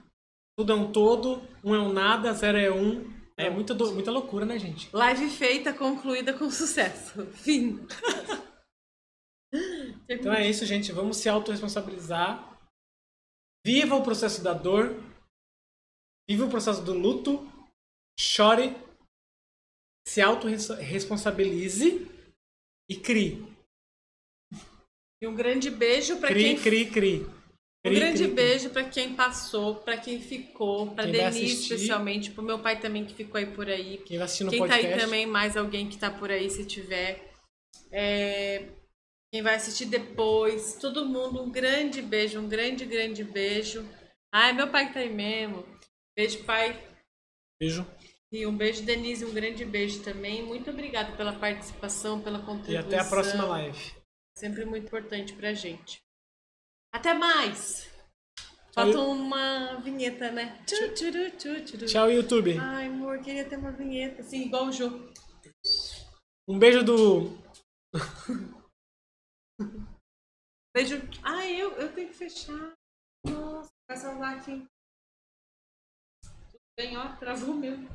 Tudo 0.57 0.71
é 0.71 0.75
um 0.75 0.91
todo, 0.91 1.41
um 1.63 1.75
é 1.75 1.79
um 1.79 1.91
nada, 1.91 2.31
zero 2.33 2.57
é 2.57 2.71
um. 2.71 3.13
É 3.37 3.49
muita, 3.49 3.73
do- 3.73 3.91
muita 3.91 4.11
loucura, 4.11 4.45
né, 4.45 4.57
gente? 4.57 4.89
live 4.93 5.29
feita, 5.29 5.73
concluída 5.73 6.33
com 6.33 6.49
sucesso. 6.49 7.25
Fim. 7.35 7.85
Então 10.09 10.33
é 10.33 10.47
isso, 10.49 10.65
gente. 10.65 10.91
Vamos 10.91 11.17
se 11.17 11.27
autorresponsabilizar. 11.27 12.54
Viva 13.65 13.95
o 13.95 14.03
processo 14.03 14.43
da 14.43 14.53
dor. 14.53 14.95
Viva 16.29 16.45
o 16.45 16.49
processo 16.49 16.83
do 16.83 16.93
luto. 16.93 17.51
Chore. 18.19 18.75
Se 20.07 20.21
autorresponsabilize. 20.21 22.07
E 22.87 22.95
crie. 22.95 23.43
E 25.19 25.25
um 25.27 25.33
grande 25.33 25.71
beijo 25.71 26.19
pra 26.19 26.29
Crie, 26.29 26.43
quem 26.43 26.61
crie, 26.61 26.91
crie. 26.91 27.25
Um 27.83 27.91
grande 27.91 28.25
crie. 28.25 28.35
beijo 28.35 28.69
pra 28.69 28.87
quem 28.87 29.15
passou, 29.15 29.75
pra 29.77 29.97
quem 29.97 30.21
ficou, 30.21 30.93
vai 30.93 31.09
Denise 31.09 31.25
assistir. 31.25 31.73
especialmente, 31.73 32.29
pro 32.29 32.43
meu 32.43 32.59
pai 32.59 32.79
também 32.79 33.03
que 33.05 33.15
ficou 33.15 33.39
aí 33.39 33.47
por 33.47 33.67
aí. 33.67 33.97
Quem 34.05 34.17
vai 34.17 34.25
assistir 34.25 34.43
no 34.43 34.51
Quem 34.51 34.67
tá 34.67 34.75
aí 34.75 34.99
também, 34.99 35.25
mais 35.25 35.57
alguém 35.57 35.89
que 35.89 35.97
tá 35.97 36.11
por 36.11 36.29
aí, 36.29 36.47
se 36.51 36.65
tiver. 36.65 37.33
É, 37.91 38.67
Quem 39.35 39.41
vai 39.41 39.55
assistir 39.55 39.87
depois. 39.87 40.75
Todo 40.75 41.05
mundo, 41.05 41.43
um 41.43 41.51
grande 41.51 42.01
beijo, 42.01 42.39
um 42.39 42.47
grande, 42.47 42.85
grande 42.85 43.21
beijo. 43.21 43.85
Ai, 44.33 44.53
meu 44.53 44.69
pai 44.69 44.87
que 44.87 44.93
tá 44.93 45.01
aí 45.01 45.13
mesmo. 45.13 45.65
Beijo, 46.15 46.41
pai. 46.45 46.81
Beijo. 47.59 47.85
E 48.31 48.47
um 48.47 48.55
beijo, 48.55 48.85
Denise, 48.85 49.25
um 49.25 49.33
grande 49.33 49.65
beijo 49.65 50.01
também. 50.03 50.41
Muito 50.41 50.69
obrigada 50.69 51.17
pela 51.17 51.33
participação, 51.33 52.21
pela 52.21 52.39
E 52.39 52.43
contribuição. 52.43 52.87
até 52.87 52.97
a 52.97 53.03
próxima 53.03 53.43
live. 53.43 53.93
Sempre 54.37 54.63
muito 54.63 54.85
importante 54.85 55.33
pra 55.33 55.53
gente. 55.53 56.01
Até 56.93 57.13
mais! 57.13 57.89
Tchau. 58.37 58.73
Falta 58.73 58.99
uma 58.99 59.81
vinheta, 59.81 60.31
né? 60.31 60.63
Tchu, 60.65 60.93
tchuru, 60.93 61.31
tchu, 61.31 61.65
tchuru. 61.65 61.85
Tchau, 61.87 62.09
YouTube. 62.09 62.57
Ai, 62.57 62.85
amor, 62.87 63.19
queria 63.19 63.43
ter 63.43 63.57
uma 63.57 63.73
vinheta, 63.73 64.21
assim, 64.21 64.43
igual 64.45 64.67
o 64.67 64.71
Jô. 64.71 65.09
Um 66.47 66.57
beijo 66.57 66.85
do. 66.85 67.37
Beijo. 70.75 70.97
Ai, 71.23 71.55
eu, 71.55 71.71
eu 71.77 71.93
tenho 71.95 72.09
que 72.09 72.15
fechar. 72.15 72.73
Nossa, 73.25 73.71
vai 73.87 73.95
salvar 73.95 74.37
aqui. 74.37 74.67
Tudo 76.21 76.63
bem, 76.77 76.97
ó, 76.97 77.15
travou 77.15 77.55
mesmo. 77.55 77.87